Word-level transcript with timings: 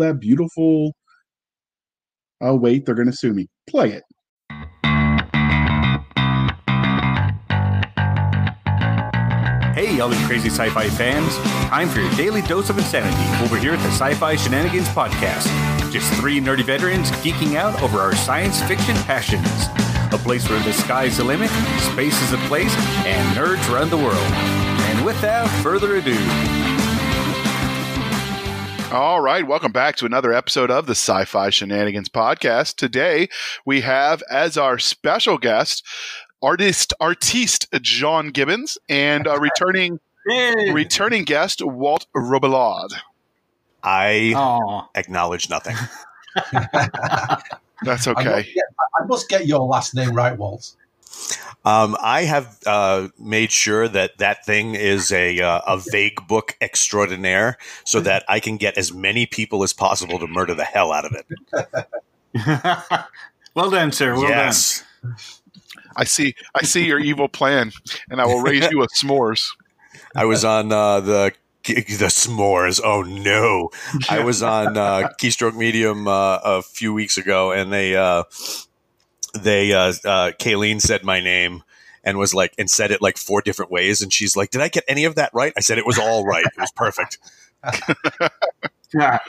that 0.00 0.20
beautiful. 0.20 0.92
Oh 2.40 2.56
wait, 2.56 2.86
they're 2.86 2.94
going 2.94 3.10
to 3.10 3.16
sue 3.16 3.32
me. 3.32 3.48
Play 3.68 3.92
it. 3.92 4.02
Hey, 9.74 9.98
all 10.00 10.12
you 10.12 10.26
crazy 10.26 10.50
sci-fi 10.50 10.90
fans! 10.90 11.36
Time 11.68 11.88
for 11.88 12.00
your 12.00 12.10
daily 12.12 12.42
dose 12.42 12.68
of 12.68 12.76
insanity 12.76 13.44
over 13.44 13.56
here 13.56 13.72
at 13.72 13.78
the 13.78 13.88
Sci-Fi 13.88 14.36
Shenanigans 14.36 14.88
Podcast. 14.88 15.48
Just 15.90 16.12
three 16.20 16.38
nerdy 16.38 16.64
veterans 16.64 17.10
geeking 17.22 17.56
out 17.56 17.80
over 17.82 17.98
our 17.98 18.14
science 18.14 18.62
fiction 18.64 18.94
passions. 19.04 19.48
A 20.12 20.18
place 20.18 20.48
where 20.50 20.62
the 20.64 20.72
sky's 20.72 21.16
the 21.16 21.24
limit, 21.24 21.50
space 21.92 22.20
is 22.22 22.30
the 22.30 22.36
place, 22.48 22.74
and 23.06 23.36
nerds 23.36 23.66
run 23.72 23.88
the 23.88 23.96
world. 23.96 24.16
And 24.16 25.04
without 25.04 25.48
further 25.62 25.96
ado, 25.96 26.18
All 28.92 29.20
right, 29.20 29.46
welcome 29.46 29.70
back 29.70 29.94
to 29.96 30.06
another 30.06 30.32
episode 30.32 30.68
of 30.68 30.86
the 30.86 30.96
Sci 30.96 31.24
Fi 31.24 31.50
Shenanigans 31.50 32.08
Podcast. 32.08 32.74
Today 32.74 33.28
we 33.64 33.82
have 33.82 34.20
as 34.28 34.58
our 34.58 34.80
special 34.80 35.38
guest 35.38 35.86
artist 36.42 36.92
artiste 36.98 37.68
John 37.82 38.30
Gibbons 38.30 38.78
and 38.88 39.28
a 39.28 39.38
returning 39.38 40.00
returning 40.72 41.22
guest 41.22 41.62
Walt 41.64 42.06
Robillard. 42.16 42.90
I 43.84 44.32
Aw. 44.34 44.88
acknowledge 44.96 45.48
nothing. 45.48 45.76
That's 47.82 48.08
I 48.08 48.10
okay. 48.10 48.24
must, 48.24 48.54
get, 48.54 48.64
I 49.00 49.04
must 49.06 49.28
get 49.28 49.46
your 49.46 49.60
last 49.60 49.94
name 49.94 50.14
right, 50.14 50.36
Walt. 50.36 50.74
Um, 51.64 51.96
I 52.00 52.22
have 52.22 52.58
uh, 52.66 53.08
made 53.18 53.52
sure 53.52 53.86
that 53.88 54.18
that 54.18 54.46
thing 54.46 54.74
is 54.74 55.12
a 55.12 55.40
uh, 55.40 55.60
a 55.66 55.78
vague 55.90 56.26
book 56.26 56.56
extraordinaire, 56.60 57.58
so 57.84 58.00
that 58.00 58.24
I 58.28 58.40
can 58.40 58.56
get 58.56 58.78
as 58.78 58.92
many 58.92 59.26
people 59.26 59.62
as 59.62 59.72
possible 59.72 60.18
to 60.18 60.26
murder 60.26 60.54
the 60.54 60.64
hell 60.64 60.92
out 60.92 61.04
of 61.04 61.14
it. 61.14 61.26
well 63.54 63.70
done, 63.70 63.92
sir. 63.92 64.14
Well 64.14 64.28
yes, 64.28 64.84
I 65.96 66.04
see 66.04 66.34
I 66.54 66.62
see 66.62 66.86
your 66.86 66.98
evil 66.98 67.28
plan 67.28 67.72
and 68.08 68.20
I 68.20 68.26
will 68.26 68.40
raise 68.40 68.70
you 68.70 68.82
a 68.82 68.88
s'mores. 68.96 69.48
I 70.16 70.24
was 70.24 70.44
on 70.44 70.72
uh, 70.72 71.00
the 71.00 71.32
the 71.64 72.08
s'mores. 72.08 72.80
Oh 72.82 73.02
no, 73.02 73.70
I 74.08 74.24
was 74.24 74.42
on 74.42 74.78
uh, 74.78 75.10
Keystroke 75.20 75.56
Medium 75.56 76.08
uh, 76.08 76.38
a 76.42 76.62
few 76.62 76.94
weeks 76.94 77.18
ago, 77.18 77.52
and 77.52 77.70
they 77.70 77.96
uh, 77.96 78.24
they 79.34 79.72
uh, 79.72 79.92
uh, 80.04 80.32
Kayleen 80.38 80.80
said 80.80 81.04
my 81.04 81.20
name 81.20 81.62
and 82.04 82.18
was 82.18 82.32
like 82.34 82.54
and 82.58 82.70
said 82.70 82.90
it 82.90 83.02
like 83.02 83.18
four 83.18 83.42
different 83.42 83.70
ways, 83.70 84.00
and 84.02 84.12
she's 84.12 84.36
like, 84.36 84.50
"Did 84.50 84.60
I 84.62 84.68
get 84.68 84.84
any 84.88 85.04
of 85.04 85.14
that 85.16 85.30
right?" 85.34 85.52
I 85.56 85.60
said 85.60 85.78
it 85.78 85.86
was 85.86 85.98
all 85.98 86.24
right. 86.24 86.44
It 86.44 86.58
was 86.60 86.72
perfect. 86.72 87.18
Yeah. 88.92 89.20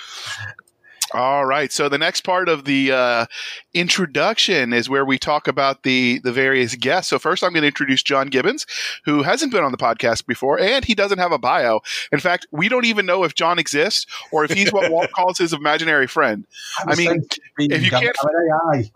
All 1.14 1.46
right. 1.46 1.72
So 1.72 1.90
the 1.90 1.98
next 1.98 2.22
part 2.22 2.48
of 2.50 2.64
the 2.66 2.92
uh, 2.94 3.26
introduction 3.74 4.72
is 4.74 4.90
where 4.90 5.04
we 5.06 5.20
talk 5.20 5.48
about 5.48 5.84
the 5.84 6.20
the 6.24 6.32
various 6.32 6.74
guests. 6.76 7.10
So 7.10 7.20
first, 7.20 7.44
I'm 7.44 7.52
going 7.52 7.62
to 7.64 7.68
introduce 7.68 8.02
John 8.02 8.28
Gibbons, 8.28 8.66
who 9.06 9.22
hasn't 9.22 9.52
been 9.52 9.64
on 9.64 9.72
the 9.72 9.78
podcast 9.78 10.26
before, 10.26 10.58
and 10.60 10.86
he 10.86 10.96
doesn't 10.96 11.18
have 11.20 11.34
a 11.34 11.38
bio. 11.38 11.82
In 12.14 12.20
fact, 12.20 12.48
we 12.52 12.70
don't 12.70 12.86
even 12.86 13.06
know 13.06 13.24
if 13.26 13.36
John 13.36 13.60
exists 13.60 14.06
or 14.32 14.46
if 14.46 14.52
he's 14.52 14.72
what 14.72 14.90
Walt 14.94 15.12
calls 15.12 15.38
his 15.38 15.52
imaginary 15.54 16.08
friend. 16.08 16.48
I 16.88 16.96
mean, 16.96 17.24
if 17.60 17.84
you 17.84 17.90
can't- 17.92 18.16
I'm 18.24 18.30
an 18.30 18.50
AI. 18.50 18.78
I- 18.80 18.92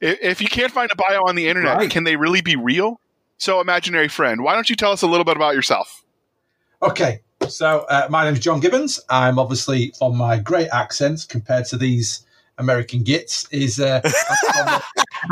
If 0.00 0.40
you 0.40 0.48
can't 0.48 0.72
find 0.72 0.90
a 0.90 0.96
bio 0.96 1.20
on 1.26 1.34
the 1.36 1.48
internet, 1.48 1.76
Right. 1.76 1.90
can 1.90 2.04
they 2.04 2.16
really 2.16 2.40
be 2.40 2.56
real? 2.56 3.00
So, 3.38 3.60
imaginary 3.60 4.08
friend, 4.08 4.42
why 4.42 4.54
don't 4.54 4.70
you 4.70 4.76
tell 4.76 4.92
us 4.92 5.02
a 5.02 5.06
little 5.06 5.24
bit 5.24 5.36
about 5.36 5.54
yourself? 5.54 6.02
Okay, 6.82 7.20
so 7.48 7.86
uh, 7.88 8.06
my 8.10 8.24
name 8.24 8.34
is 8.34 8.40
John 8.40 8.60
Gibbons. 8.60 9.00
I'm 9.08 9.38
obviously 9.38 9.92
from 9.98 10.16
my 10.16 10.38
great 10.38 10.68
accent 10.72 11.26
compared 11.28 11.66
to 11.66 11.76
these 11.76 12.24
American 12.58 13.02
gits. 13.02 13.46
Is 13.50 13.78
uh, 13.80 14.00
I'm, 14.04 14.10
from 14.10 14.66
the, 14.66 14.82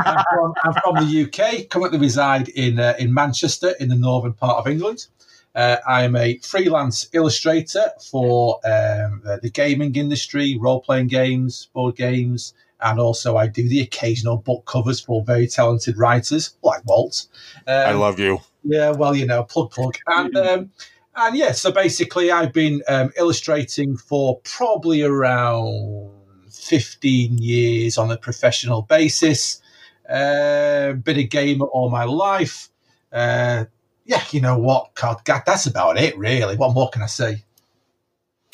I'm, 0.06 0.24
from, 0.30 0.54
I'm 0.64 0.72
from 0.82 0.94
the 1.08 1.24
UK. 1.24 1.68
Currently 1.68 1.98
reside 1.98 2.48
in 2.50 2.78
uh, 2.78 2.94
in 2.98 3.12
Manchester, 3.12 3.74
in 3.80 3.88
the 3.88 3.96
northern 3.96 4.32
part 4.34 4.58
of 4.58 4.66
England. 4.66 5.06
Uh, 5.54 5.76
I 5.86 6.02
am 6.02 6.16
a 6.16 6.38
freelance 6.38 7.08
illustrator 7.12 7.84
for 8.10 8.56
um, 8.66 9.22
uh, 9.24 9.36
the 9.40 9.50
gaming 9.52 9.94
industry, 9.94 10.58
role 10.60 10.80
playing 10.80 11.06
games, 11.06 11.68
board 11.72 11.94
games, 11.96 12.54
and 12.84 13.00
also 13.00 13.36
I 13.36 13.48
do 13.48 13.68
the 13.68 13.80
occasional 13.80 14.36
book 14.36 14.66
covers 14.66 15.00
for 15.00 15.24
very 15.24 15.48
talented 15.48 15.98
writers 15.98 16.56
like 16.62 16.84
Walt. 16.84 17.26
Um, 17.66 17.74
I 17.74 17.92
love 17.92 18.18
you. 18.18 18.40
yeah, 18.62 18.90
well, 18.90 19.16
you 19.16 19.26
know, 19.26 19.42
plug 19.42 19.70
plug, 19.70 19.96
and 20.06 20.36
um, 20.36 20.70
and 21.16 21.36
yeah. 21.36 21.52
So 21.52 21.72
basically, 21.72 22.30
I've 22.30 22.52
been 22.52 22.82
um, 22.86 23.10
illustrating 23.16 23.96
for 23.96 24.40
probably 24.44 25.02
around 25.02 26.10
fifteen 26.50 27.38
years 27.38 27.98
on 27.98 28.10
a 28.10 28.16
professional 28.16 28.82
basis. 28.82 29.60
Uh, 30.08 30.92
been 30.92 31.18
a 31.18 31.24
gamer 31.24 31.66
all 31.66 31.88
my 31.90 32.04
life. 32.04 32.68
Uh, 33.10 33.64
yeah, 34.04 34.22
you 34.32 34.40
know 34.40 34.58
what? 34.58 34.94
God, 34.94 35.24
God, 35.24 35.42
that's 35.46 35.66
about 35.66 35.98
it, 35.98 36.16
really. 36.18 36.56
What 36.56 36.74
more 36.74 36.90
can 36.90 37.00
I 37.00 37.06
say? 37.06 37.44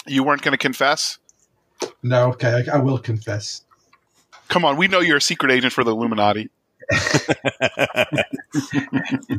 You 0.06 0.22
weren't 0.22 0.42
going 0.42 0.52
to 0.52 0.58
confess? 0.58 1.18
No, 2.02 2.28
okay, 2.30 2.62
I, 2.68 2.76
I 2.76 2.78
will 2.78 2.98
confess. 2.98 3.62
Come 4.50 4.64
on, 4.66 4.76
we 4.76 4.86
know 4.88 5.00
you're 5.00 5.16
a 5.16 5.20
secret 5.22 5.50
agent 5.52 5.72
for 5.72 5.82
the 5.84 5.92
Illuminati. 5.92 6.50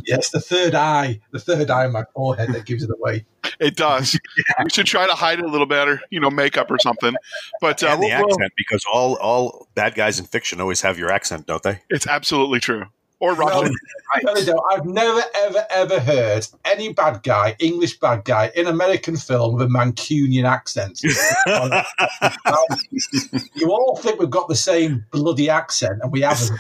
Yes, 0.06 0.30
the 0.30 0.40
third 0.40 0.74
eye, 0.74 1.20
the 1.32 1.40
third 1.40 1.70
eye 1.70 1.86
on 1.86 1.92
my 1.92 2.04
forehead 2.16 2.54
that 2.54 2.66
gives 2.66 2.84
it 2.84 2.90
away. 2.90 3.26
It 3.60 3.76
does. 3.76 4.18
We 4.64 4.70
should 4.70 4.86
try 4.86 5.06
to 5.08 5.14
hide 5.14 5.40
it 5.40 5.46
a 5.46 5.48
little 5.50 5.66
better, 5.68 6.02
you 6.10 6.20
know, 6.20 6.30
makeup 6.30 6.72
or 6.72 6.78
something. 6.80 7.14
But 7.60 7.84
uh, 7.84 7.88
and 7.88 8.02
the 8.02 8.08
we'll- 8.08 8.20
we'll- 8.20 8.30
accent, 8.32 8.54
because 8.58 8.86
all 8.92 9.18
all 9.18 9.68
bad 9.76 9.96
guys 9.96 10.20
in 10.20 10.26
fiction 10.26 10.62
always 10.62 10.82
have 10.82 10.98
your 10.98 11.12
accent, 11.12 11.46
don't 11.48 11.62
they? 11.64 11.82
it's 11.90 12.08
absolutely 12.08 12.60
true. 12.60 12.86
Or 13.22 13.36
No, 13.36 13.46
Roger. 13.46 13.72
I 14.14 14.20
really 14.26 14.46
don't. 14.46 14.60
I've 14.72 14.86
never, 14.86 15.22
ever, 15.36 15.66
ever 15.70 16.00
heard 16.00 16.48
any 16.66 16.92
bad 16.92 17.22
guy, 17.22 17.56
English 17.60 18.00
bad 18.00 18.26
guy, 18.26 18.52
in 18.56 18.66
American 18.66 19.16
film 19.16 19.54
with 19.54 19.62
a 19.62 19.70
Mancunian 19.70 20.46
accent. 20.46 21.00
you 23.56 23.72
all 23.72 23.96
think 23.98 24.20
we've 24.20 24.30
got 24.32 24.48
the 24.48 24.56
same 24.56 25.06
bloody 25.12 25.50
accent, 25.50 26.00
and 26.02 26.12
we 26.12 26.22
haven't. 26.22 26.60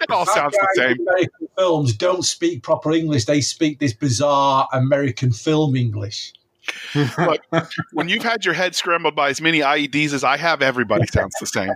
It 0.00 0.10
all 0.10 0.24
Bad 0.26 0.34
sounds 0.34 0.54
the 0.54 0.68
same. 0.74 0.90
in 0.92 1.00
American 1.00 1.48
films 1.56 1.96
don't 1.96 2.24
speak 2.24 2.64
proper 2.64 2.92
English. 2.92 3.24
They 3.26 3.40
speak 3.40 3.78
this 3.78 3.92
bizarre 3.92 4.68
American 4.72 5.30
film 5.30 5.76
English. 5.76 6.32
Look, 6.94 7.40
when 7.92 8.08
you've 8.08 8.24
had 8.24 8.44
your 8.44 8.54
head 8.54 8.74
scrambled 8.74 9.14
by 9.14 9.30
as 9.30 9.40
many 9.40 9.60
IEDs 9.60 10.12
as 10.12 10.24
I 10.24 10.36
have, 10.36 10.60
everybody 10.60 11.06
sounds 11.06 11.34
the 11.40 11.46
same. 11.46 11.70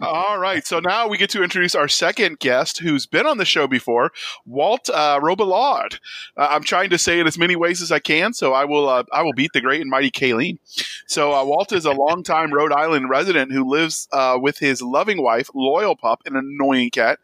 All 0.00 0.38
right, 0.38 0.66
so 0.66 0.80
now 0.80 1.08
we 1.08 1.18
get 1.18 1.30
to 1.30 1.42
introduce 1.42 1.74
our 1.74 1.88
second 1.88 2.38
guest, 2.38 2.78
who's 2.78 3.06
been 3.06 3.26
on 3.26 3.38
the 3.38 3.44
show 3.44 3.66
before, 3.66 4.12
Walt 4.46 4.88
uh, 4.88 5.18
Robillard. 5.20 5.98
Uh, 6.36 6.48
I'm 6.50 6.62
trying 6.62 6.90
to 6.90 6.98
say 6.98 7.20
it 7.20 7.26
as 7.26 7.38
many 7.38 7.56
ways 7.56 7.82
as 7.82 7.92
I 7.92 7.98
can, 7.98 8.32
so 8.32 8.52
I 8.52 8.64
will. 8.64 8.88
Uh, 8.88 9.04
I 9.12 9.22
will 9.22 9.32
beat 9.32 9.52
the 9.52 9.60
great 9.60 9.80
and 9.80 9.90
mighty 9.90 10.10
Kayleen. 10.10 10.58
So 11.06 11.32
uh, 11.32 11.44
Walt 11.44 11.72
is 11.72 11.84
a 11.84 11.92
longtime 11.92 12.52
Rhode 12.52 12.72
Island 12.72 13.08
resident 13.08 13.52
who 13.52 13.64
lives 13.64 14.08
uh, 14.12 14.38
with 14.40 14.58
his 14.58 14.82
loving 14.82 15.22
wife, 15.22 15.50
loyal 15.54 15.96
pup, 15.96 16.22
and 16.26 16.36
an 16.36 16.56
annoying 16.60 16.90
cat. 16.90 17.18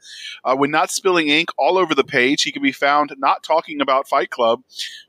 Uh, 0.45 0.57
when 0.57 0.71
not 0.71 0.91
spilling 0.91 1.29
ink 1.29 1.51
all 1.59 1.79
over 1.79 1.95
the 1.95 2.05
page, 2.05 2.43
he 2.43 2.53
can 2.53 2.63
be 2.63 2.73
found 2.73 3.15
not 3.19 3.43
talking 3.43 3.81
about 3.81 4.09
Fight 4.09 4.31
Club 4.31 4.63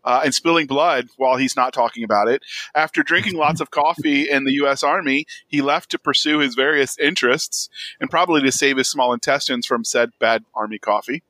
uh, 0.03 0.21
and 0.23 0.35
spilling 0.35 0.67
blood 0.67 1.07
while 1.17 1.37
he's 1.37 1.55
not 1.55 1.73
talking 1.73 2.03
about 2.03 2.27
it. 2.27 2.43
After 2.73 3.03
drinking 3.03 3.35
lots 3.35 3.61
of 3.61 3.71
coffee 3.71 4.29
in 4.29 4.43
the 4.43 4.53
U.S. 4.53 4.83
Army, 4.83 5.25
he 5.47 5.61
left 5.61 5.91
to 5.91 5.99
pursue 5.99 6.34
his 6.39 6.55
various 6.55 6.97
interests 6.97 7.69
and 7.99 8.09
probably 8.09 8.41
to 8.41 8.51
save 8.51 8.77
his 8.77 8.89
small 8.89 9.13
intestines 9.13 9.65
from 9.65 9.83
said 9.83 10.11
bad 10.19 10.43
Army 10.53 10.77
coffee. 10.79 11.23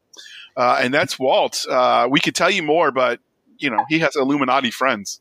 Uh, 0.58 0.80
and 0.82 0.94
that's 0.94 1.20
Walt. 1.20 1.66
Uh, 1.70 2.08
we 2.10 2.20
could 2.20 2.36
tell 2.36 2.50
you 2.50 2.64
more, 2.64 2.92
but 2.92 3.20
you 3.58 3.70
know 3.70 3.84
he 3.90 4.00
has 4.00 4.16
Illuminati 4.16 4.72
friends. 4.72 5.20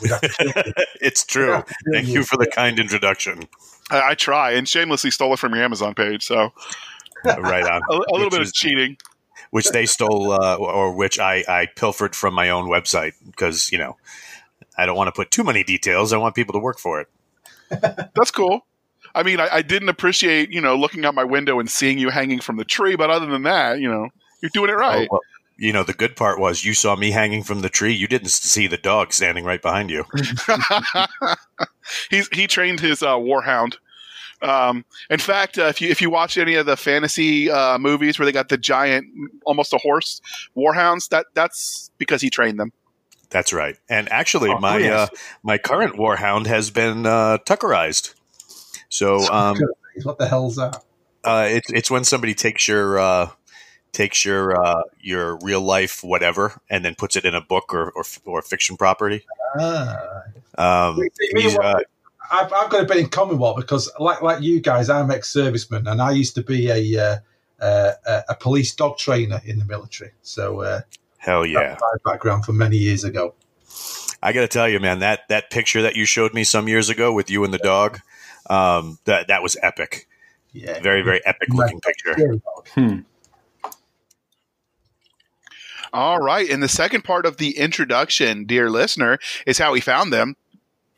We'd 0.00 0.10
have 0.10 0.20
to 0.22 0.28
kill 0.28 0.52
you. 0.66 0.72
it's 1.00 1.24
true. 1.24 1.62
Thank 1.92 2.08
you 2.08 2.24
for 2.24 2.36
the 2.36 2.46
kind 2.46 2.78
introduction. 2.78 3.42
I, 3.90 4.10
I 4.10 4.14
try 4.14 4.52
and 4.52 4.68
shamelessly 4.68 5.10
stole 5.10 5.34
it 5.34 5.38
from 5.38 5.54
your 5.54 5.62
Amazon 5.62 5.94
page. 5.94 6.24
So 6.24 6.52
right 7.24 7.64
on. 7.64 7.82
a, 7.90 7.94
a 7.94 8.12
little 8.12 8.26
Which 8.26 8.30
bit 8.30 8.42
is- 8.42 8.48
of 8.48 8.54
cheating. 8.54 8.96
which 9.50 9.68
they 9.70 9.84
stole 9.86 10.32
uh, 10.32 10.56
or 10.56 10.92
which 10.94 11.18
I, 11.18 11.44
I 11.46 11.66
pilfered 11.76 12.14
from 12.16 12.32
my 12.34 12.48
own 12.48 12.68
website 12.68 13.12
because 13.26 13.70
you 13.70 13.76
know 13.78 13.96
I 14.78 14.86
don't 14.86 14.96
want 14.96 15.08
to 15.08 15.12
put 15.12 15.30
too 15.30 15.44
many 15.44 15.62
details. 15.62 16.12
I 16.14 16.16
want 16.16 16.34
people 16.34 16.54
to 16.54 16.58
work 16.58 16.78
for 16.78 17.00
it. 17.02 17.08
That's 18.14 18.30
cool. 18.30 18.64
I 19.14 19.22
mean, 19.22 19.40
I, 19.40 19.48
I 19.56 19.62
didn't 19.62 19.88
appreciate 19.88 20.50
you 20.50 20.60
know 20.60 20.76
looking 20.76 21.04
out 21.04 21.14
my 21.14 21.24
window 21.24 21.58
and 21.60 21.70
seeing 21.70 21.98
you 21.98 22.10
hanging 22.10 22.40
from 22.40 22.56
the 22.56 22.64
tree, 22.64 22.96
but 22.96 23.10
other 23.10 23.26
than 23.26 23.42
that, 23.42 23.80
you 23.80 23.88
know, 23.90 24.08
you're 24.40 24.50
doing 24.52 24.70
it 24.70 24.74
right. 24.74 25.08
Oh, 25.10 25.14
well, 25.14 25.20
you 25.58 25.72
know, 25.72 25.84
the 25.84 25.92
good 25.92 26.16
part 26.16 26.40
was 26.40 26.64
you 26.64 26.74
saw 26.74 26.96
me 26.96 27.10
hanging 27.10 27.42
from 27.42 27.60
the 27.60 27.68
tree. 27.68 27.92
You 27.92 28.08
didn't 28.08 28.30
see 28.30 28.66
the 28.66 28.78
dog 28.78 29.12
standing 29.12 29.44
right 29.44 29.60
behind 29.62 29.90
you. 29.90 30.04
He's 32.10 32.28
he 32.28 32.46
trained 32.46 32.80
his 32.80 33.02
uh, 33.02 33.16
warhound. 33.16 33.76
Um, 34.40 34.84
in 35.08 35.20
fact, 35.20 35.58
uh, 35.58 35.66
if 35.66 35.80
you 35.80 35.88
if 35.90 36.00
you 36.02 36.10
watch 36.10 36.36
any 36.36 36.54
of 36.54 36.66
the 36.66 36.76
fantasy 36.76 37.50
uh, 37.50 37.78
movies 37.78 38.18
where 38.18 38.26
they 38.26 38.32
got 38.32 38.48
the 38.48 38.58
giant, 38.58 39.06
almost 39.44 39.72
a 39.72 39.78
horse 39.78 40.20
warhounds, 40.56 41.08
that 41.10 41.26
that's 41.34 41.90
because 41.98 42.20
he 42.22 42.30
trained 42.30 42.58
them. 42.58 42.72
That's 43.30 43.52
right. 43.52 43.76
And 43.88 44.10
actually, 44.12 44.50
Oh, 44.50 44.58
my 44.58 44.78
yes. 44.78 45.08
uh, 45.10 45.16
my 45.42 45.58
current 45.58 45.96
warhound 45.96 46.46
has 46.46 46.70
been 46.70 47.06
uh, 47.06 47.38
tuckerized. 47.46 48.14
So 48.92 49.18
um, 49.32 49.56
what 50.02 50.18
the 50.18 50.28
hell's 50.28 50.56
that? 50.56 50.82
uh, 51.24 51.46
it's 51.48 51.70
it's 51.72 51.90
when 51.90 52.04
somebody 52.04 52.34
takes 52.34 52.68
your 52.68 52.98
uh, 52.98 53.30
takes 53.92 54.24
your 54.24 54.60
uh, 54.60 54.82
your 55.00 55.38
real 55.38 55.60
life 55.60 56.02
whatever 56.02 56.60
and 56.68 56.84
then 56.84 56.94
puts 56.94 57.16
it 57.16 57.24
in 57.24 57.34
a 57.34 57.40
book 57.40 57.72
or 57.72 57.90
or, 57.92 58.04
or 58.24 58.42
fiction 58.42 58.76
property. 58.76 59.24
Ah. 59.58 59.96
Um, 60.58 60.98
Wait, 60.98 61.12
you 61.20 61.40
he's, 61.40 61.58
uh, 61.58 61.80
I've, 62.30 62.52
I've 62.52 62.70
got 62.70 62.82
a 62.82 62.86
bit 62.86 62.98
in 62.98 63.08
common 63.08 63.38
with 63.38 63.56
because, 63.56 63.90
like 63.98 64.22
like 64.22 64.42
you 64.42 64.60
guys, 64.60 64.90
I'm 64.90 65.10
ex-serviceman, 65.10 65.90
and 65.90 66.00
I 66.02 66.10
used 66.12 66.34
to 66.34 66.42
be 66.42 66.68
a 66.68 67.02
uh, 67.02 67.64
uh, 67.64 68.22
a- 68.28 68.34
police 68.34 68.74
dog 68.74 68.98
trainer 68.98 69.40
in 69.44 69.58
the 69.58 69.64
military. 69.64 70.12
So 70.22 70.60
uh, 70.60 70.80
hell 71.18 71.46
yeah. 71.46 71.76
my 71.80 72.12
background 72.12 72.44
for 72.44 72.52
many 72.52 72.76
years 72.76 73.04
ago. 73.04 73.34
I 74.24 74.32
got 74.32 74.42
to 74.42 74.48
tell 74.48 74.68
you, 74.68 74.80
man 74.80 74.98
that 75.00 75.28
that 75.28 75.50
picture 75.50 75.82
that 75.82 75.96
you 75.96 76.04
showed 76.04 76.34
me 76.34 76.44
some 76.44 76.68
years 76.68 76.88
ago 76.88 77.12
with 77.12 77.30
you 77.30 77.44
and 77.44 77.52
the 77.54 77.58
dog, 77.58 78.00
um, 78.48 78.98
that 79.04 79.28
that 79.28 79.42
was 79.42 79.56
epic. 79.62 80.08
Yeah, 80.52 80.80
Very 80.80 81.02
very 81.02 81.24
epic 81.24 81.48
looking 81.50 81.80
picture. 81.80 82.40
Hmm. 82.74 82.98
All 85.92 86.20
right. 86.20 86.48
And 86.48 86.62
the 86.62 86.68
second 86.68 87.04
part 87.04 87.26
of 87.26 87.36
the 87.36 87.58
introduction, 87.58 88.46
dear 88.46 88.70
listener, 88.70 89.18
is 89.46 89.58
how 89.58 89.72
we 89.72 89.80
found 89.80 90.10
them. 90.12 90.36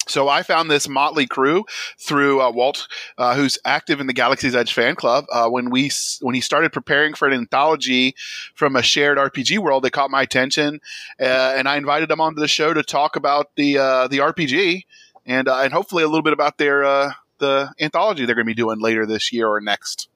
So 0.06 0.28
I 0.28 0.42
found 0.42 0.70
this 0.70 0.88
motley 0.88 1.26
crew 1.26 1.64
through 1.98 2.42
uh, 2.42 2.50
Walt, 2.50 2.86
uh, 3.16 3.34
who's 3.34 3.58
active 3.64 4.00
in 4.00 4.06
the 4.06 4.12
Galaxy's 4.12 4.54
Edge 4.54 4.72
fan 4.72 4.94
club. 4.94 5.24
Uh, 5.32 5.48
when 5.48 5.70
we 5.70 5.90
when 6.20 6.34
he 6.34 6.40
started 6.40 6.72
preparing 6.72 7.14
for 7.14 7.26
an 7.26 7.34
anthology 7.34 8.14
from 8.54 8.76
a 8.76 8.82
shared 8.82 9.18
RPG 9.18 9.58
world, 9.58 9.82
they 9.82 9.90
caught 9.90 10.10
my 10.10 10.22
attention, 10.22 10.80
uh, 11.18 11.54
and 11.56 11.68
I 11.68 11.76
invited 11.76 12.10
them 12.10 12.20
onto 12.20 12.40
the 12.40 12.48
show 12.48 12.74
to 12.74 12.82
talk 12.82 13.16
about 13.16 13.56
the 13.56 13.78
uh, 13.78 14.08
the 14.08 14.18
RPG 14.18 14.82
and 15.26 15.48
uh, 15.48 15.60
and 15.60 15.72
hopefully 15.72 16.02
a 16.02 16.06
little 16.06 16.22
bit 16.22 16.34
about 16.34 16.58
their 16.58 16.84
uh, 16.84 17.12
the 17.38 17.72
anthology 17.80 18.26
they're 18.26 18.34
going 18.34 18.46
to 18.46 18.50
be 18.50 18.54
doing 18.54 18.80
later 18.80 19.06
this 19.06 19.32
year 19.32 19.48
or 19.48 19.60
next, 19.60 20.08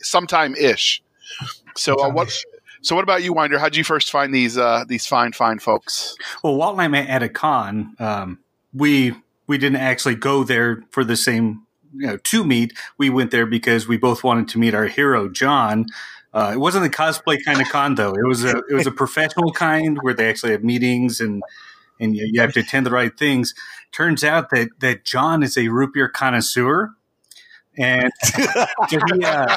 sometime 0.00 0.54
ish. 0.54 1.02
So 1.76 1.94
uh, 2.02 2.10
what? 2.10 2.32
So 2.82 2.94
what 2.94 3.02
about 3.02 3.22
you, 3.22 3.32
Winder? 3.32 3.58
How'd 3.58 3.76
you 3.76 3.84
first 3.84 4.10
find 4.10 4.34
these 4.34 4.56
uh, 4.56 4.84
these 4.86 5.06
fine 5.06 5.32
fine 5.32 5.58
folks? 5.58 6.16
Well, 6.42 6.56
Walt 6.56 6.74
and 6.74 6.82
I 6.82 6.88
met 6.88 7.08
at 7.08 7.22
a 7.22 7.28
con. 7.28 7.96
Um, 7.98 8.38
we 8.72 9.14
we 9.46 9.58
didn't 9.58 9.80
actually 9.80 10.14
go 10.14 10.44
there 10.44 10.84
for 10.90 11.04
the 11.04 11.16
same 11.16 11.66
you 11.94 12.06
know 12.06 12.16
to 12.16 12.44
meet. 12.44 12.72
We 12.98 13.10
went 13.10 13.30
there 13.30 13.46
because 13.46 13.88
we 13.88 13.96
both 13.96 14.22
wanted 14.22 14.48
to 14.48 14.58
meet 14.58 14.74
our 14.74 14.86
hero 14.86 15.28
John. 15.28 15.86
Uh, 16.32 16.52
it 16.54 16.58
wasn't 16.58 16.84
a 16.84 16.90
cosplay 16.90 17.42
kind 17.44 17.60
of 17.60 17.68
con 17.68 17.94
though. 17.94 18.12
It 18.12 18.26
was 18.26 18.44
a 18.44 18.58
it 18.68 18.74
was 18.74 18.86
a 18.86 18.92
professional 18.92 19.52
kind 19.52 19.98
where 20.02 20.14
they 20.14 20.28
actually 20.28 20.52
have 20.52 20.62
meetings 20.62 21.20
and 21.20 21.42
and 22.00 22.16
you, 22.16 22.28
you 22.30 22.40
have 22.40 22.52
to 22.54 22.60
attend 22.60 22.86
the 22.86 22.90
right 22.90 23.16
things. 23.16 23.54
Turns 23.92 24.24
out 24.24 24.50
that 24.50 24.68
that 24.80 25.04
John 25.04 25.42
is 25.42 25.56
a 25.56 25.68
root 25.68 25.94
beer 25.94 26.08
connoisseur. 26.08 26.94
And 27.78 28.10
he, 28.88 28.96
uh, 29.22 29.54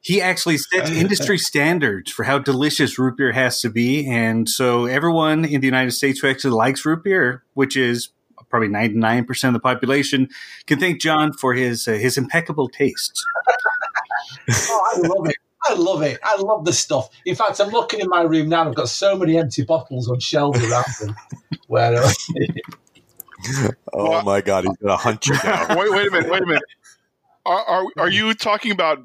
he 0.00 0.20
actually 0.20 0.58
sets 0.58 0.90
industry 0.90 1.38
standards 1.38 2.12
for 2.12 2.22
how 2.22 2.38
delicious 2.38 3.00
root 3.00 3.16
beer 3.16 3.32
has 3.32 3.60
to 3.62 3.68
be. 3.68 4.06
And 4.08 4.48
so 4.48 4.86
everyone 4.86 5.44
in 5.44 5.60
the 5.60 5.66
United 5.66 5.90
States 5.90 6.20
who 6.20 6.28
actually 6.28 6.52
likes 6.52 6.86
root 6.86 7.02
beer, 7.02 7.42
which 7.54 7.76
is 7.76 8.10
probably 8.48 8.68
99% 8.68 9.48
of 9.48 9.54
the 9.54 9.60
population, 9.60 10.28
can 10.66 10.78
thank 10.78 11.00
John 11.00 11.32
for 11.32 11.54
his, 11.54 11.88
uh, 11.88 11.94
his 11.94 12.16
impeccable 12.16 12.68
taste. 12.68 13.20
Oh, 14.50 14.92
I 14.94 15.08
love 15.08 15.28
it. 15.28 15.36
I 15.68 15.74
love 15.74 16.02
it. 16.02 16.18
I 16.22 16.36
love 16.36 16.64
the 16.64 16.72
stuff. 16.72 17.08
In 17.24 17.34
fact, 17.34 17.60
I'm 17.60 17.70
looking 17.70 18.00
in 18.00 18.08
my 18.08 18.22
room 18.22 18.48
now. 18.48 18.68
I've 18.68 18.74
got 18.74 18.88
so 18.88 19.16
many 19.16 19.38
empty 19.38 19.64
bottles 19.64 20.08
on 20.08 20.20
shelves 20.20 20.62
around 20.62 20.84
them. 21.00 21.16
Where 21.68 22.04
uh, 22.04 22.10
Oh 23.92 24.22
my 24.22 24.40
god, 24.40 24.64
he's 24.64 24.76
gonna 24.78 24.96
hunt 24.96 25.26
you 25.26 25.38
down. 25.38 25.76
wait, 25.76 25.92
wait 25.92 26.08
a 26.08 26.10
minute, 26.10 26.30
wait 26.30 26.42
a 26.42 26.46
minute. 26.46 26.62
Are, 27.44 27.60
are 27.60 27.84
are 27.98 28.08
you 28.08 28.34
talking 28.34 28.72
about 28.72 28.98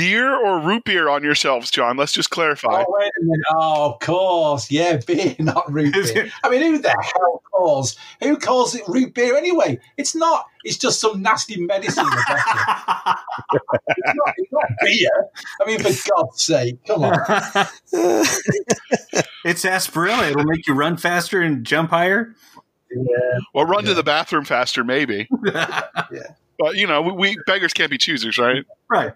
beer 0.00 0.34
or 0.34 0.58
root 0.58 0.84
beer 0.84 1.10
on 1.10 1.22
yourselves, 1.22 1.70
John? 1.70 1.98
Let's 1.98 2.12
just 2.12 2.30
clarify. 2.30 2.84
oh 2.86 2.86
wait 2.88 3.10
a 3.20 3.22
minute. 3.22 3.44
Oh, 3.50 3.92
of 3.92 4.00
course, 4.00 4.70
yeah, 4.70 4.98
beer, 5.06 5.36
not 5.38 5.70
root 5.70 5.92
beer. 5.92 6.30
I 6.42 6.48
mean, 6.48 6.62
who 6.62 6.78
the 6.78 6.88
hell 6.88 7.42
calls 7.50 7.96
who 8.20 8.38
calls 8.38 8.74
it 8.74 8.82
root 8.88 9.12
beer 9.12 9.36
anyway? 9.36 9.78
It's 9.98 10.14
not. 10.14 10.46
It's 10.64 10.78
just 10.78 11.00
some 11.00 11.20
nasty 11.20 11.60
medicine. 11.60 12.04
in 12.04 12.10
the 12.10 12.24
bottle. 12.28 13.22
it's, 13.88 14.14
not, 14.14 14.34
it's 14.38 14.52
not 14.52 14.64
beer. 14.80 15.26
I 15.60 15.66
mean, 15.66 15.80
for 15.80 16.10
God's 16.10 16.42
sake, 16.42 16.78
come 16.86 17.04
on. 17.04 17.18
it's 19.44 19.60
sarsaparilla. 19.60 20.28
It'll 20.28 20.44
make 20.44 20.66
you 20.66 20.74
run 20.74 20.96
faster 20.96 21.42
and 21.42 21.62
jump 21.64 21.90
higher. 21.90 22.34
Yeah. 22.90 23.38
Well, 23.54 23.66
run 23.66 23.84
to 23.84 23.94
the 23.94 24.02
bathroom 24.02 24.46
faster, 24.46 24.82
maybe. 24.82 25.28
yeah. 25.44 25.82
But 26.58 26.76
you 26.76 26.86
know, 26.86 27.02
we, 27.02 27.12
we 27.12 27.36
beggars 27.46 27.72
can't 27.72 27.90
be 27.90 27.98
choosers, 27.98 28.38
right? 28.38 28.64
Right. 28.90 29.12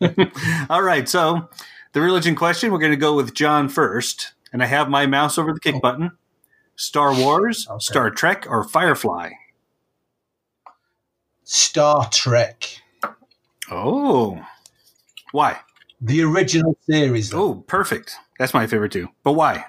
All 0.70 0.82
right. 0.82 1.08
So 1.08 1.48
the 1.92 2.00
religion 2.00 2.34
question, 2.34 2.72
we're 2.72 2.78
going 2.78 2.92
to 2.92 2.96
go 2.96 3.14
with 3.14 3.34
John 3.34 3.68
first. 3.68 4.32
And 4.52 4.62
I 4.62 4.66
have 4.66 4.88
my 4.88 5.06
mouse 5.06 5.38
over 5.38 5.52
the 5.52 5.60
kick 5.60 5.80
button. 5.82 6.12
Star 6.76 7.14
Wars, 7.14 7.66
Okay. 7.68 7.78
Star 7.80 8.10
Trek, 8.10 8.46
or 8.48 8.62
Firefly? 8.64 9.30
Star 11.44 12.08
Trek, 12.10 12.80
Oh. 13.70 14.44
Why? 15.32 15.58
the 16.00 16.22
original 16.22 16.76
series. 16.88 17.30
though. 17.30 17.42
Oh, 17.42 17.54
perfect. 17.66 18.14
That's 18.38 18.52
my 18.54 18.66
favorite 18.66 18.92
too. 18.92 19.08
But 19.22 19.32
why? 19.32 19.64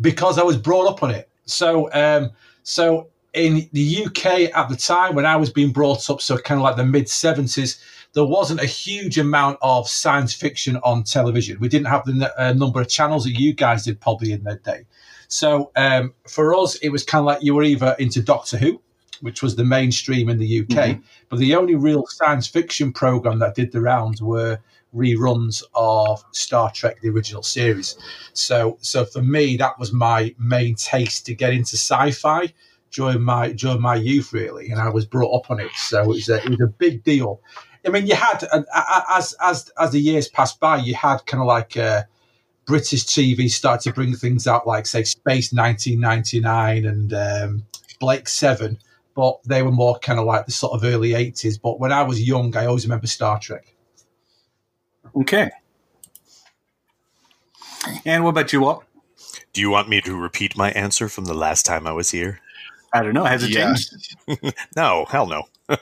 because 0.00 0.38
I 0.38 0.42
was 0.42 0.56
brought 0.58 0.86
up 0.90 1.02
on 1.02 1.10
it. 1.10 1.28
So, 1.46 1.90
um, 1.94 2.30
so 2.64 3.08
in 3.36 3.68
the 3.72 4.06
UK 4.06 4.26
at 4.56 4.68
the 4.68 4.76
time 4.76 5.14
when 5.14 5.26
I 5.26 5.36
was 5.36 5.50
being 5.50 5.70
brought 5.70 6.08
up, 6.10 6.20
so 6.20 6.38
kind 6.38 6.58
of 6.58 6.64
like 6.64 6.76
the 6.76 6.84
mid 6.84 7.08
seventies, 7.08 7.78
there 8.14 8.24
wasn't 8.24 8.60
a 8.60 8.66
huge 8.66 9.18
amount 9.18 9.58
of 9.60 9.88
science 9.88 10.32
fiction 10.32 10.78
on 10.78 11.04
television. 11.04 11.58
We 11.60 11.68
didn't 11.68 11.88
have 11.88 12.04
the 12.06 12.32
uh, 12.38 12.54
number 12.54 12.80
of 12.80 12.88
channels 12.88 13.24
that 13.24 13.32
you 13.32 13.52
guys 13.52 13.84
did 13.84 14.00
probably 14.00 14.32
in 14.32 14.42
that 14.44 14.64
day. 14.64 14.86
So 15.28 15.70
um, 15.76 16.14
for 16.26 16.54
us, 16.54 16.76
it 16.76 16.88
was 16.88 17.04
kind 17.04 17.20
of 17.20 17.26
like 17.26 17.42
you 17.42 17.54
were 17.54 17.62
either 17.62 17.94
into 17.98 18.22
Doctor 18.22 18.56
Who, 18.56 18.80
which 19.20 19.42
was 19.42 19.56
the 19.56 19.64
mainstream 19.64 20.30
in 20.30 20.38
the 20.38 20.60
UK, 20.60 20.98
but 21.28 21.38
the 21.38 21.54
only 21.54 21.74
real 21.74 22.06
science 22.06 22.46
fiction 22.46 22.92
program 22.92 23.38
that 23.40 23.54
did 23.54 23.72
the 23.72 23.80
rounds 23.80 24.22
were 24.22 24.58
reruns 24.94 25.62
of 25.74 26.24
Star 26.32 26.70
Trek, 26.72 27.00
the 27.02 27.10
original 27.10 27.42
series. 27.42 27.96
So, 28.32 28.78
so 28.80 29.04
for 29.04 29.20
me, 29.20 29.56
that 29.58 29.78
was 29.78 29.92
my 29.92 30.34
main 30.38 30.74
taste 30.74 31.26
to 31.26 31.34
get 31.34 31.52
into 31.52 31.76
sci-fi 31.76 32.52
during 32.92 33.22
my 33.22 33.52
during 33.52 33.80
my 33.80 33.96
youth, 33.96 34.32
really, 34.32 34.70
and 34.70 34.80
I 34.80 34.88
was 34.88 35.04
brought 35.04 35.34
up 35.36 35.50
on 35.50 35.60
it. 35.60 35.70
So 35.76 36.02
it 36.02 36.08
was 36.08 36.28
a, 36.28 36.36
it 36.44 36.50
was 36.50 36.60
a 36.60 36.66
big 36.66 37.02
deal. 37.04 37.40
I 37.86 37.90
mean, 37.90 38.06
you 38.06 38.14
had 38.14 38.44
uh, 38.52 38.62
as 39.10 39.34
as 39.40 39.70
as 39.78 39.92
the 39.92 40.00
years 40.00 40.28
passed 40.28 40.60
by, 40.60 40.78
you 40.78 40.94
had 40.94 41.18
kind 41.26 41.40
of 41.40 41.46
like 41.46 41.76
uh, 41.76 42.02
British 42.66 43.04
TV 43.04 43.50
started 43.50 43.88
to 43.88 43.94
bring 43.94 44.14
things 44.14 44.46
out, 44.46 44.66
like 44.66 44.86
say 44.86 45.04
Space 45.04 45.52
1999 45.52 46.84
and 46.84 47.14
um, 47.14 47.64
Blake's 48.00 48.32
Seven, 48.32 48.78
but 49.14 49.42
they 49.44 49.62
were 49.62 49.70
more 49.70 49.98
kind 50.00 50.18
of 50.18 50.26
like 50.26 50.46
the 50.46 50.52
sort 50.52 50.72
of 50.74 50.84
early 50.84 51.10
80s. 51.10 51.60
But 51.60 51.78
when 51.78 51.92
I 51.92 52.02
was 52.02 52.26
young, 52.26 52.56
I 52.56 52.66
always 52.66 52.84
remember 52.84 53.06
Star 53.06 53.38
Trek. 53.38 53.72
Okay. 55.14 55.50
And 58.04 58.24
what 58.24 58.30
about 58.30 58.52
you, 58.52 58.60
Walt? 58.60 58.84
Do 59.52 59.60
you 59.60 59.70
want 59.70 59.88
me 59.88 60.00
to 60.02 60.16
repeat 60.16 60.56
my 60.56 60.70
answer 60.72 61.08
from 61.08 61.24
the 61.24 61.34
last 61.34 61.64
time 61.64 61.86
I 61.86 61.92
was 61.92 62.10
here? 62.10 62.40
I 62.98 63.02
don't 63.02 63.14
know. 63.14 63.24
Has 63.24 63.42
it 63.44 63.50
Yes. 63.50 63.90
changed? 64.28 64.54
No, 64.76 65.04
hell 65.06 65.26
no. 65.26 65.44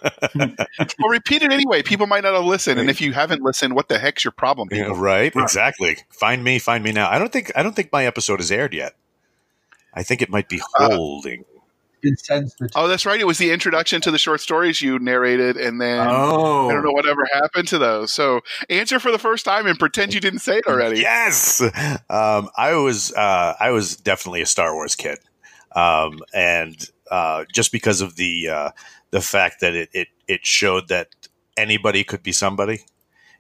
Well, 0.99 1.09
repeat 1.11 1.43
it 1.43 1.53
anyway. 1.53 1.83
People 1.83 2.07
might 2.07 2.23
not 2.25 2.35
have 2.35 2.45
listened, 2.45 2.81
and 2.81 2.89
if 2.91 3.01
you 3.01 3.13
haven't 3.13 3.43
listened, 3.43 3.75
what 3.75 3.89
the 3.89 3.99
heck's 3.99 4.25
your 4.25 4.33
problem? 4.33 4.69
Yeah, 4.71 4.85
people? 4.85 4.97
right? 4.97 5.35
Right. 5.35 5.43
Exactly. 5.43 5.99
Find 6.11 6.43
me, 6.43 6.59
find 6.59 6.83
me 6.83 6.93
now. 6.93 7.11
I 7.11 7.19
don't 7.19 7.33
think 7.33 7.53
I 7.57 7.63
don't 7.63 7.75
think 7.77 7.91
my 7.93 8.07
episode 8.07 8.41
is 8.41 8.51
aired 8.51 8.73
yet. 8.75 8.95
I 9.93 10.03
think 10.03 10.23
it 10.23 10.31
might 10.31 10.49
be 10.49 10.61
Uh, 10.79 10.89
holding. 10.91 11.45
been 12.03 12.17
censored. 12.17 12.71
Oh, 12.75 12.87
that's 12.89 13.07
right. 13.07 13.21
It 13.21 13.27
was 13.27 13.39
the 13.39 13.51
introduction 13.51 14.01
to 14.03 14.11
the 14.11 14.19
short 14.19 14.41
stories 14.41 14.83
you 14.83 14.99
narrated, 14.99 15.57
and 15.57 15.81
then 15.81 16.07
Oh, 16.09 16.69
I 16.69 16.73
don't 16.75 16.85
know 16.85 16.93
whatever 16.93 17.27
happened 17.33 17.69
to 17.69 17.79
those. 17.79 18.13
So 18.13 18.41
answer 18.69 18.99
for 19.01 19.11
the 19.13 19.19
first 19.19 19.45
time 19.45 19.67
and 19.67 19.79
pretend 19.79 20.13
you 20.15 20.21
didn't 20.21 20.41
say 20.41 20.59
it 20.59 20.67
already. 20.67 21.01
Yes, 21.01 21.61
um, 22.11 22.51
I 22.57 22.75
was. 22.75 23.13
Uh, 23.13 23.55
I 23.61 23.71
was 23.71 23.97
definitely 23.97 24.43
a 24.43 24.47
Star 24.47 24.75
Wars 24.75 24.95
kid, 24.97 25.19
um, 25.77 26.19
and 26.35 26.77
uh, 27.11 27.45
just 27.53 27.73
because 27.73 28.01
of 28.01 28.17
the 28.17 28.49
uh, 28.49 28.71
the 29.11 29.21
fact 29.21 29.61
that 29.61 29.75
it, 29.75 29.91
it 29.93 30.09
it 30.29 30.47
showed 30.47 30.89
that 30.89 31.09
anybody 31.57 32.05
could 32.05 32.23
be 32.23 32.33
somebody. 32.33 32.81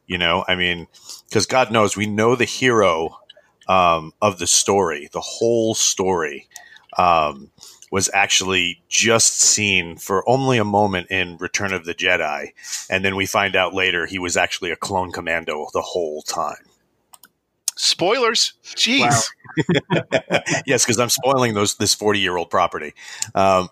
You 0.06 0.18
know, 0.18 0.44
I 0.46 0.54
mean, 0.54 0.86
because 1.28 1.46
God 1.46 1.72
knows 1.72 1.96
we 1.96 2.06
know 2.06 2.36
the 2.36 2.44
hero 2.44 3.18
um, 3.68 4.12
of 4.20 4.38
the 4.38 4.46
story, 4.46 5.08
the 5.12 5.20
whole 5.20 5.74
story. 5.74 6.48
Um, 6.96 7.50
was 7.90 8.10
actually 8.12 8.82
just 8.88 9.40
seen 9.40 9.96
for 9.96 10.28
only 10.28 10.58
a 10.58 10.64
moment 10.64 11.08
in 11.12 11.36
Return 11.36 11.72
of 11.72 11.84
the 11.84 11.94
Jedi, 11.94 12.48
and 12.90 13.04
then 13.04 13.14
we 13.14 13.24
find 13.24 13.54
out 13.54 13.72
later 13.72 14.04
he 14.04 14.18
was 14.18 14.36
actually 14.36 14.72
a 14.72 14.76
clone 14.76 15.12
commando 15.12 15.68
the 15.72 15.80
whole 15.80 16.22
time. 16.22 16.63
Spoilers. 17.76 18.54
Jeez. 18.64 19.28
yes, 20.66 20.84
because 20.84 20.98
I'm 20.98 21.08
spoiling 21.08 21.54
those 21.54 21.74
this 21.74 21.94
40 21.94 22.20
year 22.20 22.36
old 22.36 22.50
property. 22.50 22.94
Um, 23.34 23.68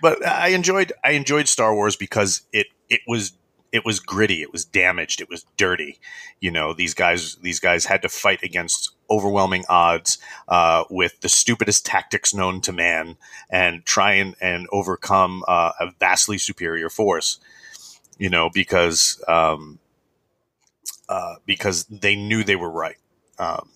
but 0.00 0.24
I 0.26 0.48
enjoyed 0.48 0.92
I 1.04 1.12
enjoyed 1.12 1.48
Star 1.48 1.74
Wars 1.74 1.96
because 1.96 2.42
it 2.52 2.68
it 2.88 3.00
was 3.06 3.32
it 3.72 3.86
was 3.86 4.00
gritty, 4.00 4.42
it 4.42 4.52
was 4.52 4.64
damaged, 4.66 5.20
it 5.20 5.30
was 5.30 5.46
dirty. 5.56 5.98
You 6.40 6.50
know, 6.50 6.74
these 6.74 6.94
guys 6.94 7.36
these 7.36 7.58
guys 7.58 7.86
had 7.86 8.02
to 8.02 8.08
fight 8.08 8.42
against 8.42 8.94
overwhelming 9.10 9.64
odds 9.68 10.18
uh, 10.48 10.84
with 10.90 11.20
the 11.20 11.28
stupidest 11.28 11.84
tactics 11.84 12.34
known 12.34 12.60
to 12.62 12.72
man 12.72 13.16
and 13.50 13.84
try 13.84 14.14
and, 14.14 14.34
and 14.40 14.66
overcome 14.72 15.42
uh, 15.48 15.72
a 15.80 15.90
vastly 15.98 16.38
superior 16.38 16.90
force. 16.90 17.38
You 18.18 18.28
know, 18.28 18.50
because 18.52 19.22
um, 19.26 19.78
uh, 21.08 21.36
because 21.46 21.84
they 21.84 22.14
knew 22.14 22.44
they 22.44 22.56
were 22.56 22.70
right. 22.70 22.96
Um, 23.42 23.68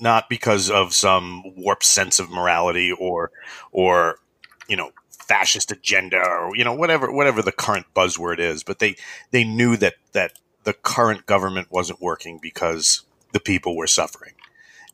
not 0.00 0.28
because 0.28 0.70
of 0.70 0.92
some 0.92 1.42
warped 1.56 1.84
sense 1.84 2.18
of 2.18 2.30
morality 2.30 2.90
or 2.92 3.30
or 3.70 4.16
you 4.68 4.76
know 4.76 4.90
fascist 5.10 5.70
agenda 5.70 6.18
or 6.18 6.56
you 6.56 6.64
know 6.64 6.74
whatever 6.74 7.10
whatever 7.12 7.40
the 7.40 7.52
current 7.52 7.86
buzzword 7.94 8.38
is 8.38 8.62
but 8.64 8.80
they 8.80 8.96
they 9.30 9.44
knew 9.44 9.76
that 9.76 9.94
that 10.12 10.32
the 10.64 10.72
current 10.72 11.26
government 11.26 11.70
wasn't 11.70 12.00
working 12.00 12.38
because 12.42 13.02
the 13.32 13.40
people 13.40 13.76
were 13.76 13.86
suffering. 13.86 14.32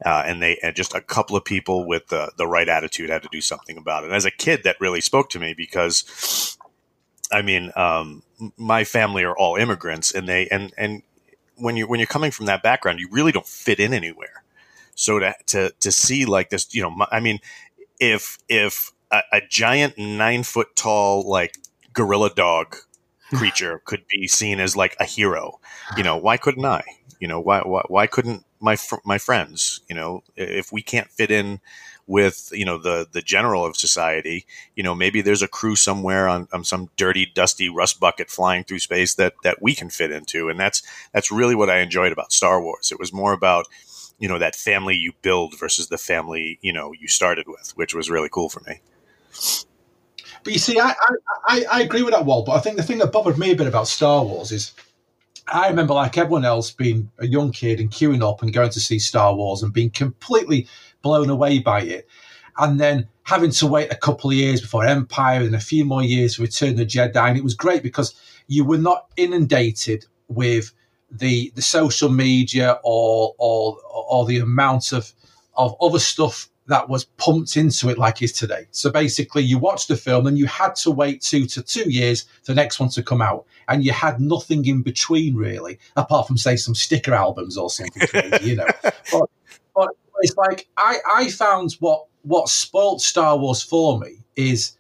Uh, 0.05 0.23
and 0.27 0.43
they 0.43 0.59
and 0.63 0.75
just 0.75 0.95
a 0.95 1.01
couple 1.01 1.37
of 1.37 1.45
people 1.45 1.87
with 1.87 2.09
the 2.09 2.33
the 2.39 2.47
right 2.47 2.69
attitude 2.69 3.11
had 3.11 3.23
to 3.23 3.29
do 3.31 3.41
something 3.41 3.77
about 3.77 4.03
it. 4.03 4.07
And 4.07 4.17
as 4.17 4.25
a 4.25 4.31
kid 4.31 4.63
that 4.65 4.81
really 4.81 5.03
spoke 5.03 5.29
to 5.31 5.39
me 5.39 5.53
because 5.55 6.57
I 7.31 7.43
mean 7.43 7.71
um, 7.77 8.23
my 8.57 8.85
family 8.85 9.25
are 9.25 9.37
all 9.37 9.57
immigrants 9.57 10.11
and 10.13 10.27
they 10.27 10.49
and 10.49 10.73
and 10.79 11.03
when 11.61 11.77
you 11.77 11.87
when 11.87 12.01
you're 12.01 12.07
coming 12.07 12.31
from 12.31 12.47
that 12.47 12.63
background 12.63 12.99
you 12.99 13.09
really 13.11 13.33
don't 13.33 13.47
fit 13.47 13.79
in 13.81 13.93
anywhere 13.95 14.43
so 15.01 15.19
to 15.19 15.35
to 15.47 15.71
to 15.81 15.91
see 15.91 16.27
like 16.27 16.51
this, 16.51 16.75
you 16.75 16.83
know, 16.83 17.07
I 17.11 17.21
mean, 17.21 17.39
if 17.99 18.39
if 18.51 18.93
a, 19.11 19.23
a 19.33 19.41
giant 19.41 19.97
nine 19.97 20.43
foot 20.43 20.77
tall 20.77 21.27
like 21.27 21.57
gorilla 21.95 22.29
dog 22.35 22.77
creature 23.35 23.81
could 23.87 24.03
be 24.09 24.29
seen 24.29 24.61
as 24.61 24.77
like 24.77 24.97
a 25.01 25.05
hero, 25.05 25.59
you 25.97 26.03
know, 26.03 26.19
why 26.19 26.37
couldn't 26.37 26.67
I? 26.67 26.83
You 27.19 27.29
know, 27.29 27.41
why 27.41 27.61
why, 27.61 27.83
why 27.89 28.07
couldn't 28.07 28.45
my 28.61 28.77
fr- 28.77 29.07
my 29.07 29.17
friends? 29.17 29.81
You 29.89 29.97
know, 29.97 30.23
if 30.37 30.71
we 30.71 30.83
can't 30.83 31.09
fit 31.09 31.31
in 31.31 31.61
with 32.11 32.51
you 32.53 32.65
know 32.65 32.77
the 32.77 33.07
the 33.13 33.23
general 33.23 33.65
of 33.65 33.77
society 33.77 34.45
you 34.75 34.83
know 34.83 34.95
maybe 34.95 35.21
there's 35.21 35.43
a 35.43 35.49
crew 35.49 35.77
somewhere 35.77 36.27
on, 36.27 36.49
on 36.53 36.65
some 36.65 36.91
dirty 36.97 37.25
dusty 37.25 37.69
rust 37.69 38.01
bucket 38.01 38.29
flying 38.31 38.65
through 38.65 38.81
space 38.81 39.15
that 39.15 39.35
that 39.45 39.63
we 39.63 39.75
can 39.75 39.89
fit 39.89 40.11
into 40.11 40.49
and 40.49 40.59
that's 40.59 40.83
that's 41.13 41.31
really 41.31 41.55
what 41.55 41.71
i 41.71 41.79
enjoyed 41.79 42.13
about 42.13 42.33
star 42.33 42.61
wars 42.61 42.91
it 42.91 42.99
was 42.99 43.13
more 43.13 43.33
about 43.33 43.67
you 44.21 44.29
know 44.29 44.39
that 44.39 44.55
family 44.55 44.95
you 44.95 45.13
build 45.23 45.59
versus 45.59 45.89
the 45.89 45.99
family 45.99 46.59
you 46.63 46.73
know 46.73 46.93
you 46.93 47.09
started 47.09 47.47
with, 47.49 47.73
which 47.75 47.95
was 47.95 48.09
really 48.09 48.29
cool 48.29 48.49
for 48.49 48.61
me. 48.69 48.81
But 50.45 50.53
you 50.53 50.59
see, 50.59 50.79
I, 50.79 50.95
I, 51.49 51.65
I 51.71 51.83
agree 51.83 52.03
with 52.03 52.15
that, 52.15 52.25
Walt 52.25 52.47
But 52.47 52.53
I 52.53 52.61
think 52.61 52.77
the 52.77 52.83
thing 52.83 52.99
that 52.99 53.13
bothered 53.13 53.37
me 53.37 53.51
a 53.51 53.57
bit 53.57 53.67
about 53.67 53.89
Star 53.89 54.25
Wars 54.25 54.53
is 54.53 54.73
I 55.53 55.69
remember, 55.69 55.95
like 55.95 56.17
everyone 56.17 56.45
else, 56.45 56.71
being 56.71 57.11
a 57.19 57.27
young 57.27 57.53
kid 57.53 57.81
and 57.81 57.91
queuing 57.91 58.27
up 58.27 58.41
and 58.41 58.53
going 58.53 58.71
to 58.71 58.81
see 58.81 58.99
Star 58.99 59.35
Wars 59.35 59.63
and 59.63 59.73
being 59.73 59.91
completely 59.91 60.67
blown 61.03 61.31
away 61.31 61.59
by 61.59 61.83
it. 61.83 62.09
And 62.59 62.79
then 62.79 63.09
having 63.23 63.51
to 63.53 63.67
wait 63.67 63.93
a 63.93 63.97
couple 63.97 64.31
of 64.31 64.37
years 64.37 64.61
before 64.61 64.85
Empire 64.85 65.41
and 65.41 65.55
a 65.55 65.61
few 65.61 65.85
more 65.85 66.03
years 66.03 66.37
for 66.37 66.43
Return 66.43 66.71
of 66.71 66.77
the 66.79 66.87
Jedi. 66.87 67.17
And 67.17 67.39
it 67.39 67.45
was 67.45 67.55
great 67.55 67.83
because 67.83 68.15
you 68.49 68.65
were 68.65 68.79
not 68.79 69.07
inundated 69.17 70.05
with 70.29 70.73
the 71.11 71.53
the 71.55 71.63
social 71.63 72.09
media 72.09 72.79
or 72.85 73.35
or 73.39 73.77
or 73.93 74.27
the 74.27 74.39
amount 74.39 74.93
of 74.93 75.13
of 75.57 75.75
other 75.81 75.99
stuff 75.99 76.49
that 76.67 76.89
was 76.89 77.05
pumped 77.05 77.57
into 77.57 77.89
it 77.89 77.99
like 77.99 78.23
is 78.23 78.33
today. 78.33 78.67
So 78.71 78.91
basically, 78.91 79.43
you 79.43 79.59
watched 79.59 79.89
the 79.89 79.97
film 79.97 80.27
and 80.27 80.39
you 80.39 80.47
had 80.47 80.77
to 80.77 80.91
wait 80.91 81.21
two 81.21 81.47
to 81.47 81.63
two 81.63 81.91
years 81.91 82.23
for 82.43 82.53
the 82.53 82.55
next 82.55 82.79
one 82.79 82.89
to 82.91 83.03
come 83.03 83.21
out, 83.21 83.45
and 83.69 83.85
you 83.85 83.93
had 83.93 84.21
nothing 84.21 84.65
in 84.67 84.83
between 84.83 85.35
really, 85.35 85.79
apart 85.97 86.29
from 86.29 86.39
say 86.39 86.57
some 86.57 86.75
sticker 86.75 87.13
albums 87.13 87.57
or 87.57 87.71
something 87.71 88.07
crazy, 88.09 88.51
you 88.51 88.57
know. 88.57 88.67
But, 89.13 89.29
but 89.75 89.89
it's 90.23 90.37
like 90.37 90.69
I 90.77 90.99
I 91.15 91.29
found 91.31 91.73
what 91.81 92.07
what 92.23 92.49
spoilt 92.49 93.01
Star 93.01 93.39
Wars 93.39 93.63
for 93.63 93.99
me 93.99 94.25
is 94.37 94.77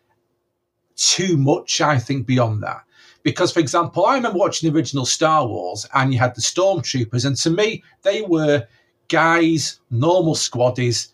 too 0.96 1.36
much. 1.36 1.80
I 1.80 1.98
think 1.98 2.26
beyond 2.26 2.62
that. 2.62 2.82
Because, 3.22 3.52
for 3.52 3.60
example, 3.60 4.06
I 4.06 4.14
remember 4.14 4.38
watching 4.38 4.70
the 4.70 4.76
original 4.76 5.04
Star 5.04 5.46
Wars 5.46 5.86
and 5.94 6.12
you 6.12 6.18
had 6.18 6.34
the 6.34 6.40
stormtroopers, 6.40 7.26
and 7.26 7.36
to 7.36 7.50
me, 7.50 7.82
they 8.02 8.22
were 8.22 8.66
guys, 9.08 9.80
normal 9.90 10.34
squaddies 10.34 11.08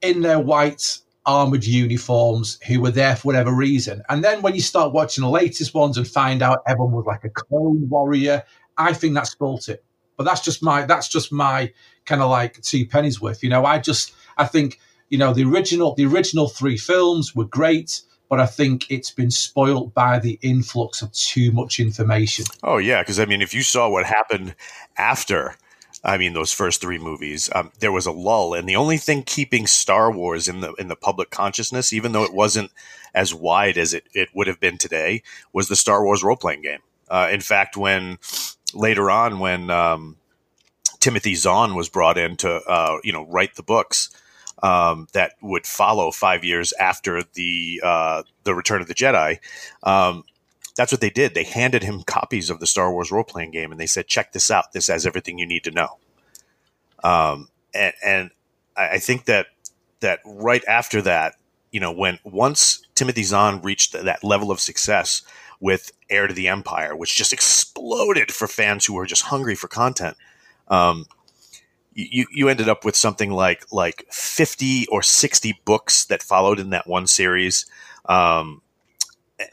in 0.00 0.20
their 0.22 0.40
white 0.40 0.98
armored 1.24 1.64
uniforms 1.64 2.58
who 2.66 2.80
were 2.80 2.90
there 2.90 3.14
for 3.14 3.28
whatever 3.28 3.52
reason. 3.52 4.02
And 4.08 4.24
then 4.24 4.42
when 4.42 4.54
you 4.54 4.60
start 4.60 4.92
watching 4.92 5.22
the 5.22 5.30
latest 5.30 5.74
ones 5.74 5.96
and 5.96 6.08
find 6.08 6.42
out 6.42 6.62
everyone 6.66 6.92
was 6.92 7.06
like 7.06 7.24
a 7.24 7.30
clone 7.30 7.88
warrior, 7.88 8.42
I 8.76 8.92
think 8.92 9.14
that 9.14 9.28
spoilt 9.28 9.68
it. 9.68 9.84
But 10.16 10.24
that's 10.24 10.40
just 10.40 10.62
my 10.62 10.84
that's 10.84 11.08
just 11.08 11.32
my 11.32 11.72
kind 12.04 12.22
of 12.22 12.30
like 12.30 12.60
two 12.62 12.86
pennies 12.86 13.20
worth. 13.20 13.42
You 13.42 13.50
know, 13.50 13.64
I 13.64 13.78
just 13.78 14.14
I 14.36 14.46
think 14.46 14.78
you 15.08 15.18
know 15.18 15.32
the 15.32 15.44
original 15.44 15.94
the 15.94 16.06
original 16.06 16.48
three 16.48 16.76
films 16.76 17.34
were 17.34 17.44
great 17.44 18.02
but 18.32 18.40
I 18.40 18.46
think 18.46 18.90
it's 18.90 19.10
been 19.10 19.30
spoilt 19.30 19.92
by 19.92 20.18
the 20.18 20.38
influx 20.40 21.02
of 21.02 21.12
too 21.12 21.52
much 21.52 21.78
information. 21.78 22.46
Oh 22.62 22.78
yeah, 22.78 23.02
because 23.02 23.20
I 23.20 23.26
mean, 23.26 23.42
if 23.42 23.52
you 23.52 23.62
saw 23.62 23.90
what 23.90 24.06
happened 24.06 24.54
after, 24.96 25.54
I 26.02 26.16
mean, 26.16 26.32
those 26.32 26.50
first 26.50 26.80
three 26.80 26.96
movies, 26.96 27.50
um, 27.54 27.72
there 27.80 27.92
was 27.92 28.06
a 28.06 28.10
lull, 28.10 28.54
and 28.54 28.66
the 28.66 28.76
only 28.76 28.96
thing 28.96 29.22
keeping 29.22 29.66
Star 29.66 30.10
Wars 30.10 30.48
in 30.48 30.60
the 30.60 30.72
in 30.78 30.88
the 30.88 30.96
public 30.96 31.28
consciousness, 31.28 31.92
even 31.92 32.12
though 32.12 32.24
it 32.24 32.32
wasn't 32.32 32.70
as 33.14 33.34
wide 33.34 33.76
as 33.76 33.92
it 33.92 34.04
it 34.14 34.30
would 34.34 34.46
have 34.46 34.60
been 34.60 34.78
today, 34.78 35.22
was 35.52 35.68
the 35.68 35.76
Star 35.76 36.02
Wars 36.02 36.22
role 36.22 36.34
playing 36.34 36.62
game. 36.62 36.80
Uh, 37.10 37.28
in 37.30 37.42
fact, 37.42 37.76
when 37.76 38.18
later 38.74 39.10
on, 39.10 39.38
when 39.38 39.70
um, 39.70 40.16
Timothy 41.00 41.34
Zahn 41.34 41.74
was 41.74 41.88
brought 41.88 42.18
in 42.18 42.36
to 42.38 42.54
uh, 42.54 42.98
you 43.02 43.12
know 43.12 43.26
write 43.26 43.56
the 43.56 43.62
books 43.62 44.10
um, 44.62 45.08
that 45.12 45.32
would 45.42 45.66
follow 45.66 46.10
five 46.10 46.44
years 46.44 46.72
after 46.74 47.22
the 47.34 47.80
uh, 47.84 48.22
the 48.44 48.54
Return 48.54 48.80
of 48.80 48.88
the 48.88 48.94
Jedi. 48.94 49.38
Um, 49.82 50.24
that's 50.76 50.92
what 50.92 51.00
they 51.00 51.10
did. 51.10 51.34
They 51.34 51.44
handed 51.44 51.82
him 51.82 52.02
copies 52.02 52.48
of 52.48 52.60
the 52.60 52.66
Star 52.66 52.92
Wars 52.92 53.10
role 53.10 53.24
playing 53.24 53.50
game, 53.50 53.72
and 53.72 53.80
they 53.80 53.86
said, 53.86 54.06
"Check 54.06 54.32
this 54.32 54.50
out. 54.50 54.72
This 54.72 54.88
has 54.88 55.06
everything 55.06 55.38
you 55.38 55.46
need 55.46 55.64
to 55.64 55.70
know." 55.70 55.98
Um, 57.04 57.48
and, 57.74 57.94
and 58.04 58.30
I 58.76 58.98
think 58.98 59.24
that 59.26 59.46
that 60.00 60.20
right 60.24 60.64
after 60.66 61.02
that, 61.02 61.34
you 61.72 61.80
know, 61.80 61.92
when 61.92 62.18
once 62.24 62.86
Timothy 62.94 63.24
Zahn 63.24 63.60
reached 63.62 63.92
that 63.92 64.22
level 64.22 64.50
of 64.50 64.60
success 64.60 65.22
with 65.62 65.92
Heir 66.10 66.26
to 66.26 66.34
the 66.34 66.48
Empire, 66.48 66.94
which 66.94 67.16
just 67.16 67.32
exploded 67.32 68.32
for 68.32 68.48
fans 68.48 68.84
who 68.84 68.94
were 68.94 69.06
just 69.06 69.22
hungry 69.22 69.54
for 69.54 69.68
content. 69.68 70.16
Um, 70.66 71.06
you, 71.94 72.26
you 72.32 72.48
ended 72.48 72.68
up 72.68 72.84
with 72.84 72.96
something 72.96 73.30
like 73.30 73.64
like 73.70 74.04
50 74.10 74.86
or 74.88 75.02
60 75.02 75.60
books 75.64 76.04
that 76.06 76.22
followed 76.22 76.58
in 76.58 76.70
that 76.70 76.86
one 76.86 77.06
series 77.06 77.66
um, 78.06 78.62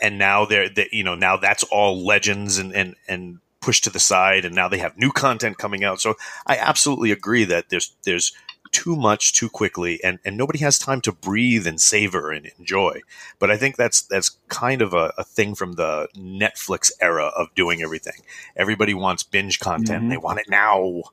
and 0.02 0.18
now 0.18 0.46
they're 0.46 0.70
they, 0.70 0.88
you 0.92 1.04
know 1.04 1.16
now 1.16 1.36
that's 1.36 1.64
all 1.64 2.06
legends 2.06 2.58
and 2.58 2.74
and 2.74 2.96
and 3.10 3.40
pushed 3.62 3.84
to 3.84 3.90
the 3.90 4.00
side 4.00 4.46
and 4.46 4.56
now 4.56 4.70
they 4.70 4.78
have 4.78 4.98
new 4.98 5.12
content 5.12 5.58
coming 5.58 5.84
out 5.84 6.00
so 6.00 6.16
i 6.48 6.56
absolutely 6.56 7.12
agree 7.12 7.44
that 7.44 7.68
there's 7.68 7.94
there's 8.04 8.32
too 8.72 8.96
much 8.96 9.34
too 9.34 9.50
quickly 9.50 10.04
and 10.04 10.20
and 10.24 10.38
nobody 10.38 10.60
has 10.60 10.78
time 10.80 11.02
to 11.02 11.12
breathe 11.12 11.66
and 11.68 11.80
savor 11.82 12.32
and 12.32 12.52
enjoy. 12.60 13.02
But 13.40 13.52
i 13.52 13.58
think 13.58 13.76
that's 13.78 14.02
that's 14.02 14.38
kind 14.48 14.82
of 14.82 14.94
a, 14.94 15.14
a 15.18 15.24
thing 15.24 15.56
from 15.56 15.74
the 15.74 16.08
netflix 16.16 16.92
era 17.02 17.26
of 17.36 17.54
doing 17.56 17.82
everything. 17.82 18.22
Everybody 18.56 18.94
wants 18.94 19.24
binge 19.24 19.60
content. 19.60 20.06
Mhm. 20.06 20.10
they 20.10 20.18
want 20.18 20.40
it 20.40 20.50
now. 20.50 21.04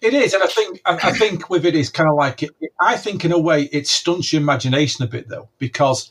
It 0.00 0.14
is, 0.14 0.32
and 0.32 0.42
I 0.42 0.46
think 0.46 0.80
I, 0.84 0.94
I 1.08 1.12
think 1.12 1.50
with 1.50 1.66
it 1.66 1.74
is 1.74 1.90
kind 1.90 2.08
of 2.08 2.14
like 2.14 2.42
it, 2.44 2.50
I 2.80 2.96
think 2.96 3.24
in 3.24 3.32
a 3.32 3.38
way 3.38 3.64
it 3.72 3.88
stunts 3.88 4.32
your 4.32 4.40
imagination 4.40 5.04
a 5.04 5.08
bit 5.08 5.28
though 5.28 5.48
because 5.58 6.10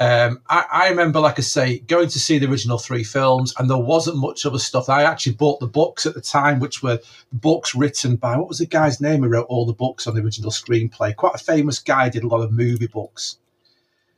um, 0.00 0.40
I, 0.48 0.64
I, 0.72 0.88
remember, 0.88 1.20
like 1.20 1.38
I 1.38 1.42
say, 1.42 1.80
going 1.80 2.08
to 2.08 2.18
see 2.18 2.38
the 2.38 2.48
original 2.48 2.78
three 2.78 3.04
films, 3.04 3.52
and 3.58 3.68
there 3.68 3.76
wasn't 3.76 4.16
much 4.16 4.46
other 4.46 4.58
stuff. 4.58 4.88
I 4.88 5.02
actually 5.02 5.34
bought 5.34 5.60
the 5.60 5.66
books 5.66 6.06
at 6.06 6.14
the 6.14 6.22
time, 6.22 6.58
which 6.58 6.82
were 6.82 7.00
books 7.34 7.74
written 7.74 8.16
by 8.16 8.38
what 8.38 8.48
was 8.48 8.58
the 8.58 8.66
guy's 8.66 8.98
name 8.98 9.22
who 9.22 9.28
wrote 9.28 9.46
all 9.50 9.66
the 9.66 9.74
books 9.74 10.06
on 10.06 10.14
the 10.14 10.22
original 10.22 10.50
screenplay? 10.50 11.14
Quite 11.14 11.34
a 11.34 11.44
famous 11.44 11.78
guy, 11.78 12.08
did 12.08 12.24
a 12.24 12.28
lot 12.28 12.40
of 12.40 12.50
movie 12.50 12.86
books. 12.86 13.36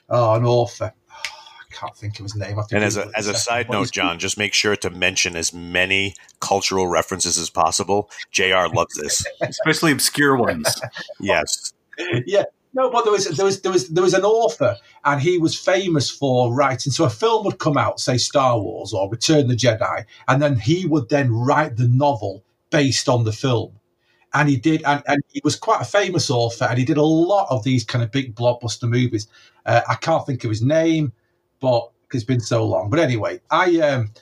Oh, 0.08 0.34
an 0.34 0.44
author. 0.44 0.94
Oh, 1.10 1.14
I 1.24 1.74
can't 1.74 1.96
think 1.96 2.20
of 2.20 2.26
his 2.26 2.36
name. 2.36 2.60
And 2.70 2.84
as 2.84 2.96
a 2.96 3.10
as 3.16 3.26
a 3.26 3.34
side 3.34 3.68
note, 3.68 3.90
John, 3.90 4.20
just 4.20 4.38
make 4.38 4.54
sure 4.54 4.76
to 4.76 4.90
mention 4.90 5.34
as 5.34 5.52
many 5.52 6.14
cultural 6.38 6.86
references 6.86 7.36
as 7.38 7.50
possible. 7.50 8.08
Jr. 8.30 8.68
loves 8.72 8.94
this, 8.94 9.26
especially 9.40 9.90
obscure 9.90 10.36
ones. 10.36 10.80
yes. 11.20 11.72
Yeah, 12.24 12.44
no, 12.74 12.90
but 12.90 13.04
there 13.04 13.12
was 13.12 13.26
there 13.26 13.44
was 13.44 13.60
there 13.60 13.72
was 13.72 13.88
there 13.88 14.02
was 14.02 14.14
an 14.14 14.24
author, 14.24 14.76
and 15.04 15.20
he 15.20 15.38
was 15.38 15.58
famous 15.58 16.08
for 16.08 16.52
writing. 16.54 16.90
So 16.90 17.04
a 17.04 17.10
film 17.10 17.44
would 17.44 17.58
come 17.58 17.76
out, 17.76 18.00
say 18.00 18.16
Star 18.16 18.58
Wars 18.58 18.94
or 18.94 19.10
Return 19.10 19.48
the 19.48 19.54
Jedi, 19.54 20.06
and 20.28 20.40
then 20.40 20.58
he 20.58 20.86
would 20.86 21.08
then 21.10 21.32
write 21.32 21.76
the 21.76 21.88
novel 21.88 22.44
based 22.70 23.08
on 23.08 23.24
the 23.24 23.32
film. 23.32 23.78
And 24.34 24.48
he 24.48 24.56
did, 24.56 24.82
and, 24.84 25.02
and 25.06 25.20
he 25.28 25.42
was 25.44 25.56
quite 25.56 25.82
a 25.82 25.84
famous 25.84 26.30
author, 26.30 26.64
and 26.64 26.78
he 26.78 26.86
did 26.86 26.96
a 26.96 27.02
lot 27.02 27.48
of 27.50 27.62
these 27.62 27.84
kind 27.84 28.02
of 28.02 28.10
big 28.10 28.34
blockbuster 28.34 28.88
movies. 28.88 29.28
Uh, 29.66 29.82
I 29.86 29.96
can't 29.96 30.24
think 30.24 30.42
of 30.44 30.48
his 30.50 30.62
name, 30.62 31.12
but 31.60 31.90
it's 32.14 32.24
been 32.24 32.40
so 32.40 32.64
long. 32.64 32.88
But 32.88 33.00
anyway, 33.00 33.42
I 33.50 33.80
um, 33.80 34.12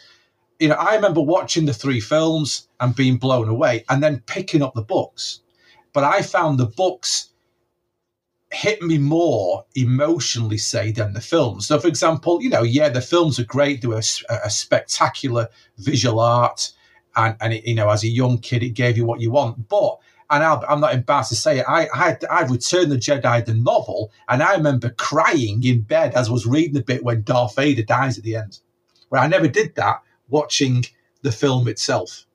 you 0.58 0.66
know, 0.68 0.74
I 0.74 0.96
remember 0.96 1.20
watching 1.20 1.66
the 1.66 1.72
three 1.72 2.00
films 2.00 2.68
and 2.80 2.96
being 2.96 3.18
blown 3.18 3.48
away, 3.48 3.84
and 3.88 4.02
then 4.02 4.24
picking 4.26 4.62
up 4.62 4.74
the 4.74 4.82
books. 4.82 5.40
But 5.92 6.02
I 6.02 6.22
found 6.22 6.58
the 6.58 6.66
books 6.66 7.29
hit 8.52 8.82
me 8.82 8.98
more 8.98 9.64
emotionally, 9.76 10.58
say, 10.58 10.90
than 10.92 11.12
the 11.12 11.20
films. 11.20 11.66
So, 11.66 11.78
for 11.78 11.88
example, 11.88 12.42
you 12.42 12.50
know, 12.50 12.62
yeah, 12.62 12.88
the 12.88 13.00
films 13.00 13.38
are 13.38 13.44
great. 13.44 13.80
They 13.80 13.88
were 13.88 14.02
a, 14.28 14.34
a 14.44 14.50
spectacular 14.50 15.48
visual 15.78 16.20
art. 16.20 16.72
And, 17.16 17.36
and 17.40 17.52
it, 17.52 17.64
you 17.64 17.74
know, 17.74 17.90
as 17.90 18.04
a 18.04 18.08
young 18.08 18.38
kid, 18.38 18.62
it 18.62 18.70
gave 18.70 18.96
you 18.96 19.04
what 19.04 19.20
you 19.20 19.30
want. 19.30 19.68
But, 19.68 19.98
and 20.30 20.44
i 20.44 20.72
am 20.72 20.80
not 20.80 20.94
embarrassed 20.94 21.30
to 21.30 21.36
say 21.36 21.58
it, 21.58 21.64
I, 21.68 21.88
I, 21.92 22.16
I 22.30 22.42
returned 22.42 22.92
the 22.92 22.96
Jedi, 22.96 23.44
the 23.44 23.54
novel, 23.54 24.12
and 24.28 24.42
I 24.42 24.54
remember 24.54 24.90
crying 24.90 25.62
in 25.64 25.82
bed 25.82 26.14
as 26.14 26.28
I 26.28 26.32
was 26.32 26.46
reading 26.46 26.74
the 26.74 26.82
bit 26.82 27.04
when 27.04 27.22
Darth 27.22 27.56
Vader 27.56 27.82
dies 27.82 28.16
at 28.16 28.24
the 28.24 28.36
end. 28.36 28.60
Where 29.08 29.20
I 29.20 29.26
never 29.26 29.48
did 29.48 29.74
that 29.74 30.02
watching 30.28 30.84
the 31.22 31.32
film 31.32 31.66
itself. 31.66 32.26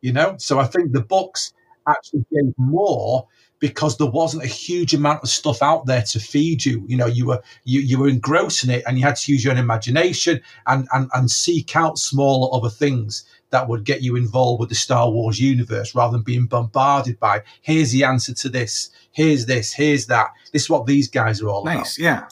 You 0.00 0.12
know, 0.12 0.36
so 0.38 0.58
I 0.58 0.64
think 0.64 0.92
the 0.92 1.02
books 1.02 1.52
actually 1.86 2.24
gave 2.32 2.54
more 2.56 3.28
because 3.62 3.96
there 3.96 4.10
wasn't 4.10 4.42
a 4.42 4.48
huge 4.48 4.92
amount 4.92 5.22
of 5.22 5.28
stuff 5.28 5.62
out 5.62 5.86
there 5.86 6.02
to 6.02 6.18
feed 6.18 6.64
you. 6.64 6.84
You 6.88 6.96
know, 6.96 7.06
you 7.06 7.26
were 7.26 7.40
you, 7.62 7.80
you 7.80 7.96
were 7.96 8.08
engrossing 8.08 8.70
it 8.70 8.82
and 8.88 8.98
you 8.98 9.04
had 9.04 9.14
to 9.14 9.30
use 9.30 9.44
your 9.44 9.52
own 9.52 9.58
imagination 9.58 10.40
and, 10.66 10.88
and, 10.92 11.08
and 11.14 11.30
seek 11.30 11.76
out 11.76 11.96
smaller 11.96 12.52
other 12.56 12.68
things 12.68 13.24
that 13.50 13.68
would 13.68 13.84
get 13.84 14.02
you 14.02 14.16
involved 14.16 14.58
with 14.58 14.68
the 14.68 14.74
Star 14.74 15.08
Wars 15.08 15.40
universe 15.40 15.94
rather 15.94 16.10
than 16.10 16.22
being 16.22 16.46
bombarded 16.46 17.20
by 17.20 17.42
here's 17.60 17.92
the 17.92 18.02
answer 18.02 18.34
to 18.34 18.48
this, 18.48 18.90
here's 19.12 19.46
this, 19.46 19.72
here's 19.72 20.06
that. 20.08 20.30
This 20.52 20.62
is 20.62 20.70
what 20.70 20.86
these 20.86 21.06
guys 21.06 21.40
are 21.40 21.48
all 21.48 21.64
nice, 21.64 21.74
about. 21.74 21.84
Nice, 21.84 21.98
yeah. 22.00 22.28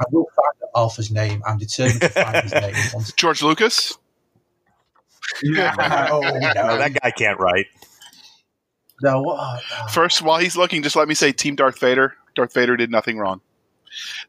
I 0.00 0.04
will 0.10 0.26
find 0.34 0.70
Alpha's 0.74 1.10
name. 1.10 1.42
I'm 1.46 1.58
determined 1.58 2.00
to 2.00 2.08
find 2.08 2.36
his 2.36 2.52
name. 2.54 2.74
George 3.16 3.42
Lucas? 3.42 3.98
Yeah. 5.42 6.08
oh, 6.12 6.20
no. 6.20 6.38
no, 6.38 6.76
that 6.76 7.00
guy 7.02 7.10
can't 7.10 7.40
write. 7.40 7.66
No, 9.02 9.24
uh, 9.30 9.58
First, 9.88 10.22
while 10.22 10.38
he's 10.38 10.56
looking, 10.56 10.82
just 10.82 10.96
let 10.96 11.08
me 11.08 11.14
say, 11.14 11.32
Team 11.32 11.56
Darth 11.56 11.78
Vader. 11.78 12.14
Darth 12.34 12.54
Vader 12.54 12.76
did 12.76 12.90
nothing 12.90 13.18
wrong. 13.18 13.40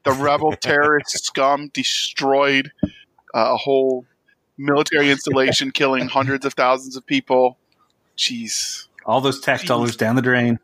The 0.04 0.12
rebel 0.12 0.54
terrorist 0.62 1.26
scum 1.26 1.70
destroyed 1.74 2.72
uh, 3.34 3.54
a 3.54 3.58
whole 3.58 4.06
military 4.58 5.12
installation, 5.12 5.72
killing 5.72 6.08
hundreds 6.08 6.46
of 6.46 6.54
thousands 6.54 6.96
of 6.96 7.06
people. 7.06 7.58
Jeez, 8.18 8.88
all 9.06 9.22
those 9.22 9.40
tax 9.40 9.64
dollars 9.64 9.96
down 9.96 10.16
the 10.16 10.22
drain. 10.22 10.60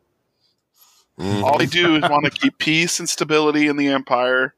Mm-hmm. 1.20 1.44
All 1.44 1.58
they 1.58 1.66
do 1.66 1.96
is 1.96 2.02
want 2.04 2.26
to 2.26 2.32
keep 2.32 2.58
peace 2.58 3.00
and 3.00 3.08
stability 3.08 3.68
in 3.68 3.78
the 3.78 3.88
empire. 3.90 4.56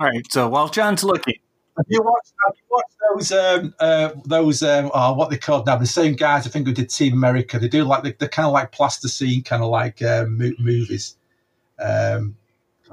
All 0.00 0.08
right. 0.08 0.24
So 0.32 0.48
while 0.48 0.68
John's 0.68 1.04
looking, 1.04 1.36
have 1.76 1.86
you 1.88 2.02
watched? 2.02 2.32
Have 2.44 2.54
you 2.56 2.64
watched 2.70 2.96
those? 3.08 3.32
Um, 3.32 3.74
uh, 3.80 4.10
those 4.26 4.62
um, 4.62 4.90
oh, 4.92 5.14
what 5.14 5.30
they 5.30 5.38
called 5.38 5.64
now? 5.66 5.76
The 5.76 5.86
same 5.86 6.12
guys, 6.14 6.46
I 6.46 6.50
think, 6.50 6.66
who 6.66 6.74
did 6.74 6.90
Team 6.90 7.14
America. 7.14 7.58
They 7.58 7.68
do 7.68 7.84
like 7.84 8.18
they're 8.18 8.28
kind 8.28 8.44
of 8.46 8.52
like 8.52 8.72
plasticine, 8.72 9.40
kind 9.42 9.62
of 9.62 9.70
like 9.70 10.02
um, 10.02 10.36
movies. 10.36 11.16
Um, 11.78 12.36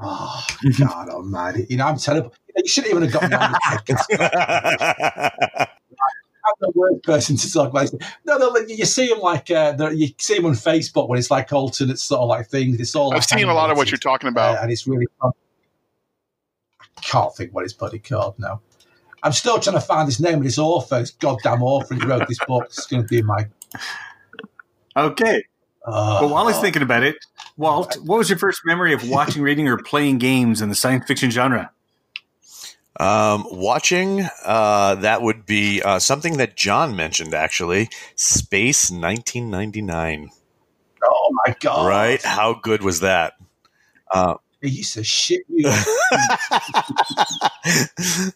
oh 0.02 0.46
God 0.80 1.10
Almighty! 1.10 1.68
You 1.70 1.76
know, 1.78 1.88
I'm 1.88 1.98
terrible. 1.98 2.34
You, 2.56 2.66
shouldn't 2.68 2.92
even 2.92 3.04
have 3.04 3.12
got 3.12 3.30
me 3.30 3.36
on 3.36 3.52
this 3.52 3.60
podcast. 3.68 4.06
I'm 6.46 6.54
the 6.62 6.72
worst 6.74 7.04
person 7.04 7.36
to 7.36 7.52
talk 7.52 7.70
about. 7.70 7.92
No, 8.26 8.38
no, 8.38 8.56
you 8.66 8.86
see 8.86 9.10
them 9.10 9.20
like 9.20 9.52
uh, 9.52 9.76
you 9.94 10.08
see 10.18 10.38
them 10.38 10.46
on 10.46 10.54
Facebook 10.54 11.10
when 11.10 11.20
it's 11.20 11.30
like 11.30 11.52
alternate 11.52 12.00
sort 12.00 12.22
of 12.22 12.30
like 12.30 12.48
things. 12.48 12.80
It's 12.80 12.96
all. 12.96 13.12
I've 13.12 13.18
like 13.18 13.24
seen 13.24 13.50
a 13.50 13.54
lot 13.54 13.72
of 13.72 13.78
what 13.78 13.92
you're 13.92 13.98
talking 13.98 14.30
about, 14.30 14.58
uh, 14.58 14.62
and 14.62 14.72
it's 14.72 14.88
really 14.88 15.08
fun. 15.22 15.34
I 16.80 16.86
can't 17.02 17.36
think 17.36 17.54
what 17.54 17.64
his 17.64 17.74
bloody 17.74 18.00
called 18.00 18.40
now. 18.40 18.62
I'm 19.24 19.32
still 19.34 19.60
trying 19.60 19.76
to 19.76 19.82
find 19.82 20.08
his 20.08 20.20
name 20.20 20.36
of 20.40 20.44
this 20.44 20.58
author, 20.58 21.00
this 21.00 21.12
goddamn 21.12 21.62
author 21.64 21.96
who 21.96 22.08
wrote 22.08 22.28
this 22.28 22.40
book. 22.48 22.66
It's 22.66 22.88
going 22.88 23.04
to 23.04 23.08
be 23.08 23.22
my. 23.22 23.48
Okay. 24.96 25.44
Uh, 25.86 26.20
well, 26.22 26.30
while 26.30 26.48
he's 26.48 26.60
thinking 26.60 26.82
about 26.82 27.04
it, 27.04 27.18
Walt, 27.58 27.98
what 28.04 28.18
was 28.18 28.30
your 28.30 28.38
first 28.38 28.62
memory 28.66 28.94
of 28.94 29.10
watching, 29.10 29.42
reading, 29.42 29.68
or 29.68 29.78
playing 29.78 30.18
games 30.18 30.62
in 30.62 30.70
the 30.70 30.76
science 30.76 31.06
fiction 31.06 31.30
genre? 31.30 31.72
Um, 33.00 33.48
watching, 33.50 34.28
uh, 34.46 34.96
that 34.96 35.22
would 35.22 35.46
be 35.46 35.82
uh, 35.82 36.00
something 36.00 36.38
that 36.38 36.58
John 36.58 36.96
mentioned, 36.96 37.34
actually 37.34 37.90
Space 38.16 38.92
1999. 38.92 40.30
Oh, 41.04 41.42
my 41.46 41.56
God. 41.62 41.88
Right? 41.88 42.22
How 42.22 42.54
good 42.54 42.84
was 42.84 43.00
that? 43.00 43.34
Uh, 44.60 44.68
they 44.68 44.70
used 44.70 45.06
shit 45.06 45.50
me. 45.50 45.64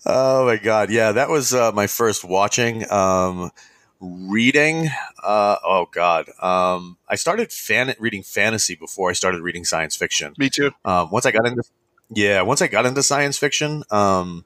oh 0.05 0.45
my 0.45 0.57
god, 0.62 0.89
yeah, 0.89 1.12
that 1.12 1.29
was 1.29 1.53
uh, 1.53 1.71
my 1.71 1.88
first 1.88 2.23
watching. 2.23 2.89
Um, 2.91 3.51
reading, 3.99 4.89
uh, 5.23 5.57
oh 5.63 5.88
god, 5.91 6.29
um, 6.41 6.97
I 7.07 7.15
started 7.15 7.51
fan- 7.51 7.95
reading 7.99 8.23
fantasy 8.23 8.75
before 8.75 9.09
I 9.09 9.13
started 9.13 9.41
reading 9.41 9.65
science 9.65 9.95
fiction. 9.95 10.33
Me 10.38 10.49
too. 10.49 10.71
Um, 10.86 11.09
once 11.12 11.25
I 11.25 11.31
got 11.31 11.45
into, 11.45 11.63
yeah, 12.09 12.41
once 12.41 12.62
I 12.62 12.67
got 12.67 12.86
into 12.86 13.03
science 13.03 13.38
fiction, 13.38 13.83
um, 13.91 14.45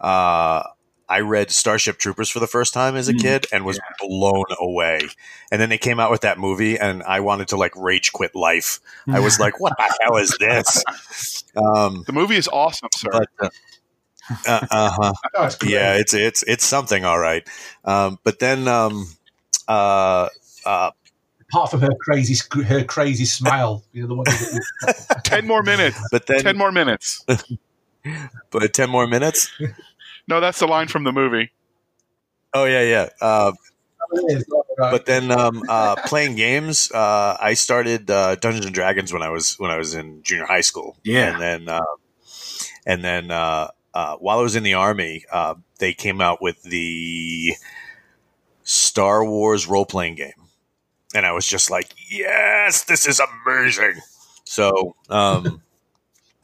uh, 0.00 0.62
I 1.08 1.20
read 1.20 1.50
Starship 1.50 1.98
Troopers 1.98 2.28
for 2.28 2.38
the 2.38 2.46
first 2.46 2.74
time 2.74 2.94
as 2.96 3.08
a 3.08 3.14
mm. 3.14 3.20
kid 3.20 3.46
and 3.52 3.64
was 3.64 3.78
yeah. 3.78 4.06
blown 4.06 4.44
away. 4.58 5.00
And 5.50 5.60
then 5.60 5.68
they 5.70 5.78
came 5.78 5.98
out 5.98 6.10
with 6.10 6.20
that 6.20 6.38
movie, 6.38 6.78
and 6.78 7.02
I 7.02 7.20
wanted 7.20 7.48
to 7.48 7.56
like 7.56 7.74
rage 7.76 8.12
quit 8.12 8.34
life. 8.34 8.80
I 9.08 9.20
was 9.20 9.40
like, 9.40 9.58
"What 9.60 9.72
the 9.76 9.98
hell 10.02 10.16
is 10.16 10.36
this?" 10.38 11.44
Um, 11.56 12.04
the 12.06 12.12
movie 12.12 12.36
is 12.36 12.48
awesome, 12.48 12.90
sir. 12.92 13.10
But, 13.10 13.28
uh, 13.40 13.48
uh, 14.46 14.66
uh-huh. 14.70 15.12
oh, 15.36 15.50
yeah, 15.64 15.94
it's 15.94 16.14
it's 16.14 16.42
it's 16.42 16.64
something, 16.64 17.04
all 17.04 17.18
right. 17.18 17.48
Um, 17.84 18.18
but 18.24 18.38
then, 18.38 18.68
um, 18.68 19.06
uh, 19.66 20.28
uh, 20.66 20.90
apart 21.50 21.70
from 21.70 21.80
her 21.80 21.94
crazy 22.00 22.36
her 22.64 22.84
crazy 22.84 23.24
smile, 23.24 23.82
you 23.92 24.02
know 24.02 24.08
the 24.08 24.14
one. 24.14 24.26
ten 25.24 25.46
more 25.46 25.62
minutes. 25.62 25.98
But 26.10 26.26
then 26.26 26.42
ten 26.42 26.56
more 26.56 26.72
minutes. 26.72 27.24
but 28.50 28.72
ten 28.74 28.90
more 28.90 29.06
minutes. 29.06 29.50
No, 30.28 30.40
that's 30.40 30.58
the 30.58 30.66
line 30.66 30.88
from 30.88 31.04
the 31.04 31.12
movie. 31.12 31.50
Oh 32.52 32.66
yeah, 32.66 32.82
yeah. 32.82 33.08
Uh, 33.20 33.52
but 34.76 35.06
then 35.06 35.30
um, 35.30 35.62
uh, 35.68 35.96
playing 36.06 36.36
games, 36.36 36.92
uh, 36.92 37.36
I 37.40 37.54
started 37.54 38.10
uh, 38.10 38.36
Dungeons 38.36 38.66
and 38.66 38.74
Dragons 38.74 39.12
when 39.12 39.22
I 39.22 39.30
was 39.30 39.58
when 39.58 39.70
I 39.70 39.78
was 39.78 39.94
in 39.94 40.22
junior 40.22 40.44
high 40.46 40.60
school. 40.60 40.96
Yeah, 41.02 41.32
and 41.32 41.40
then 41.40 41.68
uh, 41.68 41.84
and 42.86 43.02
then 43.02 43.30
uh, 43.30 43.68
while 44.18 44.38
I 44.38 44.42
was 44.42 44.54
in 44.54 44.62
the 44.62 44.74
army, 44.74 45.24
they 45.78 45.94
came 45.94 46.20
out 46.20 46.42
with 46.42 46.62
the 46.62 47.54
Star 48.62 49.24
Wars 49.24 49.66
role 49.66 49.86
playing 49.86 50.16
game, 50.16 50.32
and 51.14 51.24
I 51.24 51.32
was 51.32 51.46
just 51.46 51.70
like, 51.70 51.94
"Yes, 52.10 52.84
this 52.84 53.06
is 53.06 53.20
amazing." 53.20 54.00
So. 54.44 54.94
Um, 55.08 55.62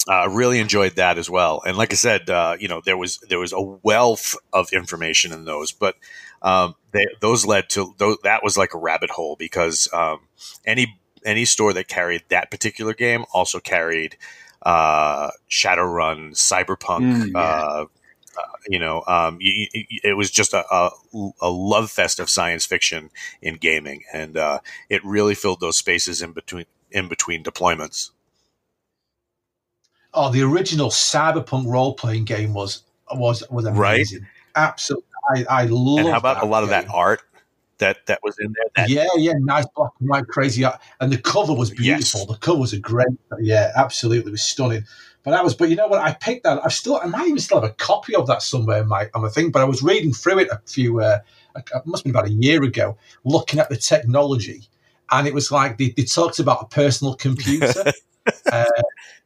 uh, 0.08 0.28
really 0.30 0.60
enjoyed 0.60 0.96
that 0.96 1.18
as 1.18 1.30
well. 1.30 1.62
And 1.66 1.76
like 1.76 1.92
I 1.92 1.96
said, 1.96 2.28
uh, 2.28 2.56
you 2.58 2.68
know, 2.68 2.80
there 2.84 2.96
was 2.96 3.18
there 3.28 3.38
was 3.38 3.52
a 3.52 3.60
wealth 3.60 4.36
of 4.52 4.72
information 4.72 5.32
in 5.32 5.44
those, 5.44 5.72
but 5.72 5.96
um, 6.42 6.74
they, 6.92 7.06
those 7.20 7.46
led 7.46 7.70
to 7.70 7.94
those, 7.98 8.18
that 8.22 8.42
was 8.42 8.58
like 8.58 8.74
a 8.74 8.78
rabbit 8.78 9.10
hole 9.10 9.36
because 9.36 9.88
um, 9.92 10.20
any 10.66 11.00
any 11.24 11.44
store 11.44 11.72
that 11.72 11.88
carried 11.88 12.22
that 12.28 12.50
particular 12.50 12.92
game 12.92 13.24
also 13.32 13.60
carried 13.60 14.16
uh, 14.62 15.30
Shadowrun, 15.50 16.32
Cyberpunk, 16.32 17.00
mm, 17.00 17.32
yeah. 17.32 17.40
uh, 17.40 17.84
Uh, 18.36 18.42
you 18.66 18.80
know, 18.80 19.04
um, 19.06 19.38
you, 19.40 19.68
it 20.02 20.16
was 20.16 20.30
just 20.30 20.54
a, 20.54 20.64
a, 20.74 20.90
a, 21.40 21.48
love 21.48 21.88
fest 21.88 22.18
of 22.18 22.28
science 22.28 22.66
fiction 22.66 23.10
in 23.40 23.54
gaming, 23.56 24.02
and 24.12 24.36
uh, 24.36 24.58
it 24.88 25.04
really 25.04 25.36
filled 25.36 25.60
those 25.60 25.76
spaces 25.76 26.20
in 26.20 26.32
between 26.32 26.66
in 26.90 27.08
between 27.08 27.44
deployments. 27.44 28.10
Oh, 30.14 30.30
the 30.30 30.42
original 30.42 30.90
Cyberpunk 30.90 31.66
role 31.66 31.94
playing 31.94 32.24
game 32.24 32.54
was 32.54 32.82
was 33.12 33.42
was 33.50 33.64
amazing. 33.64 34.20
Right? 34.20 34.28
Absolutely, 34.56 35.06
I, 35.34 35.44
I 35.48 35.64
love. 35.64 35.98
And 35.98 36.08
how 36.08 36.18
about 36.18 36.42
a 36.42 36.46
lot 36.46 36.60
game. 36.60 36.64
of 36.64 36.70
that 36.70 36.86
art 36.92 37.22
that 37.78 38.06
that 38.06 38.20
was 38.22 38.38
in 38.38 38.52
there? 38.52 38.70
That- 38.76 38.88
yeah, 38.88 39.08
yeah, 39.16 39.32
nice 39.38 39.66
black 39.74 39.90
and 40.00 40.08
white, 40.08 40.26
crazy 40.28 40.64
art, 40.64 40.80
and 41.00 41.12
the 41.12 41.18
cover 41.18 41.52
was 41.52 41.70
beautiful. 41.70 42.20
Yes. 42.20 42.28
The 42.28 42.36
cover 42.36 42.58
was 42.60 42.72
a 42.72 42.78
great, 42.78 43.08
yeah, 43.40 43.72
absolutely, 43.76 44.30
it 44.30 44.32
was 44.32 44.42
stunning. 44.42 44.84
But 45.24 45.32
I 45.32 45.42
was, 45.42 45.54
but 45.54 45.70
you 45.70 45.76
know 45.76 45.88
what? 45.88 46.02
I 46.02 46.12
picked 46.12 46.44
that. 46.44 46.64
I 46.64 46.68
still, 46.68 47.00
I 47.02 47.06
might 47.06 47.26
even 47.26 47.38
still 47.38 47.60
have 47.60 47.68
a 47.68 47.74
copy 47.74 48.14
of 48.14 48.26
that 48.26 48.42
somewhere 48.42 48.82
in 48.82 48.88
my 48.88 49.08
on 49.14 49.22
my 49.22 49.30
thing. 49.30 49.50
But 49.50 49.62
I 49.62 49.64
was 49.64 49.82
reading 49.82 50.12
through 50.12 50.40
it 50.40 50.48
a 50.50 50.60
few, 50.66 51.00
uh, 51.00 51.20
it 51.56 51.86
must 51.86 52.04
have 52.04 52.12
been 52.12 52.20
about 52.20 52.28
a 52.28 52.34
year 52.34 52.62
ago, 52.62 52.98
looking 53.24 53.58
at 53.58 53.70
the 53.70 53.76
technology, 53.76 54.68
and 55.10 55.26
it 55.26 55.32
was 55.34 55.50
like 55.50 55.78
they, 55.78 55.90
they 55.90 56.04
talked 56.04 56.38
about 56.38 56.62
a 56.62 56.66
personal 56.66 57.14
computer. 57.14 57.92
uh, 58.52 58.64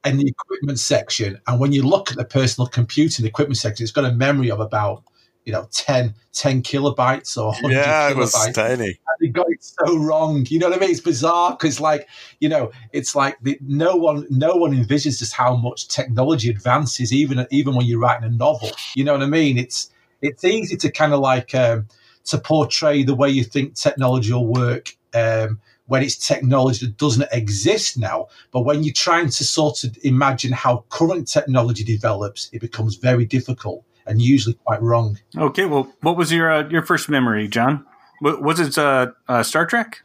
in 0.04 0.18
the 0.18 0.28
equipment 0.28 0.78
section. 0.78 1.40
And 1.46 1.60
when 1.60 1.72
you 1.72 1.82
look 1.82 2.10
at 2.10 2.16
the 2.16 2.24
personal 2.24 2.68
computing 2.68 3.26
equipment 3.26 3.58
section, 3.58 3.84
it's 3.84 3.92
got 3.92 4.04
a 4.04 4.12
memory 4.12 4.50
of 4.50 4.60
about 4.60 5.04
you 5.44 5.52
know 5.52 5.68
10, 5.72 6.14
10 6.32 6.62
kilobytes 6.62 7.36
or 7.36 7.46
100 7.46 7.72
yeah, 7.72 8.10
kilobytes. 8.10 8.10
it 8.10 8.16
was 8.16 8.50
tiny. 8.54 8.86
And 8.86 8.96
they 9.20 9.28
got 9.28 9.46
it 9.48 9.62
so 9.62 9.96
wrong. 9.96 10.46
You 10.48 10.58
know 10.58 10.68
what 10.68 10.76
I 10.76 10.80
mean? 10.80 10.90
It's 10.90 11.00
bizarre 11.00 11.52
because, 11.52 11.80
like, 11.80 12.08
you 12.40 12.48
know, 12.48 12.70
it's 12.92 13.16
like 13.16 13.38
the, 13.42 13.58
no 13.62 13.96
one, 13.96 14.26
no 14.30 14.56
one 14.56 14.72
envisions 14.72 15.18
just 15.18 15.32
how 15.32 15.56
much 15.56 15.88
technology 15.88 16.50
advances, 16.50 17.12
even 17.12 17.46
even 17.50 17.74
when 17.74 17.86
you're 17.86 17.98
writing 17.98 18.24
a 18.24 18.30
novel. 18.30 18.70
You 18.94 19.04
know 19.04 19.12
what 19.12 19.22
I 19.22 19.26
mean? 19.26 19.58
It's 19.58 19.90
it's 20.20 20.44
easy 20.44 20.76
to 20.76 20.90
kind 20.90 21.12
of 21.12 21.20
like 21.20 21.54
um, 21.54 21.88
to 22.26 22.38
portray 22.38 23.02
the 23.02 23.14
way 23.14 23.30
you 23.30 23.44
think 23.44 23.74
technology 23.74 24.32
will 24.32 24.46
work. 24.46 24.96
Um, 25.14 25.60
when 25.88 26.02
it's 26.02 26.16
technology 26.16 26.86
that 26.86 26.96
doesn't 26.96 27.28
exist 27.32 27.98
now. 27.98 28.28
But 28.52 28.60
when 28.60 28.84
you're 28.84 28.94
trying 28.94 29.30
to 29.30 29.44
sort 29.44 29.84
of 29.84 29.98
imagine 30.02 30.52
how 30.52 30.84
current 30.90 31.26
technology 31.26 31.82
develops, 31.82 32.48
it 32.52 32.60
becomes 32.60 32.94
very 32.94 33.26
difficult 33.26 33.84
and 34.06 34.22
usually 34.22 34.54
quite 34.64 34.80
wrong. 34.80 35.18
Okay, 35.36 35.66
well, 35.66 35.92
what 36.00 36.16
was 36.16 36.32
your 36.32 36.50
uh, 36.50 36.68
your 36.68 36.82
first 36.82 37.08
memory, 37.08 37.48
John? 37.48 37.84
Was 38.20 38.60
it 38.60 38.78
uh, 38.78 39.12
uh, 39.28 39.42
Star 39.42 39.66
Trek? 39.66 40.02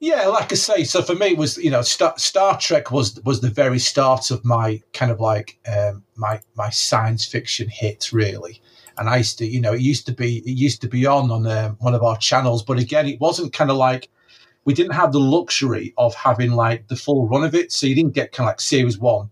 Yeah, 0.00 0.26
like 0.26 0.52
I 0.52 0.56
say, 0.56 0.84
so 0.84 1.00
for 1.02 1.14
me, 1.14 1.28
it 1.28 1.38
was 1.38 1.56
you 1.56 1.70
know 1.70 1.82
Star, 1.82 2.14
Star 2.16 2.58
Trek 2.58 2.90
was 2.90 3.20
was 3.24 3.40
the 3.40 3.50
very 3.50 3.78
start 3.78 4.30
of 4.30 4.44
my 4.44 4.82
kind 4.92 5.10
of 5.10 5.20
like 5.20 5.58
um, 5.66 6.04
my 6.16 6.40
my 6.56 6.70
science 6.70 7.24
fiction 7.24 7.68
hit, 7.68 8.12
really. 8.12 8.60
And 8.98 9.08
I 9.08 9.18
used 9.18 9.38
to, 9.38 9.46
you 9.46 9.60
know, 9.60 9.72
it 9.72 9.80
used 9.80 10.06
to 10.06 10.12
be 10.12 10.38
it 10.38 10.56
used 10.56 10.80
to 10.82 10.88
be 10.88 11.06
on 11.06 11.30
on 11.30 11.46
um, 11.46 11.76
one 11.80 11.94
of 11.94 12.02
our 12.02 12.16
channels, 12.18 12.62
but 12.62 12.78
again, 12.78 13.06
it 13.06 13.20
wasn't 13.20 13.52
kind 13.52 13.70
of 13.70 13.76
like 13.76 14.08
we 14.64 14.74
didn't 14.74 14.92
have 14.92 15.12
the 15.12 15.20
luxury 15.20 15.92
of 15.98 16.14
having 16.14 16.52
like 16.52 16.88
the 16.88 16.96
full 16.96 17.28
run 17.28 17.44
of 17.44 17.54
it, 17.54 17.72
so 17.72 17.86
you 17.86 17.94
didn't 17.94 18.14
get 18.14 18.32
kind 18.32 18.46
of 18.46 18.52
like 18.52 18.60
series 18.60 18.98
one 18.98 19.30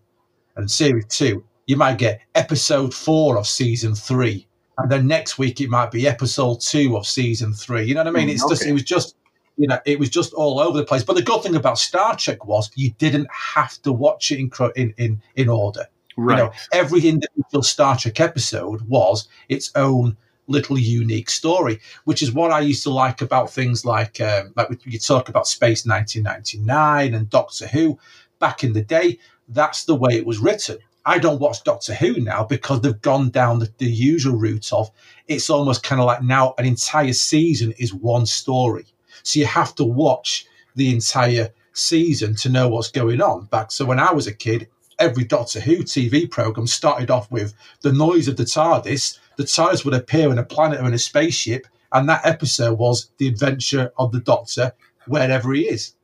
and 0.56 0.70
series 0.70 1.06
two 1.06 1.44
you 1.66 1.76
might 1.76 1.98
get 1.98 2.20
episode 2.34 2.92
four 2.92 3.38
of 3.38 3.46
season 3.46 3.94
three, 3.94 4.46
and 4.78 4.90
then 4.90 5.06
next 5.06 5.38
week 5.38 5.60
it 5.60 5.68
might 5.68 5.90
be 5.90 6.06
episode 6.06 6.60
two 6.60 6.96
of 6.96 7.06
season 7.06 7.52
three. 7.52 7.84
You 7.84 7.94
know 7.94 8.00
what 8.00 8.08
I 8.08 8.18
mean? 8.18 8.28
Mm, 8.28 8.32
it's 8.32 8.44
okay. 8.44 8.52
just 8.52 8.66
it 8.66 8.72
was 8.72 8.82
just 8.82 9.16
you 9.56 9.68
know 9.68 9.78
it 9.86 9.98
was 9.98 10.10
just 10.10 10.32
all 10.34 10.58
over 10.58 10.76
the 10.76 10.84
place. 10.84 11.04
But 11.04 11.14
the 11.14 11.22
good 11.22 11.42
thing 11.42 11.56
about 11.56 11.78
Star 11.78 12.16
Trek 12.16 12.44
was 12.46 12.70
you 12.74 12.90
didn't 12.98 13.28
have 13.30 13.80
to 13.82 13.92
watch 13.92 14.30
it 14.32 14.38
in 14.38 14.50
in 14.76 14.94
in, 14.98 15.22
in 15.36 15.48
order. 15.48 15.86
Right. 16.16 16.38
You 16.38 16.44
know, 16.44 16.52
every 16.72 17.06
individual 17.06 17.62
Star 17.62 17.96
Trek 17.96 18.20
episode 18.20 18.82
was 18.82 19.28
its 19.48 19.70
own 19.74 20.16
little 20.46 20.78
unique 20.78 21.30
story, 21.30 21.80
which 22.04 22.22
is 22.22 22.32
what 22.32 22.50
I 22.50 22.60
used 22.60 22.82
to 22.84 22.90
like 22.90 23.22
about 23.22 23.50
things 23.50 23.84
like 23.84 24.20
um, 24.20 24.52
like 24.56 24.68
you 24.84 24.98
talk 24.98 25.28
about 25.28 25.46
Space 25.46 25.86
1999 25.86 27.14
and 27.14 27.30
Doctor 27.30 27.66
Who 27.68 27.98
back 28.38 28.64
in 28.64 28.72
the 28.72 28.82
day. 28.82 29.18
That's 29.48 29.84
the 29.84 29.94
way 29.94 30.12
it 30.14 30.26
was 30.26 30.38
written. 30.38 30.78
I 31.04 31.18
don't 31.18 31.40
watch 31.40 31.64
Doctor 31.64 31.94
Who 31.94 32.20
now 32.20 32.44
because 32.44 32.80
they've 32.80 33.00
gone 33.00 33.30
down 33.30 33.58
the, 33.58 33.72
the 33.78 33.86
usual 33.90 34.36
route 34.36 34.72
of 34.72 34.90
it's 35.26 35.50
almost 35.50 35.82
kind 35.82 36.00
of 36.00 36.06
like 36.06 36.22
now 36.22 36.54
an 36.58 36.64
entire 36.64 37.12
season 37.12 37.72
is 37.78 37.92
one 37.92 38.26
story. 38.26 38.86
So 39.24 39.40
you 39.40 39.46
have 39.46 39.74
to 39.76 39.84
watch 39.84 40.46
the 40.76 40.92
entire 40.92 41.50
season 41.72 42.36
to 42.36 42.48
know 42.48 42.68
what's 42.68 42.90
going 42.90 43.20
on. 43.20 43.46
Back 43.46 43.72
so 43.72 43.84
when 43.84 43.98
I 43.98 44.12
was 44.12 44.26
a 44.26 44.34
kid, 44.34 44.68
every 44.98 45.24
Doctor 45.24 45.60
Who 45.60 45.78
TV 45.78 46.30
program 46.30 46.66
started 46.66 47.10
off 47.10 47.30
with 47.30 47.54
the 47.82 47.92
noise 47.92 48.28
of 48.28 48.36
the 48.36 48.44
TARDIS. 48.44 49.18
The 49.36 49.44
TARDIS 49.44 49.84
would 49.84 49.94
appear 49.94 50.30
on 50.30 50.38
a 50.38 50.44
planet 50.44 50.80
or 50.80 50.86
in 50.86 50.94
a 50.94 50.98
spaceship, 50.98 51.66
and 51.92 52.08
that 52.08 52.26
episode 52.26 52.78
was 52.78 53.10
the 53.18 53.28
adventure 53.28 53.92
of 53.98 54.12
the 54.12 54.20
Doctor 54.20 54.72
wherever 55.06 55.52
he 55.52 55.62
is 55.62 55.94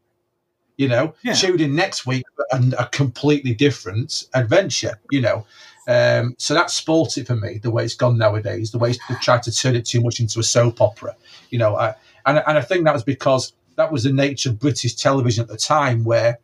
you 0.78 0.88
know, 0.88 1.12
yeah. 1.22 1.34
tune 1.34 1.60
in 1.60 1.74
next 1.74 2.06
week 2.06 2.24
and 2.52 2.72
a 2.74 2.86
completely 2.86 3.52
different 3.52 4.28
adventure, 4.32 4.98
you 5.10 5.20
know. 5.20 5.44
Um, 5.88 6.34
so 6.38 6.54
that 6.54 6.70
spoils 6.70 7.16
it 7.18 7.26
for 7.26 7.34
me, 7.34 7.58
the 7.58 7.70
way 7.70 7.84
it's 7.84 7.94
gone 7.94 8.16
nowadays, 8.16 8.70
the 8.70 8.78
way 8.78 8.92
they 8.92 9.14
tried 9.16 9.42
to 9.42 9.52
turn 9.52 9.74
it 9.74 9.84
too 9.84 10.00
much 10.00 10.20
into 10.20 10.38
a 10.38 10.42
soap 10.42 10.80
opera, 10.80 11.16
you 11.50 11.58
know. 11.58 11.76
I, 11.76 11.94
and, 12.26 12.42
and 12.46 12.56
I 12.56 12.60
think 12.60 12.84
that 12.84 12.94
was 12.94 13.02
because 13.02 13.52
that 13.76 13.90
was 13.90 14.04
the 14.04 14.12
nature 14.12 14.50
of 14.50 14.60
British 14.60 14.94
television 14.94 15.42
at 15.42 15.48
the 15.48 15.56
time, 15.56 16.04
where 16.04 16.38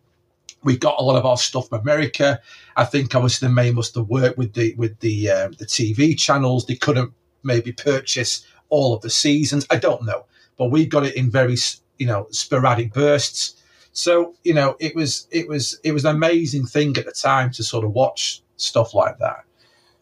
we 0.64 0.77
got 0.77 0.98
a 0.98 1.03
lot 1.03 1.16
of 1.16 1.27
our 1.27 1.37
stuff 1.37 1.68
from 1.68 1.81
America. 1.81 2.40
I 2.77 2.85
think 2.85 3.14
obviously 3.14 3.48
the 3.48 3.55
May 3.55 3.70
must 3.70 3.94
have 3.94 4.09
worked 4.09 4.38
with 4.38 4.55
the 4.55 4.74
with 4.74 4.98
the 5.00 5.31
um, 5.31 5.53
the 5.53 5.66
TV 5.66 6.18
channels. 6.18 6.66
They 6.66 6.74
couldn't 6.77 7.12
maybe 7.42 7.72
purchase 7.72 8.44
all 8.70 8.94
of 8.94 9.03
the 9.03 9.11
seasons. 9.11 9.66
I 9.70 9.77
don't 9.77 10.05
know, 10.05 10.24
but 10.57 10.70
we 10.70 10.87
got 10.87 11.05
it 11.05 11.14
in 11.14 11.31
very 11.31 11.57
you 11.98 12.07
know 12.07 12.27
sporadic 12.31 12.92
bursts. 12.92 13.62
So 13.92 14.35
you 14.42 14.55
know, 14.55 14.77
it 14.81 14.96
was 14.96 15.29
it 15.31 15.48
was 15.48 15.79
it 15.85 15.92
was 15.92 16.05
an 16.05 16.16
amazing 16.16 16.66
thing 16.66 16.96
at 16.96 17.05
the 17.05 17.12
time 17.12 17.50
to 17.53 17.62
sort 17.62 17.85
of 17.85 17.92
watch 17.92 18.42
stuff 18.57 18.94
like 18.94 19.18
that. 19.18 19.44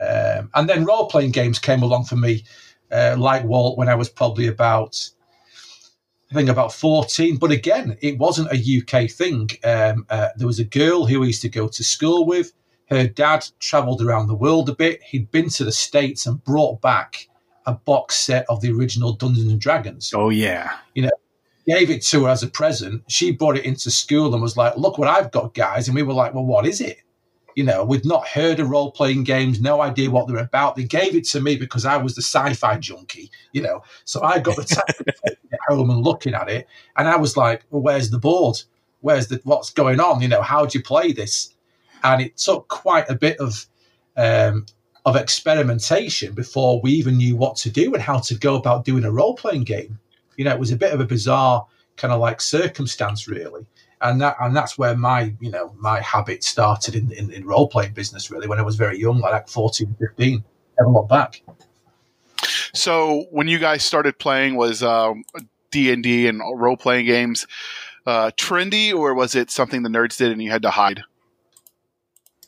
Um, 0.00 0.50
and 0.54 0.68
then 0.68 0.84
role 0.84 1.06
playing 1.06 1.30
games 1.30 1.58
came 1.58 1.82
along 1.82 2.04
for 2.06 2.16
me, 2.16 2.44
uh, 2.90 3.14
like 3.18 3.44
Walt, 3.44 3.78
when 3.78 3.88
I 3.88 3.94
was 3.94 4.08
probably 4.08 4.48
about 4.48 5.10
I 6.32 6.34
think 6.34 6.48
about 6.48 6.72
14. 6.72 7.36
But 7.36 7.50
again, 7.50 7.98
it 8.00 8.16
wasn't 8.16 8.50
a 8.50 8.56
UK 8.56 9.10
thing. 9.10 9.50
Um, 9.64 10.06
uh, 10.08 10.28
there 10.36 10.46
was 10.46 10.58
a 10.58 10.64
girl 10.64 11.04
who 11.04 11.22
used 11.22 11.42
to 11.42 11.50
go 11.50 11.68
to 11.68 11.84
school 11.84 12.24
with. 12.24 12.52
Her 12.86 13.06
dad 13.06 13.46
traveled 13.60 14.00
around 14.00 14.28
the 14.28 14.34
world 14.34 14.70
a 14.70 14.74
bit. 14.74 15.02
He'd 15.02 15.30
been 15.30 15.50
to 15.50 15.64
the 15.64 15.72
States 15.72 16.24
and 16.24 16.42
brought 16.42 16.80
back 16.80 17.28
a 17.66 17.74
box 17.74 18.16
set 18.16 18.46
of 18.48 18.62
the 18.62 18.72
original 18.72 19.12
Dungeons 19.12 19.52
and 19.52 19.60
Dragons. 19.60 20.10
Oh, 20.14 20.30
yeah. 20.30 20.78
You 20.94 21.02
know, 21.02 21.10
gave 21.66 21.90
it 21.90 22.02
to 22.06 22.24
her 22.24 22.30
as 22.30 22.42
a 22.42 22.48
present. 22.48 23.02
She 23.08 23.32
brought 23.32 23.58
it 23.58 23.66
into 23.66 23.90
school 23.90 24.32
and 24.32 24.42
was 24.42 24.56
like, 24.56 24.76
"Look 24.76 24.96
what 24.96 25.08
I've 25.08 25.30
got, 25.30 25.54
guys!" 25.54 25.86
And 25.86 25.94
we 25.94 26.02
were 26.02 26.14
like, 26.14 26.34
"Well, 26.34 26.44
what 26.44 26.66
is 26.66 26.80
it?" 26.80 26.98
You 27.54 27.64
know, 27.64 27.84
we'd 27.84 28.04
not 28.04 28.26
heard 28.26 28.60
of 28.60 28.70
role 28.70 28.90
playing 28.90 29.24
games, 29.24 29.60
no 29.60 29.80
idea 29.80 30.10
what 30.10 30.26
they're 30.26 30.38
about. 30.38 30.76
They 30.76 30.84
gave 30.84 31.14
it 31.14 31.24
to 31.28 31.40
me 31.40 31.56
because 31.56 31.84
I 31.84 31.96
was 31.96 32.14
the 32.14 32.22
sci-fi 32.22 32.78
junkie, 32.78 33.30
you 33.52 33.62
know. 33.62 33.82
So 34.04 34.22
I 34.22 34.38
got 34.38 34.56
the 34.56 34.64
tablet 34.64 35.38
at 35.52 35.58
home 35.68 35.90
and 35.90 36.02
looking 36.02 36.34
at 36.34 36.48
it, 36.48 36.66
and 36.96 37.08
I 37.08 37.16
was 37.16 37.36
like, 37.36 37.64
"Well, 37.70 37.82
where's 37.82 38.10
the 38.10 38.18
board? 38.18 38.60
Where's 39.00 39.28
the 39.28 39.40
what's 39.44 39.70
going 39.70 40.00
on? 40.00 40.22
You 40.22 40.28
know, 40.28 40.42
how 40.42 40.66
do 40.66 40.78
you 40.78 40.82
play 40.82 41.12
this?" 41.12 41.54
And 42.04 42.22
it 42.22 42.36
took 42.36 42.68
quite 42.68 43.08
a 43.08 43.14
bit 43.14 43.38
of 43.38 43.66
um, 44.16 44.66
of 45.04 45.16
experimentation 45.16 46.32
before 46.32 46.80
we 46.80 46.92
even 46.92 47.16
knew 47.16 47.36
what 47.36 47.56
to 47.56 47.70
do 47.70 47.92
and 47.92 48.02
how 48.02 48.18
to 48.20 48.34
go 48.34 48.56
about 48.56 48.84
doing 48.84 49.04
a 49.04 49.10
role 49.10 49.34
playing 49.34 49.64
game. 49.64 49.98
You 50.36 50.44
know, 50.44 50.52
it 50.52 50.60
was 50.60 50.70
a 50.70 50.76
bit 50.76 50.92
of 50.92 51.00
a 51.00 51.06
bizarre 51.06 51.66
kind 51.96 52.12
of 52.12 52.20
like 52.20 52.40
circumstance, 52.40 53.28
really. 53.28 53.66
And 54.02 54.20
that 54.20 54.36
and 54.40 54.54
that's 54.54 54.76
where 54.76 54.96
my 54.96 55.34
you 55.40 55.50
know 55.50 55.72
my 55.78 56.00
habit 56.00 56.42
started 56.44 56.94
in, 56.94 57.12
in, 57.12 57.30
in 57.30 57.46
role 57.46 57.68
playing 57.68 57.92
business 57.92 58.30
really 58.30 58.48
when 58.48 58.58
I 58.58 58.62
was 58.62 58.76
very 58.76 58.98
young, 58.98 59.20
like 59.20 59.48
14, 59.48 59.96
15. 59.98 60.44
Never 60.78 60.90
looked 60.90 61.08
back. 61.08 61.42
So 62.74 63.26
when 63.30 63.48
you 63.48 63.58
guys 63.58 63.84
started 63.84 64.18
playing, 64.18 64.56
was 64.56 64.82
um, 64.82 65.24
D 65.70 65.92
and 65.92 66.02
D 66.02 66.26
and 66.26 66.40
role 66.56 66.76
playing 66.76 67.06
games 67.06 67.46
uh, 68.06 68.30
trendy, 68.36 68.94
or 68.94 69.14
was 69.14 69.34
it 69.34 69.50
something 69.50 69.82
the 69.82 69.88
nerds 69.88 70.16
did 70.16 70.32
and 70.32 70.42
you 70.42 70.50
had 70.50 70.62
to 70.62 70.70
hide? 70.70 71.02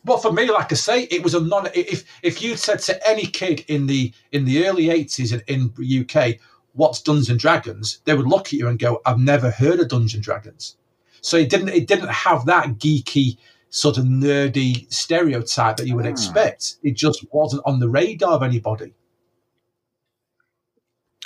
Well, 0.05 0.19
for 0.19 0.33
me, 0.33 0.51
like 0.51 0.71
I 0.71 0.75
say, 0.75 1.05
it 1.05 1.23
was 1.23 1.35
a 1.35 1.41
non. 1.41 1.69
If 1.75 2.05
if 2.23 2.43
you 2.43 2.57
said 2.57 2.81
to 2.81 3.09
any 3.09 3.27
kid 3.27 3.65
in 3.69 3.87
the 3.87 4.13
in 4.33 4.45
the 4.45 4.67
early 4.67 4.91
eighties 4.91 5.33
in, 5.33 5.43
in 5.47 5.73
UK, 6.03 6.37
what's 6.73 7.01
Dungeons 7.01 7.31
and 7.31 7.39
Dragons, 7.39 8.01
they 8.05 8.15
would 8.15 8.27
look 8.27 8.49
at 8.49 8.55
you 8.55 8.69
and 8.69 8.79
go, 8.79 9.01
I've 9.07 9.19
never 9.19 9.51
heard 9.51 9.81
of 9.81 9.89
Dungeons 9.89 10.15
and 10.15 10.23
Dragons. 10.23 10.77
So 11.25 11.39
it 11.39 11.49
didn't 11.49 11.71
it 11.71 11.89
didn't 11.89 12.11
have 12.11 12.45
that 12.47 12.75
geeky 12.77 13.39
sort 13.71 13.97
of 13.97 14.05
nerdy 14.05 14.93
stereotype 14.93 15.79
that 15.79 15.87
you 15.87 15.97
would 15.97 16.05
hmm. 16.05 16.11
expect. 16.11 16.77
It 16.83 16.97
just 16.97 17.25
wasn't 17.33 17.63
on 17.65 17.81
the 17.81 17.89
radar 17.89 18.33
of 18.33 18.43
anybody. 18.43 18.93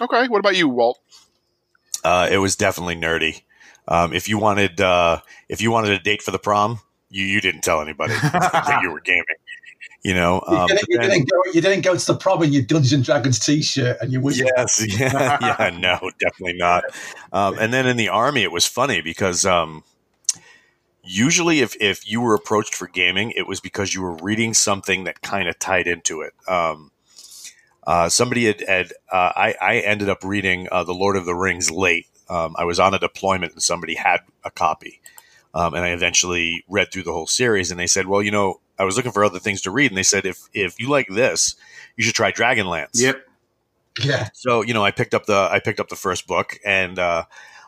Okay, 0.01 0.29
what 0.29 0.39
about 0.39 0.57
you, 0.57 0.69
Walt? 0.69 1.01
Uh, 2.05 2.29
it 2.31 2.39
was 2.39 2.55
definitely 2.55 2.95
nerdy. 2.95 3.43
Um, 3.89 4.13
if 4.13 4.29
you 4.29 4.39
wanted 4.39 4.81
uh, 4.81 5.21
if 5.49 5.61
you 5.61 5.73
wanted 5.73 5.91
a 5.91 5.99
date 5.99 6.23
for 6.23 6.31
the 6.31 6.39
prom, 6.39 6.79
you 7.11 7.25
you 7.25 7.41
didn't 7.41 7.63
tell 7.63 7.81
anybody 7.81 8.15
that 8.23 8.79
you 8.85 8.93
were 8.93 9.01
gaming. 9.01 9.25
You 10.03 10.15
know, 10.15 10.43
You, 10.49 10.57
um, 10.57 10.67
didn't, 10.69 10.85
you, 10.89 10.99
then- 10.99 11.11
didn't 11.11 11.31
go, 11.31 11.43
you 11.53 11.61
didn't 11.61 11.81
go 11.83 11.97
to 11.97 12.07
the 12.07 12.17
prom 12.17 12.43
in 12.45 12.53
your 12.53 12.63
Dungeons 12.63 12.93
and 12.93 13.05
Dragons 13.05 13.39
t-shirt 13.39 13.99
and 14.01 14.13
you 14.13 14.21
wizard. 14.21 14.49
Yes, 14.57 14.85
yeah, 14.99 15.39
yeah, 15.41 15.71
no, 15.77 16.11
definitely 16.21 16.57
not. 16.57 16.85
Um, 17.33 17.59
and 17.59 17.73
then 17.73 17.87
in 17.87 17.97
the 17.97 18.09
army, 18.09 18.43
it 18.43 18.53
was 18.53 18.65
funny 18.65 19.01
because 19.01 19.45
um, 19.45 19.83
usually, 21.03 21.61
if 21.61 21.75
if 21.81 22.09
you 22.09 22.21
were 22.21 22.35
approached 22.35 22.75
for 22.75 22.87
gaming, 22.87 23.33
it 23.33 23.47
was 23.47 23.61
because 23.61 23.95
you 23.95 24.03
were 24.03 24.15
reading 24.15 24.55
something 24.55 25.05
that 25.05 25.21
kind 25.21 25.49
of 25.49 25.59
tied 25.59 25.89
into 25.89 26.21
it. 26.21 26.33
Um, 26.47 26.93
uh, 27.87 28.09
somebody 28.09 28.45
had, 28.45 28.63
had 28.69 28.93
uh, 29.11 29.33
I, 29.35 29.55
I 29.61 29.77
ended 29.79 30.09
up 30.09 30.23
reading 30.23 30.69
uh, 30.71 30.85
the 30.85 30.93
Lord 30.93 31.17
of 31.17 31.25
the 31.25 31.35
Rings 31.35 31.71
late. 31.71 32.07
Um, 32.29 32.55
I 32.59 32.65
was 32.65 32.79
on 32.79 32.93
a 32.93 32.99
deployment 32.99 33.55
and 33.55 33.63
somebody 33.63 33.95
had 33.95 34.21
a 34.45 34.51
copy, 34.51 35.01
um, 35.55 35.75
and 35.75 35.85
I 35.85 35.89
eventually 35.89 36.65
read 36.69 36.93
through 36.93 37.05
the 37.05 37.13
whole 37.13 37.27
series. 37.27 37.71
And 37.71 37.81
they 37.81 37.87
said, 37.87 38.07
"Well, 38.07 38.23
you 38.23 38.31
know, 38.31 38.61
I 38.79 38.85
was 38.85 38.97
looking 38.97 39.13
for 39.13 39.25
other 39.25 39.39
things 39.39 39.63
to 39.63 39.71
read," 39.71 39.91
and 39.91 39.99
they 39.99 40.03
said, 40.03 40.27
"If 40.27 40.49
if 40.53 40.79
you 40.81 40.89
like 40.89 41.09
this, 41.09 41.55
you 41.97 42.05
should 42.05 42.15
try 42.15 42.33
Dragonlance." 42.33 43.01
Yep. 43.01 43.25
Yeah. 44.05 44.29
so 44.33 44.63
you 44.63 44.75
know 44.75 44.85
i 44.85 44.91
picked 44.91 45.13
up 45.13 45.27
the 45.27 45.49
i 45.51 45.59
picked 45.59 45.81
up 45.81 45.89
the 45.89 45.97
first 45.97 46.27
book 46.29 46.59
and 46.65 46.99
uh, 46.99 47.25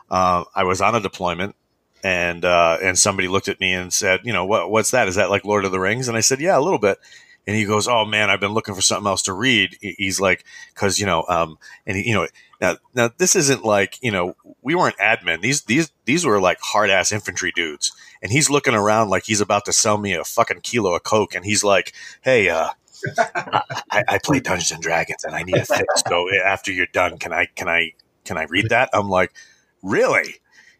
uh, 0.09 0.45
i 0.55 0.63
was 0.63 0.79
on 0.81 0.95
a 0.95 1.01
deployment 1.01 1.55
and 2.03 2.45
uh, 2.45 2.77
and 2.81 2.97
somebody 2.97 3.27
looked 3.27 3.47
at 3.47 3.59
me 3.59 3.73
and 3.73 3.93
said 3.93 4.21
you 4.23 4.33
know 4.33 4.45
what 4.45 4.71
what's 4.71 4.91
that 4.91 5.07
is 5.07 5.15
that 5.15 5.29
like 5.29 5.45
lord 5.45 5.65
of 5.65 5.71
the 5.71 5.79
rings 5.79 6.07
and 6.07 6.17
i 6.17 6.21
said 6.21 6.39
yeah 6.39 6.57
a 6.57 6.61
little 6.61 6.79
bit 6.79 6.99
and 7.45 7.55
he 7.55 7.65
goes 7.65 7.87
oh 7.87 8.05
man 8.05 8.29
i've 8.29 8.39
been 8.39 8.53
looking 8.53 8.75
for 8.75 8.81
something 8.81 9.07
else 9.07 9.23
to 9.23 9.33
read 9.33 9.77
he's 9.81 10.19
like 10.19 10.45
because 10.73 10.99
you 10.99 11.05
know 11.05 11.25
um 11.27 11.57
and 11.85 11.97
he, 11.97 12.07
you 12.09 12.13
know 12.13 12.27
now 12.59 12.77
now 12.93 13.09
this 13.17 13.35
isn't 13.35 13.65
like 13.65 13.99
you 14.01 14.11
know 14.11 14.35
we 14.61 14.73
weren't 14.73 14.97
admin 14.97 15.41
these 15.41 15.63
these 15.63 15.91
these 16.05 16.25
were 16.25 16.39
like 16.39 16.59
hard 16.61 16.89
ass 16.89 17.11
infantry 17.11 17.51
dudes 17.53 17.91
and 18.21 18.31
he's 18.31 18.49
looking 18.49 18.73
around 18.75 19.09
like 19.09 19.25
he's 19.25 19.41
about 19.41 19.65
to 19.65 19.73
sell 19.73 19.97
me 19.97 20.13
a 20.13 20.23
fucking 20.23 20.61
kilo 20.61 20.95
of 20.95 21.03
coke 21.03 21.35
and 21.35 21.45
he's 21.45 21.63
like 21.63 21.93
hey 22.21 22.49
uh 22.49 22.69
I, 23.17 24.03
I 24.07 24.19
play 24.23 24.39
Dungeons 24.39 24.71
and 24.71 24.81
Dragons 24.81 25.23
and 25.23 25.35
I 25.35 25.43
need 25.43 25.57
a 25.57 25.65
fix. 25.65 26.03
So 26.07 26.27
after 26.43 26.71
you're 26.71 26.87
done, 26.87 27.17
can 27.17 27.33
I 27.33 27.47
can 27.55 27.67
I 27.67 27.93
can 28.25 28.37
I 28.37 28.43
read 28.43 28.69
that? 28.69 28.89
I'm 28.93 29.09
like, 29.09 29.33
really? 29.81 30.35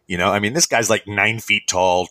You 0.06 0.18
know, 0.18 0.30
I 0.30 0.40
mean, 0.40 0.52
this 0.52 0.66
guy's 0.66 0.90
like 0.90 1.06
nine 1.06 1.40
feet 1.40 1.66
tall, 1.66 2.08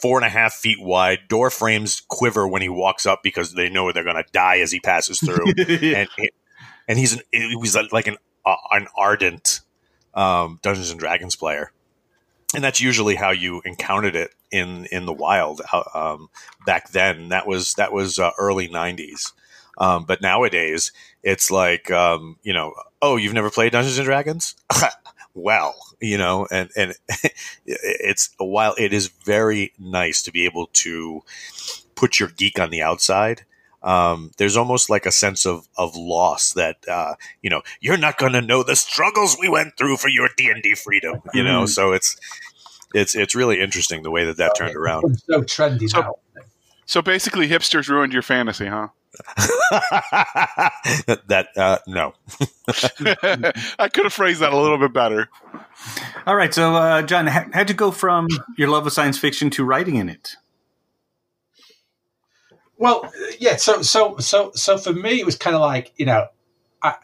four 0.00 0.18
and 0.18 0.24
a 0.24 0.30
half 0.30 0.54
feet 0.54 0.80
wide. 0.80 1.20
Door 1.28 1.50
frames 1.50 2.00
quiver 2.08 2.46
when 2.48 2.62
he 2.62 2.68
walks 2.68 3.06
up 3.06 3.22
because 3.22 3.52
they 3.52 3.68
know 3.68 3.92
they're 3.92 4.04
going 4.04 4.16
to 4.16 4.24
die 4.32 4.58
as 4.60 4.72
he 4.72 4.80
passes 4.80 5.20
through. 5.24 5.52
and 5.94 6.08
and 6.88 6.98
he's 6.98 7.14
an, 7.14 7.20
he 7.32 7.56
was 7.56 7.76
like 7.92 8.06
an 8.06 8.16
uh, 8.46 8.56
an 8.72 8.86
ardent 8.96 9.60
um, 10.14 10.58
Dungeons 10.62 10.90
and 10.90 11.00
Dragons 11.00 11.36
player, 11.36 11.72
and 12.54 12.64
that's 12.64 12.80
usually 12.80 13.14
how 13.14 13.30
you 13.30 13.62
encountered 13.64 14.16
it 14.16 14.30
in 14.50 14.86
in 14.86 15.06
the 15.06 15.12
wild 15.12 15.60
uh, 15.72 15.82
um, 15.94 16.28
back 16.66 16.90
then. 16.90 17.28
That 17.28 17.46
was 17.46 17.74
that 17.74 17.92
was 17.92 18.18
uh, 18.18 18.30
early 18.38 18.68
'90s. 18.68 19.32
Um, 19.76 20.04
but 20.04 20.22
nowadays, 20.22 20.92
it's 21.22 21.50
like 21.50 21.90
um, 21.90 22.36
you 22.42 22.52
know, 22.52 22.74
oh, 23.02 23.16
you've 23.16 23.34
never 23.34 23.50
played 23.50 23.72
Dungeons 23.72 23.98
and 23.98 24.06
Dragons? 24.06 24.54
well, 25.34 25.74
you 26.00 26.18
know, 26.18 26.46
and 26.50 26.70
and 26.76 26.94
it's 27.66 28.30
while 28.38 28.74
it 28.78 28.92
is 28.92 29.08
very 29.08 29.72
nice 29.78 30.22
to 30.22 30.32
be 30.32 30.44
able 30.44 30.68
to 30.74 31.22
put 31.94 32.20
your 32.20 32.28
geek 32.28 32.58
on 32.58 32.70
the 32.70 32.82
outside. 32.82 33.44
Um, 33.84 34.30
there's 34.38 34.56
almost 34.56 34.88
like 34.90 35.06
a 35.06 35.12
sense 35.12 35.44
of 35.46 35.68
of 35.78 35.94
loss 35.94 36.52
that 36.54 36.78
uh, 36.88 37.14
you 37.42 37.50
know 37.50 37.62
you're 37.80 37.98
not 37.98 38.16
going 38.18 38.32
to 38.32 38.40
know 38.40 38.62
the 38.62 38.74
struggles 38.76 39.36
we 39.38 39.48
went 39.48 39.76
through 39.76 39.98
for 39.98 40.08
your 40.08 40.28
D 40.36 40.48
and 40.48 40.62
D 40.62 40.74
freedom. 40.74 41.20
You 41.34 41.44
know, 41.44 41.62
Mm. 41.64 41.68
so 41.68 41.92
it's 41.92 42.16
it's 42.94 43.14
it's 43.14 43.34
really 43.34 43.60
interesting 43.60 44.02
the 44.02 44.10
way 44.10 44.24
that 44.24 44.38
that 44.38 44.52
turned 44.56 44.74
around. 44.74 45.04
It's 45.12 45.22
so 45.26 45.42
trendy 45.42 45.88
So- 45.88 46.00
now. 46.00 46.14
So 46.86 47.00
basically, 47.02 47.48
hipsters 47.48 47.88
ruined 47.88 48.12
your 48.12 48.20
fantasy, 48.22 48.66
huh? 48.66 48.88
that 51.28 51.48
uh, 51.56 51.78
no, 51.86 52.12
I 53.78 53.88
could 53.88 54.04
have 54.04 54.12
phrased 54.12 54.40
that 54.40 54.52
a 54.52 54.56
little 54.58 54.78
bit 54.78 54.92
better. 54.92 55.28
All 56.26 56.36
right. 56.36 56.52
So, 56.52 56.74
uh, 56.76 57.02
John, 57.02 57.26
how, 57.26 57.44
how'd 57.52 57.68
you 57.68 57.74
go 57.76 57.90
from 57.90 58.28
your 58.56 58.68
love 58.68 58.86
of 58.86 58.92
science 58.92 59.18
fiction 59.18 59.50
to 59.50 59.64
writing 59.64 59.96
in 59.96 60.08
it? 60.08 60.36
Well, 62.84 63.10
yeah. 63.40 63.56
So, 63.56 63.80
so, 63.80 64.18
so, 64.18 64.52
so 64.54 64.76
for 64.76 64.92
me, 64.92 65.18
it 65.18 65.24
was 65.24 65.36
kind 65.36 65.56
of 65.56 65.62
like 65.62 65.94
you 65.96 66.04
know, 66.04 66.26
I, 66.82 66.96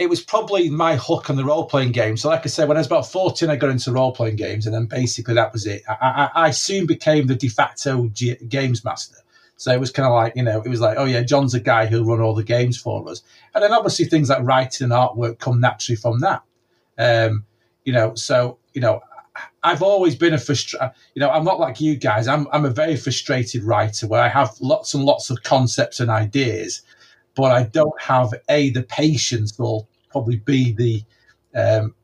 it 0.00 0.10
was 0.10 0.20
probably 0.20 0.68
my 0.68 0.96
hook 0.96 1.30
on 1.30 1.36
the 1.36 1.44
role 1.44 1.66
playing 1.66 1.92
game. 1.92 2.16
So, 2.16 2.28
like 2.28 2.40
I 2.44 2.48
said, 2.48 2.66
when 2.66 2.76
I 2.76 2.80
was 2.80 2.88
about 2.88 3.06
fourteen, 3.06 3.50
I 3.50 3.54
got 3.56 3.70
into 3.70 3.92
role 3.92 4.10
playing 4.10 4.34
games, 4.34 4.66
and 4.66 4.74
then 4.74 4.86
basically 4.86 5.34
that 5.34 5.52
was 5.52 5.64
it. 5.64 5.82
I, 5.88 6.30
I, 6.34 6.46
I 6.46 6.50
soon 6.50 6.86
became 6.86 7.28
the 7.28 7.36
de 7.36 7.46
facto 7.46 8.08
G- 8.08 8.34
games 8.48 8.84
master. 8.84 9.18
So 9.56 9.70
it 9.70 9.78
was 9.78 9.92
kind 9.92 10.08
of 10.08 10.12
like 10.12 10.34
you 10.34 10.42
know, 10.42 10.60
it 10.60 10.68
was 10.68 10.80
like, 10.80 10.98
oh 10.98 11.04
yeah, 11.04 11.22
John's 11.22 11.54
a 11.54 11.60
guy 11.60 11.86
who'll 11.86 12.04
run 12.04 12.20
all 12.20 12.34
the 12.34 12.42
games 12.42 12.76
for 12.76 13.08
us, 13.08 13.22
and 13.54 13.62
then 13.62 13.72
obviously 13.72 14.06
things 14.06 14.28
like 14.28 14.42
writing 14.42 14.86
and 14.86 14.92
artwork 14.92 15.38
come 15.38 15.60
naturally 15.60 15.98
from 15.98 16.18
that. 16.18 16.42
Um, 16.98 17.44
you 17.84 17.92
know, 17.92 18.16
so 18.16 18.58
you 18.74 18.80
know, 18.80 19.02
I've 19.62 19.82
always 19.82 20.16
been 20.16 20.34
a 20.34 20.38
frustra- 20.38 20.92
you 21.14 21.20
know, 21.20 21.30
I'm 21.30 21.44
not 21.44 21.60
like 21.60 21.80
you 21.80 21.96
guys. 21.96 22.26
I'm 22.26 22.48
I'm 22.52 22.64
a 22.64 22.70
very 22.70 22.96
frustrated 22.96 23.62
writer 23.62 24.06
where 24.06 24.22
I 24.22 24.28
have 24.28 24.56
lots 24.60 24.94
and 24.94 25.04
lots 25.04 25.30
of 25.30 25.42
concepts 25.42 26.00
and 26.00 26.10
ideas, 26.10 26.82
but 27.34 27.52
I 27.52 27.64
don't 27.64 28.00
have 28.00 28.34
a 28.48 28.70
the 28.70 28.82
patience 28.82 29.58
or 29.58 29.86
probably 30.10 30.36
b 30.36 30.72
the 30.72 31.04
um, 31.54 31.94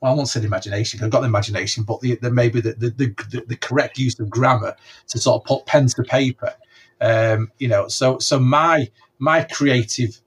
well, 0.00 0.12
I 0.12 0.14
won't 0.16 0.28
say 0.28 0.40
the 0.40 0.46
imagination. 0.46 1.02
I've 1.02 1.10
got 1.10 1.20
the 1.20 1.28
imagination, 1.28 1.84
but 1.84 2.00
the, 2.00 2.16
the 2.16 2.30
maybe 2.30 2.60
the, 2.60 2.72
the 2.72 2.90
the 2.90 3.44
the 3.46 3.56
correct 3.56 3.98
use 3.98 4.18
of 4.18 4.28
grammar 4.28 4.74
to 5.08 5.18
sort 5.18 5.42
of 5.42 5.46
put 5.46 5.66
pen 5.66 5.86
to 5.86 6.02
paper. 6.02 6.54
Um, 7.00 7.50
you 7.58 7.68
know, 7.68 7.88
so 7.88 8.18
so 8.18 8.38
my 8.40 8.90
my 9.18 9.44
creative 9.44 10.20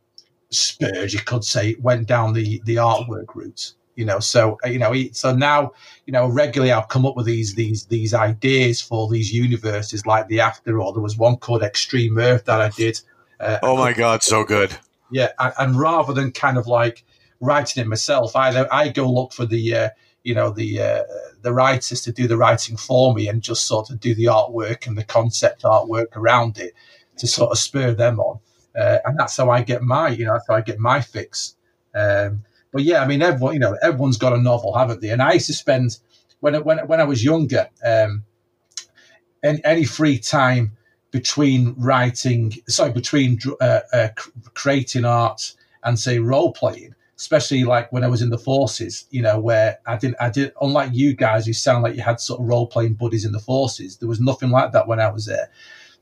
spurge, 0.49 1.13
you 1.13 1.19
could 1.19 1.43
say, 1.43 1.75
went 1.81 2.07
down 2.07 2.33
the 2.33 2.61
the 2.65 2.77
artwork 2.77 3.35
route. 3.35 3.73
You 3.95 4.05
know, 4.05 4.19
so 4.19 4.57
uh, 4.65 4.69
you 4.69 4.79
know, 4.79 4.93
so 5.11 5.33
now 5.35 5.71
you 6.05 6.13
know 6.13 6.27
regularly 6.27 6.71
I'll 6.71 6.83
come 6.83 7.05
up 7.05 7.15
with 7.15 7.25
these 7.25 7.55
these 7.55 7.85
these 7.85 8.13
ideas 8.13 8.81
for 8.81 9.09
these 9.09 9.33
universes, 9.33 10.05
like 10.05 10.27
the 10.27 10.41
After, 10.41 10.81
or 10.81 10.93
there 10.93 11.01
was 11.01 11.17
one 11.17 11.37
called 11.37 11.63
Extreme 11.63 12.17
Earth 12.17 12.45
that 12.45 12.61
I 12.61 12.69
did. 12.69 12.99
Uh, 13.39 13.59
oh 13.63 13.77
my 13.77 13.93
god, 13.93 14.23
so 14.23 14.43
good. 14.43 14.75
yeah, 15.11 15.31
and, 15.39 15.53
and 15.59 15.79
rather 15.79 16.13
than 16.13 16.31
kind 16.31 16.57
of 16.57 16.67
like 16.67 17.03
writing 17.39 17.81
it 17.81 17.87
myself, 17.87 18.35
I 18.35 18.65
I 18.71 18.89
go 18.89 19.09
look 19.09 19.33
for 19.33 19.45
the 19.45 19.75
uh, 19.75 19.89
you 20.23 20.33
know 20.33 20.49
the 20.49 20.81
uh, 20.81 21.03
the 21.41 21.53
writers 21.53 22.01
to 22.01 22.11
do 22.11 22.27
the 22.27 22.37
writing 22.37 22.75
for 22.75 23.13
me 23.13 23.27
and 23.29 23.41
just 23.41 23.65
sort 23.65 23.89
of 23.89 23.99
do 23.99 24.13
the 24.15 24.25
artwork 24.25 24.87
and 24.87 24.97
the 24.97 25.03
concept 25.03 25.63
artwork 25.63 26.15
around 26.15 26.57
it 26.57 26.73
to 27.17 27.27
sort 27.27 27.51
of 27.51 27.57
spur 27.57 27.93
them 27.93 28.19
on, 28.19 28.39
uh, 28.77 28.97
and 29.05 29.17
that's 29.17 29.37
how 29.37 29.49
I 29.49 29.61
get 29.61 29.83
my 29.83 30.09
you 30.09 30.25
know 30.25 30.33
that's 30.33 30.47
how 30.47 30.55
I 30.55 30.61
get 30.61 30.79
my 30.79 30.99
fix. 30.99 31.55
Um, 31.93 32.43
but 32.75 32.83
yeah, 32.83 33.01
I 33.01 33.07
mean 33.07 33.21
everyone 33.21 33.53
you 33.53 33.59
know 33.61 33.77
everyone's 33.81 34.17
got 34.17 34.33
a 34.33 34.37
novel, 34.37 34.77
haven't 34.77 34.99
they? 34.99 35.09
And 35.09 35.21
I 35.21 35.31
used 35.31 35.47
to 35.47 35.53
spend 35.53 35.97
when 36.41 36.55
when 36.65 36.79
when 36.87 36.99
I 36.99 37.05
was 37.05 37.23
younger, 37.23 37.69
um, 37.85 38.25
any, 39.41 39.63
any 39.63 39.85
free 39.85 40.19
time 40.19 40.75
between 41.09 41.73
writing, 41.77 42.51
sorry, 42.67 42.91
between 42.91 43.39
uh, 43.61 43.79
uh, 43.93 44.09
creating 44.55 45.05
art 45.05 45.53
and 45.85 45.97
say 45.97 46.19
role 46.19 46.51
playing, 46.51 46.93
especially 47.15 47.63
like 47.63 47.89
when 47.93 48.03
I 48.03 48.09
was 48.09 48.21
in 48.21 48.29
the 48.29 48.37
forces, 48.37 49.05
you 49.09 49.21
know, 49.21 49.39
where 49.39 49.79
I 49.85 49.95
didn't, 49.95 50.17
I 50.19 50.29
did, 50.29 50.51
unlike 50.59 50.89
you 50.91 51.15
guys 51.15 51.45
who 51.45 51.53
sound 51.53 51.83
like 51.83 51.95
you 51.95 52.01
had 52.01 52.19
sort 52.19 52.41
of 52.41 52.47
role 52.47 52.67
playing 52.67 52.95
buddies 52.95 53.23
in 53.23 53.31
the 53.31 53.39
forces, 53.39 53.95
there 53.95 54.09
was 54.09 54.19
nothing 54.19 54.49
like 54.49 54.73
that 54.73 54.85
when 54.85 54.99
I 54.99 55.09
was 55.09 55.25
there. 55.25 55.49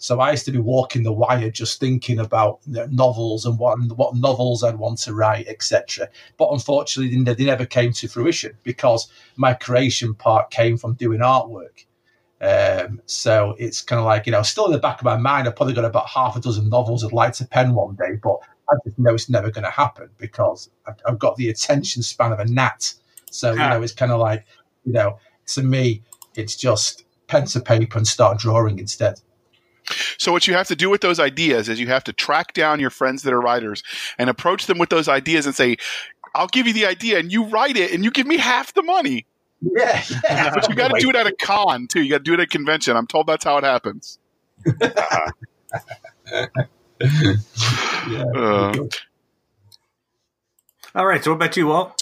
So 0.03 0.19
I 0.19 0.31
used 0.31 0.43
to 0.47 0.51
be 0.51 0.57
walking 0.59 1.03
the 1.03 1.13
wire, 1.13 1.49
just 1.49 1.79
thinking 1.79 2.19
about 2.19 2.59
you 2.67 2.73
know, 2.73 2.87
novels 2.87 3.45
and 3.45 3.57
what 3.57 3.79
what 3.95 4.17
novels 4.17 4.61
I'd 4.61 4.75
want 4.75 4.99
to 5.03 5.13
write, 5.13 5.47
etc. 5.47 6.09
But 6.35 6.49
unfortunately, 6.51 7.23
they, 7.23 7.33
they 7.33 7.45
never 7.45 7.65
came 7.65 7.93
to 7.93 8.09
fruition 8.09 8.51
because 8.63 9.07
my 9.37 9.53
creation 9.53 10.13
part 10.13 10.51
came 10.51 10.75
from 10.75 10.95
doing 10.95 11.21
artwork. 11.21 11.85
Um, 12.41 13.01
so 13.05 13.55
it's 13.57 13.81
kind 13.81 13.97
of 13.97 14.05
like 14.05 14.25
you 14.25 14.33
know, 14.33 14.41
still 14.41 14.65
in 14.65 14.73
the 14.73 14.77
back 14.77 14.99
of 14.99 15.05
my 15.05 15.15
mind, 15.15 15.47
I've 15.47 15.55
probably 15.55 15.73
got 15.73 15.85
about 15.85 16.09
half 16.09 16.35
a 16.35 16.41
dozen 16.41 16.67
novels 16.67 17.05
I'd 17.05 17.13
like 17.13 17.31
to 17.35 17.47
pen 17.47 17.73
one 17.73 17.95
day, 17.95 18.17
but 18.21 18.39
I 18.69 18.75
just 18.83 18.99
know 18.99 19.13
it's 19.13 19.29
never 19.29 19.51
going 19.51 19.63
to 19.63 19.71
happen 19.71 20.09
because 20.17 20.69
I've, 20.85 20.95
I've 21.07 21.19
got 21.19 21.37
the 21.37 21.47
attention 21.47 22.03
span 22.03 22.33
of 22.33 22.39
a 22.41 22.45
gnat. 22.45 22.93
So 23.31 23.53
you 23.53 23.61
Ah. 23.61 23.69
know, 23.69 23.81
it's 23.81 23.93
kind 23.93 24.11
of 24.11 24.19
like 24.19 24.45
you 24.83 24.91
know, 24.91 25.17
to 25.53 25.63
me, 25.63 26.03
it's 26.35 26.57
just 26.57 27.05
pen 27.27 27.45
to 27.45 27.61
paper 27.61 27.97
and 27.99 28.05
start 28.07 28.37
drawing 28.37 28.79
instead. 28.79 29.21
So 30.17 30.31
what 30.31 30.47
you 30.47 30.53
have 30.53 30.67
to 30.67 30.75
do 30.75 30.89
with 30.89 31.01
those 31.01 31.19
ideas 31.19 31.69
is 31.69 31.79
you 31.79 31.87
have 31.87 32.03
to 32.05 32.13
track 32.13 32.53
down 32.53 32.79
your 32.79 32.89
friends 32.89 33.23
that 33.23 33.33
are 33.33 33.41
writers 33.41 33.83
and 34.17 34.29
approach 34.29 34.65
them 34.67 34.77
with 34.77 34.89
those 34.89 35.07
ideas 35.07 35.45
and 35.45 35.55
say, 35.55 35.77
"I'll 36.35 36.47
give 36.47 36.67
you 36.67 36.73
the 36.73 36.85
idea 36.85 37.19
and 37.19 37.31
you 37.31 37.45
write 37.45 37.77
it 37.77 37.91
and 37.91 38.03
you 38.03 38.11
give 38.11 38.27
me 38.27 38.37
half 38.37 38.73
the 38.73 38.83
money." 38.83 39.25
Yeah, 39.65 40.03
yeah. 40.25 40.53
But 40.53 40.67
you 40.67 40.75
got 40.75 40.89
to 40.89 40.99
do 40.99 41.09
it 41.09 41.15
at 41.15 41.25
a 41.25 41.31
con 41.31 41.87
too. 41.87 42.01
You 42.01 42.09
got 42.09 42.17
to 42.17 42.23
do 42.25 42.33
it 42.33 42.41
at 42.41 42.47
a 42.47 42.47
convention. 42.47 42.97
I'm 42.97 43.07
told 43.07 43.27
that's 43.27 43.45
how 43.45 43.57
it 43.57 43.63
happens. 43.63 44.19
Yeah. 48.09 48.25
Uh, 48.35 48.73
All 50.95 51.05
right. 51.05 51.23
So, 51.23 51.31
what 51.31 51.35
about 51.37 51.57
you, 51.57 51.67
Walt? 51.67 52.01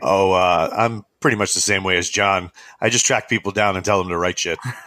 Oh, 0.00 0.32
uh, 0.32 0.70
I'm 0.76 1.04
pretty 1.22 1.36
much 1.38 1.54
the 1.54 1.60
same 1.60 1.84
way 1.84 1.96
as 1.96 2.10
John. 2.10 2.50
I 2.80 2.90
just 2.90 3.06
track 3.06 3.28
people 3.28 3.52
down 3.52 3.76
and 3.76 3.84
tell 3.84 3.98
them 3.98 4.08
to 4.08 4.18
write 4.18 4.38
shit. 4.38 4.58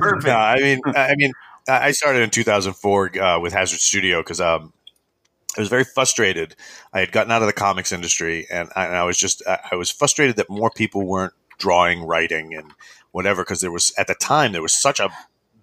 Perfect. 0.00 0.26
No, 0.26 0.36
I 0.36 0.60
mean, 0.60 0.80
I 0.86 1.14
mean, 1.16 1.32
I 1.68 1.92
started 1.92 2.22
in 2.22 2.30
2004 2.30 3.18
uh, 3.18 3.40
with 3.40 3.52
Hazard 3.52 3.80
Studio 3.80 4.20
because 4.20 4.40
um, 4.40 4.72
I 5.56 5.60
was 5.60 5.68
very 5.68 5.84
frustrated. 5.84 6.56
I 6.92 7.00
had 7.00 7.12
gotten 7.12 7.30
out 7.30 7.42
of 7.42 7.46
the 7.46 7.52
comics 7.52 7.92
industry, 7.92 8.46
and 8.50 8.70
I, 8.74 8.86
and 8.86 8.96
I 8.96 9.04
was 9.04 9.16
just 9.18 9.42
I 9.46 9.76
was 9.76 9.90
frustrated 9.90 10.36
that 10.36 10.50
more 10.50 10.70
people 10.74 11.06
weren't 11.06 11.34
drawing, 11.58 12.02
writing, 12.02 12.54
and 12.54 12.72
whatever 13.12 13.42
because 13.42 13.60
there 13.60 13.70
was 13.70 13.92
at 13.96 14.08
the 14.08 14.14
time 14.14 14.52
there 14.52 14.62
was 14.62 14.74
such 14.74 14.98
a 15.00 15.10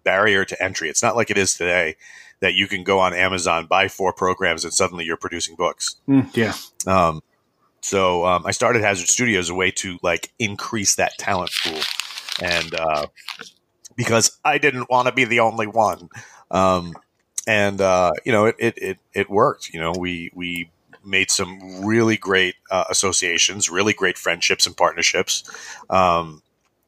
barrier 0.04 0.46
to 0.46 0.64
entry. 0.64 0.90
It's 0.90 1.04
not 1.04 1.16
like 1.16 1.30
it 1.30 1.38
is 1.38 1.56
today 1.56 1.96
that 2.40 2.56
you 2.56 2.68
can 2.68 2.84
go 2.84 3.00
on 3.00 3.14
Amazon, 3.14 3.68
buy 3.68 3.88
four 3.88 4.14
programs, 4.14 4.64
and 4.64 4.74
suddenly 4.74 5.06
you're 5.06 5.18
producing 5.18 5.56
books. 5.56 5.98
Mm, 6.08 6.36
yeah. 6.36 6.54
Um, 6.88 7.22
so 7.82 8.26
um, 8.26 8.46
I 8.46 8.52
started 8.52 8.82
Hazard 8.82 9.08
Studio 9.08 9.40
as 9.40 9.50
a 9.50 9.56
way 9.56 9.72
to 9.72 9.98
like 10.02 10.32
increase 10.40 10.96
that 10.96 11.18
talent 11.18 11.52
pool, 11.64 11.82
and 12.42 12.74
uh, 12.74 13.08
because 13.96 14.38
I 14.46 14.58
didn't 14.58 14.90
want 14.90 15.08
to 15.08 15.14
be 15.14 15.26
the 15.26 15.40
only 15.40 15.68
one, 15.68 16.10
um, 16.50 16.96
and 17.48 17.82
uh, 17.82 18.12
you 18.26 18.32
know 18.32 18.46
it, 18.46 18.56
it 18.60 18.78
it 18.78 18.98
it 19.14 19.30
worked. 19.30 19.70
You 19.74 19.80
know 19.80 19.94
we 19.98 20.32
we 20.34 20.70
made 21.04 21.32
some 21.32 21.84
really 21.84 22.18
great 22.18 22.56
uh, 22.70 22.86
associations, 22.90 23.70
really 23.70 23.94
great 23.94 24.18
friendships 24.18 24.68
and 24.68 24.78
partnerships. 24.78 25.44
Um, 25.90 26.42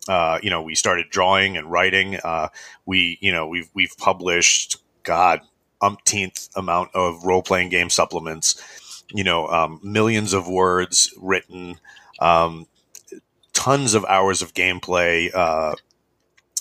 uh, 0.08 0.39
you 0.43 0.49
know, 0.49 0.62
we 0.62 0.75
started 0.75 1.10
drawing 1.10 1.58
and 1.58 1.71
writing. 1.71 2.17
Uh, 2.23 2.49
we, 2.86 3.17
you 3.21 3.32
know, 3.32 3.47
we've 3.47 3.69
we've 3.73 3.95
published, 3.97 4.77
God, 5.03 5.41
umpteenth 5.82 6.49
amount 6.56 6.89
of 6.93 7.23
role 7.25 7.41
playing 7.41 7.69
game 7.69 7.89
supplements. 7.89 8.62
You 9.13 9.23
know, 9.23 9.47
um, 9.47 9.80
millions 9.84 10.34
of 10.34 10.47
words 10.47 11.13
written, 11.17 11.80
um, 12.19 12.67
tons 13.54 13.93
of 13.93 14.06
hours 14.06 14.41
of 14.41 14.54
gameplay, 14.54 15.34
uh, 15.34 15.76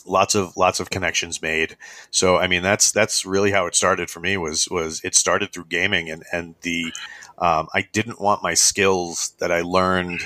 lots 0.07 0.35
of 0.35 0.57
lots 0.57 0.81
of 0.81 0.91
connections 0.91 1.43
made. 1.43 1.77
So, 2.11 2.37
I 2.37 2.47
mean, 2.47 2.63
that's 2.63 2.93
that's 2.93 3.25
really 3.25 3.51
how 3.51 3.67
it 3.67 3.75
started 3.75 4.11
for 4.11 4.21
me. 4.21 4.37
Was 4.37 4.69
was 4.69 5.01
it 5.05 5.15
started 5.15 5.53
through 5.53 5.67
gaming 5.67 6.11
and 6.11 6.25
and 6.33 6.55
the 6.63 6.93
um, 7.39 7.69
I 7.75 7.89
didn't 7.93 8.21
want 8.21 8.43
my 8.43 8.55
skills 8.55 9.35
that 9.39 9.51
I 9.51 9.63
learned 9.63 10.21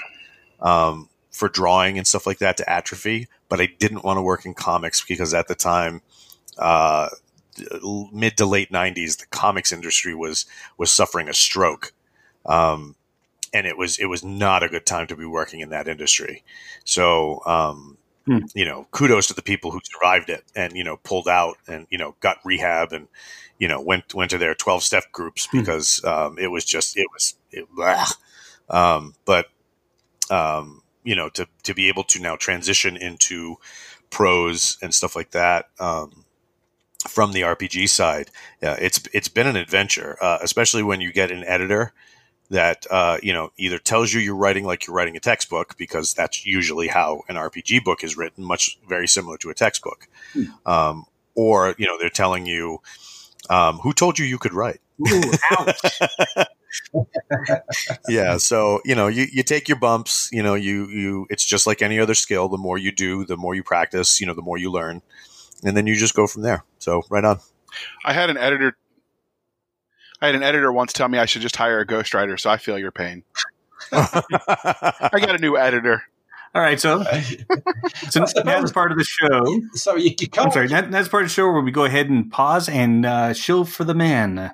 um, 0.60 1.08
for 1.30 1.48
drawing 1.48 1.98
and 1.98 2.06
stuff 2.06 2.26
like 2.26 2.38
that 2.38 2.56
to 2.58 2.70
atrophy, 2.70 3.28
but 3.48 3.60
I 3.60 3.66
didn't 3.78 4.04
want 4.04 4.18
to 4.18 4.22
work 4.22 4.44
in 4.44 4.54
comics 4.54 5.04
because 5.04 5.32
at 5.34 5.48
the 5.48 5.54
time, 5.54 6.02
uh, 6.58 7.08
mid 8.12 8.36
to 8.36 8.46
late 8.46 8.70
'90s, 8.70 9.18
the 9.18 9.26
comics 9.30 9.72
industry 9.72 10.14
was 10.14 10.46
was 10.78 10.90
suffering 10.90 11.28
a 11.28 11.34
stroke, 11.34 11.92
um, 12.46 12.96
and 13.54 13.66
it 13.66 13.78
was 13.78 13.98
it 13.98 14.06
was 14.06 14.24
not 14.24 14.62
a 14.62 14.68
good 14.68 14.86
time 14.86 15.06
to 15.08 15.16
be 15.16 15.26
working 15.26 15.60
in 15.60 15.70
that 15.70 15.88
industry. 15.88 16.44
So, 16.84 17.42
um, 17.46 17.98
Hmm. 18.26 18.40
you 18.54 18.64
know, 18.64 18.88
kudos 18.90 19.28
to 19.28 19.34
the 19.34 19.42
people 19.42 19.70
who 19.70 19.80
survived 19.84 20.30
it 20.30 20.44
and 20.56 20.74
you 20.76 20.84
know 20.84 20.98
pulled 20.98 21.28
out 21.28 21.58
and 21.68 21.86
you 21.90 21.98
know 21.98 22.16
got 22.20 22.38
rehab 22.44 22.92
and 22.92 23.08
you 23.58 23.68
know 23.68 23.80
went 23.80 24.14
went 24.14 24.30
to 24.32 24.38
their 24.38 24.54
twelve 24.54 24.82
step 24.82 25.04
groups 25.12 25.48
Hmm. 25.52 25.60
because 25.60 26.04
um, 26.04 26.38
it 26.38 26.48
was 26.48 26.64
just 26.64 26.96
it 26.96 27.06
was 27.12 27.36
it. 27.52 27.66
Um, 28.68 29.14
but 29.24 29.46
um, 30.30 30.82
you 31.04 31.14
know 31.16 31.28
to 31.30 31.46
to 31.64 31.74
be 31.74 31.88
able 31.88 32.04
to 32.04 32.20
now 32.20 32.36
transition 32.36 32.96
into 32.96 33.56
prose 34.10 34.78
and 34.82 34.94
stuff 34.94 35.16
like 35.16 35.32
that 35.32 35.66
um, 35.80 36.24
from 37.08 37.32
the 37.32 37.42
RPG 37.42 37.88
side, 37.88 38.30
yeah, 38.62 38.76
it's 38.80 39.00
it's 39.12 39.28
been 39.28 39.46
an 39.46 39.56
adventure, 39.56 40.16
uh, 40.20 40.38
especially 40.42 40.82
when 40.82 41.00
you 41.00 41.12
get 41.12 41.30
an 41.30 41.44
editor 41.44 41.92
that 42.50 42.86
uh, 42.90 43.18
you 43.22 43.32
know 43.32 43.50
either 43.56 43.78
tells 43.78 44.12
you 44.12 44.20
you're 44.20 44.36
writing 44.36 44.64
like 44.64 44.86
you're 44.86 44.96
writing 44.96 45.16
a 45.16 45.20
textbook 45.20 45.76
because 45.76 46.14
that's 46.14 46.46
usually 46.46 46.88
how 46.88 47.22
an 47.28 47.36
RPG 47.36 47.84
book 47.84 48.04
is 48.04 48.16
written, 48.16 48.44
much 48.44 48.78
very 48.88 49.08
similar 49.08 49.36
to 49.38 49.50
a 49.50 49.54
textbook, 49.54 50.08
um, 50.64 51.06
or 51.34 51.74
you 51.78 51.86
know 51.86 51.98
they're 51.98 52.08
telling 52.08 52.46
you 52.46 52.78
um, 53.50 53.78
who 53.78 53.92
told 53.92 54.18
you 54.18 54.24
you 54.24 54.38
could 54.38 54.52
write. 54.52 54.80
Ooh, 55.06 55.32
ouch. 55.52 56.00
yeah 58.08 58.36
so 58.36 58.80
you 58.84 58.94
know 58.94 59.06
you, 59.06 59.26
you 59.32 59.42
take 59.42 59.66
your 59.68 59.78
bumps 59.78 60.28
you 60.30 60.42
know 60.42 60.54
you 60.54 60.86
you 60.88 61.26
it's 61.30 61.44
just 61.44 61.66
like 61.66 61.80
any 61.80 61.98
other 61.98 62.14
skill 62.14 62.48
the 62.48 62.58
more 62.58 62.76
you 62.76 62.92
do 62.92 63.24
the 63.24 63.36
more 63.36 63.54
you 63.54 63.62
practice 63.62 64.20
you 64.20 64.26
know 64.26 64.34
the 64.34 64.42
more 64.42 64.58
you 64.58 64.70
learn 64.70 65.00
and 65.64 65.74
then 65.76 65.86
you 65.86 65.94
just 65.94 66.14
go 66.14 66.26
from 66.26 66.42
there 66.42 66.64
so 66.78 67.02
right 67.08 67.24
on 67.24 67.40
I 68.04 68.12
had 68.12 68.30
an 68.30 68.36
editor. 68.36 68.76
I 70.20 70.26
had 70.26 70.34
an 70.34 70.42
editor 70.42 70.72
once 70.72 70.92
tell 70.92 71.08
me 71.08 71.18
I 71.18 71.26
should 71.26 71.42
just 71.42 71.56
hire 71.56 71.80
a 71.80 71.86
ghostwriter, 71.86 72.38
so 72.38 72.50
I 72.50 72.56
feel 72.56 72.78
your 72.78 72.92
pain. 72.92 73.22
I 73.92 74.22
got 75.12 75.34
a 75.34 75.38
new 75.38 75.56
editor. 75.56 76.02
All 76.54 76.62
right, 76.62 76.80
so 76.80 77.02
so 78.08 78.20
now 78.20 78.60
that's 78.60 78.72
part 78.72 78.90
of 78.90 78.96
the 78.96 79.04
show. 79.04 79.60
so 79.74 79.96
you, 79.96 80.14
you 80.18 80.28
can't. 80.28 80.46
I'm 80.46 80.52
sorry, 80.52 80.68
that, 80.68 80.90
that's 80.90 81.08
part 81.08 81.24
of 81.24 81.28
the 81.28 81.34
show 81.34 81.52
where 81.52 81.60
we 81.60 81.70
go 81.70 81.84
ahead 81.84 82.08
and 82.08 82.30
pause 82.32 82.68
and 82.68 83.04
uh, 83.04 83.34
shill 83.34 83.64
for 83.64 83.84
the 83.84 83.94
man. 83.94 84.52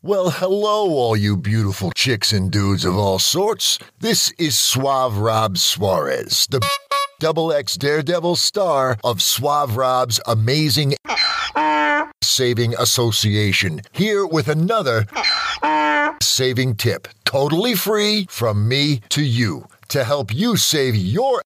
Well, 0.00 0.30
hello, 0.30 0.90
all 0.90 1.16
you 1.16 1.36
beautiful 1.36 1.90
chicks 1.92 2.32
and 2.32 2.50
dudes 2.50 2.84
of 2.84 2.96
all 2.96 3.18
sorts. 3.18 3.78
This 3.98 4.32
is 4.38 4.56
Suave 4.56 5.18
Rob 5.18 5.58
Suarez, 5.58 6.46
the 6.50 6.60
double 7.20 7.52
X 7.52 7.76
Daredevil 7.76 8.36
star 8.36 8.96
of 9.02 9.22
Suave 9.22 9.76
Rob's 9.76 10.20
amazing 10.26 10.94
Saving 12.32 12.74
Association, 12.78 13.82
here 13.92 14.26
with 14.26 14.48
another 14.48 15.04
saving 16.22 16.76
tip, 16.76 17.06
totally 17.26 17.74
free 17.74 18.26
from 18.30 18.66
me 18.66 19.02
to 19.10 19.22
you, 19.22 19.66
to 19.88 20.02
help 20.02 20.34
you 20.34 20.56
save 20.56 20.96
your 20.96 21.42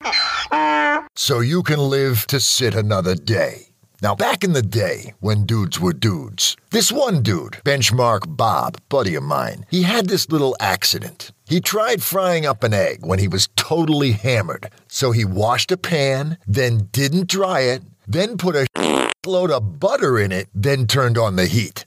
so 1.16 1.40
you 1.40 1.64
can 1.64 1.80
live 1.80 2.24
to 2.28 2.38
sit 2.38 2.76
another 2.76 3.16
day. 3.16 3.70
Now, 4.00 4.14
back 4.14 4.44
in 4.44 4.52
the 4.52 4.62
day, 4.62 5.14
when 5.18 5.44
dudes 5.44 5.80
were 5.80 5.92
dudes, 5.92 6.56
this 6.70 6.92
one 6.92 7.20
dude, 7.20 7.54
Benchmark 7.64 8.36
Bob, 8.36 8.76
buddy 8.88 9.16
of 9.16 9.24
mine, 9.24 9.66
he 9.68 9.82
had 9.82 10.08
this 10.08 10.30
little 10.30 10.54
accident. 10.60 11.32
He 11.48 11.60
tried 11.60 12.00
frying 12.00 12.46
up 12.46 12.62
an 12.62 12.74
egg 12.74 13.04
when 13.04 13.18
he 13.18 13.26
was 13.26 13.48
totally 13.56 14.12
hammered. 14.12 14.70
So 14.86 15.10
he 15.10 15.24
washed 15.24 15.72
a 15.72 15.76
pan, 15.76 16.38
then 16.46 16.90
didn't 16.92 17.26
dry 17.26 17.60
it, 17.60 17.82
then 18.06 18.36
put 18.36 18.54
a 18.54 19.05
load 19.26 19.50
of 19.50 19.80
butter 19.80 20.18
in 20.18 20.32
it, 20.32 20.48
then 20.54 20.86
turned 20.86 21.18
on 21.18 21.36
the 21.36 21.46
heat. 21.46 21.84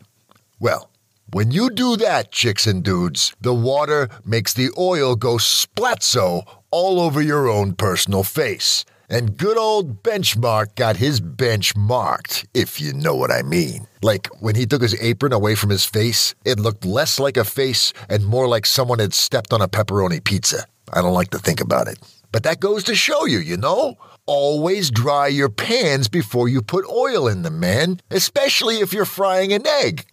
Well, 0.59 0.89
when 1.31 1.51
you 1.51 1.69
do 1.69 1.95
that, 1.97 2.31
chicks 2.31 2.65
and 2.65 2.83
dudes, 2.83 3.33
the 3.39 3.53
water 3.53 4.09
makes 4.25 4.53
the 4.53 4.69
oil 4.77 5.15
go 5.15 5.35
splatzo 5.35 6.43
all 6.71 6.99
over 6.99 7.21
your 7.21 7.47
own 7.47 7.73
personal 7.73 8.23
face. 8.23 8.83
And 9.11 9.37
good 9.37 9.57
old 9.57 10.03
Benchmark 10.03 10.75
got 10.75 10.97
his 10.97 11.19
bench 11.19 11.75
marked, 11.75 12.47
if 12.53 12.79
you 12.79 12.93
know 12.93 13.15
what 13.15 13.31
I 13.31 13.41
mean. 13.41 13.87
Like 14.03 14.27
when 14.39 14.55
he 14.55 14.65
took 14.65 14.81
his 14.81 14.99
apron 15.01 15.33
away 15.33 15.55
from 15.55 15.71
his 15.71 15.85
face, 15.85 16.35
it 16.45 16.59
looked 16.59 16.85
less 16.85 17.19
like 17.19 17.37
a 17.37 17.43
face 17.43 17.91
and 18.07 18.25
more 18.25 18.47
like 18.47 18.65
someone 18.65 18.99
had 18.99 19.13
stepped 19.13 19.51
on 19.51 19.61
a 19.61 19.67
pepperoni 19.67 20.23
pizza. 20.23 20.65
I 20.93 21.01
don't 21.01 21.13
like 21.13 21.31
to 21.31 21.39
think 21.39 21.59
about 21.59 21.87
it. 21.87 21.97
But 22.31 22.43
that 22.43 22.59
goes 22.59 22.83
to 22.85 22.95
show 22.95 23.25
you, 23.25 23.39
you 23.39 23.57
know? 23.57 23.97
Always 24.31 24.91
dry 24.91 25.25
your 25.25 25.49
pans 25.49 26.07
before 26.07 26.47
you 26.47 26.61
put 26.61 26.85
oil 26.85 27.27
in 27.27 27.41
them, 27.41 27.59
man, 27.59 27.99
especially 28.11 28.75
if 28.75 28.93
you're 28.93 29.03
frying 29.03 29.51
an 29.53 29.65
egg. 29.65 30.05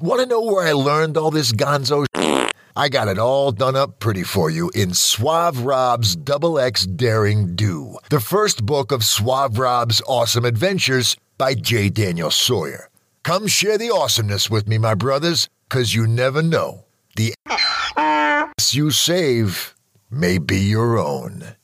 Want 0.00 0.22
to 0.22 0.26
know 0.26 0.40
where 0.40 0.66
I 0.66 0.72
learned 0.72 1.18
all 1.18 1.30
this 1.30 1.52
gonzo? 1.52 2.06
I 2.74 2.88
got 2.88 3.08
it 3.08 3.18
all 3.18 3.52
done 3.52 3.76
up 3.76 3.98
pretty 3.98 4.22
for 4.22 4.48
you 4.48 4.70
in 4.74 4.94
Suave 4.94 5.60
Rob's 5.60 6.16
Double 6.16 6.58
X 6.58 6.86
Daring 6.86 7.54
Do, 7.54 7.98
the 8.08 8.18
first 8.18 8.64
book 8.64 8.92
of 8.92 9.04
Suave 9.04 9.58
Rob's 9.58 10.00
Awesome 10.08 10.46
Adventures 10.46 11.18
by 11.36 11.52
J. 11.52 11.90
Daniel 11.90 12.30
Sawyer. 12.30 12.88
Come 13.24 13.46
share 13.46 13.76
the 13.76 13.90
awesomeness 13.90 14.48
with 14.48 14.66
me, 14.68 14.78
my 14.78 14.94
brothers, 14.94 15.50
because 15.68 15.94
you 15.94 16.06
never 16.06 16.40
know. 16.40 16.86
The 17.14 17.34
ass 17.98 18.72
you 18.72 18.90
save 18.90 19.74
may 20.10 20.38
be 20.38 20.56
your 20.56 20.96
own. 20.96 21.56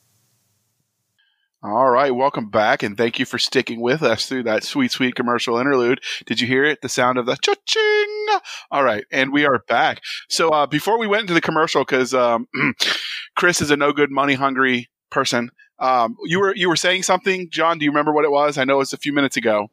All 1.69 1.89
right, 1.89 2.15
welcome 2.15 2.49
back, 2.49 2.81
and 2.81 2.95
thank 2.95 3.19
you 3.19 3.25
for 3.25 3.37
sticking 3.37 3.81
with 3.81 4.01
us 4.01 4.25
through 4.25 4.43
that 4.43 4.63
sweet, 4.63 4.89
sweet 4.89 5.15
commercial 5.15 5.57
interlude. 5.57 5.99
Did 6.25 6.39
you 6.39 6.47
hear 6.47 6.63
it? 6.63 6.81
The 6.81 6.87
sound 6.87 7.17
of 7.17 7.25
the 7.25 7.35
cha-ching. 7.35 8.39
All 8.71 8.85
right, 8.85 9.03
and 9.11 9.33
we 9.33 9.45
are 9.45 9.59
back. 9.67 10.01
So 10.29 10.47
uh, 10.51 10.65
before 10.65 10.97
we 10.97 11.07
went 11.07 11.23
into 11.23 11.33
the 11.33 11.41
commercial, 11.41 11.81
because 11.83 12.13
um, 12.13 12.47
Chris 13.35 13.59
is 13.59 13.69
a 13.69 13.75
no 13.75 13.91
good, 13.91 14.09
money 14.09 14.35
hungry 14.35 14.89
person. 15.09 15.49
Um, 15.77 16.15
you 16.23 16.39
were 16.39 16.55
you 16.55 16.69
were 16.69 16.77
saying 16.77 17.03
something, 17.03 17.49
John? 17.49 17.79
Do 17.79 17.83
you 17.83 17.91
remember 17.91 18.13
what 18.13 18.23
it 18.23 18.31
was? 18.31 18.57
I 18.57 18.63
know 18.63 18.75
it 18.75 18.77
was 18.77 18.93
a 18.93 18.97
few 18.97 19.11
minutes 19.11 19.35
ago. 19.35 19.69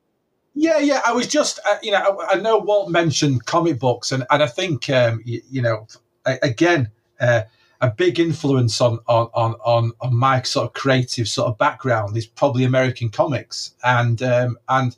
Yeah, 0.55 0.79
yeah. 0.79 1.01
I 1.07 1.13
was 1.13 1.29
just, 1.29 1.61
uh, 1.65 1.77
you 1.81 1.93
know, 1.93 2.21
I, 2.29 2.33
I 2.33 2.41
know 2.41 2.59
Walt 2.59 2.91
mentioned 2.91 3.47
comic 3.47 3.79
books, 3.79 4.11
and, 4.11 4.25
and 4.31 4.43
I 4.43 4.49
think, 4.49 4.91
um, 4.91 5.23
you, 5.25 5.43
you 5.49 5.63
know, 5.63 5.87
a- 6.27 6.41
again, 6.43 6.91
uh, 7.21 7.43
a 7.81 7.91
big 7.91 8.19
influence 8.19 8.81
on, 8.81 8.99
on 9.07 9.29
on 9.65 9.93
on 10.01 10.15
my 10.15 10.43
sort 10.43 10.67
of 10.67 10.73
creative 10.73 11.29
sort 11.29 11.49
of 11.49 11.59
background 11.59 12.17
is 12.17 12.27
probably 12.27 12.65
American 12.65 13.11
comics, 13.11 13.75
and 13.83 14.23
um, 14.23 14.59
and 14.69 14.97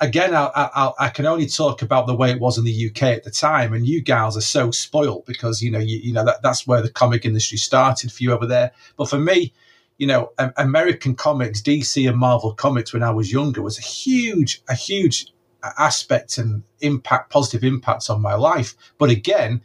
again, 0.00 0.34
I, 0.34 0.50
I, 0.54 0.92
I, 0.98 1.08
can 1.10 1.26
only 1.26 1.46
talk 1.46 1.80
about 1.80 2.06
the 2.06 2.14
way 2.14 2.32
it 2.32 2.40
was 2.40 2.58
in 2.58 2.64
the 2.64 2.90
UK 2.90 3.02
at 3.04 3.24
the 3.24 3.30
time, 3.30 3.72
and 3.72 3.86
you 3.86 4.02
guys 4.02 4.36
are 4.36 4.42
so 4.42 4.70
spoiled 4.70 5.24
because 5.26 5.62
you 5.62 5.70
know 5.70 5.78
you, 5.78 5.98
you 5.98 6.12
know 6.12 6.24
that, 6.24 6.42
that's 6.42 6.66
where 6.66 6.82
the 6.82 6.90
comic 6.90 7.24
industry 7.24 7.58
started 7.58 8.12
for 8.12 8.22
you 8.22 8.32
over 8.32 8.46
there. 8.46 8.72
But 8.96 9.08
for 9.08 9.18
me, 9.18 9.52
you 9.98 10.06
know, 10.06 10.32
American 10.56 11.14
comics, 11.14 11.62
DC 11.62 12.08
and 12.08 12.18
Marvel 12.18 12.52
comics 12.54 12.92
when 12.92 13.02
I 13.04 13.12
was 13.12 13.32
younger 13.32 13.62
was 13.62 13.78
a 13.78 13.82
huge, 13.82 14.62
a 14.68 14.74
huge 14.74 15.32
aspect 15.78 16.38
and 16.38 16.64
impact, 16.80 17.30
positive 17.30 17.62
impacts 17.62 18.10
on 18.10 18.20
my 18.20 18.34
life. 18.34 18.74
But 18.98 19.10
again, 19.10 19.62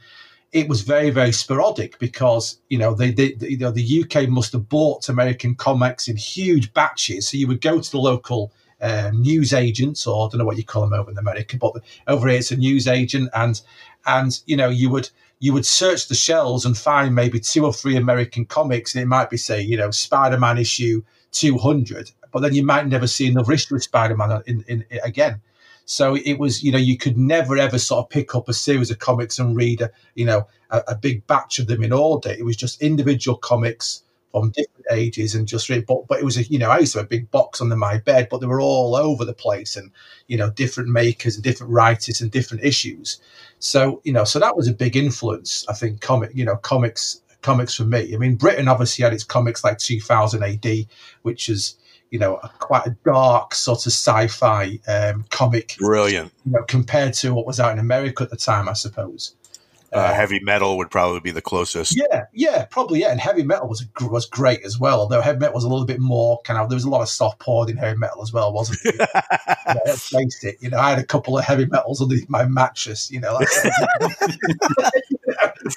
it 0.51 0.69
was 0.69 0.81
very, 0.81 1.09
very 1.09 1.31
sporadic 1.31 1.99
because 1.99 2.59
you 2.69 2.77
know 2.77 2.93
they, 2.93 3.11
they, 3.11 3.33
they, 3.33 3.49
you 3.49 3.57
know 3.57 3.71
the 3.71 4.03
UK 4.03 4.29
must 4.29 4.53
have 4.53 4.69
bought 4.69 5.09
American 5.09 5.55
comics 5.55 6.07
in 6.07 6.15
huge 6.15 6.73
batches. 6.73 7.27
So 7.27 7.37
you 7.37 7.47
would 7.47 7.61
go 7.61 7.79
to 7.79 7.91
the 7.91 7.99
local 7.99 8.51
um, 8.81 9.21
news 9.21 9.53
agents, 9.53 10.07
or 10.07 10.25
I 10.25 10.29
don't 10.29 10.39
know 10.39 10.45
what 10.45 10.57
you 10.57 10.63
call 10.63 10.83
them 10.83 10.97
over 10.97 11.11
in 11.11 11.17
America, 11.17 11.57
but 11.57 11.73
over 12.07 12.27
here 12.27 12.37
it's 12.37 12.51
a 12.51 12.57
news 12.57 12.87
agent, 12.87 13.29
and 13.33 13.59
and 14.05 14.39
you 14.45 14.55
know 14.55 14.69
you 14.69 14.89
would 14.89 15.09
you 15.39 15.53
would 15.53 15.65
search 15.65 16.07
the 16.07 16.15
shelves 16.15 16.65
and 16.65 16.77
find 16.77 17.13
maybe 17.13 17.39
two 17.39 17.65
or 17.65 17.73
three 17.73 17.97
American 17.97 18.45
comics, 18.45 18.95
and 18.95 19.01
it 19.01 19.07
might 19.07 19.29
be 19.29 19.37
say 19.37 19.61
you 19.61 19.77
know 19.77 19.91
Spider 19.91 20.39
Man 20.39 20.57
issue 20.57 21.03
two 21.31 21.57
hundred, 21.57 22.11
but 22.31 22.39
then 22.39 22.53
you 22.53 22.65
might 22.65 22.87
never 22.87 23.07
see 23.07 23.27
another 23.27 23.51
issue 23.51 23.75
of 23.75 23.83
Spider 23.83 24.15
Man 24.15 24.41
in, 24.47 24.63
in, 24.67 24.85
in, 24.89 24.99
again. 25.03 25.41
So 25.89 26.15
it 26.17 26.37
was, 26.37 26.61
you 26.63 26.73
know, 26.73 26.77
you 26.77 26.97
could 26.97 27.17
never 27.17 27.57
ever 27.57 27.79
sort 27.79 28.03
of 28.03 28.09
pick 28.09 28.35
up 28.35 28.49
a 28.49 28.53
series 28.53 28.91
of 28.91 28.99
comics 28.99 29.39
and 29.39 29.55
read, 29.55 29.79
a, 29.79 29.89
you 30.15 30.25
know, 30.25 30.45
a, 30.69 30.83
a 30.89 30.95
big 30.95 31.25
batch 31.27 31.59
of 31.59 31.67
them 31.67 31.81
in 31.81 31.93
order. 31.93 32.29
It 32.29 32.43
was 32.43 32.57
just 32.57 32.81
individual 32.81 33.37
comics 33.37 34.03
from 34.31 34.49
different 34.49 34.85
ages 34.91 35.33
and 35.33 35.47
just 35.47 35.69
read. 35.69 35.85
But, 35.85 36.05
but 36.09 36.19
it 36.19 36.25
was 36.25 36.35
a, 36.35 36.43
you 36.43 36.59
know, 36.59 36.69
I 36.69 36.79
used 36.79 36.91
to 36.91 36.99
have 36.99 37.05
a 37.05 37.09
big 37.09 37.31
box 37.31 37.61
under 37.61 37.77
my 37.77 37.99
bed, 37.99 38.27
but 38.29 38.41
they 38.41 38.47
were 38.47 38.59
all 38.59 38.97
over 38.97 39.23
the 39.23 39.33
place 39.33 39.77
and, 39.77 39.89
you 40.27 40.35
know, 40.37 40.49
different 40.49 40.89
makers 40.89 41.35
and 41.35 41.43
different 41.43 41.71
writers 41.71 42.19
and 42.19 42.29
different 42.29 42.65
issues. 42.65 43.21
So, 43.59 44.01
you 44.03 44.11
know, 44.11 44.25
so 44.25 44.39
that 44.39 44.57
was 44.57 44.67
a 44.67 44.73
big 44.73 44.97
influence, 44.97 45.65
I 45.69 45.73
think, 45.73 46.01
comic, 46.01 46.31
you 46.33 46.43
know, 46.43 46.57
comics, 46.57 47.21
comics 47.41 47.73
for 47.73 47.85
me. 47.85 48.13
I 48.13 48.17
mean, 48.17 48.35
Britain 48.35 48.67
obviously 48.67 49.03
had 49.03 49.13
its 49.13 49.23
comics 49.23 49.63
like 49.63 49.77
2000 49.77 50.43
AD, 50.43 50.85
which 51.21 51.47
is, 51.47 51.77
you 52.11 52.19
know, 52.19 52.39
a, 52.43 52.49
quite 52.59 52.85
a 52.87 52.95
dark 53.05 53.55
sort 53.55 53.85
of 53.85 53.91
sci-fi 53.91 54.79
um, 54.87 55.25
comic. 55.29 55.75
Brilliant. 55.79 56.31
You 56.45 56.53
know, 56.53 56.63
compared 56.63 57.13
to 57.15 57.33
what 57.33 57.45
was 57.45 57.59
out 57.59 57.71
in 57.71 57.79
America 57.79 58.23
at 58.23 58.29
the 58.29 58.37
time, 58.37 58.69
I 58.69 58.73
suppose. 58.73 59.35
Uh, 59.93 59.99
uh, 59.99 60.13
heavy 60.13 60.41
metal 60.41 60.77
would 60.77 60.91
probably 60.91 61.21
be 61.21 61.31
the 61.31 61.41
closest. 61.41 61.97
Yeah, 61.97 62.25
yeah, 62.33 62.65
probably. 62.65 62.99
Yeah, 62.99 63.11
and 63.11 63.21
heavy 63.21 63.43
metal 63.43 63.69
was 63.69 63.85
was 64.01 64.25
great 64.25 64.65
as 64.65 64.77
well. 64.77 64.99
Although 64.99 65.21
heavy 65.21 65.39
metal 65.39 65.55
was 65.55 65.63
a 65.63 65.69
little 65.69 65.85
bit 65.85 66.01
more 66.01 66.41
kind 66.41 66.59
of 66.59 66.67
there 66.69 66.75
was 66.75 66.83
a 66.83 66.89
lot 66.89 67.01
of 67.01 67.07
soft 67.07 67.39
porn 67.39 67.69
in 67.69 67.77
heavy 67.77 67.97
metal 67.97 68.21
as 68.21 68.33
well, 68.33 68.51
wasn't 68.51 68.79
it? 68.83 68.95
you 68.95 69.05
know, 69.73 69.79
let's 69.85 70.09
face 70.09 70.43
it. 70.43 70.57
You 70.59 70.71
know, 70.71 70.77
I 70.77 70.89
had 70.89 70.99
a 70.99 71.05
couple 71.05 71.37
of 71.37 71.45
heavy 71.45 71.67
metals 71.67 72.01
underneath 72.01 72.29
my 72.29 72.43
mattress. 72.45 73.09
You 73.09 73.21
know, 73.21 73.37
that's, 73.39 73.63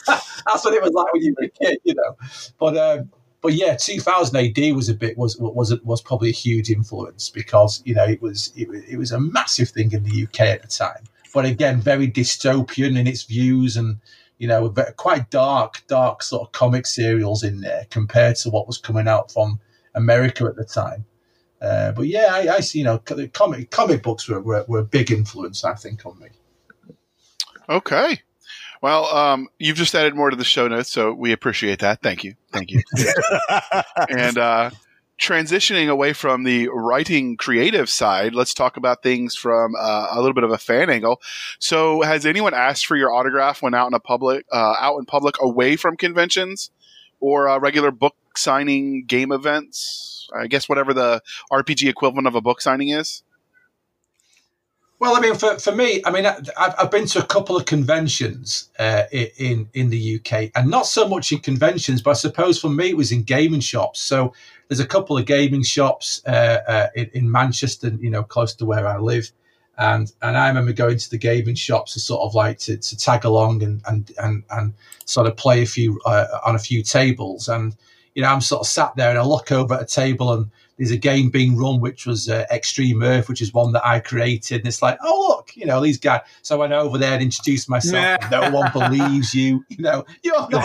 that's 0.06 0.64
what 0.64 0.74
it 0.74 0.82
was 0.82 0.92
like 0.92 1.12
when 1.12 1.22
you 1.22 1.32
were 1.38 1.46
a 1.46 1.48
kid. 1.48 1.78
You 1.84 1.94
know, 1.94 2.16
but. 2.58 2.76
Um, 2.76 3.10
but 3.42 3.54
yeah, 3.54 3.76
2000 3.76 4.36
AD 4.36 4.74
was 4.74 4.88
a 4.88 4.94
bit 4.94 5.16
was 5.16 5.36
was 5.38 5.74
was 5.82 6.02
probably 6.02 6.28
a 6.28 6.32
huge 6.32 6.70
influence 6.70 7.30
because 7.30 7.82
you 7.84 7.94
know 7.94 8.04
it 8.04 8.20
was 8.20 8.52
it, 8.54 8.68
it 8.88 8.98
was 8.98 9.12
a 9.12 9.20
massive 9.20 9.70
thing 9.70 9.92
in 9.92 10.02
the 10.04 10.24
UK 10.24 10.40
at 10.40 10.62
the 10.62 10.68
time. 10.68 11.04
But 11.32 11.44
again, 11.46 11.80
very 11.80 12.10
dystopian 12.10 12.98
in 12.98 13.06
its 13.06 13.22
views 13.22 13.76
and 13.76 13.98
you 14.38 14.48
know 14.48 14.68
quite 14.96 15.30
dark, 15.30 15.82
dark 15.86 16.22
sort 16.22 16.42
of 16.42 16.52
comic 16.52 16.86
serials 16.86 17.42
in 17.42 17.60
there 17.60 17.86
compared 17.90 18.36
to 18.36 18.50
what 18.50 18.66
was 18.66 18.78
coming 18.78 19.08
out 19.08 19.32
from 19.32 19.60
America 19.94 20.44
at 20.44 20.56
the 20.56 20.64
time. 20.64 21.04
Uh, 21.62 21.92
but 21.92 22.06
yeah, 22.06 22.28
I, 22.30 22.56
I, 22.56 22.60
see. 22.60 22.78
You 22.78 22.84
know, 22.84 22.98
comic 22.98 23.70
comic 23.70 24.02
books 24.02 24.28
were, 24.28 24.40
were, 24.40 24.64
were 24.66 24.78
a 24.78 24.84
big 24.84 25.10
influence, 25.10 25.62
I 25.64 25.74
think, 25.74 26.06
on 26.06 26.18
me. 26.18 26.28
Okay. 27.68 28.20
Well, 28.82 29.04
um, 29.06 29.48
you've 29.58 29.76
just 29.76 29.94
added 29.94 30.14
more 30.14 30.30
to 30.30 30.36
the 30.36 30.44
show 30.44 30.66
notes, 30.66 30.90
so 30.90 31.12
we 31.12 31.32
appreciate 31.32 31.80
that. 31.80 32.00
Thank 32.00 32.24
you. 32.24 32.34
Thank 32.50 32.70
you. 32.70 32.82
and 34.08 34.38
uh, 34.38 34.70
transitioning 35.20 35.90
away 35.90 36.14
from 36.14 36.44
the 36.44 36.68
writing 36.68 37.36
creative 37.36 37.90
side, 37.90 38.34
let's 38.34 38.54
talk 38.54 38.78
about 38.78 39.02
things 39.02 39.36
from 39.36 39.74
uh, 39.78 40.08
a 40.12 40.16
little 40.16 40.32
bit 40.32 40.44
of 40.44 40.50
a 40.50 40.58
fan 40.58 40.88
angle. 40.88 41.20
So, 41.58 42.00
has 42.00 42.24
anyone 42.24 42.54
asked 42.54 42.86
for 42.86 42.96
your 42.96 43.12
autograph 43.12 43.60
when 43.60 43.74
out 43.74 43.86
in 43.86 43.94
a 43.94 44.00
public, 44.00 44.46
uh, 44.50 44.74
out 44.80 44.96
in 44.98 45.04
public, 45.04 45.34
away 45.42 45.76
from 45.76 45.98
conventions 45.98 46.70
or 47.20 47.48
uh, 47.48 47.58
regular 47.58 47.90
book 47.90 48.16
signing 48.34 49.04
game 49.04 49.30
events? 49.30 50.28
I 50.34 50.46
guess 50.46 50.68
whatever 50.68 50.94
the 50.94 51.20
RPG 51.52 51.88
equivalent 51.88 52.26
of 52.28 52.34
a 52.34 52.40
book 52.40 52.62
signing 52.62 52.88
is. 52.88 53.22
Well, 55.00 55.16
I 55.16 55.20
mean, 55.20 55.34
for, 55.34 55.58
for 55.58 55.72
me, 55.72 56.02
I 56.04 56.10
mean, 56.10 56.26
I've, 56.26 56.50
I've 56.58 56.90
been 56.90 57.06
to 57.06 57.20
a 57.20 57.26
couple 57.26 57.56
of 57.56 57.64
conventions 57.64 58.68
uh, 58.78 59.04
in 59.10 59.66
in 59.72 59.88
the 59.88 60.16
UK, 60.16 60.50
and 60.54 60.70
not 60.70 60.86
so 60.86 61.08
much 61.08 61.32
in 61.32 61.38
conventions, 61.38 62.02
but 62.02 62.10
I 62.10 62.14
suppose 62.14 62.60
for 62.60 62.68
me 62.68 62.90
it 62.90 62.96
was 62.98 63.10
in 63.10 63.22
gaming 63.22 63.60
shops. 63.60 64.00
So 64.02 64.34
there's 64.68 64.78
a 64.78 64.86
couple 64.86 65.16
of 65.16 65.24
gaming 65.24 65.62
shops 65.62 66.22
uh, 66.26 66.58
uh, 66.68 66.88
in, 66.94 67.10
in, 67.14 67.30
Manchester, 67.30 67.88
you 67.98 68.10
know, 68.10 68.22
close 68.22 68.54
to 68.56 68.66
where 68.66 68.86
I 68.86 68.98
live, 68.98 69.32
and 69.78 70.12
and 70.20 70.36
I 70.36 70.48
remember 70.48 70.74
going 70.74 70.98
to 70.98 71.10
the 71.10 71.16
gaming 71.16 71.54
shops 71.54 71.94
to 71.94 72.00
sort 72.00 72.20
of 72.20 72.34
like 72.34 72.58
to, 72.58 72.76
to 72.76 72.96
tag 72.98 73.24
along 73.24 73.62
and 73.62 73.80
and 73.86 74.12
and 74.18 74.42
and 74.50 74.74
sort 75.06 75.26
of 75.26 75.34
play 75.34 75.62
a 75.62 75.66
few 75.66 75.98
uh, 76.04 76.26
on 76.44 76.56
a 76.56 76.58
few 76.58 76.82
tables, 76.82 77.48
and 77.48 77.74
you 78.14 78.22
know, 78.22 78.28
I'm 78.28 78.42
sort 78.42 78.60
of 78.60 78.66
sat 78.66 78.94
there 78.96 79.08
and 79.08 79.18
I 79.18 79.22
look 79.22 79.50
over 79.50 79.74
at 79.74 79.82
a 79.82 79.86
table 79.86 80.34
and 80.34 80.50
there's 80.80 80.90
a 80.90 80.96
game 80.96 81.28
being 81.28 81.58
run 81.58 81.78
which 81.78 82.06
was 82.06 82.30
uh, 82.30 82.46
Extreme 82.50 83.02
Earth, 83.02 83.28
which 83.28 83.42
is 83.42 83.52
one 83.52 83.72
that 83.72 83.86
I 83.86 84.00
created. 84.00 84.60
And 84.60 84.66
it's 84.66 84.80
like, 84.80 84.96
oh 85.04 85.26
look, 85.28 85.54
you 85.54 85.66
know 85.66 85.78
these 85.78 85.98
guys. 85.98 86.22
So 86.40 86.56
I 86.56 86.58
went 86.60 86.72
over 86.72 86.96
there 86.96 87.12
and 87.12 87.22
introduced 87.22 87.68
myself. 87.68 88.18
no 88.30 88.50
one 88.50 88.72
believes 88.88 89.34
you. 89.34 89.62
You 89.68 89.82
know, 89.82 90.06
you're 90.22 90.48
not. 90.48 90.64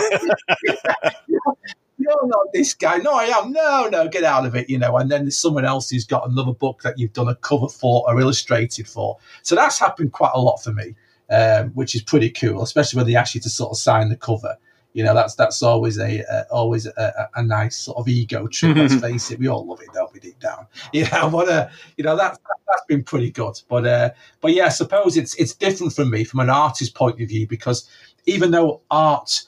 you're 1.98 2.26
not 2.26 2.46
this 2.54 2.72
guy. 2.72 2.96
No, 2.96 3.12
I 3.12 3.24
am. 3.24 3.52
No, 3.52 3.90
no, 3.92 4.08
get 4.08 4.24
out 4.24 4.46
of 4.46 4.56
it. 4.56 4.70
You 4.70 4.78
know. 4.78 4.96
And 4.96 5.10
then 5.10 5.24
there's 5.24 5.36
someone 5.36 5.66
else 5.66 5.90
who's 5.90 6.06
got 6.06 6.26
another 6.26 6.54
book 6.54 6.80
that 6.80 6.98
you've 6.98 7.12
done 7.12 7.28
a 7.28 7.34
cover 7.34 7.68
for 7.68 8.08
or 8.08 8.18
illustrated 8.18 8.88
for. 8.88 9.18
So 9.42 9.54
that's 9.54 9.78
happened 9.78 10.12
quite 10.12 10.32
a 10.32 10.40
lot 10.40 10.62
for 10.64 10.72
me, 10.72 10.94
um, 11.28 11.72
which 11.72 11.94
is 11.94 12.00
pretty 12.00 12.30
cool, 12.30 12.62
especially 12.62 12.96
when 12.96 13.06
they 13.06 13.16
ask 13.16 13.34
you 13.34 13.42
to 13.42 13.50
sort 13.50 13.70
of 13.70 13.76
sign 13.76 14.08
the 14.08 14.16
cover 14.16 14.56
you 14.96 15.04
know 15.04 15.12
that's 15.12 15.34
that's 15.34 15.62
always 15.62 15.98
a 15.98 16.24
uh, 16.32 16.44
always 16.50 16.86
a, 16.86 17.28
a, 17.34 17.42
nice 17.42 17.76
sort 17.76 17.98
of 17.98 18.08
ego 18.08 18.46
trip. 18.46 18.78
Let's 18.78 18.94
face 18.94 19.30
it, 19.30 19.38
we 19.38 19.46
all 19.46 19.66
love 19.66 19.82
it, 19.82 19.92
don't 19.92 20.10
we? 20.10 20.20
Deep 20.20 20.40
down, 20.40 20.66
you 20.94 21.06
know. 21.12 21.28
But 21.28 21.48
uh, 21.50 21.68
you 21.98 22.04
know 22.04 22.16
that's 22.16 22.38
that's 22.38 22.86
been 22.88 23.04
pretty 23.04 23.30
good. 23.30 23.60
But 23.68 23.86
uh, 23.86 24.10
but 24.40 24.54
yeah, 24.54 24.64
I 24.64 24.68
suppose 24.70 25.18
it's 25.18 25.34
it's 25.34 25.54
different 25.54 25.92
from 25.92 26.08
me 26.08 26.24
from 26.24 26.40
an 26.40 26.48
artist's 26.48 26.90
point 26.90 27.20
of 27.20 27.28
view 27.28 27.46
because 27.46 27.90
even 28.24 28.50
though 28.50 28.80
art 28.90 29.42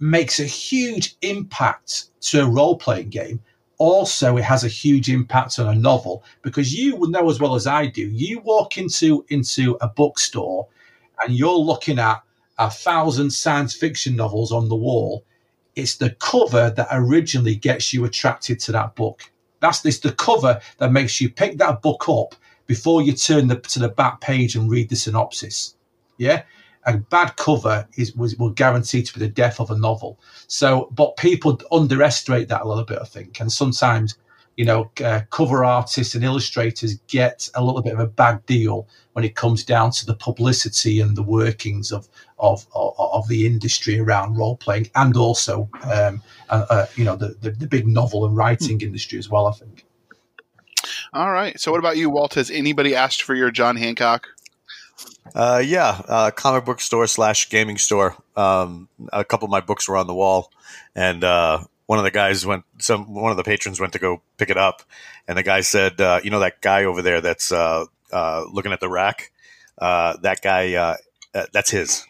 makes 0.00 0.40
a 0.40 0.46
huge 0.46 1.14
impact 1.22 2.06
to 2.22 2.42
a 2.42 2.50
role 2.50 2.76
playing 2.76 3.10
game, 3.10 3.38
also 3.78 4.36
it 4.36 4.42
has 4.42 4.64
a 4.64 4.68
huge 4.68 5.08
impact 5.08 5.60
on 5.60 5.68
a 5.68 5.78
novel 5.78 6.24
because 6.42 6.74
you 6.74 6.96
will 6.96 7.08
know 7.08 7.30
as 7.30 7.38
well 7.38 7.54
as 7.54 7.68
I 7.68 7.86
do. 7.86 8.08
You 8.08 8.40
walk 8.40 8.78
into 8.78 9.24
into 9.28 9.78
a 9.80 9.86
bookstore 9.86 10.66
and 11.22 11.38
you're 11.38 11.52
looking 11.56 12.00
at 12.00 12.20
a 12.58 12.70
thousand 12.70 13.30
science 13.30 13.74
fiction 13.74 14.16
novels 14.16 14.52
on 14.52 14.68
the 14.68 14.76
wall. 14.76 15.24
It's 15.76 15.96
the 15.96 16.10
cover 16.10 16.70
that 16.70 16.88
originally 16.90 17.54
gets 17.54 17.92
you 17.92 18.04
attracted 18.04 18.58
to 18.60 18.72
that 18.72 18.96
book. 18.96 19.30
That's 19.60 19.80
this 19.80 20.00
the 20.00 20.12
cover 20.12 20.60
that 20.78 20.92
makes 20.92 21.20
you 21.20 21.30
pick 21.30 21.58
that 21.58 21.82
book 21.82 22.08
up 22.08 22.34
before 22.66 23.02
you 23.02 23.12
turn 23.12 23.48
the, 23.48 23.56
to 23.56 23.78
the 23.78 23.88
back 23.88 24.20
page 24.20 24.56
and 24.56 24.70
read 24.70 24.88
the 24.88 24.96
synopsis. 24.96 25.76
Yeah, 26.16 26.42
a 26.84 26.98
bad 26.98 27.36
cover 27.36 27.86
is 27.96 28.14
was, 28.16 28.36
will 28.36 28.50
guarantee 28.50 29.02
to 29.02 29.14
be 29.14 29.20
the 29.20 29.28
death 29.28 29.60
of 29.60 29.70
a 29.70 29.78
novel. 29.78 30.18
So, 30.48 30.88
but 30.92 31.16
people 31.16 31.60
underestimate 31.70 32.48
that 32.48 32.62
a 32.62 32.68
little 32.68 32.84
bit, 32.84 32.98
I 33.00 33.04
think, 33.04 33.40
and 33.40 33.52
sometimes 33.52 34.16
you 34.58 34.64
know, 34.64 34.90
uh, 35.04 35.20
cover 35.30 35.64
artists 35.64 36.16
and 36.16 36.24
illustrators 36.24 36.96
get 37.06 37.48
a 37.54 37.62
little 37.62 37.80
bit 37.80 37.92
of 37.92 38.00
a 38.00 38.08
bad 38.08 38.44
deal 38.46 38.88
when 39.12 39.24
it 39.24 39.36
comes 39.36 39.62
down 39.62 39.92
to 39.92 40.04
the 40.04 40.16
publicity 40.16 41.00
and 41.00 41.16
the 41.16 41.22
workings 41.22 41.92
of 41.92 42.08
of 42.40 42.66
of, 42.74 42.92
of 42.98 43.28
the 43.28 43.46
industry 43.46 44.00
around 44.00 44.36
role 44.36 44.56
playing, 44.56 44.90
and 44.96 45.16
also, 45.16 45.70
um, 45.84 46.20
uh, 46.50 46.66
uh, 46.70 46.86
you 46.96 47.04
know, 47.04 47.14
the, 47.14 47.36
the, 47.40 47.52
the 47.52 47.68
big 47.68 47.86
novel 47.86 48.26
and 48.26 48.36
writing 48.36 48.80
industry 48.80 49.16
as 49.16 49.28
well. 49.30 49.46
I 49.46 49.52
think. 49.52 49.86
All 51.12 51.30
right. 51.30 51.58
So, 51.60 51.70
what 51.70 51.78
about 51.78 51.96
you, 51.96 52.10
Walt? 52.10 52.34
Has 52.34 52.50
anybody 52.50 52.96
asked 52.96 53.22
for 53.22 53.36
your 53.36 53.52
John 53.52 53.76
Hancock? 53.76 54.26
Uh, 55.36 55.62
yeah, 55.64 56.02
uh, 56.08 56.32
comic 56.32 56.64
book 56.64 56.80
store 56.80 57.06
slash 57.06 57.48
gaming 57.48 57.78
store. 57.78 58.16
Um, 58.36 58.88
a 59.12 59.24
couple 59.24 59.46
of 59.46 59.52
my 59.52 59.60
books 59.60 59.88
were 59.88 59.96
on 59.96 60.08
the 60.08 60.14
wall, 60.14 60.50
and 60.96 61.22
uh, 61.22 61.62
one 61.88 61.98
of 61.98 62.04
the 62.04 62.10
guys 62.10 62.44
went 62.44 62.64
some 62.76 63.14
one 63.14 63.30
of 63.30 63.38
the 63.38 63.42
patrons 63.42 63.80
went 63.80 63.94
to 63.94 63.98
go 63.98 64.20
pick 64.36 64.50
it 64.50 64.58
up 64.58 64.82
and 65.26 65.38
the 65.38 65.42
guy 65.42 65.62
said 65.62 65.98
uh, 66.00 66.20
you 66.22 66.30
know 66.30 66.38
that 66.38 66.60
guy 66.60 66.84
over 66.84 67.00
there 67.00 67.22
that's 67.22 67.50
uh, 67.50 67.86
uh, 68.12 68.44
looking 68.52 68.72
at 68.72 68.80
the 68.80 68.88
rack 68.88 69.32
uh, 69.78 70.14
that 70.18 70.42
guy 70.42 70.74
uh, 70.74 70.96
uh, 71.34 71.46
that's 71.52 71.70
his 71.70 72.04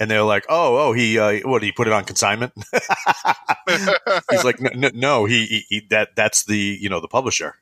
and 0.00 0.10
they're 0.10 0.22
like 0.22 0.46
oh 0.48 0.88
oh 0.88 0.92
he 0.94 1.18
what 1.42 1.62
he 1.62 1.70
put 1.70 1.86
it 1.86 1.92
on 1.92 2.04
consignment 2.04 2.52
he's 4.30 4.42
like 4.42 4.58
no, 4.60 4.90
no 4.94 5.24
he, 5.26 5.44
he, 5.44 5.64
he, 5.68 5.80
that 5.90 6.16
that's 6.16 6.44
the 6.44 6.78
you 6.80 6.88
know 6.88 7.00
the 7.00 7.06
publisher 7.06 7.56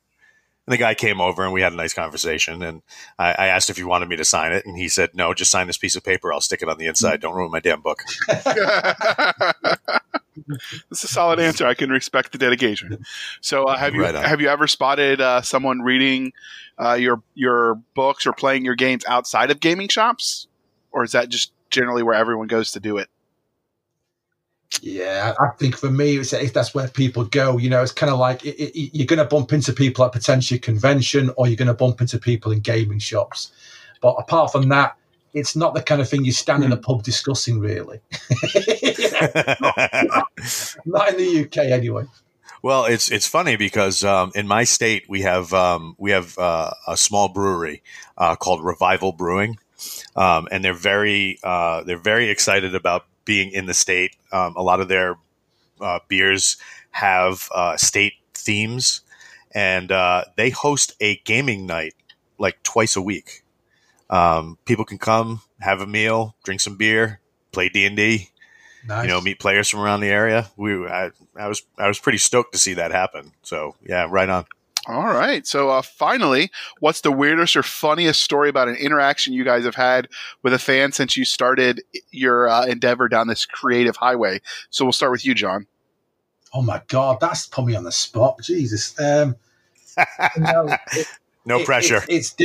And 0.64 0.72
the 0.72 0.78
guy 0.78 0.94
came 0.94 1.20
over 1.20 1.42
and 1.42 1.52
we 1.52 1.60
had 1.60 1.72
a 1.72 1.76
nice 1.76 1.92
conversation. 1.92 2.62
And 2.62 2.82
I, 3.18 3.32
I, 3.32 3.46
asked 3.48 3.68
if 3.68 3.76
he 3.76 3.82
wanted 3.82 4.08
me 4.08 4.14
to 4.14 4.24
sign 4.24 4.52
it. 4.52 4.64
And 4.64 4.78
he 4.78 4.88
said, 4.88 5.10
no, 5.12 5.34
just 5.34 5.50
sign 5.50 5.66
this 5.66 5.76
piece 5.76 5.96
of 5.96 6.04
paper. 6.04 6.32
I'll 6.32 6.40
stick 6.40 6.62
it 6.62 6.68
on 6.68 6.78
the 6.78 6.86
inside. 6.86 7.20
Don't 7.20 7.34
ruin 7.34 7.50
my 7.50 7.58
damn 7.58 7.80
book. 7.80 8.04
That's 10.88 11.04
a 11.04 11.08
solid 11.08 11.38
answer. 11.38 11.66
I 11.66 11.74
can 11.74 11.90
respect 11.90 12.32
the 12.32 12.38
dedication. 12.38 13.04
So, 13.40 13.64
uh, 13.64 13.76
have 13.76 13.94
you 13.94 14.02
right 14.02 14.14
have 14.14 14.40
you 14.40 14.48
ever 14.48 14.66
spotted 14.66 15.20
uh, 15.20 15.42
someone 15.42 15.80
reading 15.80 16.32
uh, 16.78 16.94
your 16.94 17.22
your 17.34 17.74
books 17.94 18.26
or 18.26 18.32
playing 18.32 18.64
your 18.64 18.74
games 18.74 19.04
outside 19.06 19.50
of 19.50 19.60
gaming 19.60 19.88
shops, 19.88 20.46
or 20.90 21.04
is 21.04 21.12
that 21.12 21.28
just 21.28 21.52
generally 21.70 22.02
where 22.02 22.14
everyone 22.14 22.48
goes 22.48 22.72
to 22.72 22.80
do 22.80 22.98
it? 22.98 23.08
Yeah, 24.80 25.34
I 25.38 25.48
think 25.58 25.76
for 25.76 25.90
me, 25.90 26.16
it's, 26.16 26.32
if 26.32 26.54
that's 26.54 26.74
where 26.74 26.88
people 26.88 27.24
go, 27.24 27.58
you 27.58 27.68
know, 27.68 27.82
it's 27.82 27.92
kind 27.92 28.10
of 28.10 28.18
like 28.18 28.44
it, 28.44 28.58
it, 28.58 28.90
you're 28.96 29.06
going 29.06 29.18
to 29.18 29.24
bump 29.26 29.52
into 29.52 29.72
people 29.72 30.04
at 30.04 30.12
potential 30.12 30.58
convention, 30.58 31.30
or 31.36 31.46
you're 31.46 31.56
going 31.56 31.68
to 31.68 31.74
bump 31.74 32.00
into 32.00 32.18
people 32.18 32.52
in 32.52 32.60
gaming 32.60 32.98
shops. 32.98 33.52
But 34.00 34.14
apart 34.14 34.50
from 34.50 34.68
that, 34.70 34.96
it's 35.34 35.56
not 35.56 35.74
the 35.74 35.82
kind 35.82 36.00
of 36.00 36.08
thing 36.08 36.24
you 36.24 36.32
stand 36.32 36.64
in 36.64 36.72
a 36.72 36.76
hmm. 36.76 36.82
pub 36.82 37.02
discussing, 37.02 37.58
really. 37.58 38.00
not, 39.20 39.34
not, 40.84 41.08
in 41.10 41.16
the 41.16 41.44
UK, 41.44 41.56
anyway. 41.70 42.04
Well, 42.62 42.84
it's 42.84 43.10
it's 43.10 43.26
funny 43.26 43.56
because 43.56 44.04
um, 44.04 44.30
in 44.36 44.46
my 44.46 44.62
state 44.62 45.06
we 45.08 45.22
have 45.22 45.52
um, 45.52 45.96
we 45.98 46.12
have 46.12 46.38
uh, 46.38 46.70
a 46.86 46.96
small 46.96 47.28
brewery 47.28 47.82
uh, 48.16 48.36
called 48.36 48.64
Revival 48.64 49.10
Brewing, 49.10 49.58
um, 50.14 50.46
and 50.52 50.64
they're 50.64 50.72
very 50.72 51.38
uh, 51.42 51.82
they're 51.82 51.96
very 51.96 52.30
excited 52.30 52.76
about 52.76 53.06
being 53.24 53.50
in 53.50 53.66
the 53.66 53.74
state. 53.74 54.14
Um, 54.30 54.54
a 54.56 54.62
lot 54.62 54.80
of 54.80 54.86
their 54.86 55.16
uh, 55.80 55.98
beers 56.06 56.56
have 56.92 57.48
uh, 57.52 57.76
state 57.76 58.14
themes, 58.34 59.00
and 59.52 59.90
uh, 59.90 60.24
they 60.36 60.50
host 60.50 60.94
a 61.00 61.16
gaming 61.24 61.66
night 61.66 61.94
like 62.38 62.62
twice 62.62 62.94
a 62.94 63.02
week. 63.02 63.41
Um, 64.12 64.58
people 64.66 64.84
can 64.84 64.98
come, 64.98 65.40
have 65.60 65.80
a 65.80 65.86
meal, 65.86 66.36
drink 66.44 66.60
some 66.60 66.76
beer, 66.76 67.20
play 67.50 67.70
D 67.70 67.86
and 67.86 67.96
D. 67.96 68.28
You 68.84 69.08
know, 69.08 69.20
meet 69.20 69.38
players 69.38 69.68
from 69.68 69.80
around 69.80 70.00
the 70.00 70.08
area. 70.08 70.50
We, 70.56 70.86
I, 70.86 71.10
I 71.36 71.48
was, 71.48 71.62
I 71.78 71.88
was 71.88 71.98
pretty 71.98 72.18
stoked 72.18 72.52
to 72.52 72.58
see 72.58 72.74
that 72.74 72.90
happen. 72.90 73.32
So 73.42 73.76
yeah, 73.82 74.06
right 74.10 74.28
on. 74.28 74.44
All 74.86 75.04
right. 75.04 75.46
So 75.46 75.70
uh, 75.70 75.82
finally, 75.82 76.50
what's 76.80 77.00
the 77.02 77.12
weirdest 77.12 77.56
or 77.56 77.62
funniest 77.62 78.20
story 78.20 78.48
about 78.48 78.68
an 78.68 78.74
interaction 78.74 79.32
you 79.32 79.44
guys 79.44 79.64
have 79.64 79.76
had 79.76 80.08
with 80.42 80.52
a 80.52 80.58
fan 80.58 80.90
since 80.90 81.16
you 81.16 81.24
started 81.24 81.82
your 82.10 82.48
uh, 82.48 82.66
endeavor 82.66 83.08
down 83.08 83.28
this 83.28 83.46
creative 83.46 83.96
highway? 83.96 84.40
So 84.70 84.84
we'll 84.84 84.92
start 84.92 85.12
with 85.12 85.24
you, 85.24 85.34
John. 85.34 85.68
Oh 86.52 86.62
my 86.62 86.82
God, 86.88 87.20
that's 87.20 87.46
put 87.46 87.64
me 87.64 87.76
on 87.76 87.84
the 87.84 87.92
spot. 87.92 88.40
Jesus. 88.42 88.98
Um, 89.00 89.36
no, 90.36 90.76
it, 90.92 91.06
no 91.46 91.60
it, 91.60 91.66
pressure. 91.66 92.02
It, 92.08 92.08
it's 92.08 92.36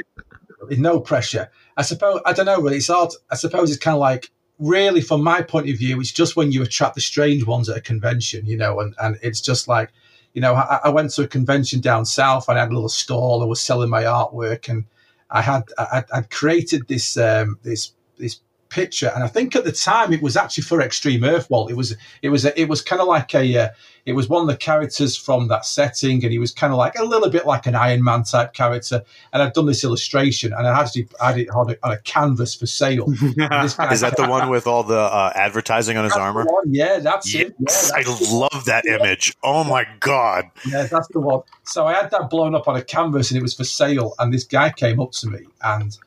no 0.71 0.99
pressure. 0.99 1.49
I 1.75 1.81
suppose 1.81 2.21
I 2.25 2.33
don't 2.33 2.45
know. 2.45 2.61
Really, 2.61 2.77
it's 2.77 2.89
odd. 2.89 3.11
I 3.31 3.35
suppose 3.35 3.69
it's 3.69 3.79
kind 3.79 3.95
of 3.95 4.01
like 4.01 4.31
really, 4.59 5.01
from 5.01 5.23
my 5.23 5.41
point 5.41 5.69
of 5.69 5.77
view, 5.77 5.99
it's 5.99 6.11
just 6.11 6.35
when 6.35 6.51
you 6.51 6.63
attract 6.63 6.95
the 6.95 7.01
strange 7.01 7.45
ones 7.45 7.69
at 7.69 7.77
a 7.77 7.81
convention, 7.81 8.45
you 8.45 8.57
know, 8.57 8.79
and 8.79 8.95
and 9.01 9.17
it's 9.21 9.41
just 9.41 9.67
like 9.67 9.91
you 10.33 10.41
know, 10.41 10.53
I, 10.53 10.81
I, 10.83 10.89
went 10.89 11.09
to 11.13 11.23
a 11.23 11.27
convention 11.27 11.81
down 11.81 12.05
south 12.05 12.47
and 12.47 12.59
I 12.59 12.61
had 12.61 12.69
a 12.69 12.73
little 12.75 12.89
stall. 12.89 13.41
I 13.41 13.45
was 13.45 13.59
selling 13.59 13.89
my 13.89 14.03
artwork, 14.03 14.69
and 14.69 14.85
I 15.31 15.41
had 15.41 15.63
I, 15.79 16.03
would 16.13 16.29
created 16.29 16.87
this 16.87 17.17
um, 17.17 17.57
this 17.63 17.93
this 18.19 18.39
picture, 18.69 19.11
and 19.13 19.23
I 19.23 19.27
think 19.27 19.55
at 19.55 19.63
the 19.63 19.71
time 19.71 20.13
it 20.13 20.21
was 20.21 20.37
actually 20.37 20.63
for 20.63 20.81
Extreme 20.81 21.23
Earth 21.23 21.49
Walt. 21.49 21.71
It 21.71 21.75
was 21.77 21.95
it 22.21 22.29
was 22.29 22.45
a, 22.45 22.59
it 22.59 22.69
was 22.69 22.81
kind 22.81 23.01
of 23.01 23.07
like 23.07 23.33
a 23.33 23.57
uh, 23.57 23.69
it 24.07 24.13
was 24.13 24.29
one 24.29 24.41
of 24.41 24.47
the 24.47 24.55
characters 24.55 25.17
from 25.17 25.49
that 25.49 25.65
setting, 25.65 26.23
and 26.23 26.31
he 26.31 26.39
was 26.39 26.53
kind 26.53 26.71
of 26.71 26.77
like 26.77 26.97
a 26.97 27.03
little 27.03 27.29
bit 27.29 27.45
like 27.45 27.65
an 27.67 27.75
Iron 27.75 28.01
Man 28.03 28.23
type 28.23 28.53
character. 28.53 29.03
And 29.33 29.43
I'd 29.43 29.51
done 29.51 29.65
this 29.65 29.83
illustration, 29.83 30.53
and 30.53 30.65
I 30.65 30.79
actually 30.79 31.09
had 31.19 31.37
it 31.37 31.49
on 31.49 31.71
a, 31.71 31.75
on 31.83 31.91
a 31.91 31.97
canvas 31.97 32.55
for 32.55 32.67
sale. 32.67 33.11
Is 33.11 33.35
that 33.35 34.13
the 34.15 34.25
one 34.29 34.49
with 34.49 34.65
all 34.65 34.83
the 34.83 34.97
uh, 34.97 35.33
advertising 35.35 35.97
on 35.97 36.05
his 36.05 36.13
armor? 36.13 36.45
Yeah, 36.67 36.99
that's 36.99 37.33
yes, 37.33 37.47
it. 37.47 37.55
Yeah, 37.59 37.65
that's 37.65 37.91
I 37.91 37.99
it. 37.99 38.31
love 38.31 38.63
that 38.65 38.85
image. 38.85 39.35
Oh 39.43 39.65
my 39.65 39.85
god! 39.99 40.45
Yeah, 40.65 40.83
that's 40.83 41.09
the 41.09 41.19
one. 41.19 41.41
So 41.65 41.85
I 41.85 41.93
had 41.93 42.09
that 42.11 42.29
blown 42.29 42.55
up 42.55 42.69
on 42.69 42.77
a 42.77 42.83
canvas, 42.83 43.29
and 43.29 43.37
it 43.37 43.41
was 43.41 43.55
for 43.55 43.65
sale. 43.65 44.13
And 44.19 44.33
this 44.33 44.45
guy 44.45 44.71
came 44.71 45.01
up 45.01 45.11
to 45.13 45.27
me 45.27 45.47
and 45.61 45.97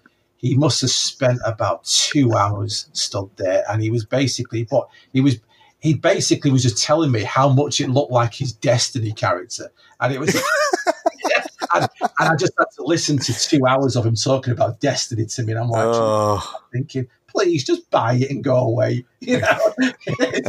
he 0.40 0.56
must 0.56 0.80
have 0.80 0.90
spent 0.90 1.38
about 1.44 1.84
two 1.84 2.34
hours 2.34 2.88
stood 2.92 3.30
there 3.36 3.62
and 3.70 3.82
he 3.82 3.90
was 3.90 4.04
basically 4.04 4.64
but 4.64 4.88
he 5.12 5.20
was 5.20 5.38
he 5.80 5.94
basically 5.94 6.50
was 6.50 6.62
just 6.62 6.82
telling 6.82 7.10
me 7.10 7.22
how 7.22 7.48
much 7.48 7.80
it 7.80 7.88
looked 7.88 8.12
like 8.12 8.34
his 8.34 8.52
Destiny 8.52 9.12
character, 9.12 9.72
and 9.98 10.12
it 10.12 10.20
was. 10.20 10.34
yeah, 10.34 11.44
and, 11.74 11.88
and, 12.00 12.28
I 12.28 12.36
just 12.36 12.52
had 12.58 12.66
to 12.76 12.82
listen 12.84 13.18
to 13.18 13.32
two 13.32 13.66
hours 13.66 13.96
of 13.96 14.04
him 14.04 14.14
talking 14.14 14.52
about 14.52 14.80
Destiny 14.80 15.24
to 15.24 15.42
me, 15.42 15.52
and 15.52 15.60
I'm 15.60 15.70
like, 15.70 15.86
oh. 15.86 16.60
thinking, 16.72 17.08
please 17.28 17.64
just 17.64 17.90
buy 17.90 18.14
it 18.14 18.30
and 18.30 18.44
go 18.44 18.56
away, 18.56 19.04
you 19.20 19.40
know. 19.40 19.58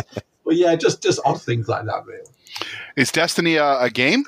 but 0.45 0.55
yeah, 0.55 0.75
just 0.75 1.01
just 1.01 1.19
odd 1.25 1.41
things 1.41 1.67
like 1.67 1.85
that, 1.85 2.05
really. 2.05 2.29
Is 2.97 3.11
Destiny 3.11 3.55
a, 3.55 3.79
a 3.79 3.89
game? 3.89 4.25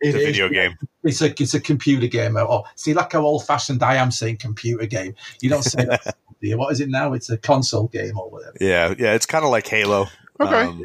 It's 0.00 0.16
a 0.16 0.18
video 0.18 0.48
game. 0.48 0.76
It's 1.04 1.20
a 1.20 1.30
it's 1.40 1.54
a 1.54 1.60
computer 1.60 2.06
game. 2.06 2.36
Oh, 2.36 2.64
see, 2.74 2.94
like 2.94 3.12
how 3.12 3.20
old 3.20 3.46
fashioned 3.46 3.82
I 3.82 3.96
am 3.96 4.10
saying 4.10 4.38
computer 4.38 4.86
game. 4.86 5.14
You 5.40 5.50
don't 5.50 5.62
say 5.62 5.84
that 5.84 6.16
What 6.56 6.72
is 6.72 6.80
it 6.80 6.88
now? 6.88 7.12
It's 7.12 7.30
a 7.30 7.36
console 7.36 7.88
game 7.88 8.18
or 8.18 8.30
whatever. 8.30 8.56
Yeah, 8.60 8.94
yeah. 8.98 9.14
It's 9.14 9.26
kind 9.26 9.44
of 9.44 9.50
like 9.50 9.66
Halo. 9.66 10.06
Okay. 10.40 10.62
Um, 10.62 10.82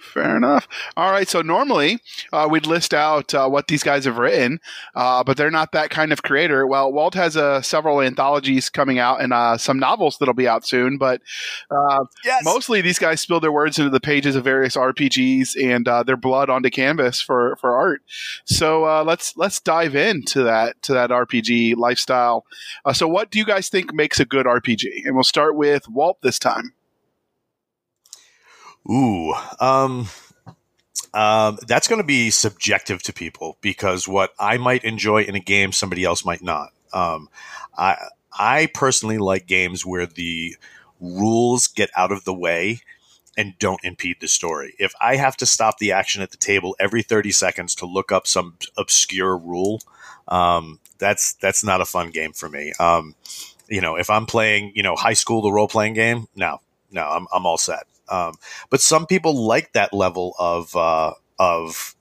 Fair 0.00 0.36
enough. 0.36 0.66
All 0.96 1.10
right. 1.10 1.28
So 1.28 1.42
normally 1.42 2.00
uh, 2.32 2.48
we'd 2.50 2.66
list 2.66 2.94
out 2.94 3.34
uh, 3.34 3.48
what 3.48 3.68
these 3.68 3.82
guys 3.82 4.06
have 4.06 4.16
written, 4.16 4.58
uh, 4.94 5.22
but 5.22 5.36
they're 5.36 5.50
not 5.50 5.72
that 5.72 5.90
kind 5.90 6.10
of 6.10 6.22
creator. 6.22 6.66
Well, 6.66 6.90
Walt 6.90 7.14
has 7.14 7.36
uh, 7.36 7.60
several 7.60 8.00
anthologies 8.00 8.70
coming 8.70 8.98
out 8.98 9.20
and 9.20 9.32
uh, 9.32 9.58
some 9.58 9.78
novels 9.78 10.16
that'll 10.18 10.34
be 10.34 10.48
out 10.48 10.66
soon. 10.66 10.96
But 10.96 11.20
uh, 11.70 12.04
yes. 12.24 12.42
mostly 12.44 12.80
these 12.80 12.98
guys 12.98 13.20
spill 13.20 13.40
their 13.40 13.52
words 13.52 13.78
into 13.78 13.90
the 13.90 14.00
pages 14.00 14.36
of 14.36 14.44
various 14.44 14.74
RPGs 14.74 15.54
and 15.62 15.86
their 16.06 16.16
blood 16.16 16.48
onto 16.48 16.70
canvas 16.70 17.20
for, 17.20 17.56
for 17.56 17.76
art. 17.76 18.02
So 18.46 19.02
let's 19.02 19.36
let's 19.36 19.60
dive 19.60 19.94
into 19.94 20.42
that 20.44 20.80
to 20.82 20.94
that 20.94 21.10
RPG 21.10 21.76
lifestyle. 21.76 22.46
so, 22.92 23.06
what 23.06 23.30
do 23.30 23.38
you 23.38 23.44
guys 23.44 23.68
think 23.68 23.92
makes 23.92 24.18
a 24.18 24.24
good 24.24 24.46
RPG? 24.46 25.04
And 25.04 25.14
we'll 25.14 25.24
start 25.24 25.56
with 25.56 25.88
Walt 25.88 26.18
this 26.22 26.38
time. 26.38 26.72
Ooh, 28.88 29.34
um, 29.60 30.08
um, 31.12 31.58
that's 31.66 31.88
going 31.88 32.00
to 32.00 32.06
be 32.06 32.30
subjective 32.30 33.02
to 33.04 33.12
people 33.12 33.58
because 33.60 34.06
what 34.06 34.32
I 34.38 34.58
might 34.58 34.84
enjoy 34.84 35.22
in 35.22 35.34
a 35.34 35.40
game, 35.40 35.72
somebody 35.72 36.04
else 36.04 36.24
might 36.24 36.42
not. 36.42 36.70
Um, 36.92 37.28
I 37.76 37.96
I 38.32 38.68
personally 38.74 39.18
like 39.18 39.46
games 39.46 39.84
where 39.84 40.06
the 40.06 40.56
rules 41.00 41.66
get 41.66 41.90
out 41.96 42.12
of 42.12 42.24
the 42.24 42.34
way 42.34 42.80
and 43.36 43.58
don't 43.58 43.84
impede 43.84 44.16
the 44.20 44.28
story. 44.28 44.74
If 44.78 44.92
I 45.00 45.16
have 45.16 45.36
to 45.38 45.46
stop 45.46 45.78
the 45.78 45.92
action 45.92 46.22
at 46.22 46.30
the 46.30 46.36
table 46.36 46.76
every 46.80 47.02
30 47.02 47.32
seconds 47.32 47.74
to 47.76 47.86
look 47.86 48.12
up 48.12 48.26
some 48.26 48.56
obscure 48.76 49.36
rule, 49.36 49.80
um, 50.28 50.80
that's 50.98 51.34
that's 51.34 51.64
not 51.64 51.80
a 51.80 51.86
fun 51.86 52.10
game 52.10 52.32
for 52.32 52.48
me. 52.48 52.72
Um, 52.78 53.14
you 53.68 53.80
know, 53.80 53.96
if 53.96 54.10
I'm 54.10 54.26
playing, 54.26 54.72
you 54.74 54.82
know, 54.82 54.96
high 54.96 55.14
school 55.14 55.42
the 55.42 55.52
role 55.52 55.68
playing 55.68 55.94
game, 55.94 56.28
no, 56.34 56.60
no, 56.90 57.02
I'm 57.02 57.26
I'm 57.32 57.46
all 57.46 57.58
set. 57.58 57.86
Um, 58.10 58.34
but 58.68 58.80
some 58.80 59.06
people 59.06 59.34
like 59.34 59.72
that 59.72 59.92
level 59.92 60.34
of 60.38 60.74
uh, 60.76 61.14
of 61.38 61.94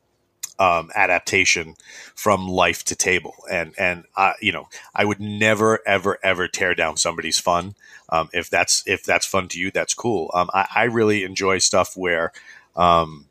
um, 0.59 0.91
adaptation 0.93 1.75
from 2.15 2.47
life 2.47 2.83
to 2.85 2.95
table, 2.95 3.35
and 3.49 3.73
and 3.77 4.03
you 4.41 4.51
know, 4.51 4.67
I 4.93 5.05
would 5.05 5.19
never 5.19 5.79
ever 5.87 6.17
ever 6.23 6.47
tear 6.47 6.75
down 6.75 6.97
somebody's 6.97 7.39
fun. 7.39 7.75
Um, 8.09 8.29
if 8.33 8.49
that's 8.49 8.83
if 8.85 9.03
that's 9.03 9.25
fun 9.25 9.47
to 9.49 9.59
you, 9.59 9.71
that's 9.71 9.93
cool. 9.93 10.31
Um, 10.33 10.49
I, 10.53 10.67
I, 10.75 10.83
really 10.85 11.23
enjoy 11.23 11.59
stuff 11.59 11.95
where 11.95 12.31
um, 12.75 13.27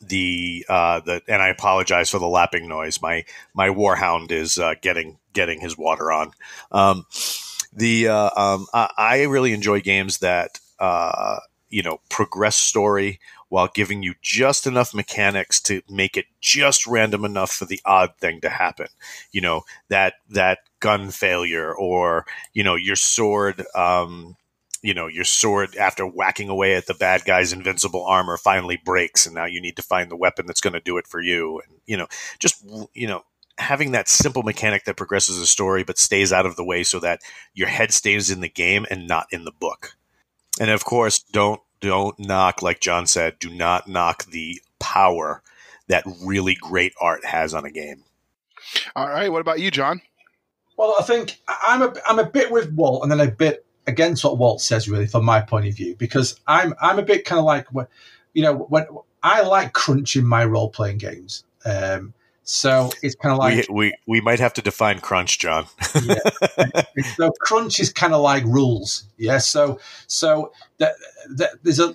the 0.00 0.66
uh, 0.68 1.00
the 1.00 1.22
and 1.28 1.40
I 1.40 1.48
apologize 1.48 2.10
for 2.10 2.18
the 2.18 2.26
lapping 2.26 2.68
noise. 2.68 3.00
My 3.00 3.24
my 3.54 3.68
warhound 3.68 4.30
is 4.30 4.58
uh, 4.58 4.74
getting 4.80 5.18
getting 5.32 5.60
his 5.60 5.78
water 5.78 6.12
on. 6.12 6.32
Um, 6.72 7.06
the 7.72 8.08
uh, 8.08 8.30
um, 8.36 8.66
I, 8.74 8.90
I, 8.96 9.22
really 9.22 9.52
enjoy 9.52 9.80
games 9.80 10.18
that 10.18 10.60
uh, 10.78 11.38
you 11.74 11.82
know, 11.82 11.98
progress 12.08 12.54
story 12.54 13.18
while 13.48 13.68
giving 13.74 14.00
you 14.00 14.14
just 14.22 14.64
enough 14.64 14.94
mechanics 14.94 15.60
to 15.60 15.82
make 15.90 16.16
it 16.16 16.26
just 16.40 16.86
random 16.86 17.24
enough 17.24 17.50
for 17.50 17.64
the 17.64 17.80
odd 17.84 18.16
thing 18.20 18.40
to 18.40 18.48
happen. 18.48 18.86
You 19.32 19.40
know, 19.40 19.62
that 19.88 20.14
that 20.30 20.60
gun 20.78 21.10
failure 21.10 21.74
or, 21.74 22.26
you 22.52 22.62
know, 22.62 22.76
your 22.76 22.94
sword 22.94 23.64
um, 23.74 24.36
you 24.82 24.94
know, 24.94 25.08
your 25.08 25.24
sword 25.24 25.74
after 25.74 26.06
whacking 26.06 26.48
away 26.48 26.76
at 26.76 26.86
the 26.86 26.94
bad 26.94 27.24
guy's 27.24 27.52
invincible 27.52 28.04
armor 28.04 28.36
finally 28.36 28.80
breaks 28.84 29.26
and 29.26 29.34
now 29.34 29.46
you 29.46 29.60
need 29.60 29.74
to 29.74 29.82
find 29.82 30.12
the 30.12 30.16
weapon 30.16 30.46
that's 30.46 30.60
going 30.60 30.74
to 30.74 30.80
do 30.80 30.96
it 30.96 31.08
for 31.08 31.20
you 31.20 31.60
and 31.66 31.80
you 31.86 31.96
know, 31.96 32.06
just 32.38 32.64
you 32.94 33.08
know, 33.08 33.24
having 33.58 33.90
that 33.92 34.08
simple 34.08 34.44
mechanic 34.44 34.84
that 34.84 34.96
progresses 34.96 35.40
the 35.40 35.46
story 35.46 35.82
but 35.82 35.98
stays 35.98 36.32
out 36.32 36.46
of 36.46 36.54
the 36.54 36.64
way 36.64 36.84
so 36.84 37.00
that 37.00 37.20
your 37.52 37.66
head 37.66 37.92
stays 37.92 38.30
in 38.30 38.42
the 38.42 38.48
game 38.48 38.86
and 38.92 39.08
not 39.08 39.26
in 39.32 39.44
the 39.44 39.52
book. 39.58 39.96
And 40.60 40.70
of 40.70 40.84
course, 40.84 41.20
don't 41.20 41.60
don't 41.80 42.18
knock 42.18 42.62
like 42.62 42.80
John 42.80 43.06
said. 43.06 43.38
Do 43.38 43.50
not 43.50 43.88
knock 43.88 44.26
the 44.26 44.60
power 44.78 45.42
that 45.88 46.04
really 46.22 46.54
great 46.54 46.94
art 47.00 47.24
has 47.24 47.52
on 47.52 47.64
a 47.64 47.70
game. 47.70 48.04
All 48.96 49.08
right. 49.08 49.30
What 49.30 49.40
about 49.40 49.60
you, 49.60 49.70
John? 49.70 50.00
Well, 50.76 50.94
I 50.98 51.02
think 51.02 51.40
I'm 51.48 51.82
a 51.82 51.94
I'm 52.06 52.18
a 52.18 52.28
bit 52.28 52.50
with 52.50 52.72
Walt, 52.72 53.02
and 53.02 53.12
then 53.12 53.20
a 53.20 53.30
bit 53.30 53.64
against 53.86 54.24
what 54.24 54.38
Walt 54.38 54.60
says, 54.60 54.88
really, 54.88 55.06
from 55.06 55.24
my 55.24 55.40
point 55.40 55.66
of 55.66 55.74
view, 55.74 55.94
because 55.96 56.40
I'm 56.46 56.74
I'm 56.80 56.98
a 56.98 57.02
bit 57.02 57.24
kind 57.24 57.38
of 57.38 57.44
like, 57.44 57.66
you 58.32 58.42
know, 58.42 58.54
when 58.54 58.86
I 59.22 59.42
like 59.42 59.72
crunching 59.72 60.24
my 60.24 60.44
role 60.44 60.70
playing 60.70 60.98
games. 60.98 61.44
Um, 61.64 62.12
so 62.44 62.90
it's 63.02 63.14
kind 63.14 63.32
of 63.32 63.38
like 63.38 63.66
we, 63.68 63.74
we 63.74 63.94
we 64.06 64.20
might 64.20 64.38
have 64.38 64.52
to 64.54 64.62
define 64.62 65.00
crunch, 65.00 65.38
John. 65.38 65.66
yeah. 66.02 66.16
So 67.16 67.32
crunch 67.40 67.80
is 67.80 67.92
kind 67.92 68.12
of 68.12 68.20
like 68.20 68.44
rules, 68.44 69.04
yeah. 69.16 69.38
So 69.38 69.80
so 70.06 70.52
that, 70.78 70.94
that 71.36 71.50
there's 71.62 71.80
a 71.80 71.94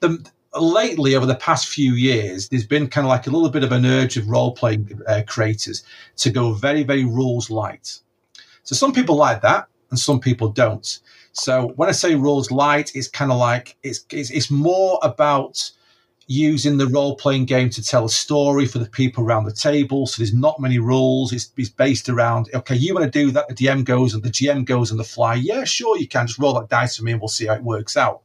the, 0.00 0.30
lately 0.60 1.14
over 1.14 1.26
the 1.26 1.36
past 1.36 1.68
few 1.68 1.92
years, 1.92 2.48
there's 2.48 2.66
been 2.66 2.88
kind 2.88 3.06
of 3.06 3.08
like 3.08 3.26
a 3.26 3.30
little 3.30 3.48
bit 3.48 3.62
of 3.62 3.70
an 3.70 3.86
urge 3.86 4.16
of 4.16 4.28
role 4.28 4.52
playing 4.52 5.00
uh, 5.06 5.22
creators 5.26 5.84
to 6.16 6.30
go 6.30 6.52
very 6.52 6.82
very 6.82 7.04
rules 7.04 7.48
light. 7.48 8.00
So 8.64 8.74
some 8.74 8.92
people 8.92 9.16
like 9.16 9.40
that, 9.42 9.68
and 9.90 9.98
some 9.98 10.20
people 10.20 10.48
don't. 10.48 10.98
So 11.32 11.68
when 11.76 11.88
I 11.88 11.92
say 11.92 12.16
rules 12.16 12.50
light, 12.50 12.90
it's 12.96 13.08
kind 13.08 13.30
of 13.30 13.38
like 13.38 13.76
it's, 13.84 14.04
it's, 14.10 14.30
it's 14.30 14.50
more 14.50 14.98
about 15.02 15.70
using 16.30 16.78
the 16.78 16.86
role 16.86 17.16
playing 17.16 17.44
game 17.44 17.68
to 17.68 17.82
tell 17.82 18.04
a 18.04 18.08
story 18.08 18.64
for 18.64 18.78
the 18.78 18.88
people 18.88 19.24
around 19.24 19.42
the 19.42 19.52
table. 19.52 20.06
So 20.06 20.22
there's 20.22 20.32
not 20.32 20.60
many 20.60 20.78
rules. 20.78 21.32
It's, 21.32 21.50
it's 21.56 21.68
based 21.68 22.08
around, 22.08 22.48
okay, 22.54 22.76
you 22.76 22.94
want 22.94 23.04
to 23.04 23.10
do 23.10 23.32
that. 23.32 23.48
The 23.48 23.54
DM 23.54 23.84
goes 23.84 24.14
and 24.14 24.22
the 24.22 24.30
GM 24.30 24.64
goes 24.64 24.92
on 24.92 24.98
the 24.98 25.02
fly. 25.02 25.34
Yeah, 25.34 25.64
sure, 25.64 25.98
you 25.98 26.06
can 26.06 26.28
just 26.28 26.38
roll 26.38 26.54
that 26.54 26.68
dice 26.68 26.96
for 26.96 27.02
me 27.02 27.10
and 27.10 27.20
we'll 27.20 27.26
see 27.26 27.46
how 27.46 27.54
it 27.54 27.64
works 27.64 27.96
out. 27.96 28.22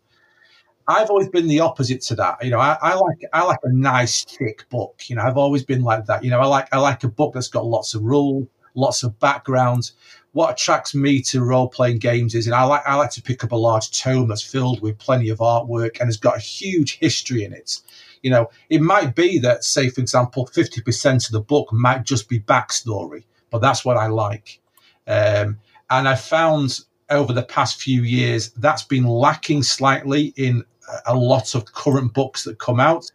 I've 0.88 1.10
always 1.10 1.30
been 1.30 1.48
the 1.48 1.62
opposite 1.62 2.02
to 2.04 2.16
that. 2.18 2.44
You 2.44 2.52
know, 2.52 2.60
I, 2.60 2.78
I, 2.80 2.94
like 2.94 3.18
I 3.34 3.42
like 3.42 3.58
a 3.64 3.74
nice 3.74 4.24
thick 4.24 4.70
book. 4.70 5.02
You 5.08 5.16
know, 5.16 5.24
I've 5.24 5.38
always 5.38 5.64
been 5.64 5.82
like 5.82 6.06
that. 6.06 6.24
You 6.24 6.30
know, 6.30 6.40
I 6.40 6.46
like 6.46 6.68
I 6.72 6.78
like 6.78 7.04
a 7.04 7.08
book 7.08 7.34
that's 7.34 7.48
got 7.48 7.66
lots 7.66 7.96
of 7.96 8.04
rules, 8.04 8.46
lots 8.76 9.02
of 9.02 9.20
background. 9.20 9.94
What 10.36 10.52
attracts 10.52 10.94
me 10.94 11.22
to 11.22 11.46
role 11.46 11.70
playing 11.70 12.00
games 12.00 12.36
is, 12.36 12.46
and 12.46 12.54
I 12.54 12.64
like 12.64 12.82
I 12.86 12.96
like 12.96 13.12
to 13.12 13.22
pick 13.22 13.46
up 13.46 13.54
a 13.54 13.56
large 13.56 13.98
tome 13.98 14.28
that's 14.28 14.42
filled 14.42 14.82
with 14.82 14.98
plenty 14.98 15.30
of 15.30 15.38
artwork 15.38 16.02
and 16.02 16.10
has 16.10 16.18
got 16.18 16.36
a 16.36 16.42
huge 16.42 16.98
history 16.98 17.46
in 17.46 17.54
it. 17.54 17.80
You 18.22 18.32
know, 18.32 18.50
it 18.70 18.82
might 18.82 19.16
be 19.16 19.40
that, 19.40 19.64
say, 19.64 19.88
for 19.88 20.02
example, 20.02 20.46
50% 20.46 21.26
of 21.28 21.32
the 21.32 21.40
book 21.40 21.72
might 21.72 22.04
just 22.04 22.28
be 22.28 22.42
backstory, 22.42 23.24
but 23.50 23.60
that's 23.60 23.86
what 23.86 23.96
I 23.96 24.08
like. 24.08 24.60
Um, 25.08 25.58
and 25.90 26.06
I 26.06 26.16
found 26.16 26.82
over 27.10 27.32
the 27.32 27.44
past 27.44 27.82
few 27.82 28.02
years 28.02 28.50
that's 28.58 28.84
been 28.84 29.06
lacking 29.06 29.64
slightly 29.64 30.34
in 30.36 30.66
a 31.06 31.16
lot 31.16 31.56
of 31.56 31.72
current 31.72 32.14
books 32.14 32.44
that 32.44 32.60
come 32.60 32.82
out, 32.82 33.10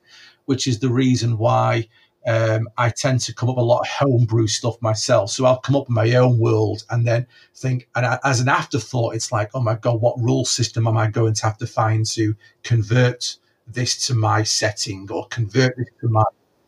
which 0.46 0.66
is 0.66 0.78
the 0.78 0.88
reason 0.88 1.36
why 1.36 1.86
um, 2.26 2.68
I 2.76 2.90
tend 2.90 3.20
to 3.20 3.34
come 3.34 3.48
up 3.48 3.56
a 3.56 3.62
lot 3.62 3.80
of 3.80 3.88
homebrew 3.88 4.46
stuff 4.46 4.80
myself. 4.82 5.30
So 5.30 5.44
I'll 5.46 5.58
come 5.58 5.76
up 5.76 5.88
with 5.88 5.96
my 5.96 6.14
own 6.14 6.38
world 6.38 6.84
and 6.90 7.06
then 7.06 7.26
think, 7.54 7.88
and 7.94 8.18
as 8.24 8.40
an 8.40 8.48
afterthought, 8.48 9.14
it's 9.14 9.32
like, 9.32 9.50
oh 9.54 9.60
my 9.60 9.74
God, 9.76 10.00
what 10.00 10.20
rule 10.20 10.44
system 10.44 10.86
am 10.86 10.96
I 10.96 11.10
going 11.10 11.34
to 11.34 11.42
have 11.42 11.58
to 11.58 11.66
find 11.66 12.04
to 12.06 12.34
convert 12.62 13.36
this 13.66 14.06
to 14.06 14.14
my 14.14 14.42
setting 14.42 15.08
or 15.10 15.26
convert 15.28 15.76
this 15.76 15.88
to 16.00 16.08
my 16.08 16.24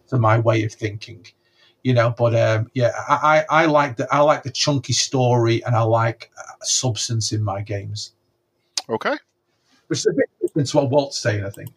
to 0.08 0.18
my 0.18 0.38
way 0.38 0.62
of 0.64 0.72
thinking 0.72 1.26
you 1.82 1.92
know? 1.92 2.14
But 2.16 2.34
um, 2.34 2.70
yeah 2.74 2.92
I, 3.08 3.44
I 3.50 3.66
like 3.66 3.96
the 3.96 4.06
i 4.12 4.20
like 4.20 4.44
the 4.44 4.50
chunky 4.50 4.92
story 4.92 5.64
and 5.64 5.74
i 5.74 5.82
like 5.82 6.30
uh, 6.38 6.52
substance 6.62 7.32
in 7.32 7.42
my 7.42 7.60
games. 7.60 8.12
Okay. 8.88 9.16
Which 9.88 10.00
is 10.00 10.06
a 10.06 10.12
bit 10.12 10.30
different 10.40 10.68
to 10.68 10.76
what 10.76 10.90
walt's 10.90 11.18
saying 11.18 11.44
i 11.44 11.50
think 11.50 11.70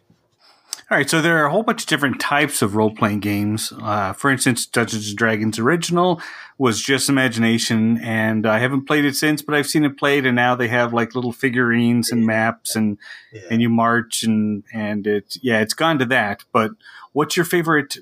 all 0.92 0.98
right, 0.98 1.10
so 1.10 1.20
there 1.20 1.42
are 1.42 1.48
a 1.48 1.52
whole 1.52 1.64
bunch 1.64 1.82
of 1.82 1.88
different 1.88 2.20
types 2.20 2.62
of 2.62 2.76
role 2.76 2.94
playing 2.94 3.20
games. 3.20 3.74
Uh, 3.82 4.14
for 4.14 4.30
instance, 4.30 4.68
Dungeons 4.68 5.10
and 5.10 5.18
Dragons 5.18 5.58
original 5.58 6.22
was 6.60 6.80
just 6.80 7.10
imagination, 7.10 7.98
and 8.04 8.46
I 8.46 8.60
haven't 8.60 8.86
played 8.86 9.04
it 9.04 9.16
since, 9.16 9.42
but 9.42 9.56
I've 9.56 9.66
seen 9.66 9.84
it 9.84 9.98
played, 9.98 10.28
and 10.28 10.36
now 10.36 10.54
they 10.54 10.68
have 10.68 10.94
like 10.94 11.16
little 11.16 11.32
figurines 11.32 12.12
and 12.12 12.24
maps, 12.24 12.76
and 12.76 13.00
yeah. 13.34 13.42
and 13.50 13.64
you 13.64 13.70
march, 13.70 14.22
and 14.22 14.64
and 14.72 15.08
it 15.08 15.38
yeah, 15.42 15.60
it's 15.60 15.74
gone 15.74 15.98
to 15.98 16.06
that. 16.06 16.44
But 16.52 16.72
what's 17.14 17.36
your 17.36 17.46
favorite 17.46 17.98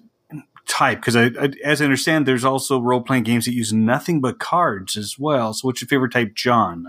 type? 0.68 1.00
Because 1.00 1.16
I, 1.16 1.28
I, 1.40 1.54
as 1.64 1.82
I 1.82 1.86
understand, 1.86 2.26
there's 2.26 2.44
also 2.44 2.82
role 2.82 3.02
playing 3.02 3.24
games 3.24 3.46
that 3.46 3.54
use 3.54 3.72
nothing 3.72 4.20
but 4.20 4.40
cards 4.40 4.98
as 4.98 5.18
well. 5.18 5.54
So 5.54 5.70
what's 5.70 5.82
your 5.82 5.88
favorite 5.88 6.12
type, 6.12 6.36
John? 6.36 6.88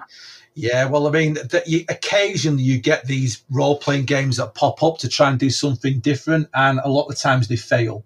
Yeah, 0.56 0.86
well, 0.86 1.08
I 1.08 1.10
mean, 1.10 1.36
you, 1.66 1.84
occasionally 1.88 2.62
you 2.62 2.78
get 2.78 3.06
these 3.06 3.42
role 3.50 3.76
playing 3.76 4.04
games 4.04 4.36
that 4.36 4.54
pop 4.54 4.82
up 4.84 4.98
to 4.98 5.08
try 5.08 5.28
and 5.28 5.38
do 5.38 5.50
something 5.50 5.98
different, 5.98 6.48
and 6.54 6.80
a 6.84 6.88
lot 6.88 7.06
of 7.06 7.16
the 7.16 7.20
times 7.20 7.48
they 7.48 7.56
fail. 7.56 8.04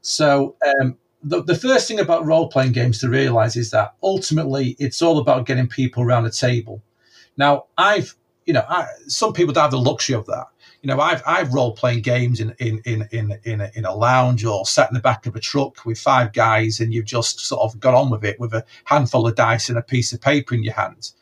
So, 0.00 0.56
um, 0.80 0.96
the, 1.24 1.42
the 1.42 1.56
first 1.56 1.88
thing 1.88 2.00
about 2.00 2.24
role 2.26 2.48
playing 2.48 2.72
games 2.72 3.00
to 3.00 3.08
realize 3.08 3.56
is 3.56 3.70
that 3.70 3.94
ultimately 4.02 4.76
it's 4.78 5.02
all 5.02 5.18
about 5.18 5.46
getting 5.46 5.68
people 5.68 6.04
around 6.04 6.26
a 6.26 6.30
table. 6.30 6.82
Now, 7.36 7.66
I've, 7.78 8.14
you 8.46 8.52
know, 8.52 8.64
I, 8.68 8.86
some 9.08 9.32
people 9.32 9.52
don't 9.54 9.62
have 9.62 9.70
the 9.72 9.78
luxury 9.78 10.14
of 10.16 10.26
that. 10.26 10.46
You 10.82 10.88
know, 10.88 11.00
I've 11.00 11.22
I've 11.26 11.54
role 11.54 11.74
playing 11.74 12.02
games 12.02 12.40
in 12.40 12.54
in 12.58 12.80
in 12.84 13.08
in 13.12 13.38
in 13.44 13.60
a, 13.60 13.70
in 13.74 13.84
a 13.84 13.94
lounge 13.94 14.44
or 14.44 14.66
sat 14.66 14.90
in 14.90 14.94
the 14.94 15.00
back 15.00 15.26
of 15.26 15.36
a 15.36 15.40
truck 15.40 15.84
with 15.84 15.98
five 15.98 16.32
guys, 16.32 16.80
and 16.80 16.92
you've 16.92 17.06
just 17.06 17.40
sort 17.40 17.62
of 17.62 17.80
got 17.80 17.94
on 17.94 18.10
with 18.10 18.24
it 18.24 18.38
with 18.40 18.52
a 18.54 18.64
handful 18.84 19.26
of 19.26 19.36
dice 19.36 19.68
and 19.68 19.78
a 19.78 19.82
piece 19.82 20.12
of 20.12 20.20
paper 20.20 20.54
in 20.54 20.62
your 20.64 20.74
hands 20.74 21.14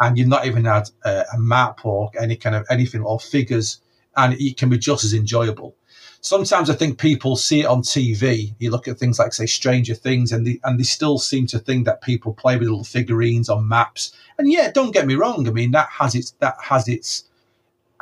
and 0.00 0.16
you've 0.16 0.28
not 0.28 0.46
even 0.46 0.64
had 0.64 0.90
a, 1.04 1.24
a 1.34 1.38
map 1.38 1.84
or 1.84 2.10
any 2.18 2.36
kind 2.36 2.54
of 2.54 2.66
anything 2.70 3.02
or 3.02 3.18
figures, 3.18 3.80
and 4.16 4.34
it 4.34 4.56
can 4.56 4.68
be 4.68 4.78
just 4.78 5.04
as 5.04 5.14
enjoyable. 5.14 5.74
Sometimes 6.20 6.68
I 6.68 6.74
think 6.74 6.98
people 6.98 7.36
see 7.36 7.60
it 7.60 7.66
on 7.66 7.82
TV. 7.82 8.54
You 8.58 8.70
look 8.70 8.88
at 8.88 8.98
things 8.98 9.20
like, 9.20 9.32
say, 9.32 9.46
Stranger 9.46 9.94
Things, 9.94 10.32
and 10.32 10.46
they, 10.46 10.58
and 10.64 10.78
they 10.78 10.84
still 10.84 11.18
seem 11.18 11.46
to 11.48 11.58
think 11.60 11.84
that 11.84 12.02
people 12.02 12.34
play 12.34 12.56
with 12.56 12.68
little 12.68 12.84
figurines 12.84 13.48
on 13.48 13.68
maps. 13.68 14.12
And 14.36 14.50
yeah, 14.50 14.70
don't 14.72 14.92
get 14.92 15.06
me 15.06 15.14
wrong. 15.14 15.46
I 15.46 15.52
mean, 15.52 15.70
that 15.72 15.88
has 15.90 16.14
its 16.14 16.32
that 16.40 16.56
has 16.60 16.88
its 16.88 17.24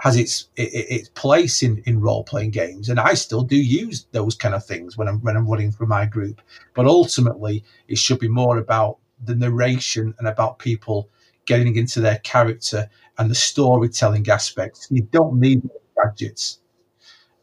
has 0.01 0.16
its 0.16 0.49
its 0.57 1.09
place 1.11 1.62
in, 1.62 1.82
in 1.86 2.01
role 2.01 2.24
playing 2.24 2.51
games, 2.51 2.88
and 2.88 3.01
I 3.01 3.14
still 3.14 3.42
do 3.42 3.57
use 3.57 4.07
those 4.12 4.34
kind 4.34 4.55
of 4.55 4.64
things 4.64 4.97
when 4.97 5.09
I'm 5.09 5.20
when 5.20 5.36
I'm 5.36 5.49
running 5.49 5.72
for 5.72 5.86
my 5.86 6.07
group. 6.07 6.40
But 6.74 6.86
ultimately, 6.86 7.64
it 7.88 7.99
should 7.99 8.18
be 8.18 8.28
more 8.28 8.59
about 8.59 8.99
the 9.24 9.34
narration 9.34 10.14
and 10.18 10.28
about 10.28 10.59
people 10.59 11.09
getting 11.47 11.76
into 11.76 12.01
their 12.01 12.18
character 12.18 12.88
and 13.18 13.30
the 13.30 13.34
storytelling 13.34 14.28
aspects. 14.28 14.88
You 14.90 15.03
don't 15.11 15.40
need 15.40 15.68
gadgets. 15.97 16.59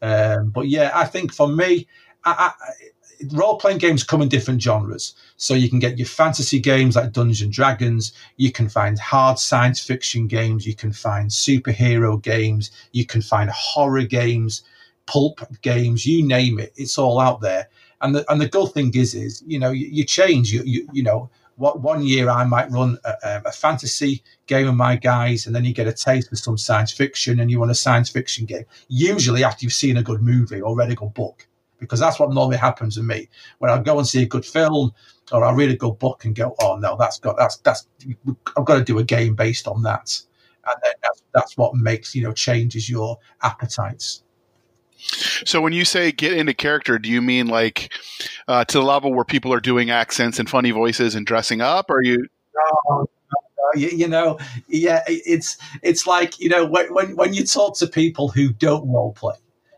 Um, 0.02 0.50
but 0.50 0.68
yeah, 0.68 0.90
I 0.94 1.06
think 1.06 1.32
for 1.32 1.48
me, 1.48 1.88
I, 2.24 2.52
I, 2.60 2.72
role 3.32 3.56
playing 3.56 3.78
games 3.78 4.04
come 4.04 4.22
in 4.22 4.28
different 4.28 4.62
genres. 4.62 5.14
So 5.36 5.54
you 5.54 5.68
can 5.68 5.78
get 5.78 5.98
your 5.98 6.06
fantasy 6.06 6.60
games 6.60 6.96
like 6.96 7.12
Dungeons 7.12 7.42
and 7.42 7.52
Dragons. 7.52 8.12
You 8.36 8.52
can 8.52 8.68
find 8.68 8.98
hard 8.98 9.38
science 9.38 9.80
fiction 9.80 10.26
games. 10.26 10.66
You 10.66 10.74
can 10.74 10.92
find 10.92 11.30
superhero 11.30 12.20
games. 12.20 12.70
You 12.92 13.06
can 13.06 13.22
find 13.22 13.50
horror 13.50 14.04
games, 14.04 14.62
pulp 15.06 15.40
games. 15.62 16.06
You 16.06 16.26
name 16.26 16.58
it, 16.58 16.72
it's 16.76 16.98
all 16.98 17.20
out 17.20 17.40
there. 17.40 17.68
And 18.00 18.14
the 18.14 18.30
and 18.30 18.40
the 18.40 18.48
good 18.48 18.72
thing 18.72 18.92
is, 18.94 19.14
is 19.14 19.42
you 19.46 19.58
know 19.58 19.70
you, 19.70 19.86
you 19.86 20.04
change. 20.04 20.52
You, 20.52 20.62
you 20.64 20.86
you 20.92 21.02
know 21.02 21.30
what 21.56 21.80
one 21.80 22.02
year 22.02 22.28
I 22.28 22.44
might 22.44 22.70
run 22.70 22.98
a, 23.04 23.42
a, 23.46 23.52
fantasy 23.52 24.22
game 24.46 24.66
with 24.66 24.74
my 24.74 24.96
guys, 24.96 25.46
and 25.46 25.54
then 25.54 25.64
you 25.64 25.72
get 25.72 25.86
a 25.86 25.92
taste 25.92 26.32
of 26.32 26.38
some 26.38 26.58
science 26.58 26.92
fiction, 26.92 27.40
and 27.40 27.50
you 27.50 27.58
want 27.60 27.70
a 27.70 27.74
science 27.76 28.10
fiction 28.10 28.44
game. 28.44 28.64
Usually 28.88 29.44
after 29.44 29.64
you've 29.64 29.72
seen 29.72 29.96
a 29.96 30.02
good 30.02 30.22
movie 30.22 30.60
or 30.60 30.76
read 30.76 30.90
a 30.90 30.94
good 30.94 31.14
book, 31.14 31.46
because 31.78 32.00
that's 32.00 32.18
what 32.18 32.32
normally 32.32 32.56
happens 32.56 32.96
to 32.96 33.02
me 33.02 33.28
when 33.58 33.70
I 33.70 33.80
go 33.80 33.98
and 33.98 34.06
see 34.06 34.22
a 34.22 34.26
good 34.26 34.44
film 34.44 34.92
or 35.32 35.44
I 35.44 35.52
read 35.52 35.70
a 35.70 35.76
good 35.76 35.98
book 35.98 36.24
and 36.24 36.34
go, 36.34 36.54
oh 36.60 36.76
no, 36.76 36.96
that's 36.98 37.18
got 37.18 37.36
that's 37.36 37.56
that's 37.58 37.86
I've 38.56 38.64
got 38.64 38.78
to 38.78 38.84
do 38.84 38.98
a 38.98 39.04
game 39.04 39.34
based 39.34 39.68
on 39.68 39.82
that, 39.82 40.20
and 40.66 40.76
then 40.82 40.92
that's 41.02 41.22
that's 41.32 41.56
what 41.56 41.74
makes 41.74 42.14
you 42.14 42.22
know 42.22 42.32
changes 42.32 42.90
your 42.90 43.18
appetites. 43.42 44.23
So 45.44 45.60
when 45.60 45.72
you 45.72 45.84
say 45.84 46.12
get 46.12 46.32
into 46.32 46.54
character, 46.54 46.98
do 46.98 47.08
you 47.08 47.20
mean 47.20 47.46
like 47.46 47.92
uh, 48.48 48.64
to 48.64 48.78
the 48.78 48.84
level 48.84 49.12
where 49.12 49.24
people 49.24 49.52
are 49.52 49.60
doing 49.60 49.90
accents 49.90 50.38
and 50.38 50.48
funny 50.48 50.70
voices 50.70 51.14
and 51.14 51.26
dressing 51.26 51.60
up? 51.60 51.90
Or 51.90 51.98
are 51.98 52.02
you? 52.02 52.26
No. 52.88 53.06
You, 53.74 53.88
you, 53.88 54.08
know, 54.08 54.38
yeah, 54.68 55.02
it's 55.08 55.56
it's 55.82 56.06
like 56.06 56.38
you 56.38 56.48
know 56.48 56.64
when 56.64 57.16
when 57.16 57.34
you 57.34 57.44
talk 57.44 57.76
to 57.78 57.86
people 57.86 58.28
who 58.28 58.50
don't 58.52 58.88
role 58.88 59.12
play 59.12 59.34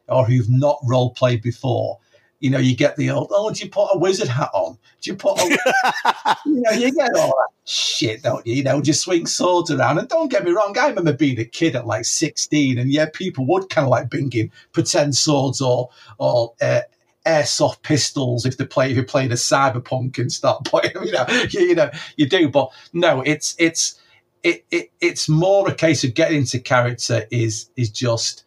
or 0.08 0.26
who've 0.26 0.50
not 0.50 0.78
role 0.84 1.10
played 1.10 1.40
before, 1.40 1.98
you 2.40 2.50
know, 2.50 2.58
you 2.58 2.76
get 2.76 2.96
the 2.96 3.10
old, 3.10 3.28
oh, 3.30 3.50
do 3.50 3.64
you 3.64 3.70
put 3.70 3.88
a 3.94 3.98
wizard 3.98 4.28
hat 4.28 4.50
on? 4.52 4.78
Do 5.00 5.10
you 5.10 5.16
put, 5.16 5.38
a, 5.38 6.36
you 6.46 6.60
know, 6.60 6.70
you 6.72 6.92
get 6.92 7.14
all 7.16 7.28
that 7.28 7.50
shit, 7.64 8.22
don't 8.22 8.46
you? 8.46 8.54
You 8.56 8.62
know, 8.62 8.80
just 8.82 9.02
swing 9.02 9.26
swords 9.26 9.70
around. 9.70 9.98
And 9.98 10.08
don't 10.08 10.30
get 10.30 10.44
me 10.44 10.50
wrong, 10.50 10.76
I 10.78 10.88
remember 10.88 11.12
being 11.12 11.38
a 11.38 11.44
kid 11.44 11.76
at 11.76 11.86
like 11.86 12.04
16, 12.04 12.78
and 12.78 12.92
yeah, 12.92 13.06
people 13.12 13.46
would 13.46 13.70
kind 13.70 13.86
of 13.86 13.90
like 13.90 14.10
bring 14.10 14.30
in 14.32 14.50
pretend 14.72 15.16
swords 15.16 15.60
or, 15.60 15.88
or, 16.18 16.54
uh, 16.60 16.82
airsoft 17.26 17.82
pistols 17.82 18.46
if 18.46 18.56
they 18.56 18.64
play 18.64 18.88
if 18.90 18.96
you 18.96 19.02
played 19.02 19.32
a 19.32 19.34
cyberpunk 19.34 20.16
and 20.16 20.30
start 20.30 20.64
playing 20.64 20.92
you 21.02 21.10
know 21.10 21.26
you, 21.50 21.60
you 21.60 21.74
know 21.74 21.90
you 22.16 22.24
do 22.28 22.48
but 22.48 22.70
no 22.92 23.20
it's 23.22 23.56
it's 23.58 24.00
it, 24.44 24.64
it 24.70 24.92
it's 25.00 25.28
more 25.28 25.68
a 25.68 25.74
case 25.74 26.04
of 26.04 26.14
getting 26.14 26.38
into 26.38 26.60
character 26.60 27.24
is 27.32 27.68
is 27.74 27.90
just 27.90 28.45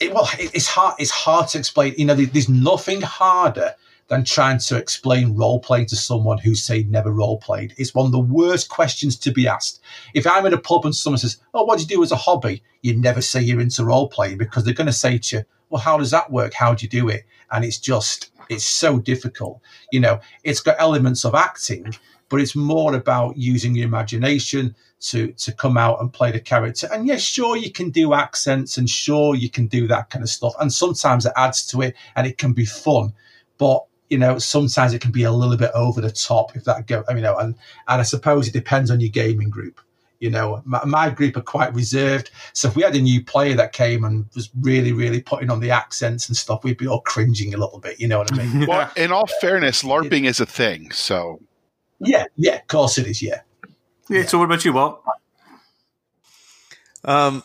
it, 0.00 0.12
well, 0.12 0.28
it, 0.38 0.54
it's 0.54 0.66
hard. 0.66 0.96
It's 0.98 1.10
hard 1.10 1.48
to 1.48 1.58
explain. 1.58 1.94
You 1.96 2.04
know, 2.06 2.14
there's 2.14 2.48
nothing 2.48 3.00
harder 3.00 3.74
than 4.08 4.24
trying 4.24 4.58
to 4.58 4.76
explain 4.76 5.36
role 5.36 5.58
playing 5.58 5.86
to 5.86 5.96
someone 5.96 6.38
who 6.38 6.54
say 6.54 6.84
never 6.84 7.10
role 7.10 7.38
played. 7.38 7.74
It's 7.76 7.94
one 7.94 8.06
of 8.06 8.12
the 8.12 8.20
worst 8.20 8.68
questions 8.68 9.16
to 9.18 9.32
be 9.32 9.48
asked. 9.48 9.80
If 10.14 10.26
I'm 10.26 10.46
in 10.46 10.52
a 10.52 10.58
pub 10.58 10.84
and 10.84 10.94
someone 10.94 11.18
says, 11.18 11.38
"Oh, 11.54 11.64
what 11.64 11.78
do 11.78 11.82
you 11.82 11.88
do 11.88 12.02
as 12.02 12.12
a 12.12 12.16
hobby?" 12.16 12.62
You 12.82 12.96
never 12.96 13.20
say 13.20 13.40
you're 13.42 13.60
into 13.60 13.84
role 13.84 14.08
playing 14.08 14.38
because 14.38 14.64
they're 14.64 14.74
going 14.74 14.86
to 14.86 14.92
say 14.92 15.18
to 15.18 15.36
you, 15.36 15.42
"Well, 15.70 15.80
how 15.80 15.98
does 15.98 16.10
that 16.12 16.30
work? 16.30 16.54
How 16.54 16.74
do 16.74 16.84
you 16.84 16.90
do 16.90 17.08
it?" 17.08 17.24
And 17.50 17.64
it's 17.64 17.78
just 17.78 18.30
it's 18.48 18.64
so 18.64 18.98
difficult. 18.98 19.60
You 19.90 20.00
know, 20.00 20.20
it's 20.44 20.60
got 20.60 20.76
elements 20.78 21.24
of 21.24 21.34
acting, 21.34 21.94
but 22.28 22.40
it's 22.40 22.56
more 22.56 22.94
about 22.94 23.36
using 23.36 23.74
your 23.74 23.86
imagination 23.86 24.74
to 25.00 25.32
to 25.32 25.52
come 25.52 25.76
out 25.76 26.00
and 26.00 26.12
play 26.12 26.32
the 26.32 26.40
character. 26.40 26.88
And 26.92 27.06
yes, 27.06 27.22
sure 27.22 27.56
you 27.56 27.70
can 27.70 27.90
do 27.90 28.14
accents 28.14 28.76
and 28.76 28.88
sure 28.88 29.34
you 29.34 29.50
can 29.50 29.66
do 29.66 29.86
that 29.88 30.10
kind 30.10 30.22
of 30.22 30.30
stuff. 30.30 30.54
And 30.60 30.72
sometimes 30.72 31.26
it 31.26 31.32
adds 31.36 31.66
to 31.68 31.82
it 31.82 31.94
and 32.14 32.26
it 32.26 32.38
can 32.38 32.52
be 32.52 32.64
fun. 32.64 33.12
But 33.58 33.84
you 34.08 34.18
know, 34.18 34.38
sometimes 34.38 34.94
it 34.94 35.00
can 35.00 35.10
be 35.10 35.24
a 35.24 35.32
little 35.32 35.56
bit 35.56 35.72
over 35.74 36.00
the 36.00 36.12
top 36.12 36.56
if 36.56 36.64
that 36.64 36.86
go. 36.86 37.04
I 37.08 37.12
mean, 37.12 37.18
you 37.18 37.24
know, 37.24 37.36
and 37.36 37.54
and 37.88 38.00
I 38.00 38.04
suppose 38.04 38.48
it 38.48 38.52
depends 38.52 38.90
on 38.90 39.00
your 39.00 39.10
gaming 39.10 39.50
group. 39.50 39.80
You 40.18 40.30
know, 40.30 40.62
my, 40.64 40.82
my, 40.86 41.10
group 41.10 41.36
are 41.36 41.42
quite 41.42 41.74
reserved. 41.74 42.30
So 42.54 42.68
if 42.68 42.74
we 42.74 42.82
had 42.82 42.96
a 42.96 43.00
new 43.00 43.22
player 43.22 43.54
that 43.56 43.74
came 43.74 44.02
and 44.02 44.24
was 44.34 44.48
really, 44.62 44.92
really 44.92 45.20
putting 45.20 45.50
on 45.50 45.60
the 45.60 45.70
accents 45.70 46.26
and 46.26 46.34
stuff, 46.34 46.64
we'd 46.64 46.78
be 46.78 46.88
all 46.88 47.02
cringing 47.02 47.52
a 47.52 47.58
little 47.58 47.78
bit. 47.78 48.00
You 48.00 48.08
know 48.08 48.20
what 48.20 48.32
I 48.32 48.36
mean? 48.42 48.66
well, 48.66 48.90
in 48.96 49.12
all 49.12 49.26
fairness, 49.42 49.82
LARPing 49.82 50.24
is 50.24 50.40
a 50.40 50.46
thing. 50.46 50.90
So 50.92 51.40
yeah, 52.00 52.24
yeah, 52.36 52.56
of 52.56 52.66
course 52.66 52.98
it 52.98 53.06
is. 53.06 53.22
Yeah. 53.22 53.40
Yeah. 54.08 54.24
So 54.26 54.38
what 54.38 54.44
about 54.44 54.64
you, 54.64 54.72
Walt? 54.72 55.02
Um, 57.04 57.42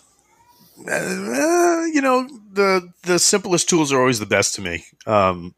uh, 0.87 1.83
you 1.93 2.01
know, 2.01 2.27
the 2.53 2.91
the 3.03 3.19
simplest 3.19 3.69
tools 3.69 3.91
are 3.91 3.99
always 3.99 4.19
the 4.19 4.25
best 4.25 4.55
to 4.55 4.61
me. 4.61 4.85
Um, 5.05 5.53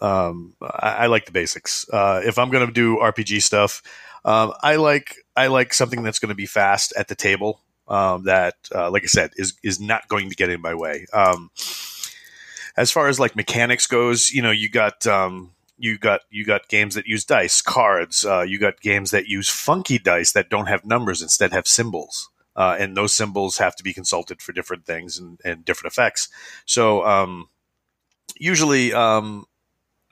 um, 0.00 0.54
I, 0.60 0.90
I 0.90 1.06
like 1.06 1.26
the 1.26 1.32
basics. 1.32 1.88
Uh, 1.88 2.20
if 2.24 2.38
I'm 2.38 2.50
going 2.50 2.66
to 2.66 2.72
do 2.72 2.96
RPG 2.96 3.42
stuff, 3.42 3.82
um, 4.24 4.52
I 4.62 4.76
like 4.76 5.16
I 5.36 5.46
like 5.48 5.72
something 5.72 6.02
that's 6.02 6.18
going 6.18 6.30
to 6.30 6.34
be 6.34 6.46
fast 6.46 6.92
at 6.96 7.08
the 7.08 7.14
table. 7.14 7.60
Um, 7.86 8.24
that, 8.24 8.54
uh, 8.74 8.90
like 8.90 9.02
I 9.02 9.06
said, 9.06 9.32
is 9.36 9.54
is 9.62 9.80
not 9.80 10.08
going 10.08 10.30
to 10.30 10.36
get 10.36 10.48
in 10.50 10.60
my 10.60 10.74
way. 10.74 11.06
Um, 11.12 11.50
as 12.76 12.90
far 12.90 13.08
as 13.08 13.20
like 13.20 13.36
mechanics 13.36 13.86
goes, 13.86 14.30
you 14.30 14.42
know, 14.42 14.50
you 14.50 14.68
got 14.68 15.06
um, 15.06 15.52
you 15.76 15.98
got 15.98 16.22
you 16.30 16.44
got 16.44 16.68
games 16.68 16.94
that 16.94 17.06
use 17.06 17.24
dice, 17.24 17.60
cards. 17.60 18.24
Uh, 18.24 18.42
you 18.42 18.58
got 18.58 18.80
games 18.80 19.10
that 19.10 19.26
use 19.26 19.48
funky 19.48 19.98
dice 19.98 20.32
that 20.32 20.50
don't 20.50 20.68
have 20.68 20.84
numbers, 20.84 21.22
instead 21.22 21.52
have 21.52 21.66
symbols. 21.66 22.30
Uh, 22.56 22.76
and 22.78 22.96
those 22.96 23.12
symbols 23.12 23.58
have 23.58 23.74
to 23.74 23.82
be 23.82 23.92
consulted 23.92 24.40
for 24.40 24.52
different 24.52 24.86
things 24.86 25.18
and, 25.18 25.40
and 25.44 25.64
different 25.64 25.92
effects. 25.92 26.28
So 26.66 27.04
um, 27.04 27.48
usually, 28.38 28.92
um, 28.92 29.46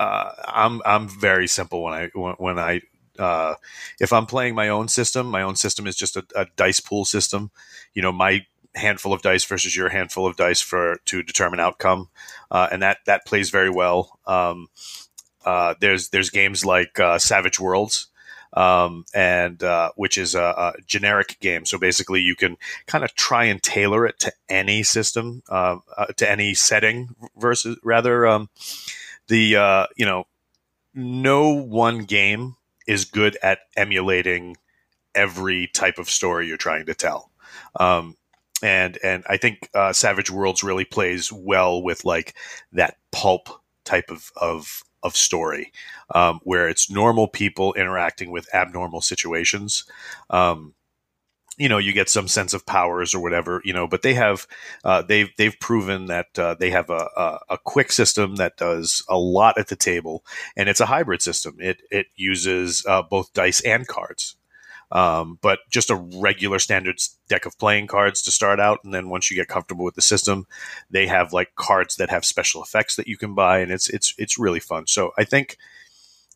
uh, 0.01 0.33
I'm 0.47 0.83
I'm 0.85 1.09
very 1.09 1.47
simple 1.47 1.83
when 1.85 1.93
I 1.93 2.11
when, 2.15 2.59
I 2.59 2.81
uh, 3.19 3.55
if 4.01 4.13
I'm 4.13 4.27
playing 4.27 4.57
my 4.57 4.69
own 4.69 4.89
system. 4.89 5.29
My 5.29 5.43
own 5.43 5.55
system 5.55 5.87
is 5.87 5.95
just 5.95 6.17
a, 6.17 6.25
a 6.35 6.47
dice 6.57 6.81
pool 6.81 7.05
system. 7.05 7.53
You 7.95 8.03
know, 8.03 8.11
my 8.11 8.45
handful 8.75 9.13
of 9.13 9.23
dice 9.23 9.45
versus 9.45 9.77
your 9.77 9.91
handful 9.91 10.27
of 10.27 10.37
dice 10.37 10.61
for 10.61 10.97
to 11.05 11.23
determine 11.23 11.61
outcome, 11.61 12.09
uh, 12.51 12.69
and 12.73 12.83
that 12.83 12.99
that 13.07 13.25
plays 13.27 13.51
very 13.51 13.71
well. 13.71 14.19
Um, 14.27 14.67
uh, 15.45 15.75
there's 15.81 16.09
there's 16.11 16.31
games 16.31 16.65
like 16.65 16.99
uh, 17.01 17.19
Savage 17.19 17.59
Worlds, 17.59 18.09
um, 18.53 19.05
and 19.15 19.63
uh, 19.63 19.91
which 19.97 20.19
is 20.19 20.35
a, 20.35 20.43
a, 20.43 20.75
generic 20.87 21.39
game. 21.41 21.65
So 21.67 21.79
basically, 21.79 22.21
you 22.21 22.37
can 22.37 22.57
kind 22.87 23.05
of 23.05 23.15
try 23.15 23.45
and 23.45 23.63
tailor 23.63 24.07
it 24.07 24.19
to 24.21 24.33
any 24.49 24.83
system, 24.83 25.43
uh, 25.49 25.79
uh, 25.97 26.07
to 26.17 26.31
any 26.31 26.55
setting. 26.55 27.15
Versus 27.37 27.79
rather, 27.83 28.27
um, 28.27 28.49
the 29.29 29.57
uh, 29.57 29.87
you 29.97 30.07
know, 30.07 30.27
no 30.95 31.51
one 31.51 32.05
game 32.05 32.57
is 32.87 33.05
good 33.05 33.37
at 33.43 33.61
emulating 33.77 34.57
every 35.15 35.69
type 35.69 35.99
of 35.99 36.11
story 36.11 36.47
you're 36.47 36.57
trying 36.57 36.87
to 36.87 36.95
tell. 36.95 37.31
Um, 37.79 38.17
and 38.63 38.99
and 39.03 39.25
I 39.29 39.39
think 39.39 39.69
Savage 39.93 40.31
Worlds 40.31 40.63
really 40.63 40.85
plays 40.85 41.33
well 41.33 41.83
with 41.83 42.05
like 42.05 42.35
that 42.73 42.97
pulp 43.11 43.49
type 43.85 44.11
of 44.11 44.31
of 44.37 44.85
of 45.03 45.17
story, 45.17 45.73
um, 46.15 46.41
where 46.43 46.69
it's 46.69 46.91
normal 46.91 47.29
people 47.29 47.75
interacting 47.75 48.31
with 48.31 48.53
abnormal 48.55 49.01
situations. 49.01 49.85
Um, 50.31 50.75
you 51.59 51.69
know, 51.69 51.79
you 51.79 51.93
get 51.93 52.09
some 52.09 52.29
sense 52.29 52.55
of 52.55 52.65
powers 52.65 53.15
or 53.15 53.21
whatever, 53.21 53.61
you 53.65 53.73
know, 53.73 53.87
but 53.87 54.03
they 54.03 54.15
have 54.15 54.47
uh, 54.85 55.03
they've 55.03 55.29
they've 55.37 55.59
proven 55.61 56.07
that 56.07 56.27
uh, 56.39 56.55
they 56.59 56.71
have 56.71 56.89
a, 56.89 57.09
a, 57.17 57.39
a, 57.51 57.59
quick 57.59 57.93
system 57.93 58.37
that 58.37 58.57
does 58.57 59.05
a 59.09 59.19
lot 59.19 59.59
at 59.59 59.69
the 59.69 59.77
table, 59.77 60.25
and 60.57 60.69
it's 60.69 60.81
a 60.81 60.87
hybrid 60.87 61.21
system. 61.21 61.57
It 61.59 61.83
it 61.91 62.07
uses 62.17 62.85
uh, 62.87 63.03
both 63.03 63.33
dice 63.35 63.61
and 63.61 63.87
cards. 63.87 64.37
Um, 64.93 65.39
but 65.41 65.61
just 65.71 65.91
a 65.91 65.97
regular 65.97 66.59
standard 66.59 67.01
deck 67.29 67.47
of 67.47 67.59
playing 67.59 67.87
cards 67.87 68.21
to 68.23 68.31
start 68.31 68.61
out, 68.61 68.81
and 68.85 68.93
then 68.93 69.09
once 69.09 69.31
you 69.31 69.37
get 69.37 69.49
comfortable 69.49 69.85
with 69.85 69.95
the 69.95 70.03
system, 70.03 70.47
they 70.91 71.07
have 71.07 71.33
like 71.33 71.55
cards 71.57 71.97
that 71.97 72.11
have 72.11 72.25
special 72.27 72.63
effects 72.63 72.97
that 72.97 73.09
you 73.09 73.17
can 73.17 73.35
buy, 73.35 73.59
and 73.61 73.73
it's 73.73 73.89
it's 73.89 74.15
it's 74.19 74.39
really 74.39 74.61
fun. 74.61 74.87
So 74.87 75.13
I 75.17 75.25
think, 75.25 75.57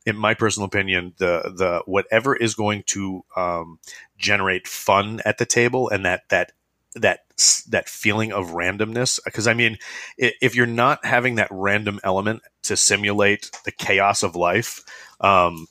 in 0.06 0.16
my 0.16 0.32
personal 0.32 0.66
opinion, 0.66 1.12
the 1.18 1.52
the 1.54 1.82
whatever 1.84 2.34
is 2.34 2.54
going 2.54 2.84
to 2.86 3.24
um, 3.36 3.78
generate 4.16 4.66
fun 4.66 5.20
at 5.26 5.36
the 5.36 5.46
table 5.46 5.90
and 5.90 6.06
that 6.06 6.22
that 6.30 6.52
that 6.94 7.20
that 7.68 7.88
feeling 7.90 8.32
of 8.32 8.52
randomness 8.52 9.20
because 9.26 9.46
i 9.46 9.52
mean 9.52 9.76
if 10.16 10.54
you're 10.54 10.64
not 10.66 11.04
having 11.04 11.34
that 11.34 11.48
random 11.50 12.00
element 12.02 12.40
to 12.62 12.74
simulate 12.74 13.50
the 13.66 13.70
chaos 13.70 14.22
of 14.22 14.34
life 14.34 14.82
um, 15.20 15.66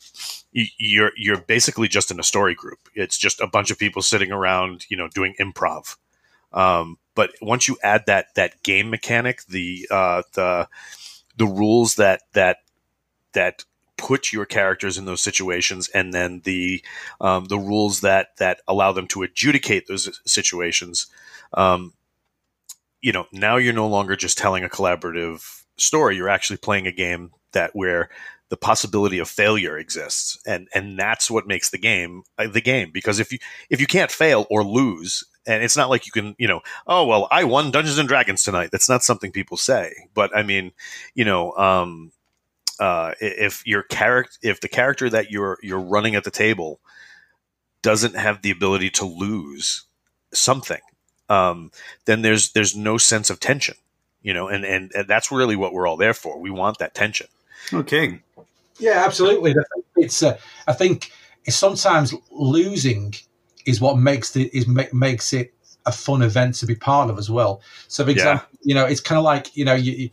you're 0.55 1.11
you're 1.17 1.41
basically 1.41 1.87
just 1.87 2.11
in 2.11 2.19
a 2.19 2.23
story 2.23 2.55
group. 2.55 2.79
It's 2.93 3.17
just 3.17 3.41
a 3.41 3.47
bunch 3.47 3.71
of 3.71 3.79
people 3.79 4.01
sitting 4.01 4.31
around, 4.31 4.85
you 4.89 4.95
know, 4.95 5.09
doing 5.09 5.35
improv. 5.39 5.97
Um, 6.53 6.97
but 7.13 7.31
once 7.41 7.67
you 7.67 7.77
add 7.83 8.05
that 8.07 8.33
that 8.35 8.63
game 8.63 8.89
mechanic, 8.89 9.43
the 9.47 9.87
uh, 9.91 10.23
the 10.33 10.67
the 11.35 11.45
rules 11.45 11.95
that 11.95 12.21
that 12.33 12.59
that 13.33 13.65
put 13.97 14.31
your 14.31 14.45
characters 14.45 14.97
in 14.97 15.05
those 15.05 15.21
situations, 15.21 15.89
and 15.89 16.13
then 16.13 16.41
the 16.45 16.81
um, 17.19 17.45
the 17.45 17.59
rules 17.59 18.01
that 18.01 18.37
that 18.37 18.61
allow 18.67 18.93
them 18.93 19.07
to 19.07 19.23
adjudicate 19.23 19.87
those 19.87 20.21
situations, 20.25 21.07
um, 21.53 21.93
you 23.01 23.11
know, 23.11 23.27
now 23.33 23.57
you're 23.57 23.73
no 23.73 23.87
longer 23.87 24.15
just 24.15 24.37
telling 24.37 24.63
a 24.63 24.69
collaborative 24.69 25.63
story. 25.75 26.15
You're 26.15 26.29
actually 26.29 26.57
playing 26.57 26.87
a 26.87 26.91
game 26.93 27.31
that 27.51 27.75
where 27.75 28.09
the 28.55 28.59
possibility 28.65 29.19
of 29.19 29.27
failure 29.27 29.77
exists, 29.77 30.39
and 30.45 30.69
and 30.73 30.97
that's 30.97 31.29
what 31.29 31.45
makes 31.45 31.71
the 31.71 31.77
game 31.77 32.23
uh, 32.37 32.47
the 32.47 32.61
game. 32.61 32.89
Because 32.89 33.19
if 33.19 33.33
you 33.33 33.39
if 33.69 33.81
you 33.81 33.85
can't 33.85 34.09
fail 34.09 34.47
or 34.49 34.63
lose, 34.63 35.25
and 35.45 35.61
it's 35.61 35.75
not 35.75 35.89
like 35.89 36.05
you 36.05 36.13
can 36.13 36.35
you 36.37 36.47
know 36.47 36.61
oh 36.87 37.05
well 37.05 37.27
I 37.31 37.43
won 37.43 37.69
Dungeons 37.69 37.97
and 37.97 38.07
Dragons 38.07 38.43
tonight. 38.43 38.69
That's 38.71 38.87
not 38.87 39.03
something 39.03 39.33
people 39.33 39.57
say. 39.57 39.93
But 40.13 40.33
I 40.33 40.43
mean, 40.43 40.71
you 41.15 41.25
know, 41.25 41.51
um, 41.57 42.13
uh, 42.79 43.13
if 43.19 43.67
your 43.67 43.83
character 43.83 44.37
if 44.41 44.61
the 44.61 44.69
character 44.69 45.09
that 45.09 45.31
you're 45.31 45.59
you're 45.61 45.81
running 45.81 46.15
at 46.15 46.23
the 46.23 46.31
table 46.31 46.79
doesn't 47.81 48.15
have 48.15 48.41
the 48.41 48.51
ability 48.51 48.89
to 48.91 49.05
lose 49.05 49.83
something, 50.33 50.81
um, 51.27 51.71
then 52.05 52.21
there's 52.21 52.53
there's 52.53 52.73
no 52.73 52.97
sense 52.97 53.29
of 53.29 53.41
tension. 53.41 53.75
You 54.21 54.33
know, 54.33 54.47
and, 54.47 54.63
and 54.63 54.93
and 54.95 55.09
that's 55.09 55.29
really 55.29 55.57
what 55.57 55.73
we're 55.73 55.87
all 55.87 55.97
there 55.97 56.13
for. 56.13 56.39
We 56.39 56.51
want 56.51 56.77
that 56.77 56.95
tension. 56.95 57.27
Okay. 57.73 58.21
Yeah, 58.80 59.03
absolutely. 59.05 59.55
It's 59.95 60.21
uh, 60.21 60.38
I 60.67 60.73
think 60.73 61.11
it's 61.45 61.55
sometimes 61.55 62.13
losing 62.32 63.13
is 63.65 63.82
what 63.82 63.97
makes 63.97 64.32
the 64.32 64.49
is 64.53 64.67
makes 64.67 65.34
it 65.34 65.53
a 65.86 65.91
fun 65.91 66.21
event 66.21 66.55
to 66.55 66.65
be 66.65 66.76
part 66.76 67.09
of 67.09 67.17
as 67.17 67.30
well. 67.30 67.61
So, 67.88 68.03
for 68.03 68.11
example, 68.11 68.47
yeah. 68.51 68.59
you 68.63 68.76
know, 68.76 68.86
it's 68.86 69.01
kind 69.01 69.17
of 69.17 69.23
like 69.23 69.55
you 69.55 69.65
know 69.65 69.73
you, 69.76 70.09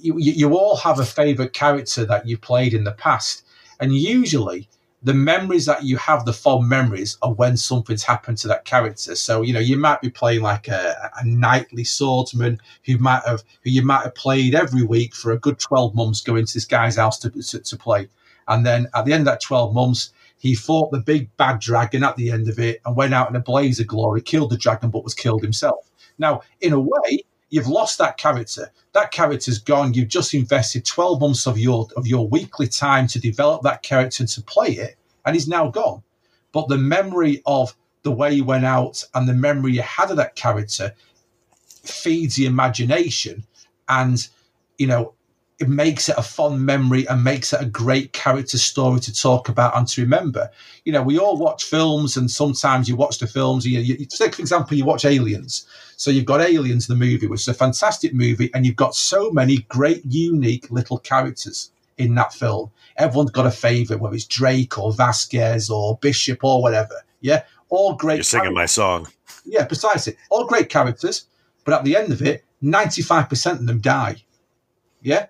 you 0.00 0.14
you 0.18 0.56
all 0.56 0.76
have 0.76 0.98
a 1.00 1.04
favorite 1.04 1.52
character 1.52 2.04
that 2.04 2.26
you 2.26 2.36
played 2.36 2.74
in 2.74 2.84
the 2.84 2.92
past, 2.92 3.44
and 3.80 3.94
usually 3.94 4.68
the 5.02 5.14
memories 5.14 5.66
that 5.66 5.84
you 5.84 5.96
have, 5.96 6.24
the 6.24 6.32
fond 6.32 6.68
memories, 6.68 7.16
are 7.22 7.32
when 7.32 7.56
something's 7.56 8.02
happened 8.02 8.38
to 8.38 8.48
that 8.48 8.64
character. 8.64 9.14
So 9.14 9.42
you 9.42 9.52
know 9.52 9.60
you 9.60 9.76
might 9.76 10.00
be 10.00 10.10
playing 10.10 10.42
like 10.42 10.68
a, 10.68 11.10
a 11.16 11.24
knightly 11.24 11.84
swordsman 11.84 12.60
who 12.84 12.98
might 12.98 13.22
have 13.24 13.42
who 13.62 13.70
you 13.70 13.82
might 13.82 14.02
have 14.02 14.14
played 14.14 14.54
every 14.54 14.82
week 14.82 15.14
for 15.14 15.32
a 15.32 15.38
good 15.38 15.58
twelve 15.58 15.94
months, 15.94 16.20
going 16.20 16.46
to 16.46 16.54
this 16.54 16.64
guy's 16.64 16.96
house 16.96 17.18
to, 17.20 17.30
to, 17.30 17.60
to 17.60 17.76
play, 17.76 18.08
and 18.48 18.66
then 18.66 18.88
at 18.94 19.04
the 19.04 19.12
end 19.12 19.22
of 19.22 19.26
that 19.26 19.40
twelve 19.40 19.72
months, 19.72 20.12
he 20.38 20.54
fought 20.54 20.90
the 20.90 21.00
big 21.00 21.34
bad 21.36 21.60
dragon 21.60 22.02
at 22.02 22.16
the 22.16 22.30
end 22.30 22.48
of 22.48 22.58
it 22.58 22.80
and 22.84 22.96
went 22.96 23.14
out 23.14 23.30
in 23.30 23.36
a 23.36 23.40
blaze 23.40 23.80
of 23.80 23.86
glory, 23.86 24.20
killed 24.20 24.50
the 24.50 24.56
dragon, 24.56 24.90
but 24.90 25.04
was 25.04 25.14
killed 25.14 25.42
himself. 25.42 25.90
Now, 26.18 26.42
in 26.60 26.72
a 26.72 26.80
way, 26.80 27.22
you've 27.50 27.68
lost 27.68 27.98
that 27.98 28.16
character. 28.16 28.70
That 28.92 29.10
character's 29.10 29.58
gone. 29.58 29.94
You've 29.94 30.08
just 30.08 30.34
invested 30.34 30.84
12 30.84 31.20
months 31.20 31.46
of 31.46 31.58
your 31.58 31.88
of 31.96 32.06
your 32.06 32.28
weekly 32.28 32.68
time 32.68 33.06
to 33.08 33.18
develop 33.18 33.62
that 33.62 33.82
character 33.82 34.26
to 34.26 34.42
play 34.42 34.70
it, 34.70 34.96
and 35.24 35.34
he's 35.34 35.48
now 35.48 35.68
gone. 35.68 36.02
But 36.52 36.68
the 36.68 36.78
memory 36.78 37.42
of 37.46 37.74
the 38.02 38.12
way 38.12 38.32
you 38.32 38.44
went 38.44 38.64
out 38.64 39.04
and 39.14 39.28
the 39.28 39.34
memory 39.34 39.72
you 39.72 39.82
had 39.82 40.10
of 40.10 40.16
that 40.16 40.36
character 40.36 40.94
feeds 41.84 42.36
the 42.36 42.46
imagination 42.46 43.44
and 43.88 44.28
you 44.78 44.86
know 44.86 45.14
it 45.58 45.68
makes 45.68 46.08
it 46.08 46.14
a 46.16 46.22
fond 46.22 46.64
memory 46.64 47.06
and 47.08 47.24
makes 47.24 47.52
it 47.52 47.60
a 47.60 47.66
great 47.66 48.12
character 48.12 48.56
story 48.56 49.00
to 49.00 49.12
talk 49.12 49.48
about 49.48 49.76
and 49.76 49.88
to 49.88 50.02
remember. 50.02 50.50
You 50.84 50.92
know, 50.92 51.02
we 51.02 51.18
all 51.18 51.36
watch 51.36 51.64
films, 51.64 52.16
and 52.16 52.30
sometimes 52.30 52.88
you 52.88 52.94
watch 52.94 53.18
the 53.18 53.26
films. 53.26 53.66
You, 53.66 53.80
you, 53.80 54.06
take 54.06 54.36
for 54.36 54.42
example, 54.42 54.76
you 54.76 54.84
watch 54.84 55.04
Aliens. 55.04 55.66
So 55.96 56.12
you've 56.12 56.26
got 56.26 56.40
Aliens, 56.40 56.86
the 56.86 56.94
movie, 56.94 57.26
which 57.26 57.40
is 57.40 57.48
a 57.48 57.54
fantastic 57.54 58.14
movie, 58.14 58.50
and 58.54 58.64
you've 58.64 58.76
got 58.76 58.94
so 58.94 59.32
many 59.32 59.58
great, 59.68 60.02
unique 60.04 60.70
little 60.70 60.98
characters 60.98 61.72
in 61.96 62.14
that 62.14 62.32
film. 62.32 62.70
Everyone's 62.96 63.32
got 63.32 63.46
a 63.46 63.50
favorite, 63.50 63.98
whether 63.98 64.14
it's 64.14 64.26
Drake 64.26 64.78
or 64.78 64.92
Vasquez 64.92 65.70
or 65.70 65.98
Bishop 65.98 66.44
or 66.44 66.62
whatever. 66.62 66.94
Yeah, 67.20 67.42
all 67.68 67.94
great. 67.94 68.16
You're 68.16 68.22
singing 68.22 68.54
my 68.54 68.66
song. 68.66 69.08
Yeah, 69.44 69.64
precisely. 69.64 70.16
All 70.30 70.46
great 70.46 70.68
characters, 70.68 71.26
but 71.64 71.74
at 71.74 71.84
the 71.84 71.96
end 71.96 72.12
of 72.12 72.22
it, 72.22 72.44
95% 72.62 73.52
of 73.52 73.66
them 73.66 73.80
die. 73.80 74.22
Yeah, 75.02 75.26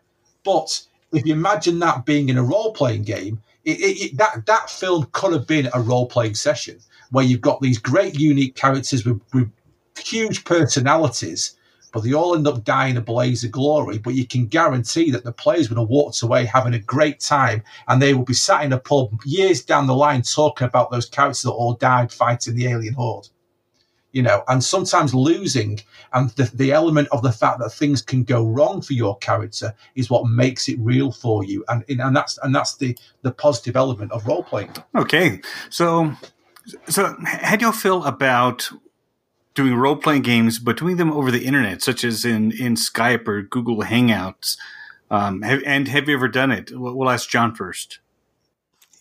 but 0.48 0.82
if 1.12 1.26
you 1.26 1.34
imagine 1.34 1.78
that 1.78 2.06
being 2.06 2.30
in 2.30 2.38
a 2.38 2.42
role 2.42 2.72
playing 2.72 3.02
game, 3.02 3.38
it, 3.66 3.78
it, 3.80 4.02
it, 4.02 4.16
that 4.16 4.46
that 4.46 4.70
film 4.70 5.06
could 5.12 5.34
have 5.34 5.46
been 5.46 5.68
a 5.74 5.80
role 5.82 6.06
playing 6.06 6.34
session 6.34 6.78
where 7.10 7.24
you've 7.24 7.42
got 7.42 7.60
these 7.60 7.76
great 7.76 8.18
unique 8.18 8.54
characters 8.54 9.04
with, 9.04 9.20
with 9.34 9.50
huge 9.98 10.46
personalities, 10.46 11.54
but 11.92 12.02
they 12.02 12.14
all 12.14 12.34
end 12.34 12.46
up 12.46 12.64
dying 12.64 12.96
a 12.96 13.00
blaze 13.02 13.44
of 13.44 13.50
glory. 13.50 13.98
But 13.98 14.14
you 14.14 14.26
can 14.26 14.46
guarantee 14.46 15.10
that 15.10 15.22
the 15.22 15.32
players 15.32 15.68
would 15.68 15.78
have 15.78 15.88
walked 15.88 16.22
away 16.22 16.46
having 16.46 16.72
a 16.72 16.78
great 16.78 17.20
time, 17.20 17.62
and 17.86 18.00
they 18.00 18.14
will 18.14 18.24
be 18.24 18.32
sat 18.32 18.64
in 18.64 18.72
a 18.72 18.78
pub 18.78 19.20
years 19.26 19.62
down 19.62 19.86
the 19.86 19.94
line 19.94 20.22
talking 20.22 20.66
about 20.66 20.90
those 20.90 21.10
characters 21.10 21.42
that 21.42 21.50
all 21.50 21.74
died 21.74 22.10
fighting 22.10 22.54
the 22.54 22.68
alien 22.68 22.94
horde 22.94 23.28
you 24.12 24.22
know, 24.22 24.42
and 24.48 24.64
sometimes 24.64 25.14
losing 25.14 25.80
and 26.12 26.30
the, 26.30 26.44
the 26.54 26.72
element 26.72 27.08
of 27.12 27.22
the 27.22 27.32
fact 27.32 27.58
that 27.60 27.70
things 27.70 28.00
can 28.00 28.24
go 28.24 28.44
wrong 28.44 28.80
for 28.80 28.94
your 28.94 29.16
character 29.18 29.74
is 29.94 30.08
what 30.08 30.28
makes 30.28 30.68
it 30.68 30.78
real 30.78 31.12
for 31.12 31.44
you, 31.44 31.64
and 31.68 31.84
and 31.88 32.16
that's 32.16 32.38
and 32.38 32.54
that's 32.54 32.76
the 32.76 32.96
the 33.22 33.32
positive 33.32 33.76
element 33.76 34.12
of 34.12 34.26
role 34.26 34.42
playing. 34.42 34.72
Okay, 34.94 35.40
so 35.70 36.12
so 36.88 37.16
how 37.24 37.56
do 37.56 37.66
you 37.66 37.72
feel 37.72 38.04
about 38.04 38.70
doing 39.54 39.74
role 39.74 39.96
playing 39.96 40.22
games, 40.22 40.58
but 40.58 40.78
doing 40.78 40.96
them 40.96 41.12
over 41.12 41.30
the 41.30 41.44
internet, 41.44 41.82
such 41.82 42.04
as 42.04 42.24
in 42.24 42.52
in 42.52 42.74
Skype 42.74 43.28
or 43.28 43.42
Google 43.42 43.82
Hangouts? 43.82 44.56
Um, 45.10 45.42
have, 45.42 45.62
and 45.64 45.88
have 45.88 46.08
you 46.08 46.14
ever 46.14 46.28
done 46.28 46.50
it? 46.50 46.70
We'll 46.72 47.10
ask 47.10 47.28
John 47.28 47.54
first. 47.54 47.98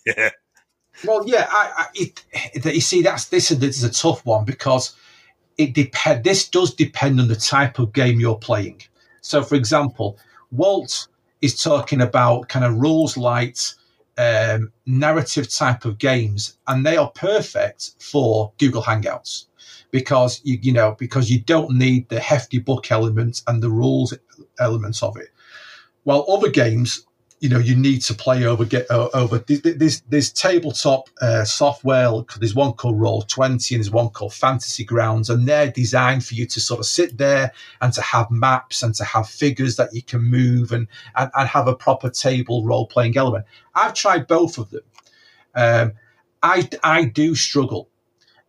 Yeah. 0.06 0.30
Well, 1.06 1.28
yeah, 1.28 1.48
I, 1.50 1.72
I, 1.78 1.86
it, 1.94 2.24
you 2.66 2.82
see, 2.82 3.02
that's 3.02 3.26
this 3.26 3.52
is, 3.52 3.60
this 3.60 3.78
is 3.78 3.84
a 3.84 3.92
tough 3.92 4.26
one 4.26 4.46
because 4.46 4.96
it 5.58 5.74
depend. 5.74 6.24
This 6.24 6.48
does 6.50 6.74
depend 6.74 7.20
on 7.20 7.28
the 7.28 7.36
type 7.36 7.80
of 7.80 7.94
game 7.94 8.20
you're 8.20 8.38
playing. 8.38 8.82
So, 9.22 9.44
for 9.44 9.56
example, 9.56 10.18
Walt 10.52 11.08
is 11.42 11.62
talking 11.62 12.02
about 12.02 12.50
kind 12.50 12.66
of 12.66 12.76
rules 12.76 13.18
light, 13.18 13.74
um, 14.18 14.72
narrative 14.86 15.50
type 15.50 15.86
of 15.86 15.98
games, 15.98 16.58
and 16.68 16.86
they 16.86 16.98
are 16.98 17.12
perfect 17.12 17.92
for 18.00 18.52
Google 18.58 18.82
Hangouts 18.84 19.46
because 19.92 20.42
you 20.44 20.60
you 20.62 20.74
know 20.74 20.96
because 21.00 21.30
you 21.30 21.40
don't 21.42 21.78
need 21.78 22.10
the 22.10 22.20
hefty 22.20 22.60
book 22.60 22.92
element 22.92 23.42
and 23.48 23.62
the 23.62 23.70
rules 23.70 24.14
elements 24.60 25.04
of 25.04 25.18
it. 25.18 25.30
While 26.04 26.26
other 26.30 26.50
games 26.50 27.07
you 27.40 27.50
know 27.50 27.60
you 27.60 27.76
need 27.76 28.02
to 28.02 28.14
play 28.14 28.46
over 28.46 28.66
get 28.66 28.90
uh, 28.90 29.10
over. 29.14 29.38
There's 29.40 30.02
there's 30.02 30.32
tabletop 30.32 31.10
uh, 31.22 31.44
software 31.46 32.24
there's 32.40 32.56
one 32.56 32.74
called 32.74 33.00
roll 33.00 33.22
20 33.22 33.76
and 33.76 33.84
there's 33.84 33.92
one 33.92 34.10
called 34.10 34.34
fantasy 34.34 34.84
grounds 34.84 35.30
and 35.30 35.48
they're 35.48 35.72
designed 35.72 36.26
for 36.26 36.34
you 36.34 36.48
to 36.48 36.60
sort 36.60 36.80
of 36.80 36.86
sit 36.86 37.18
there 37.18 37.52
and 37.82 37.94
to 37.94 38.02
have 38.02 38.32
maps 38.32 38.82
and 38.82 38.96
to 38.96 39.04
have 39.04 39.30
figures 39.30 39.76
that 39.76 39.94
you 39.94 40.02
can 40.02 40.22
move 40.22 40.72
and 40.72 40.88
and, 41.16 41.30
and 41.36 41.48
have 41.48 41.68
a 41.68 41.76
proper 41.76 42.10
table 42.10 42.66
role 42.66 42.88
playing 42.88 43.16
element. 43.18 43.46
I've 43.76 43.94
tried 43.94 44.28
both 44.28 44.58
of 44.58 44.72
them. 44.72 44.84
Um, 45.56 45.94
i 46.44 46.68
i 46.84 47.06
do 47.06 47.36
struggle. 47.36 47.90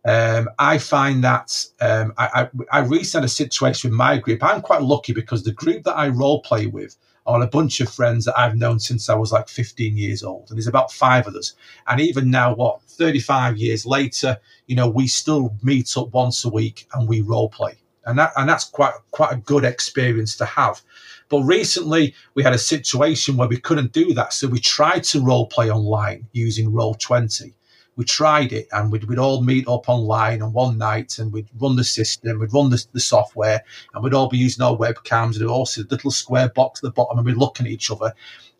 Um, 0.05 0.49
I 0.57 0.77
find 0.77 1.23
that 1.25 1.65
um, 1.81 2.13
I, 2.17 2.49
I, 2.71 2.77
I 2.77 2.79
recently 2.79 3.23
had 3.23 3.25
a 3.25 3.29
situation 3.29 3.89
with 3.89 3.97
my 3.97 4.17
group. 4.17 4.41
I'm 4.43 4.61
quite 4.61 4.81
lucky 4.81 5.13
because 5.13 5.43
the 5.43 5.51
group 5.51 5.83
that 5.83 5.97
I 5.97 6.07
role 6.07 6.41
play 6.41 6.67
with 6.67 6.95
on 7.29 7.43
a 7.43 7.47
bunch 7.47 7.79
of 7.79 7.93
friends 7.93 8.25
that 8.25 8.37
I've 8.37 8.57
known 8.57 8.79
since 8.79 9.07
I 9.07 9.13
was 9.13 9.31
like 9.31 9.49
15 9.49 9.95
years 9.95 10.23
old. 10.23 10.49
And 10.49 10.57
there's 10.57 10.65
about 10.65 10.91
five 10.91 11.27
of 11.27 11.35
us. 11.35 11.53
And 11.87 12.01
even 12.01 12.31
now, 12.31 12.55
what, 12.55 12.81
35 12.81 13.55
years 13.55 13.85
later, 13.85 14.37
you 14.65 14.75
know, 14.75 14.89
we 14.89 15.05
still 15.05 15.55
meet 15.61 15.95
up 15.95 16.11
once 16.11 16.43
a 16.43 16.49
week 16.49 16.87
and 16.93 17.07
we 17.07 17.21
role 17.21 17.47
play. 17.47 17.75
And 18.05 18.17
that 18.17 18.31
and 18.35 18.49
that's 18.49 18.63
quite 18.63 18.93
quite 19.11 19.31
a 19.31 19.37
good 19.37 19.63
experience 19.63 20.35
to 20.37 20.45
have. 20.45 20.81
But 21.27 21.43
recently 21.43 22.15
we 22.33 22.41
had 22.41 22.53
a 22.53 22.57
situation 22.57 23.37
where 23.37 23.47
we 23.47 23.59
couldn't 23.59 23.91
do 23.91 24.15
that. 24.15 24.33
So 24.33 24.47
we 24.47 24.59
tried 24.59 25.03
to 25.05 25.23
role 25.23 25.45
play 25.45 25.69
online 25.69 26.27
using 26.31 26.71
Roll20 26.71 27.53
we 27.99 28.05
tried 28.05 28.53
it 28.53 28.65
and 28.71 28.93
we'd, 28.93 29.03
we'd 29.03 29.19
all 29.19 29.43
meet 29.43 29.67
up 29.67 29.89
online 29.89 30.41
on 30.41 30.53
one 30.53 30.77
night 30.77 31.19
and 31.19 31.33
we'd 31.33 31.49
run 31.59 31.75
the 31.75 31.83
system, 31.83 32.39
we'd 32.39 32.53
run 32.53 32.69
the, 32.69 32.81
the 32.93 32.99
software 32.99 33.61
and 33.93 34.01
we'd 34.01 34.13
all 34.13 34.29
be 34.29 34.37
using 34.37 34.63
our 34.63 34.77
webcams 34.77 35.35
and 35.37 35.49
all 35.49 35.65
see 35.65 35.81
the 35.81 35.89
little 35.89 36.09
square 36.09 36.47
box 36.47 36.79
at 36.79 36.83
the 36.83 36.91
bottom 36.91 37.17
and 37.17 37.25
we'd 37.25 37.35
looking 37.35 37.65
at 37.65 37.73
each 37.73 37.91
other. 37.91 38.13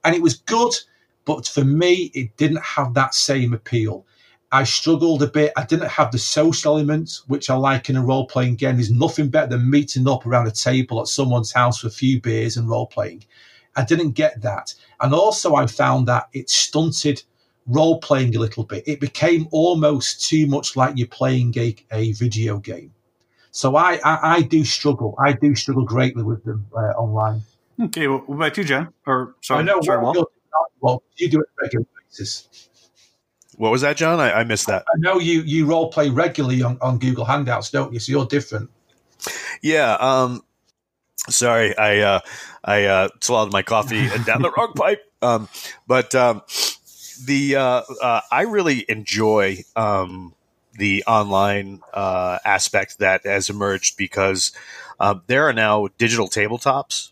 And 0.04 0.14
it 0.14 0.22
was 0.22 0.34
good, 0.34 0.74
but 1.24 1.48
for 1.48 1.64
me, 1.64 2.12
it 2.14 2.36
didn't 2.36 2.62
have 2.62 2.94
that 2.96 3.16
same 3.16 3.54
appeal. 3.54 4.06
I 4.52 4.66
struggled 4.66 5.24
a 5.24 5.28
bit. 5.28 5.54
I 5.56 5.64
didn't 5.64 5.88
have 5.88 6.12
the 6.12 6.20
social 6.20 6.74
elements, 6.74 7.24
which 7.30 7.50
I 7.50 7.56
like 7.56 7.90
in 7.90 7.96
a 7.96 8.04
role 8.04 8.28
playing 8.28 8.58
game. 8.58 8.76
There's 8.76 8.92
nothing 8.92 9.30
better 9.30 9.48
than 9.48 9.70
meeting 9.70 10.06
up 10.10 10.26
around 10.26 10.48
a 10.48 10.52
table 10.52 11.00
at 11.00 11.08
someone's 11.08 11.54
house 11.54 11.80
for 11.80 11.88
a 11.88 11.92
few 11.92 12.20
beers 12.20 12.58
and 12.58 12.68
role 12.68 12.88
playing. 12.88 13.24
I 13.78 13.86
didn't 13.86 14.12
get 14.12 14.42
that. 14.42 14.76
And 15.00 15.14
also, 15.14 15.56
I 15.56 15.66
found 15.66 16.10
that 16.10 16.28
it 16.34 16.50
stunted 16.50 17.24
role 17.70 17.99
playing 17.99 18.36
a 18.36 18.39
little 18.39 18.63
bit. 18.63 18.84
It 18.88 18.99
became 18.99 19.47
almost 19.51 20.28
too 20.28 20.47
much 20.47 20.76
like 20.76 20.97
you're 20.97 21.07
playing 21.07 21.53
a, 21.57 21.76
a 21.91 22.11
video 22.13 22.57
game. 22.57 22.93
So 23.51 23.76
I, 23.76 23.99
I, 24.03 24.20
I 24.36 24.41
do 24.41 24.63
struggle. 24.65 25.15
I 25.24 25.34
do 25.34 25.55
struggle 25.55 25.86
greatly 25.86 26.24
with 26.24 26.43
them 26.43 26.65
uh, 26.76 26.91
online. 26.97 27.41
Okay, 27.82 28.07
well, 28.07 28.24
what 28.26 28.36
about 28.36 28.57
you, 28.57 28.63
John? 28.63 28.93
Or 29.07 29.36
sorry, 29.41 29.61
I 29.61 29.63
know 29.63 29.82
sorry, 29.82 30.03
Walt. 30.03 30.32
Well, 30.82 31.03
you 31.17 31.30
do 31.30 31.39
it 31.39 31.47
regular 31.61 31.86
basis. 32.09 32.70
What 33.55 33.72
was 33.72 33.82
that, 33.82 33.97
John? 33.97 34.20
I, 34.20 34.32
I, 34.32 34.43
missed 34.43 34.67
that. 34.67 34.86
I 34.88 34.97
know 34.97 35.20
you 35.20 35.41
you 35.41 35.65
role 35.65 35.89
play 35.89 36.09
regularly 36.09 36.61
on, 36.61 36.78
on 36.82 36.97
Google 36.97 37.26
Hangouts, 37.26 37.72
don't 37.72 37.93
you? 37.93 37.99
So 37.99 38.11
you're 38.11 38.26
different. 38.26 38.70
Yeah. 39.61 39.93
Um, 39.99 40.41
sorry, 41.30 41.78
I 41.78 41.99
uh, 41.99 42.20
I 42.63 42.86
uh, 42.86 43.09
swallowed 43.22 43.51
my 43.51 43.61
coffee 43.61 44.07
and 44.07 44.26
down 44.26 44.41
the 44.41 44.51
wrong 44.51 44.74
pipe. 44.76 45.01
Um, 45.22 45.49
but 45.88 46.15
um, 46.15 46.41
the 47.26 47.55
uh, 47.55 47.82
uh, 48.01 48.22
I 48.32 48.43
really 48.43 48.86
enjoy 48.89 49.63
um, 49.76 50.34
the 50.74 51.03
online 51.05 51.82
uh, 51.93 52.39
aspect 52.45 52.99
that 52.99 53.26
has 53.26 53.49
emerged 53.49 53.97
because 53.97 54.51
um, 54.99 55.22
there 55.28 55.47
are 55.47 55.53
now 55.53 55.88
digital 55.97 56.28
tabletops 56.30 57.11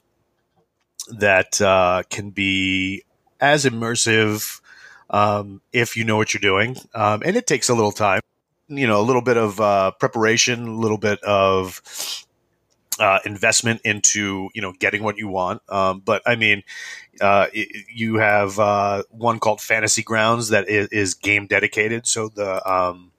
that 1.09 1.61
uh, 1.61 2.03
can 2.09 2.29
be 2.31 3.03
as 3.39 3.65
immersive 3.65 4.61
um, 5.09 5.61
if 5.71 5.95
you 5.95 6.03
know 6.03 6.17
what 6.17 6.33
you're 6.33 6.41
doing, 6.41 6.75
um, 6.93 7.21
and 7.23 7.35
it 7.35 7.47
takes 7.47 7.69
a 7.69 7.73
little 7.73 7.91
time. 7.91 8.21
You 8.69 8.85
know, 8.85 8.99
a 8.99 9.03
little 9.03 9.21
bit 9.21 9.37
of 9.37 9.61
uh, 9.61 9.91
preparation, 9.91 10.67
a 10.67 10.75
little 10.75 10.97
bit 10.97 11.23
of 11.23 11.81
uh, 12.99 13.19
investment 13.25 13.81
into 13.83 14.49
you 14.53 14.61
know 14.61 14.73
getting 14.79 15.03
what 15.03 15.17
you 15.17 15.27
want. 15.27 15.61
Um, 15.69 16.01
but 16.03 16.21
I 16.25 16.35
mean, 16.35 16.63
uh, 17.21 17.47
you 17.93 18.15
have 18.15 18.59
uh, 18.59 19.03
one 19.09 19.39
called 19.39 19.61
Fantasy 19.61 20.03
Grounds 20.03 20.49
that 20.49 20.69
is, 20.69 20.87
is 20.89 21.13
game 21.13 21.47
dedicated, 21.47 22.07
so 22.07 22.29
the 22.29 22.67
um, 22.69 23.11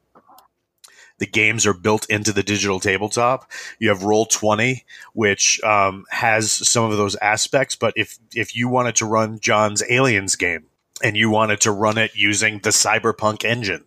the 1.18 1.26
games 1.26 1.66
are 1.66 1.74
built 1.74 2.06
into 2.08 2.32
the 2.32 2.42
digital 2.42 2.80
tabletop. 2.80 3.50
You 3.78 3.88
have 3.88 4.02
Roll 4.02 4.26
Twenty, 4.26 4.84
which 5.12 5.60
um, 5.62 6.04
has 6.10 6.50
some 6.52 6.90
of 6.90 6.96
those 6.96 7.16
aspects. 7.16 7.76
But 7.76 7.94
if 7.96 8.18
if 8.34 8.54
you 8.56 8.68
wanted 8.68 8.96
to 8.96 9.06
run 9.06 9.38
John's 9.40 9.82
Aliens 9.88 10.36
game 10.36 10.66
and 11.02 11.16
you 11.16 11.30
wanted 11.30 11.60
to 11.62 11.72
run 11.72 11.98
it 11.98 12.12
using 12.14 12.60
the 12.60 12.70
Cyberpunk 12.70 13.44
engine, 13.44 13.84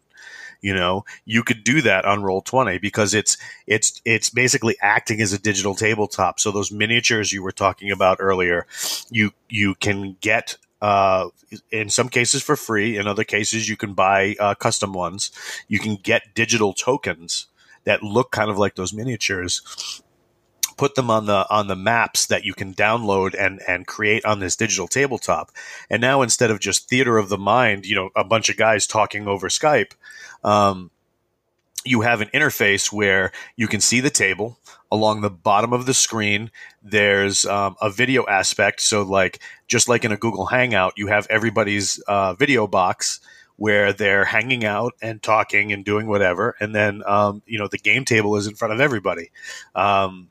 you 0.61 0.73
know 0.73 1.03
you 1.25 1.43
could 1.43 1.63
do 1.63 1.81
that 1.81 2.05
on 2.05 2.23
roll 2.23 2.41
20 2.41 2.77
because 2.77 3.13
it's 3.13 3.37
it's 3.67 4.01
it's 4.05 4.29
basically 4.29 4.75
acting 4.81 5.21
as 5.21 5.33
a 5.33 5.39
digital 5.39 5.75
tabletop. 5.75 6.39
So 6.39 6.51
those 6.51 6.71
miniatures 6.71 7.33
you 7.33 7.43
were 7.43 7.51
talking 7.51 7.91
about 7.91 8.17
earlier 8.19 8.65
you 9.09 9.31
you 9.49 9.75
can 9.75 10.17
get 10.21 10.57
uh, 10.81 11.29
in 11.71 11.89
some 11.89 12.09
cases 12.09 12.41
for 12.41 12.55
free. 12.55 12.97
In 12.97 13.07
other 13.07 13.23
cases 13.23 13.69
you 13.69 13.77
can 13.77 13.93
buy 13.93 14.35
uh, 14.39 14.55
custom 14.55 14.93
ones. 14.93 15.31
You 15.67 15.79
can 15.79 15.95
get 15.95 16.33
digital 16.33 16.73
tokens 16.73 17.47
that 17.83 18.03
look 18.03 18.31
kind 18.31 18.49
of 18.49 18.57
like 18.57 18.75
those 18.75 18.93
miniatures 18.93 20.00
put 20.81 20.95
them 20.95 21.11
on 21.11 21.27
the 21.27 21.45
on 21.51 21.67
the 21.67 21.75
maps 21.75 22.25
that 22.25 22.43
you 22.43 22.55
can 22.55 22.73
download 22.73 23.35
and 23.37 23.61
and 23.67 23.85
create 23.85 24.25
on 24.25 24.39
this 24.39 24.55
digital 24.55 24.87
tabletop. 24.87 25.51
And 25.91 26.01
now 26.01 26.23
instead 26.23 26.49
of 26.49 26.59
just 26.59 26.89
theater 26.89 27.19
of 27.19 27.29
the 27.29 27.37
mind, 27.37 27.85
you 27.85 27.93
know, 27.93 28.09
a 28.15 28.23
bunch 28.23 28.49
of 28.49 28.57
guys 28.57 28.87
talking 28.87 29.27
over 29.27 29.47
Skype, 29.47 29.91
um, 30.43 30.89
you 31.85 32.01
have 32.01 32.19
an 32.19 32.29
interface 32.29 32.91
where 32.91 33.31
you 33.55 33.67
can 33.67 33.79
see 33.79 33.99
the 33.99 34.09
table 34.09 34.57
along 34.91 35.21
the 35.21 35.29
bottom 35.29 35.71
of 35.71 35.85
the 35.85 35.93
screen. 35.93 36.49
There's 36.81 37.45
um, 37.45 37.75
a 37.79 37.91
video 37.91 38.25
aspect. 38.25 38.81
So, 38.81 39.03
like, 39.03 39.37
just 39.67 39.87
like 39.87 40.03
in 40.03 40.11
a 40.11 40.17
Google 40.17 40.47
Hangout, 40.47 40.93
you 40.97 41.05
have 41.07 41.27
everybody's 41.29 41.99
uh, 42.07 42.33
video 42.33 42.65
box 42.65 43.19
where 43.57 43.93
they're 43.93 44.25
hanging 44.25 44.65
out 44.65 44.93
and 44.99 45.21
talking 45.21 45.71
and 45.71 45.85
doing 45.85 46.07
whatever. 46.07 46.55
And 46.59 46.73
then, 46.73 47.03
um, 47.05 47.43
you 47.45 47.59
know, 47.59 47.67
the 47.67 47.77
game 47.77 48.03
table 48.03 48.35
is 48.35 48.47
in 48.47 48.55
front 48.55 48.73
of 48.73 48.81
everybody. 48.81 49.29
Um, 49.75 50.30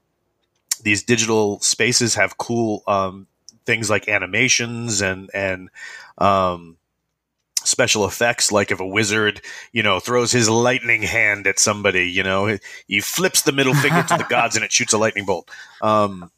these 0.82 1.02
digital 1.02 1.60
spaces 1.60 2.14
have 2.14 2.38
cool 2.38 2.82
um, 2.86 3.26
things 3.64 3.90
like 3.90 4.08
animations 4.08 5.00
and, 5.00 5.30
and, 5.34 5.70
um, 6.18 6.76
special 7.62 8.06
effects. 8.06 8.50
Like 8.50 8.70
if 8.70 8.80
a 8.80 8.86
wizard 8.86 9.42
you 9.72 9.82
know 9.82 10.00
throws 10.00 10.32
his 10.32 10.48
lightning 10.48 11.02
hand 11.02 11.46
at 11.46 11.58
somebody 11.58 12.10
you 12.10 12.22
know 12.22 12.58
he 12.86 13.00
flips 13.00 13.42
the 13.42 13.52
middle 13.52 13.74
finger 13.74 14.02
to 14.02 14.16
the 14.16 14.24
gods 14.28 14.56
and 14.56 14.64
it 14.64 14.72
shoots 14.72 14.92
a 14.92 14.98
lightning 14.98 15.26
bolt. 15.26 15.50
Um, 15.82 16.30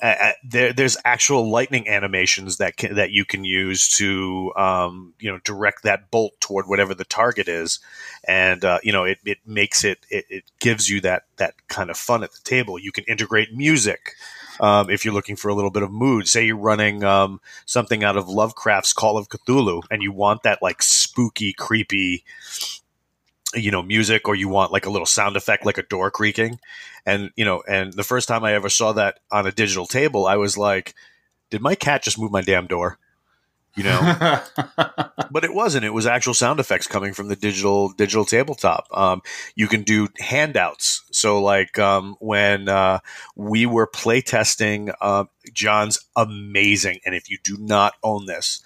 uh, 0.00 0.32
there, 0.44 0.72
there's 0.72 0.96
actual 1.04 1.50
lightning 1.50 1.88
animations 1.88 2.58
that 2.58 2.76
can, 2.76 2.94
that 2.94 3.10
you 3.10 3.24
can 3.24 3.44
use 3.44 3.88
to 3.88 4.52
um, 4.56 5.12
you 5.18 5.30
know 5.30 5.38
direct 5.44 5.82
that 5.82 6.10
bolt 6.10 6.40
toward 6.40 6.68
whatever 6.68 6.94
the 6.94 7.04
target 7.04 7.48
is, 7.48 7.80
and 8.26 8.64
uh, 8.64 8.78
you 8.82 8.92
know 8.92 9.04
it, 9.04 9.18
it 9.24 9.38
makes 9.44 9.82
it, 9.82 9.98
it, 10.08 10.24
it 10.30 10.44
gives 10.60 10.88
you 10.88 11.00
that 11.00 11.24
that 11.36 11.54
kind 11.66 11.90
of 11.90 11.96
fun 11.96 12.22
at 12.22 12.32
the 12.32 12.40
table. 12.44 12.78
You 12.78 12.92
can 12.92 13.04
integrate 13.04 13.52
music 13.52 14.14
um, 14.60 14.88
if 14.88 15.04
you're 15.04 15.14
looking 15.14 15.36
for 15.36 15.48
a 15.48 15.54
little 15.54 15.70
bit 15.70 15.82
of 15.82 15.90
mood. 15.90 16.28
Say 16.28 16.46
you're 16.46 16.56
running 16.56 17.02
um, 17.02 17.40
something 17.66 18.04
out 18.04 18.16
of 18.16 18.28
Lovecraft's 18.28 18.92
Call 18.92 19.18
of 19.18 19.28
Cthulhu, 19.28 19.82
and 19.90 20.02
you 20.02 20.12
want 20.12 20.44
that 20.44 20.62
like 20.62 20.80
spooky, 20.80 21.52
creepy 21.52 22.24
you 23.54 23.70
know 23.70 23.82
music 23.82 24.28
or 24.28 24.34
you 24.34 24.48
want 24.48 24.72
like 24.72 24.86
a 24.86 24.90
little 24.90 25.06
sound 25.06 25.36
effect 25.36 25.64
like 25.64 25.78
a 25.78 25.82
door 25.82 26.10
creaking. 26.10 26.58
And 27.06 27.30
you 27.36 27.44
know 27.44 27.62
and 27.68 27.92
the 27.92 28.04
first 28.04 28.28
time 28.28 28.44
i 28.44 28.52
ever 28.52 28.68
saw 28.68 28.92
that 28.92 29.20
on 29.30 29.46
a 29.46 29.52
digital 29.52 29.86
table 29.86 30.26
i 30.26 30.36
was 30.36 30.58
like 30.58 30.94
did 31.50 31.60
my 31.60 31.74
cat 31.74 32.02
just 32.02 32.18
move 32.18 32.32
my 32.32 32.42
damn 32.42 32.66
door? 32.66 32.98
You 33.74 33.84
know? 33.84 34.40
But 35.30 35.44
it 35.44 35.52
wasn't. 35.52 35.84
It 35.84 35.92
was 35.92 36.06
actual 36.06 36.32
sound 36.32 36.58
effects 36.58 36.86
coming 36.86 37.12
from 37.12 37.28
the 37.28 37.36
digital 37.36 37.90
digital 37.90 38.24
tabletop. 38.24 38.86
Um, 38.90 39.20
you 39.54 39.68
can 39.68 39.82
do 39.82 40.08
handouts. 40.18 41.02
So 41.12 41.42
like 41.42 41.78
um, 41.78 42.16
when 42.18 42.70
uh, 42.70 43.00
we 43.36 43.66
were 43.66 43.86
playtesting 43.86 44.94
uh, 45.02 45.24
john's 45.52 45.98
amazing 46.16 47.00
and 47.04 47.14
if 47.14 47.28
you 47.28 47.38
do 47.44 47.58
not 47.58 47.92
own 48.02 48.24
this 48.24 48.62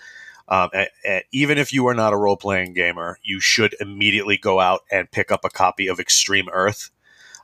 um, 0.49 0.70
even 1.32 1.59
if 1.59 1.72
you 1.72 1.86
are 1.88 1.95
not 1.95 2.12
a 2.12 2.16
role 2.16 2.36
playing 2.36 2.74
gamer, 2.74 3.18
you 3.22 3.40
should 3.40 3.74
immediately 3.80 4.36
go 4.36 4.61
out 4.61 4.82
and 4.90 5.11
pick 5.11 5.30
up 5.30 5.45
a 5.45 5.51
copy 5.51 5.86
of 5.88 6.01
Extreme 6.01 6.49
Earth. 6.53 6.90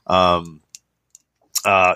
Um, 0.07 0.61
uh, 1.65 1.95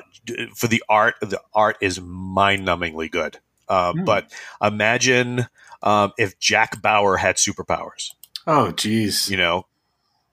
for 0.56 0.68
the 0.68 0.84
art, 0.90 1.16
the 1.22 1.42
art 1.54 1.78
is 1.82 2.00
mind 2.02 2.68
numbingly 2.68 3.10
good. 3.10 3.40
Uh, 3.68 3.94
mm. 3.94 4.06
But 4.06 4.32
imagine 4.62 5.48
um, 5.82 6.14
if 6.18 6.40
Jack 6.40 6.82
Bauer 6.82 7.18
had 7.18 7.38
superpowers. 7.38 8.12
Oh, 8.46 8.72
geez. 8.72 9.30
You 9.30 9.38
know, 9.38 9.66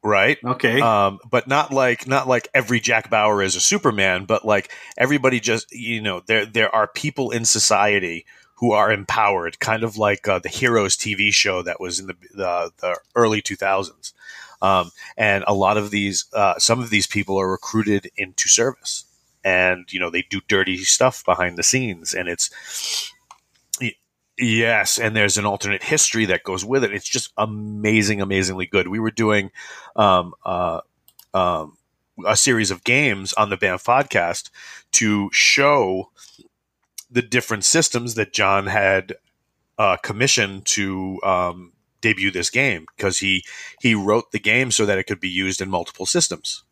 right? 0.02 0.38
Okay. 0.44 0.80
Um, 0.80 1.18
but 1.30 1.46
not 1.46 1.72
like 1.72 2.06
not 2.06 2.26
like 2.26 2.48
every 2.54 2.80
Jack 2.80 3.10
Bauer 3.10 3.42
is 3.42 3.56
a 3.56 3.60
Superman, 3.60 4.24
but 4.24 4.44
like 4.44 4.70
everybody 4.96 5.40
just 5.40 5.72
you 5.72 6.00
know 6.00 6.22
there 6.26 6.46
there 6.46 6.74
are 6.74 6.86
people 6.86 7.30
in 7.30 7.44
society 7.44 8.26
who 8.60 8.72
are 8.72 8.92
empowered, 8.92 9.58
kind 9.58 9.82
of 9.82 9.96
like 9.96 10.28
uh, 10.28 10.38
the 10.38 10.50
Heroes 10.50 10.96
TV 10.96 11.32
show 11.32 11.62
that 11.62 11.80
was 11.80 11.98
in 11.98 12.06
the 12.06 12.16
the, 12.34 12.70
the 12.80 12.98
early 13.16 13.42
2000s. 13.42 14.12
Um, 14.62 14.90
and 15.16 15.42
a 15.46 15.54
lot 15.54 15.78
of 15.78 15.90
these, 15.90 16.26
uh, 16.34 16.58
some 16.58 16.80
of 16.80 16.90
these 16.90 17.06
people 17.06 17.40
are 17.40 17.50
recruited 17.50 18.10
into 18.18 18.48
service, 18.50 19.06
and 19.42 19.90
you 19.90 19.98
know 19.98 20.10
they 20.10 20.26
do 20.28 20.42
dirty 20.46 20.76
stuff 20.78 21.24
behind 21.24 21.56
the 21.56 21.62
scenes, 21.62 22.12
and 22.12 22.28
it's 22.28 22.50
yes, 24.36 24.98
and 24.98 25.16
there's 25.16 25.38
an 25.38 25.46
alternate 25.46 25.82
history 25.82 26.26
that 26.26 26.44
goes 26.44 26.62
with 26.62 26.84
it. 26.84 26.92
It's 26.92 27.08
just 27.08 27.32
amazing, 27.38 28.20
amazingly 28.20 28.66
good. 28.66 28.88
We 28.88 29.00
were 29.00 29.10
doing 29.10 29.50
um, 29.96 30.34
uh, 30.44 30.82
um, 31.32 31.78
a 32.26 32.36
series 32.36 32.70
of 32.70 32.84
games 32.84 33.32
on 33.32 33.48
the 33.48 33.56
BAMF 33.56 33.84
podcast 33.84 34.50
to 34.92 35.30
show 35.32 36.10
the 37.10 37.22
different 37.22 37.64
systems 37.64 38.14
that 38.14 38.32
John 38.32 38.66
had 38.66 39.14
uh, 39.78 39.96
commissioned 39.96 40.66
to 40.66 41.20
um, 41.24 41.72
debut 42.00 42.30
this 42.30 42.50
game 42.50 42.86
because 42.96 43.18
he 43.18 43.44
he 43.80 43.94
wrote 43.94 44.32
the 44.32 44.38
game 44.38 44.70
so 44.70 44.86
that 44.86 44.98
it 44.98 45.04
could 45.04 45.20
be 45.20 45.28
used 45.28 45.60
in 45.60 45.70
multiple 45.70 46.06
systems. 46.06 46.62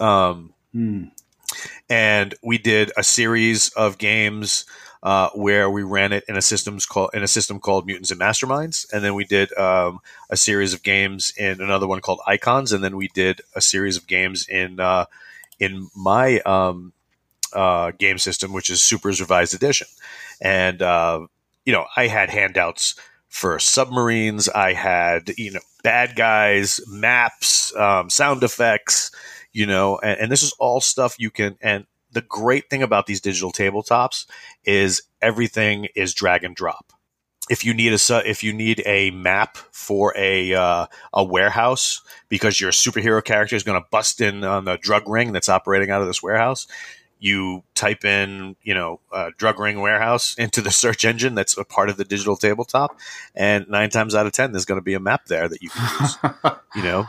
Um, 0.00 0.54
hmm. 0.72 1.04
And 1.88 2.34
we 2.42 2.58
did 2.58 2.92
a 2.96 3.02
series 3.02 3.70
of 3.70 3.98
games 3.98 4.64
uh, 5.02 5.30
where 5.30 5.68
we 5.68 5.82
ran 5.82 6.12
it 6.12 6.24
in 6.28 6.36
a 6.36 6.42
systems 6.42 6.86
called 6.86 7.10
in 7.12 7.22
a 7.22 7.28
system 7.28 7.58
called 7.58 7.86
Mutants 7.86 8.10
and 8.10 8.20
Masterminds, 8.20 8.86
and 8.92 9.04
then 9.04 9.14
we 9.14 9.24
did 9.24 9.52
um, 9.58 10.00
a 10.30 10.36
series 10.36 10.72
of 10.72 10.82
games 10.82 11.32
in 11.36 11.60
another 11.60 11.88
one 11.88 12.00
called 12.00 12.20
Icons, 12.26 12.72
and 12.72 12.84
then 12.84 12.96
we 12.96 13.08
did 13.08 13.40
a 13.54 13.60
series 13.60 13.96
of 13.96 14.06
games 14.06 14.48
in 14.48 14.78
uh, 14.78 15.06
in 15.58 15.88
my 15.94 16.40
um, 16.40 16.92
uh, 17.54 17.92
game 17.98 18.18
system, 18.18 18.52
which 18.52 18.70
is 18.70 18.82
Super's 18.82 19.20
Revised 19.20 19.54
Edition. 19.54 19.86
And, 20.40 20.82
uh, 20.82 21.26
you 21.64 21.72
know, 21.72 21.86
I 21.96 22.06
had 22.06 22.30
handouts 22.30 22.94
for 23.28 23.58
submarines. 23.58 24.48
I 24.48 24.74
had, 24.74 25.30
you 25.38 25.52
know, 25.52 25.60
bad 25.82 26.16
guys, 26.16 26.80
maps, 26.86 27.74
um, 27.76 28.10
sound 28.10 28.42
effects, 28.42 29.10
you 29.52 29.66
know, 29.66 29.98
and, 29.98 30.20
and 30.20 30.32
this 30.32 30.42
is 30.42 30.52
all 30.58 30.80
stuff 30.80 31.16
you 31.18 31.30
can. 31.30 31.56
And 31.60 31.86
the 32.12 32.22
great 32.22 32.68
thing 32.68 32.82
about 32.82 33.06
these 33.06 33.20
digital 33.20 33.52
tabletops 33.52 34.26
is 34.64 35.02
everything 35.20 35.88
is 35.94 36.14
drag 36.14 36.44
and 36.44 36.54
drop. 36.54 36.92
If 37.50 37.64
you 37.64 37.74
need 37.74 37.92
a 37.92 38.30
if 38.30 38.44
you 38.44 38.52
need 38.52 38.82
a 38.86 39.10
map 39.10 39.56
for 39.72 40.14
a 40.16 40.54
uh, 40.54 40.86
a 41.12 41.24
warehouse 41.24 42.00
because 42.28 42.60
your 42.60 42.70
superhero 42.70 43.22
character 43.22 43.56
is 43.56 43.64
going 43.64 43.80
to 43.80 43.88
bust 43.90 44.20
in 44.20 44.44
on 44.44 44.64
the 44.64 44.76
drug 44.76 45.08
ring 45.08 45.32
that's 45.32 45.48
operating 45.48 45.90
out 45.90 46.00
of 46.00 46.06
this 46.06 46.22
warehouse, 46.22 46.68
you 47.22 47.62
type 47.76 48.04
in, 48.04 48.56
you 48.62 48.74
know, 48.74 48.98
drug 49.38 49.60
ring 49.60 49.80
warehouse 49.80 50.34
into 50.38 50.60
the 50.60 50.72
search 50.72 51.04
engine 51.04 51.36
that's 51.36 51.56
a 51.56 51.64
part 51.64 51.88
of 51.88 51.96
the 51.96 52.04
digital 52.04 52.36
tabletop, 52.36 52.98
and 53.34 53.68
nine 53.68 53.90
times 53.90 54.14
out 54.14 54.26
of 54.26 54.32
ten, 54.32 54.52
there's 54.52 54.64
going 54.64 54.80
to 54.80 54.84
be 54.84 54.94
a 54.94 55.00
map 55.00 55.26
there 55.26 55.48
that 55.48 55.62
you 55.62 55.70
can 55.70 55.88
use. 56.00 56.16
you 56.74 56.82
know, 56.82 57.06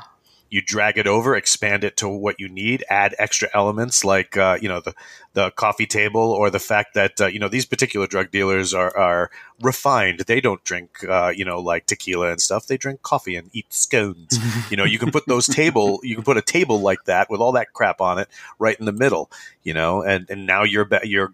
you 0.54 0.62
drag 0.62 1.00
it 1.00 1.08
over, 1.08 1.36
expand 1.36 1.84
it 1.84 1.98
to 1.98 2.08
what 2.08 2.40
you 2.40 2.48
need, 2.48 2.86
add 2.88 3.16
extra 3.18 3.50
elements 3.56 4.06
like 4.06 4.38
uh, 4.38 4.56
you 4.62 4.70
know 4.70 4.82
the 4.82 4.94
the 5.34 5.50
coffee 5.52 5.88
table 5.88 6.22
or 6.22 6.52
the 6.52 6.60
fact 6.60 6.94
that 6.94 7.20
uh, 7.20 7.26
you 7.26 7.40
know 7.40 7.48
these 7.48 7.66
particular 7.66 8.06
drug 8.06 8.30
dealers 8.30 8.72
are 8.72 8.96
are 8.96 9.32
refined. 9.62 10.20
They 10.20 10.40
don't 10.40 10.64
drink 10.64 11.04
uh, 11.10 11.34
you 11.36 11.44
know 11.44 11.60
like 11.60 11.88
tequila 11.88 12.30
and 12.30 12.40
stuff. 12.40 12.68
They 12.68 12.78
drink 12.78 13.02
coffee 13.02 13.36
and 13.36 13.50
eat 13.52 13.74
scones. 13.74 14.38
you 14.70 14.78
know, 14.78 14.84
you 14.84 15.00
can 15.00 15.10
put 15.10 15.26
those 15.26 15.48
table, 15.48 16.00
you 16.04 16.14
can 16.14 16.24
put 16.24 16.38
a 16.38 16.42
table 16.44 16.80
like 16.82 17.06
that 17.06 17.32
with 17.32 17.42
all 17.42 17.54
that 17.54 17.74
crap 17.74 18.00
on 18.00 18.20
it 18.20 18.28
right 18.60 18.80
in 18.80 18.86
the 18.86 18.92
middle. 18.92 19.32
You 19.64 19.74
know, 19.74 20.04
and 20.04 20.30
and 20.30 20.46
now 20.46 20.62
you're 20.62 20.88
you're 21.04 21.34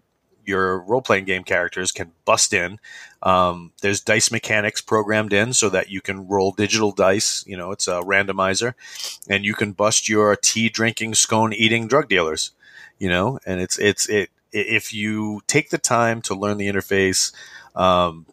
your 0.50 0.80
role 0.80 1.00
playing 1.00 1.24
game 1.24 1.44
characters 1.44 1.92
can 1.92 2.12
bust 2.26 2.52
in. 2.52 2.78
Um, 3.22 3.72
there's 3.80 4.00
dice 4.00 4.30
mechanics 4.30 4.80
programmed 4.82 5.32
in 5.32 5.52
so 5.54 5.70
that 5.70 5.88
you 5.88 6.00
can 6.00 6.28
roll 6.28 6.52
digital 6.52 6.92
dice. 6.92 7.44
You 7.46 7.56
know, 7.56 7.70
it's 7.70 7.88
a 7.88 8.02
randomizer, 8.02 8.74
and 9.28 9.44
you 9.44 9.54
can 9.54 9.72
bust 9.72 10.08
your 10.08 10.36
tea 10.36 10.68
drinking, 10.68 11.14
scone 11.14 11.52
eating 11.52 11.88
drug 11.88 12.08
dealers. 12.08 12.52
You 12.98 13.08
know, 13.08 13.38
and 13.46 13.60
it's 13.60 13.78
it's 13.78 14.08
it 14.08 14.30
if 14.52 14.92
you 14.92 15.40
take 15.46 15.70
the 15.70 15.78
time 15.78 16.20
to 16.22 16.34
learn 16.34 16.58
the 16.58 16.68
interface. 16.68 17.32
Um, 17.74 18.26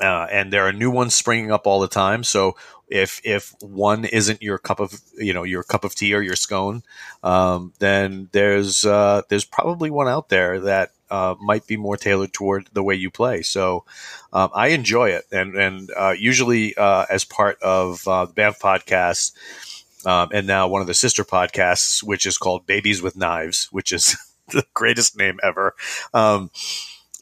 uh, 0.00 0.26
and 0.32 0.52
there 0.52 0.66
are 0.66 0.72
new 0.72 0.90
ones 0.90 1.14
springing 1.14 1.52
up 1.52 1.66
all 1.66 1.80
the 1.80 1.88
time. 1.88 2.24
So 2.24 2.56
if 2.88 3.20
if 3.24 3.54
one 3.60 4.04
isn't 4.04 4.42
your 4.42 4.58
cup 4.58 4.80
of 4.80 5.00
you 5.16 5.32
know 5.32 5.44
your 5.44 5.62
cup 5.62 5.84
of 5.84 5.94
tea 5.94 6.14
or 6.14 6.20
your 6.20 6.36
scone, 6.36 6.82
um, 7.22 7.72
then 7.78 8.28
there's 8.32 8.84
uh, 8.84 9.22
there's 9.28 9.44
probably 9.44 9.90
one 9.90 10.08
out 10.08 10.28
there 10.28 10.60
that 10.60 10.92
uh, 11.12 11.34
might 11.38 11.66
be 11.66 11.76
more 11.76 11.98
tailored 11.98 12.32
toward 12.32 12.68
the 12.72 12.82
way 12.82 12.94
you 12.94 13.10
play. 13.10 13.42
So 13.42 13.84
um, 14.32 14.48
I 14.54 14.68
enjoy 14.68 15.10
it, 15.10 15.26
and 15.30 15.54
and 15.54 15.90
uh, 15.94 16.14
usually 16.18 16.74
uh, 16.74 17.04
as 17.10 17.24
part 17.24 17.60
of 17.62 18.08
uh, 18.08 18.24
the 18.24 18.32
BAMF 18.32 18.58
podcast, 18.58 20.06
um, 20.06 20.30
and 20.32 20.46
now 20.46 20.68
one 20.68 20.80
of 20.80 20.86
the 20.86 20.94
sister 20.94 21.22
podcasts, 21.22 22.02
which 22.02 22.24
is 22.24 22.38
called 22.38 22.66
Babies 22.66 23.02
with 23.02 23.14
Knives, 23.14 23.68
which 23.70 23.92
is 23.92 24.16
the 24.48 24.64
greatest 24.72 25.18
name 25.18 25.38
ever. 25.42 25.74
Um, 26.14 26.50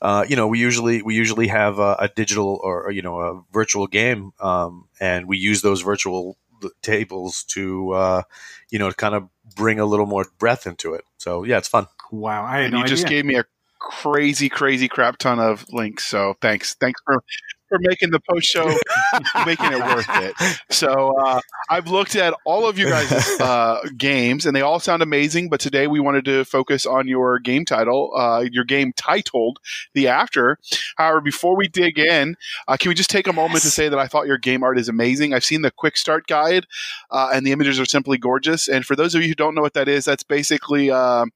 uh, 0.00 0.24
you 0.28 0.36
know, 0.36 0.46
we 0.46 0.60
usually 0.60 1.02
we 1.02 1.16
usually 1.16 1.48
have 1.48 1.80
a, 1.80 1.96
a 1.98 2.08
digital 2.08 2.60
or 2.62 2.92
you 2.92 3.02
know 3.02 3.20
a 3.20 3.42
virtual 3.52 3.88
game, 3.88 4.32
um, 4.38 4.86
and 5.00 5.26
we 5.26 5.36
use 5.36 5.62
those 5.62 5.82
virtual 5.82 6.38
tables 6.80 7.42
to 7.48 7.90
uh, 7.90 8.22
you 8.70 8.78
know 8.78 8.92
kind 8.92 9.16
of 9.16 9.28
bring 9.56 9.80
a 9.80 9.84
little 9.84 10.06
more 10.06 10.26
breath 10.38 10.64
into 10.64 10.94
it. 10.94 11.04
So 11.18 11.42
yeah, 11.42 11.58
it's 11.58 11.68
fun. 11.68 11.88
Wow, 12.12 12.44
I 12.44 12.60
and 12.60 12.72
no 12.72 12.78
you 12.78 12.84
idea. 12.84 12.96
just 12.96 13.08
gave 13.08 13.24
me 13.24 13.34
a 13.34 13.44
crazy, 13.80 14.48
crazy 14.48 14.88
crap 14.88 15.16
ton 15.18 15.40
of 15.40 15.66
links. 15.72 16.04
So 16.06 16.36
thanks, 16.40 16.74
thanks 16.74 17.00
for 17.04 17.22
for 17.70 17.78
making 17.80 18.10
the 18.10 18.20
post 18.20 18.46
show, 18.46 18.66
making 19.46 19.72
it 19.72 19.78
worth 19.78 20.06
it. 20.08 20.34
So 20.70 21.16
uh, 21.18 21.40
I've 21.70 21.86
looked 21.86 22.16
at 22.16 22.34
all 22.44 22.68
of 22.68 22.78
you 22.78 22.86
guys' 22.86 23.12
uh, 23.40 23.80
games, 23.96 24.44
and 24.44 24.54
they 24.54 24.60
all 24.60 24.80
sound 24.80 25.02
amazing. 25.02 25.48
But 25.48 25.60
today 25.60 25.86
we 25.86 26.00
wanted 26.00 26.24
to 26.26 26.44
focus 26.44 26.84
on 26.84 27.08
your 27.08 27.38
game 27.38 27.64
title, 27.64 28.12
uh, 28.14 28.44
your 28.50 28.64
game 28.64 28.92
titled 28.94 29.60
"The 29.94 30.08
After." 30.08 30.58
However, 30.96 31.20
before 31.20 31.56
we 31.56 31.68
dig 31.68 31.98
in, 31.98 32.36
uh, 32.68 32.76
can 32.76 32.90
we 32.90 32.94
just 32.94 33.10
take 33.10 33.26
a 33.26 33.32
moment 33.32 33.54
yes. 33.54 33.62
to 33.62 33.70
say 33.70 33.88
that 33.88 33.98
I 33.98 34.08
thought 34.08 34.26
your 34.26 34.38
game 34.38 34.62
art 34.62 34.78
is 34.78 34.88
amazing? 34.88 35.32
I've 35.32 35.44
seen 35.44 35.62
the 35.62 35.70
quick 35.70 35.96
start 35.96 36.26
guide, 36.26 36.66
uh, 37.10 37.30
and 37.32 37.46
the 37.46 37.52
images 37.52 37.78
are 37.78 37.86
simply 37.86 38.18
gorgeous. 38.18 38.68
And 38.68 38.84
for 38.84 38.96
those 38.96 39.14
of 39.14 39.22
you 39.22 39.28
who 39.28 39.34
don't 39.34 39.54
know 39.54 39.62
what 39.62 39.74
that 39.74 39.88
is, 39.88 40.04
that's 40.04 40.24
basically 40.24 40.90
um, 40.90 41.30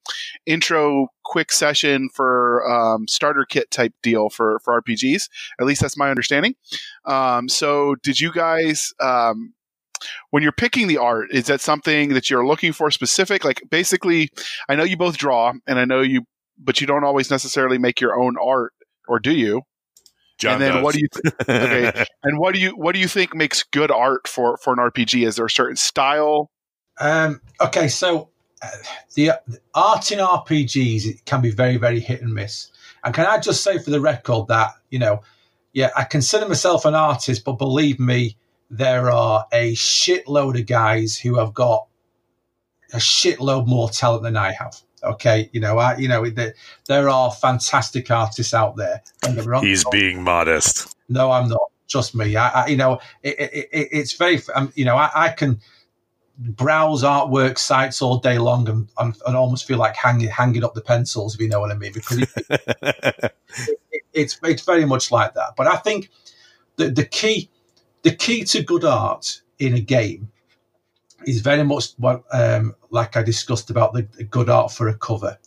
intro 0.46 1.08
quick 1.24 1.50
session 1.50 2.08
for 2.10 2.70
um, 2.70 3.08
starter 3.08 3.44
kit 3.44 3.70
type 3.70 3.92
deal 4.02 4.28
for 4.28 4.58
for 4.60 4.80
RPGs. 4.80 5.28
At 5.58 5.66
least 5.66 5.80
that's 5.80 5.96
my 5.96 6.10
understanding. 6.10 6.23
Um, 7.04 7.48
so, 7.48 7.94
did 8.02 8.20
you 8.20 8.32
guys? 8.32 8.92
Um, 9.00 9.54
when 10.30 10.42
you're 10.42 10.52
picking 10.52 10.86
the 10.86 10.98
art, 10.98 11.28
is 11.32 11.46
that 11.46 11.60
something 11.60 12.10
that 12.10 12.28
you're 12.28 12.46
looking 12.46 12.72
for 12.72 12.90
specific? 12.90 13.44
Like 13.44 13.62
basically, 13.70 14.30
I 14.68 14.74
know 14.74 14.84
you 14.84 14.96
both 14.96 15.16
draw, 15.16 15.52
and 15.66 15.78
I 15.78 15.84
know 15.84 16.00
you, 16.00 16.22
but 16.58 16.80
you 16.80 16.86
don't 16.86 17.04
always 17.04 17.30
necessarily 17.30 17.78
make 17.78 18.00
your 18.00 18.20
own 18.20 18.36
art, 18.42 18.72
or 19.08 19.18
do 19.18 19.32
you? 19.32 19.62
John 20.38 20.54
and 20.54 20.62
then 20.62 20.72
does. 20.74 20.84
what 20.84 20.94
do 20.94 21.00
you 21.00 21.08
th- 21.08 21.34
okay? 21.48 22.04
and 22.24 22.38
what 22.38 22.54
do 22.54 22.60
you 22.60 22.70
what 22.70 22.94
do 22.94 23.00
you 23.00 23.08
think 23.08 23.34
makes 23.34 23.62
good 23.62 23.90
art 23.90 24.26
for 24.26 24.56
for 24.58 24.72
an 24.72 24.78
RPG? 24.78 25.26
Is 25.26 25.36
there 25.36 25.46
a 25.46 25.50
certain 25.50 25.76
style? 25.76 26.50
Um, 27.00 27.40
okay, 27.60 27.88
so 27.88 28.30
the, 29.14 29.32
the 29.46 29.60
art 29.74 30.10
in 30.10 30.18
RPGs 30.18 31.06
it 31.06 31.24
can 31.24 31.40
be 31.40 31.50
very 31.50 31.76
very 31.76 32.00
hit 32.00 32.20
and 32.20 32.34
miss. 32.34 32.70
And 33.04 33.14
can 33.14 33.26
I 33.26 33.38
just 33.38 33.62
say 33.62 33.78
for 33.78 33.90
the 33.90 34.00
record 34.00 34.48
that 34.48 34.72
you 34.90 34.98
know, 34.98 35.22
yeah, 35.74 35.90
I 35.96 36.04
consider 36.04 36.48
myself 36.48 36.84
an 36.84 36.94
artist, 36.94 37.44
but 37.44 37.58
believe 37.58 37.98
me, 37.98 38.36
there 38.70 39.10
are 39.10 39.44
a 39.52 39.74
shitload 39.74 40.58
of 40.58 40.66
guys 40.66 41.18
who 41.18 41.36
have 41.36 41.52
got 41.52 41.86
a 42.92 42.98
shitload 42.98 43.66
more 43.66 43.90
talent 43.90 44.22
than 44.22 44.36
I 44.36 44.52
have. 44.52 44.80
Okay, 45.02 45.50
you 45.52 45.60
know, 45.60 45.78
I, 45.78 45.96
you 45.96 46.08
know, 46.08 46.30
there, 46.30 46.54
there 46.86 47.10
are 47.10 47.30
fantastic 47.30 48.10
artists 48.10 48.54
out 48.54 48.76
there. 48.76 49.02
He's 49.62 49.84
being 49.90 50.22
modest. 50.22 50.96
No, 51.08 51.30
I'm 51.30 51.48
not. 51.48 51.60
Trust 51.88 52.14
me. 52.14 52.36
I, 52.36 52.48
I 52.48 52.66
you 52.68 52.76
know, 52.76 53.00
it, 53.22 53.38
it, 53.38 53.68
it, 53.70 53.88
it's 53.92 54.12
very, 54.14 54.40
um, 54.54 54.72
you 54.74 54.84
know, 54.84 54.96
I, 54.96 55.10
I 55.14 55.28
can 55.30 55.60
browse 56.38 57.02
artwork 57.02 57.58
sites 57.58 58.00
all 58.00 58.18
day 58.18 58.38
long 58.38 58.68
and, 58.68 58.88
and, 58.98 59.14
and, 59.26 59.36
almost 59.36 59.66
feel 59.66 59.78
like 59.78 59.94
hanging 59.94 60.28
hanging 60.28 60.64
up 60.64 60.74
the 60.74 60.80
pencils, 60.80 61.34
if 61.34 61.40
you 61.40 61.48
know 61.48 61.60
what 61.60 61.70
I 61.70 61.74
mean, 61.74 61.92
because 61.92 62.26
it's 64.14 64.38
it's 64.42 64.64
very 64.64 64.84
much 64.84 65.10
like 65.10 65.34
that. 65.34 65.54
But 65.56 65.66
I 65.66 65.76
think 65.76 66.10
the 66.76 66.90
the 66.90 67.04
key 67.04 67.50
the 68.02 68.14
key 68.14 68.44
to 68.44 68.62
good 68.62 68.84
art 68.84 69.42
in 69.58 69.74
a 69.74 69.80
game 69.80 70.30
is 71.26 71.40
very 71.40 71.64
much 71.64 71.92
what 71.98 72.24
um, 72.32 72.74
like 72.90 73.16
I 73.16 73.22
discussed 73.22 73.70
about 73.70 73.92
the, 73.92 74.06
the 74.16 74.24
good 74.24 74.48
art 74.48 74.72
for 74.72 74.88
a 74.88 74.96
cover. 74.96 75.38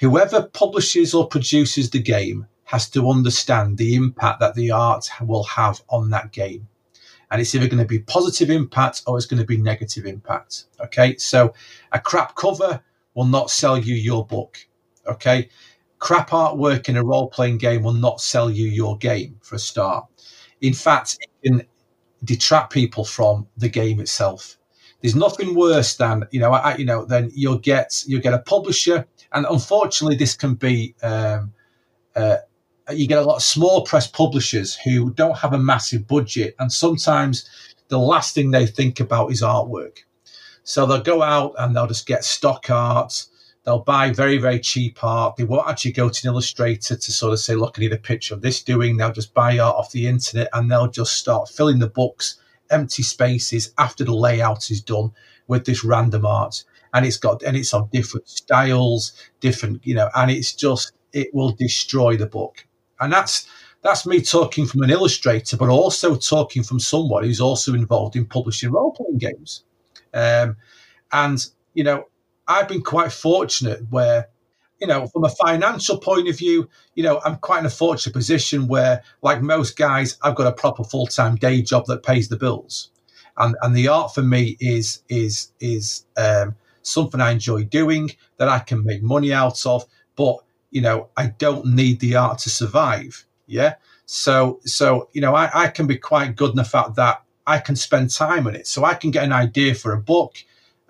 Whoever 0.00 0.42
publishes 0.42 1.14
or 1.14 1.26
produces 1.26 1.90
the 1.90 2.02
game 2.02 2.46
has 2.64 2.88
to 2.90 3.08
understand 3.08 3.78
the 3.78 3.94
impact 3.94 4.40
that 4.40 4.54
the 4.54 4.70
art 4.70 5.08
will 5.20 5.44
have 5.44 5.82
on 5.88 6.10
that 6.10 6.32
game 6.32 6.68
and 7.30 7.40
it's 7.40 7.54
either 7.54 7.66
going 7.66 7.82
to 7.82 7.84
be 7.84 7.98
positive 8.00 8.50
impact 8.50 9.02
or 9.06 9.16
it's 9.16 9.26
going 9.26 9.40
to 9.40 9.46
be 9.46 9.56
negative 9.56 10.06
impact. 10.06 10.64
Okay, 10.80 11.16
so 11.16 11.52
a 11.92 12.00
crap 12.00 12.34
cover 12.34 12.82
will 13.14 13.26
not 13.26 13.50
sell 13.50 13.78
you 13.78 13.94
your 13.94 14.26
book. 14.26 14.58
Okay, 15.06 15.48
crap 15.98 16.30
artwork 16.30 16.88
in 16.88 16.96
a 16.96 17.04
role 17.04 17.28
playing 17.28 17.58
game 17.58 17.82
will 17.82 17.92
not 17.92 18.20
sell 18.20 18.50
you 18.50 18.66
your 18.66 18.96
game 18.98 19.36
for 19.42 19.56
a 19.56 19.58
start. 19.58 20.06
In 20.60 20.74
fact, 20.74 21.18
it 21.20 21.48
can 21.48 21.62
detract 22.24 22.72
people 22.72 23.04
from 23.04 23.46
the 23.56 23.68
game 23.68 24.00
itself. 24.00 24.56
There's 25.00 25.14
nothing 25.14 25.54
worse 25.54 25.96
than 25.96 26.24
you 26.30 26.40
know, 26.40 26.52
I, 26.52 26.76
you 26.76 26.84
know, 26.84 27.04
then 27.04 27.30
you'll 27.34 27.58
get 27.58 28.02
you'll 28.06 28.20
get 28.20 28.34
a 28.34 28.40
publisher, 28.40 29.06
and 29.32 29.46
unfortunately, 29.48 30.16
this 30.16 30.34
can 30.34 30.54
be 30.54 30.94
um, 31.02 31.52
uh, 32.16 32.38
you 32.90 33.06
get 33.06 33.18
a 33.18 33.22
lot 33.22 33.36
of 33.36 33.42
small 33.42 33.84
press 33.84 34.06
publishers 34.06 34.74
who 34.74 35.12
don't 35.12 35.38
have 35.38 35.52
a 35.52 35.58
massive 35.58 36.06
budget, 36.08 36.56
and 36.58 36.72
sometimes 36.72 37.48
the 37.88 37.98
last 37.98 38.34
thing 38.34 38.50
they 38.50 38.66
think 38.66 39.00
about 39.00 39.30
is 39.30 39.42
artwork. 39.42 39.98
So 40.64 40.84
they'll 40.84 41.00
go 41.00 41.22
out 41.22 41.54
and 41.58 41.74
they'll 41.74 41.86
just 41.86 42.06
get 42.06 42.24
stock 42.24 42.68
art. 42.68 43.24
They'll 43.68 43.80
buy 43.80 44.10
very, 44.12 44.38
very 44.38 44.60
cheap 44.60 45.04
art. 45.04 45.36
They 45.36 45.44
won't 45.44 45.68
actually 45.68 45.92
go 45.92 46.08
to 46.08 46.26
an 46.26 46.32
illustrator 46.32 46.96
to 46.96 47.12
sort 47.12 47.34
of 47.34 47.38
say, 47.38 47.54
look, 47.54 47.74
I 47.76 47.82
need 47.82 47.92
a 47.92 47.98
picture 47.98 48.32
of 48.32 48.40
this 48.40 48.62
doing. 48.62 48.96
They'll 48.96 49.12
just 49.12 49.34
buy 49.34 49.58
art 49.58 49.76
off 49.76 49.92
the 49.92 50.06
internet 50.06 50.48
and 50.54 50.70
they'll 50.70 50.90
just 50.90 51.18
start 51.18 51.50
filling 51.50 51.78
the 51.78 51.88
books, 51.90 52.40
empty 52.70 53.02
spaces 53.02 53.74
after 53.76 54.04
the 54.04 54.14
layout 54.14 54.70
is 54.70 54.80
done 54.80 55.12
with 55.48 55.66
this 55.66 55.84
random 55.84 56.24
art. 56.24 56.64
And 56.94 57.04
it's 57.04 57.18
got, 57.18 57.42
and 57.42 57.58
it's 57.58 57.74
of 57.74 57.90
different 57.90 58.28
styles, 58.28 59.12
different, 59.40 59.86
you 59.86 59.94
know, 59.94 60.08
and 60.14 60.30
it's 60.30 60.54
just, 60.54 60.92
it 61.12 61.28
will 61.34 61.50
destroy 61.50 62.16
the 62.16 62.26
book 62.26 62.64
and 63.00 63.12
that's 63.12 63.48
that's 63.82 64.06
me 64.06 64.20
talking 64.20 64.66
from 64.66 64.82
an 64.82 64.90
illustrator, 64.90 65.56
but 65.56 65.68
also 65.68 66.16
talking 66.16 66.64
from 66.64 66.80
someone 66.80 67.22
who's 67.22 67.40
also 67.40 67.74
involved 67.74 68.16
in 68.16 68.26
publishing 68.26 68.72
role 68.72 68.92
playing 68.92 69.18
games. 69.18 69.62
Um, 70.12 70.56
and 71.12 71.46
you 71.74 71.84
know, 71.84 72.08
I've 72.48 72.66
been 72.66 72.82
quite 72.82 73.12
fortunate 73.12 73.80
where, 73.90 74.28
you 74.80 74.86
know, 74.86 75.06
from 75.08 75.24
a 75.24 75.28
financial 75.28 75.98
point 75.98 76.28
of 76.28 76.38
view, 76.38 76.68
you 76.94 77.02
know, 77.02 77.20
I'm 77.24 77.36
quite 77.36 77.60
in 77.60 77.66
a 77.66 77.70
fortunate 77.70 78.14
position 78.14 78.66
where, 78.66 79.02
like 79.22 79.42
most 79.42 79.76
guys, 79.76 80.16
I've 80.22 80.34
got 80.34 80.46
a 80.46 80.52
proper 80.52 80.82
full 80.82 81.06
time 81.06 81.36
day 81.36 81.62
job 81.62 81.86
that 81.86 82.02
pays 82.02 82.28
the 82.28 82.36
bills, 82.36 82.90
and 83.36 83.54
and 83.62 83.76
the 83.76 83.88
art 83.88 84.14
for 84.14 84.22
me 84.22 84.56
is 84.60 85.02
is 85.08 85.52
is 85.60 86.06
um, 86.16 86.56
something 86.82 87.20
I 87.20 87.32
enjoy 87.32 87.64
doing 87.64 88.10
that 88.38 88.48
I 88.48 88.60
can 88.60 88.84
make 88.84 89.02
money 89.02 89.32
out 89.32 89.64
of, 89.66 89.84
but 90.16 90.38
you 90.70 90.80
know, 90.80 91.08
I 91.16 91.26
don't 91.26 91.66
need 91.66 92.00
the 92.00 92.16
art 92.16 92.38
to 92.40 92.50
survive. 92.50 93.26
Yeah. 93.46 93.74
So, 94.06 94.60
so, 94.64 95.08
you 95.12 95.20
know, 95.20 95.34
I, 95.34 95.50
I 95.52 95.68
can 95.68 95.86
be 95.86 95.96
quite 95.96 96.36
good 96.36 96.50
in 96.50 96.56
the 96.56 96.64
fact 96.64 96.96
that 96.96 97.22
I 97.46 97.58
can 97.58 97.76
spend 97.76 98.10
time 98.10 98.46
on 98.46 98.54
it. 98.54 98.66
So 98.66 98.84
I 98.84 98.94
can 98.94 99.10
get 99.10 99.24
an 99.24 99.32
idea 99.32 99.74
for 99.74 99.92
a 99.92 100.00
book, 100.00 100.36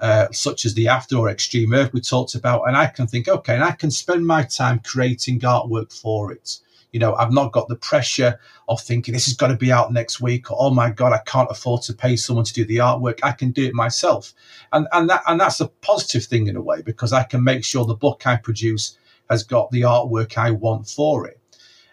uh, 0.00 0.28
such 0.32 0.64
as 0.64 0.74
the 0.74 0.88
After 0.88 1.16
or 1.16 1.28
Extreme 1.28 1.72
Earth 1.74 1.92
we 1.92 2.00
talked 2.00 2.34
about, 2.34 2.62
and 2.66 2.76
I 2.76 2.86
can 2.86 3.06
think, 3.06 3.28
okay, 3.28 3.54
and 3.54 3.64
I 3.64 3.72
can 3.72 3.90
spend 3.90 4.26
my 4.26 4.44
time 4.44 4.80
creating 4.84 5.40
artwork 5.40 5.92
for 5.92 6.32
it. 6.32 6.58
You 6.92 7.00
know, 7.00 7.14
I've 7.14 7.32
not 7.32 7.52
got 7.52 7.68
the 7.68 7.76
pressure 7.76 8.38
of 8.68 8.80
thinking 8.80 9.12
this 9.12 9.28
is 9.28 9.34
going 9.34 9.52
to 9.52 9.58
be 9.58 9.72
out 9.72 9.92
next 9.92 10.20
week, 10.20 10.50
or 10.50 10.56
oh 10.58 10.70
my 10.70 10.90
god, 10.90 11.12
I 11.12 11.20
can't 11.26 11.50
afford 11.50 11.82
to 11.82 11.92
pay 11.92 12.16
someone 12.16 12.44
to 12.46 12.52
do 12.54 12.64
the 12.64 12.76
artwork. 12.76 13.18
I 13.22 13.32
can 13.32 13.50
do 13.50 13.64
it 13.64 13.74
myself, 13.74 14.32
and 14.72 14.86
and 14.92 15.10
that 15.10 15.22
and 15.26 15.40
that's 15.40 15.60
a 15.60 15.68
positive 15.68 16.24
thing 16.24 16.46
in 16.46 16.56
a 16.56 16.62
way 16.62 16.80
because 16.82 17.12
I 17.12 17.24
can 17.24 17.44
make 17.44 17.64
sure 17.64 17.84
the 17.84 17.94
book 17.94 18.26
I 18.26 18.36
produce 18.36 18.96
has 19.28 19.42
got 19.42 19.70
the 19.70 19.82
artwork 19.82 20.38
I 20.38 20.50
want 20.52 20.88
for 20.88 21.26
it. 21.26 21.38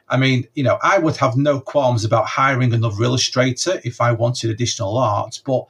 I 0.07 0.17
mean, 0.17 0.47
you 0.53 0.63
know, 0.63 0.77
I 0.83 0.99
would 0.99 1.17
have 1.17 1.35
no 1.35 1.59
qualms 1.59 2.05
about 2.05 2.27
hiring 2.27 2.73
another 2.73 3.03
illustrator 3.03 3.81
if 3.83 3.99
I 3.99 4.11
wanted 4.11 4.51
additional 4.51 4.97
art, 4.97 5.41
but 5.45 5.65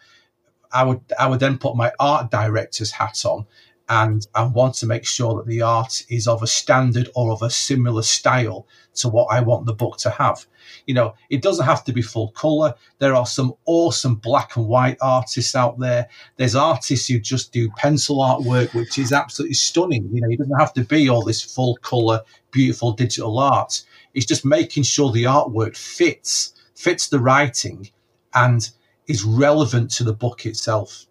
I 0.76 0.84
would 0.84 1.02
I 1.18 1.28
would 1.28 1.40
then 1.40 1.58
put 1.58 1.76
my 1.76 1.92
art 2.00 2.30
director's 2.30 2.92
hat 2.92 3.26
on 3.26 3.48
and 3.88 4.26
I 4.34 4.44
want 4.44 4.76
to 4.76 4.88
make 4.88 5.06
sure 5.06 5.36
that 5.36 5.46
the 5.46 5.62
art 5.62 6.06
is 6.10 6.28
of 6.28 6.42
a 6.42 6.48
standard 6.48 7.10
or 7.16 7.32
of 7.32 7.44
a 7.44 7.52
similar 7.52 8.02
style 8.02 8.68
to 8.96 9.10
what 9.10 9.28
I 9.32 9.42
want 9.42 9.68
the 9.68 9.74
book 9.74 9.98
to 10.00 10.10
have. 10.10 10.46
You 10.88 10.96
know, 10.96 11.14
it 11.30 11.44
doesn't 11.44 11.66
have 11.66 11.84
to 11.84 11.94
be 11.94 12.02
full 12.02 12.32
color. 12.32 12.74
There 12.98 13.14
are 13.14 13.28
some 13.28 13.54
awesome 13.66 14.16
black 14.16 14.56
and 14.56 14.68
white 14.68 14.98
artists 15.02 15.56
out 15.56 15.78
there. 15.80 16.08
There's 16.38 16.56
artists 16.56 17.08
who 17.08 17.20
just 17.20 17.52
do 17.52 17.70
pencil 17.78 18.18
artwork, 18.18 18.74
which 18.74 18.98
is 18.98 19.14
absolutely 19.14 19.54
stunning. 19.54 20.10
You 20.12 20.22
know, 20.22 20.30
it 20.32 20.40
doesn't 20.40 20.60
have 20.60 20.74
to 20.74 20.84
be 20.84 21.08
all 21.08 21.24
this 21.24 21.44
full 21.44 21.78
color, 21.78 22.22
beautiful 22.50 22.94
digital 22.94 23.38
art. 23.38 23.84
It's 24.16 24.26
just 24.26 24.46
making 24.46 24.84
sure 24.84 25.12
the 25.12 25.26
artwork 25.26 25.78
fits, 25.78 26.56
fits 26.74 27.08
the 27.08 27.20
writing 27.20 27.92
and 28.34 28.68
is 29.08 29.24
relevant 29.24 29.92
to 29.92 30.04
the 30.04 30.14
book 30.14 30.46
itself. 30.46 31.06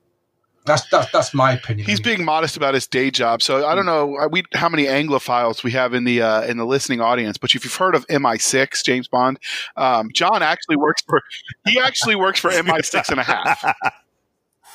That's, 0.67 0.89
that's 0.89 1.13
that's 1.13 1.35
my 1.35 1.53
opinion. 1.53 1.87
He's 1.87 2.01
being 2.01 2.25
modest 2.25 2.57
about 2.57 2.73
his 2.73 2.87
day 2.87 3.11
job, 3.11 3.43
so 3.43 3.67
I 3.67 3.75
don't 3.75 3.85
know 3.85 4.17
uh, 4.17 4.29
we 4.29 4.45
how 4.55 4.71
many 4.71 4.85
Anglophiles 4.85 5.63
we 5.63 5.73
have 5.73 5.93
in 5.93 6.05
the 6.05 6.23
uh, 6.23 6.43
in 6.45 6.57
the 6.57 6.65
listening 6.65 7.03
audience. 7.03 7.37
But 7.37 7.55
if 7.55 7.65
you've 7.65 7.75
heard 7.75 7.95
of 7.95 8.07
MI6, 8.07 8.83
James 8.83 9.07
Bond, 9.07 9.39
um, 9.77 10.09
John 10.15 10.43
actually 10.43 10.77
works 10.77 11.03
for 11.03 11.21
he 11.67 11.79
actually 11.79 12.17
works 12.17 12.41
for 12.41 12.51
MI6 12.51 13.11
and 13.11 13.21
a 13.21 13.25
half. 13.25 13.63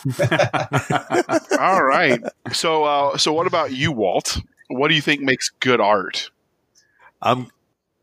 All 1.60 1.84
right. 1.84 2.22
So 2.52 2.84
uh, 2.84 3.18
so 3.18 3.34
what 3.34 3.48
about 3.48 3.72
you, 3.72 3.92
Walt? 3.92 4.40
What 4.68 4.90
do 4.90 4.94
you 4.94 5.02
think 5.02 5.22
makes 5.22 5.50
good 5.50 5.82
art? 5.82 6.30
I'm 7.20 7.50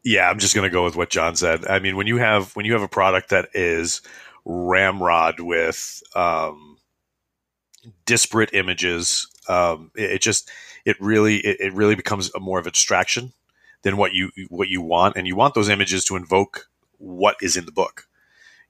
yeah, 0.05 0.28
I'm 0.28 0.40
just 0.40 0.56
gonna 0.56 0.70
go 0.70 0.82
with 0.84 0.97
what 0.97 1.09
John 1.09 1.36
said. 1.36 1.66
I 1.66 1.78
mean, 1.78 1.97
when 1.97 2.09
you 2.09 2.16
have 2.16 2.55
when 2.56 2.66
you 2.66 2.72
have 2.72 2.82
a 2.82 2.88
product 2.88 3.30
that 3.30 3.48
is 3.55 4.02
ramrod 4.47 5.40
with 5.40 6.02
um, 6.14 6.78
disparate 8.06 8.55
images. 8.55 9.27
Um, 9.48 9.90
it, 9.97 10.12
it, 10.12 10.23
just 10.23 10.51
it 10.85 10.97
really 11.01 11.39
it, 11.39 11.60
it, 11.60 11.74
really 11.74 11.97
becomes 11.97 12.31
more 12.39 12.59
of 12.59 12.66
a 12.66 12.70
distraction 12.70 13.32
than 13.82 13.97
what 13.97 14.14
you 14.14 14.31
what 14.48 14.68
you 14.68 14.81
want, 14.81 15.16
and 15.16 15.27
you 15.27 15.36
want 15.36 15.55
those 15.55 15.68
images 15.68 16.05
to 16.06 16.16
invoke 16.16 16.68
what 16.98 17.36
is 17.43 17.56
in 17.56 17.66
the 17.66 17.73
book. 17.73 18.06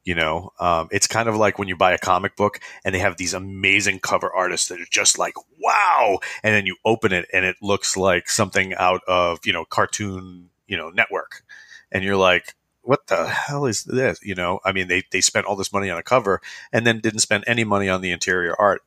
You 0.04 0.14
know, 0.14 0.52
um, 0.60 0.88
it's 0.92 1.08
kind 1.08 1.28
of 1.28 1.36
like 1.36 1.58
when 1.58 1.66
you 1.66 1.76
buy 1.76 1.92
a 1.92 1.98
comic 1.98 2.36
book 2.36 2.60
and 2.84 2.94
they 2.94 3.00
have 3.00 3.16
these 3.16 3.34
amazing 3.34 3.98
cover 3.98 4.32
artists 4.32 4.68
that 4.68 4.80
are 4.80 4.86
just 4.88 5.18
like, 5.18 5.34
wow. 5.60 6.20
And 6.44 6.54
then 6.54 6.64
you 6.64 6.76
open 6.84 7.12
it 7.12 7.26
and 7.32 7.44
it 7.44 7.56
looks 7.60 7.96
like 7.96 8.28
something 8.28 8.72
out 8.74 9.00
of, 9.08 9.40
you 9.44 9.52
know, 9.52 9.64
cartoon, 9.64 10.50
you 10.68 10.76
know, 10.76 10.90
network. 10.90 11.42
And 11.90 12.04
you're 12.04 12.16
like, 12.16 12.54
what 12.86 13.06
the 13.08 13.26
hell 13.26 13.66
is 13.66 13.84
this? 13.84 14.18
You 14.22 14.34
know, 14.34 14.60
I 14.64 14.72
mean, 14.72 14.88
they, 14.88 15.02
they 15.10 15.20
spent 15.20 15.46
all 15.46 15.56
this 15.56 15.72
money 15.72 15.90
on 15.90 15.98
a 15.98 16.02
cover 16.02 16.40
and 16.72 16.86
then 16.86 17.00
didn't 17.00 17.20
spend 17.20 17.44
any 17.46 17.64
money 17.64 17.88
on 17.88 18.00
the 18.00 18.10
interior 18.10 18.54
art. 18.58 18.82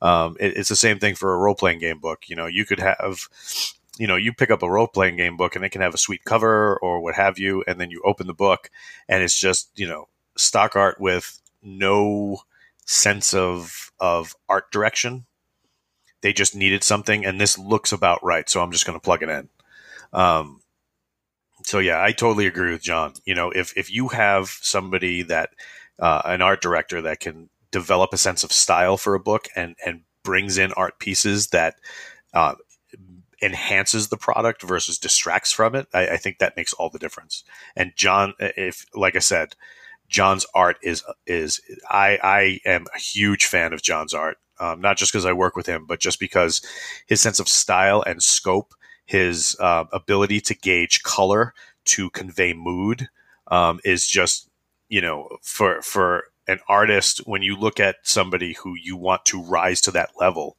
Um, 0.00 0.36
it, 0.38 0.56
it's 0.56 0.68
the 0.68 0.76
same 0.76 0.98
thing 0.98 1.14
for 1.14 1.34
a 1.34 1.38
role 1.38 1.54
playing 1.54 1.78
game 1.80 1.98
book. 1.98 2.28
You 2.28 2.36
know, 2.36 2.46
you 2.46 2.64
could 2.64 2.80
have, 2.80 3.20
you 3.98 4.06
know, 4.06 4.16
you 4.16 4.32
pick 4.32 4.50
up 4.50 4.62
a 4.62 4.70
role 4.70 4.86
playing 4.88 5.16
game 5.16 5.36
book 5.36 5.56
and 5.56 5.64
it 5.64 5.70
can 5.70 5.80
have 5.80 5.94
a 5.94 5.98
sweet 5.98 6.24
cover 6.24 6.76
or 6.78 7.00
what 7.00 7.14
have 7.14 7.38
you. 7.38 7.64
And 7.66 7.80
then 7.80 7.90
you 7.90 8.02
open 8.04 8.26
the 8.26 8.34
book 8.34 8.70
and 9.08 9.22
it's 9.22 9.38
just, 9.38 9.70
you 9.76 9.88
know, 9.88 10.08
stock 10.36 10.76
art 10.76 11.00
with 11.00 11.40
no 11.62 12.42
sense 12.86 13.34
of 13.34 13.92
of 14.00 14.34
art 14.48 14.70
direction. 14.72 15.26
They 16.20 16.32
just 16.32 16.56
needed 16.56 16.82
something, 16.82 17.24
and 17.24 17.40
this 17.40 17.56
looks 17.56 17.92
about 17.92 18.24
right, 18.24 18.48
so 18.48 18.60
I'm 18.60 18.72
just 18.72 18.84
going 18.86 18.98
to 18.98 19.02
plug 19.02 19.22
it 19.22 19.28
in. 19.28 19.48
Um, 20.12 20.60
so 21.68 21.80
yeah, 21.80 22.02
I 22.02 22.12
totally 22.12 22.46
agree 22.46 22.72
with 22.72 22.82
John. 22.82 23.12
You 23.26 23.34
know, 23.34 23.50
if 23.50 23.76
if 23.76 23.92
you 23.92 24.08
have 24.08 24.48
somebody 24.62 25.20
that 25.24 25.50
uh, 25.98 26.22
an 26.24 26.40
art 26.40 26.62
director 26.62 27.02
that 27.02 27.20
can 27.20 27.50
develop 27.70 28.14
a 28.14 28.16
sense 28.16 28.42
of 28.42 28.52
style 28.52 28.96
for 28.96 29.14
a 29.14 29.20
book 29.20 29.48
and 29.54 29.76
and 29.84 30.00
brings 30.22 30.56
in 30.56 30.72
art 30.72 30.98
pieces 30.98 31.48
that 31.48 31.74
uh, 32.32 32.54
enhances 33.42 34.08
the 34.08 34.16
product 34.16 34.62
versus 34.62 34.98
distracts 34.98 35.52
from 35.52 35.74
it, 35.74 35.86
I, 35.92 36.08
I, 36.08 36.16
think 36.16 36.38
that 36.38 36.56
makes 36.56 36.72
all 36.72 36.90
the 36.90 36.98
difference. 36.98 37.44
And 37.76 37.92
John, 37.96 38.32
if 38.38 38.86
like 38.94 39.14
I 39.14 39.20
said, 39.20 39.54
John's 40.08 40.46
art 40.54 40.78
is 40.82 41.04
is 41.26 41.60
I 41.90 42.18
I 42.22 42.60
am 42.64 42.86
a 42.94 42.98
huge 42.98 43.44
fan 43.44 43.74
of 43.74 43.82
John's 43.82 44.14
art. 44.14 44.38
Um, 44.58 44.80
not 44.80 44.96
just 44.96 45.12
because 45.12 45.26
I 45.26 45.34
work 45.34 45.54
with 45.54 45.66
him, 45.66 45.84
but 45.86 46.00
just 46.00 46.18
because 46.18 46.62
his 47.06 47.20
sense 47.20 47.38
of 47.38 47.46
style 47.46 48.02
and 48.06 48.22
scope, 48.22 48.74
his 49.08 49.56
uh, 49.58 49.86
ability 49.90 50.38
to 50.42 50.54
gauge 50.54 51.02
color 51.02 51.54
to 51.86 52.10
convey 52.10 52.52
mood, 52.52 53.08
um, 53.48 53.80
is 53.84 54.06
just 54.06 54.50
you 54.90 55.00
know 55.00 55.38
for 55.42 55.80
for 55.80 56.24
an 56.46 56.60
artist 56.68 57.18
when 57.26 57.42
you 57.42 57.56
look 57.56 57.80
at 57.80 57.96
somebody 58.02 58.52
who 58.52 58.74
you 58.74 58.96
want 58.96 59.24
to 59.24 59.42
rise 59.42 59.80
to 59.80 59.90
that 59.90 60.10
level. 60.20 60.56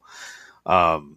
Um, 0.66 1.16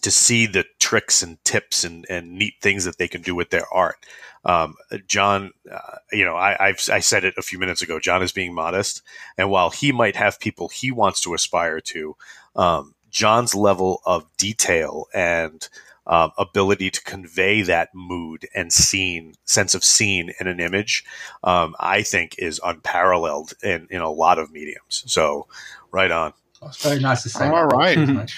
to 0.00 0.10
see 0.10 0.46
the 0.46 0.64
tricks 0.80 1.22
and 1.22 1.42
tips 1.44 1.84
and, 1.84 2.04
and 2.10 2.32
neat 2.32 2.54
things 2.60 2.84
that 2.84 2.98
they 2.98 3.06
can 3.06 3.22
do 3.22 3.36
with 3.36 3.50
their 3.50 3.66
art. 3.72 4.04
Um, 4.44 4.74
John, 5.06 5.52
uh, 5.70 5.98
you 6.10 6.24
know, 6.24 6.34
I, 6.34 6.56
I've, 6.58 6.88
I 6.90 6.98
said 6.98 7.24
it 7.24 7.34
a 7.38 7.42
few 7.42 7.60
minutes 7.60 7.82
ago. 7.82 8.00
John 8.00 8.20
is 8.20 8.32
being 8.32 8.52
modest, 8.52 9.02
and 9.38 9.48
while 9.48 9.70
he 9.70 9.92
might 9.92 10.16
have 10.16 10.40
people 10.40 10.68
he 10.68 10.90
wants 10.90 11.20
to 11.20 11.34
aspire 11.34 11.80
to, 11.80 12.16
um, 12.56 12.96
John's 13.10 13.54
level 13.54 14.00
of 14.04 14.26
detail 14.38 15.06
and 15.14 15.68
um, 16.06 16.32
ability 16.38 16.90
to 16.90 17.02
convey 17.02 17.62
that 17.62 17.90
mood 17.94 18.46
and 18.54 18.72
scene 18.72 19.34
sense 19.44 19.74
of 19.74 19.84
scene 19.84 20.32
in 20.40 20.46
an 20.46 20.60
image, 20.60 21.04
um, 21.44 21.74
I 21.78 22.02
think 22.02 22.36
is 22.38 22.60
unparalleled 22.64 23.54
in 23.62 23.86
in 23.90 24.00
a 24.00 24.10
lot 24.10 24.38
of 24.38 24.50
mediums. 24.50 25.04
So, 25.06 25.46
right 25.90 26.10
on. 26.10 26.32
That's 26.60 26.82
very 26.82 27.00
nice 27.00 27.22
to 27.24 27.28
say. 27.28 27.48
All 27.48 27.66
right. 27.66 28.30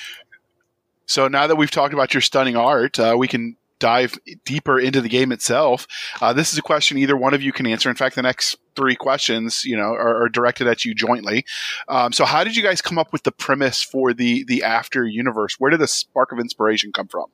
so 1.07 1.29
now 1.29 1.47
that 1.47 1.57
we've 1.57 1.71
talked 1.71 1.95
about 1.95 2.15
your 2.15 2.21
stunning 2.21 2.57
art, 2.57 2.99
uh, 2.99 3.17
we 3.19 3.29
can 3.29 3.57
dive 3.79 4.19
deeper 4.45 4.79
into 4.79 5.01
the 5.01 5.09
game 5.09 5.33
itself. 5.33 5.87
Uh, 6.23 6.33
this 6.33 6.53
is 6.53 6.59
a 6.59 6.63
question 6.63 6.97
either 6.97 7.17
one 7.17 7.35
of 7.35 7.43
you 7.43 7.53
can 7.53 7.67
answer. 7.67 7.91
In 7.91 7.97
fact, 7.97 8.17
the 8.17 8.23
next 8.23 8.57
three 8.77 8.97
questions, 8.97 9.65
you 9.65 9.77
know, 9.77 9.93
are, 9.93 10.23
are 10.25 10.29
directed 10.29 10.67
at 10.67 10.85
you 10.85 10.95
jointly. 10.95 11.45
Um, 11.89 12.13
so, 12.13 12.25
how 12.25 12.45
did 12.45 12.57
you 12.57 12.63
guys 12.63 12.81
come 12.81 12.99
up 12.99 13.13
with 13.13 13.25
the 13.25 13.33
premise 13.33 13.83
for 13.83 14.15
the 14.15 14.45
the 14.45 14.63
After 14.63 15.05
universe? 15.05 15.57
Where 15.59 15.71
did 15.71 15.81
the 15.81 15.87
spark 15.87 16.33
of 16.33 16.39
inspiration 16.39 16.93
come 16.93 17.09
from? 17.09 17.27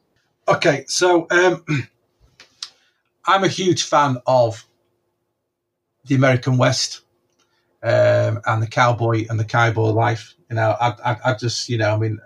Okay, 0.49 0.85
so 0.89 1.27
um, 1.31 1.65
I'm 3.27 3.45
a 3.45 3.49
huge 3.49 3.85
fan 3.85 4.17
of 4.27 4.67
the 6.07 6.15
American 6.15 6.57
West 6.57 7.03
um, 7.83 8.41
and 8.47 8.63
the 8.63 8.69
cowboy 8.69 9.27
and 9.31 9.41
the 9.41 9.45
cowboy 9.45 9.91
life. 9.91 10.35
You 10.51 10.57
know, 10.57 10.77
I, 10.81 10.95
I, 11.05 11.17
I 11.27 11.35
just, 11.35 11.69
you 11.69 11.79
know, 11.79 11.95
I 11.95 11.99
mean, 11.99 12.21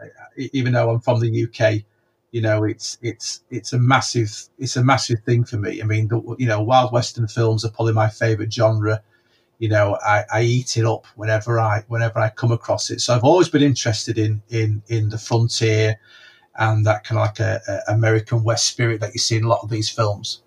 even 0.53 0.73
though 0.73 0.91
I'm 0.91 1.01
from 1.01 1.21
the 1.21 1.31
UK, 1.31 1.87
you 2.33 2.41
know, 2.43 2.65
it's 2.65 2.99
it's 3.03 3.43
it's 3.51 3.73
a 3.73 3.79
massive 3.79 4.31
it's 4.59 4.77
a 4.77 4.85
massive 4.85 5.21
thing 5.27 5.45
for 5.45 5.57
me. 5.59 5.83
I 5.83 5.87
mean, 5.87 6.09
the, 6.09 6.37
you 6.39 6.47
know, 6.47 6.63
wild 6.63 6.93
western 6.93 7.29
films 7.29 7.65
are 7.65 7.71
probably 7.71 7.95
my 7.95 8.09
favorite 8.09 8.53
genre. 8.53 9.03
You 9.59 9.71
know, 9.71 9.99
I, 10.05 10.25
I 10.33 10.43
eat 10.43 10.77
it 10.79 10.87
up 10.87 11.07
whenever 11.17 11.61
I 11.61 11.85
whenever 11.89 12.19
I 12.21 12.31
come 12.31 12.53
across 12.53 12.91
it. 12.91 13.01
So 13.01 13.15
I've 13.15 13.25
always 13.25 13.49
been 13.49 13.63
interested 13.63 14.19
in 14.19 14.43
in 14.51 14.83
in 14.89 15.11
the 15.11 15.19
frontier 15.19 15.99
and 16.57 16.87
that 16.87 17.05
kind 17.05 17.19
of 17.19 17.27
like 17.27 17.41
a, 17.41 17.61
a 17.69 17.93
American 17.93 18.45
West 18.45 18.67
spirit 18.67 19.01
that 19.01 19.13
you 19.13 19.19
see 19.19 19.37
in 19.37 19.45
a 19.45 19.49
lot 19.49 19.63
of 19.63 19.71
these 19.71 19.89
films. 19.89 20.43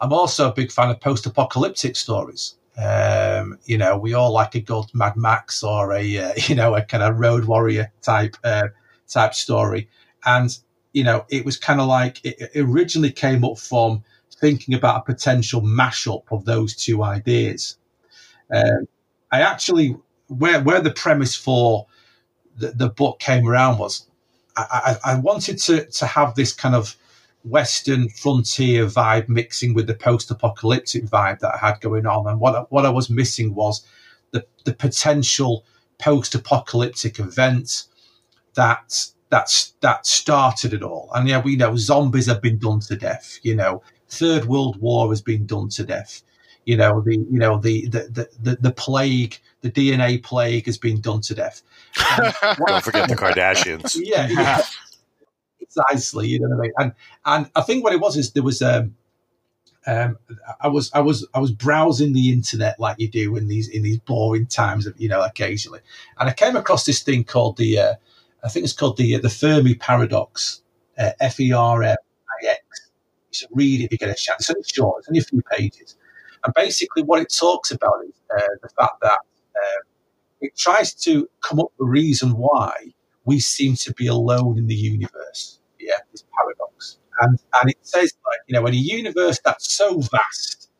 I'm 0.00 0.12
also 0.12 0.48
a 0.48 0.54
big 0.54 0.70
fan 0.70 0.90
of 0.90 1.00
post-apocalyptic 1.00 1.96
stories. 1.96 2.54
Um, 2.76 3.58
you 3.64 3.78
know, 3.78 3.96
we 3.96 4.14
all 4.14 4.32
like 4.32 4.54
a 4.54 4.60
good 4.60 4.86
Mad 4.94 5.16
Max 5.16 5.62
or 5.62 5.92
a 5.92 6.18
uh, 6.18 6.32
you 6.48 6.54
know 6.54 6.74
a 6.74 6.82
kind 6.82 7.02
of 7.02 7.18
Road 7.18 7.44
Warrior 7.44 7.92
type 8.02 8.36
uh, 8.44 8.68
type 9.08 9.34
story, 9.34 9.88
and 10.24 10.56
you 10.94 11.04
know, 11.04 11.26
it 11.28 11.44
was 11.44 11.58
kind 11.58 11.80
of 11.80 11.86
like 11.86 12.24
it, 12.24 12.50
originally 12.56 13.10
came 13.10 13.44
up 13.44 13.58
from 13.58 14.02
thinking 14.36 14.74
about 14.74 14.98
a 14.98 15.12
potential 15.12 15.60
mashup 15.60 16.22
of 16.30 16.44
those 16.44 16.74
two 16.74 17.02
ideas. 17.02 17.76
Um, 18.54 18.88
I 19.30 19.42
actually, 19.42 19.96
where 20.28 20.62
where 20.62 20.80
the 20.80 20.92
premise 20.92 21.34
for 21.36 21.86
the, 22.56 22.70
the 22.70 22.88
book 22.88 23.18
came 23.18 23.46
around 23.46 23.78
was, 23.78 24.06
I, 24.56 24.96
I, 25.04 25.12
I 25.12 25.18
wanted 25.18 25.58
to 25.60 25.86
to 25.86 26.06
have 26.06 26.34
this 26.34 26.52
kind 26.52 26.74
of 26.74 26.96
Western 27.44 28.08
frontier 28.08 28.86
vibe 28.86 29.28
mixing 29.28 29.74
with 29.74 29.86
the 29.86 29.94
post-apocalyptic 29.94 31.04
vibe 31.04 31.40
that 31.40 31.54
I 31.54 31.58
had 31.58 31.80
going 31.80 32.06
on, 32.06 32.26
and 32.26 32.40
what 32.40 32.70
what 32.72 32.86
I 32.86 32.90
was 32.90 33.10
missing 33.10 33.54
was 33.54 33.84
the 34.30 34.46
the 34.64 34.74
potential 34.74 35.64
post-apocalyptic 35.98 37.18
event 37.18 37.84
that 38.54 39.08
that's 39.30 39.74
that 39.80 40.06
started 40.06 40.72
it 40.72 40.82
all. 40.82 41.10
And 41.14 41.28
yeah, 41.28 41.40
we 41.40 41.56
know 41.56 41.76
zombies 41.76 42.26
have 42.26 42.40
been 42.42 42.58
done 42.58 42.80
to 42.80 42.96
death. 42.96 43.38
You 43.42 43.56
know, 43.56 43.82
Third 44.08 44.44
World 44.46 44.80
War 44.80 45.08
has 45.10 45.20
been 45.20 45.46
done 45.46 45.68
to 45.70 45.84
death. 45.84 46.22
You 46.64 46.76
know, 46.76 47.00
the 47.00 47.16
you 47.16 47.38
know 47.38 47.58
the 47.58 47.88
the 47.88 48.28
the, 48.40 48.56
the 48.60 48.72
plague, 48.72 49.38
the 49.60 49.70
DNA 49.70 50.22
plague 50.22 50.66
has 50.66 50.78
been 50.78 51.00
done 51.00 51.20
to 51.22 51.34
death. 51.34 51.62
Don't 52.66 52.84
forget 52.84 53.08
the 53.08 53.16
Kardashians. 53.16 53.98
yeah, 54.02 54.26
yeah. 54.28 54.62
precisely. 55.58 56.28
You 56.28 56.40
know 56.40 56.48
what 56.48 56.58
I 56.58 56.62
mean? 56.62 56.72
And 56.78 56.92
and 57.24 57.50
I 57.54 57.62
think 57.62 57.84
what 57.84 57.92
it 57.92 58.00
was 58.00 58.16
is 58.16 58.32
there 58.32 58.42
was 58.42 58.62
um, 58.62 58.96
um, 59.86 60.18
I 60.60 60.68
was 60.68 60.90
I 60.94 61.00
was 61.00 61.26
I 61.34 61.38
was 61.38 61.52
browsing 61.52 62.12
the 62.12 62.32
internet 62.32 62.80
like 62.80 62.98
you 62.98 63.08
do 63.08 63.36
in 63.36 63.48
these 63.48 63.68
in 63.68 63.82
these 63.82 63.98
boring 63.98 64.46
times 64.46 64.86
of 64.86 64.98
you 64.98 65.08
know 65.08 65.22
occasionally, 65.22 65.80
and 66.18 66.28
I 66.28 66.32
came 66.32 66.56
across 66.56 66.84
this 66.84 67.02
thing 67.02 67.24
called 67.24 67.58
the 67.58 67.78
uh, 67.78 67.94
I 68.42 68.48
think 68.48 68.64
it's 68.64 68.72
called 68.72 68.96
the 68.96 69.18
the 69.18 69.30
Fermi 69.30 69.74
paradox, 69.74 70.62
uh, 70.98 71.10
F 71.20 71.38
E 71.38 71.52
R 71.52 71.82
M 71.82 71.96
I 72.42 72.46
X. 72.46 72.60
You 73.30 73.36
should 73.36 73.48
read 73.52 73.80
it 73.80 73.84
if 73.84 73.92
you 73.92 73.98
get 73.98 74.08
a 74.08 74.14
chance. 74.14 74.40
It's 74.40 74.50
only 74.50 74.64
short. 74.64 75.00
It's 75.00 75.08
only 75.08 75.20
a 75.20 75.24
few 75.24 75.42
pages, 75.42 75.96
and 76.44 76.54
basically 76.54 77.02
what 77.02 77.20
it 77.20 77.32
talks 77.32 77.70
about 77.70 78.04
is 78.08 78.14
uh, 78.34 78.42
the 78.62 78.68
fact 78.70 79.00
that 79.02 79.18
uh, 79.56 79.80
it 80.44 80.56
tries 80.56 80.94
to 80.94 81.28
come 81.42 81.60
up 81.60 81.68
with 81.78 81.88
a 81.88 81.90
reason 81.90 82.30
why 82.32 82.72
we 83.24 83.40
seem 83.40 83.76
to 83.76 83.94
be 83.94 84.06
alone 84.08 84.58
in 84.58 84.66
the 84.68 84.74
universe. 84.76 85.60
Yeah, 85.80 85.94
this 86.12 86.24
paradox, 86.36 86.98
and 87.22 87.38
and 87.60 87.70
it 87.70 87.78
says 87.82 88.12
like 88.26 88.40
you 88.48 88.54
know 88.54 88.66
in 88.66 88.74
a 88.74 88.78
universe 88.78 89.40
that's 89.44 89.74
so 89.74 90.00
vast 90.00 90.70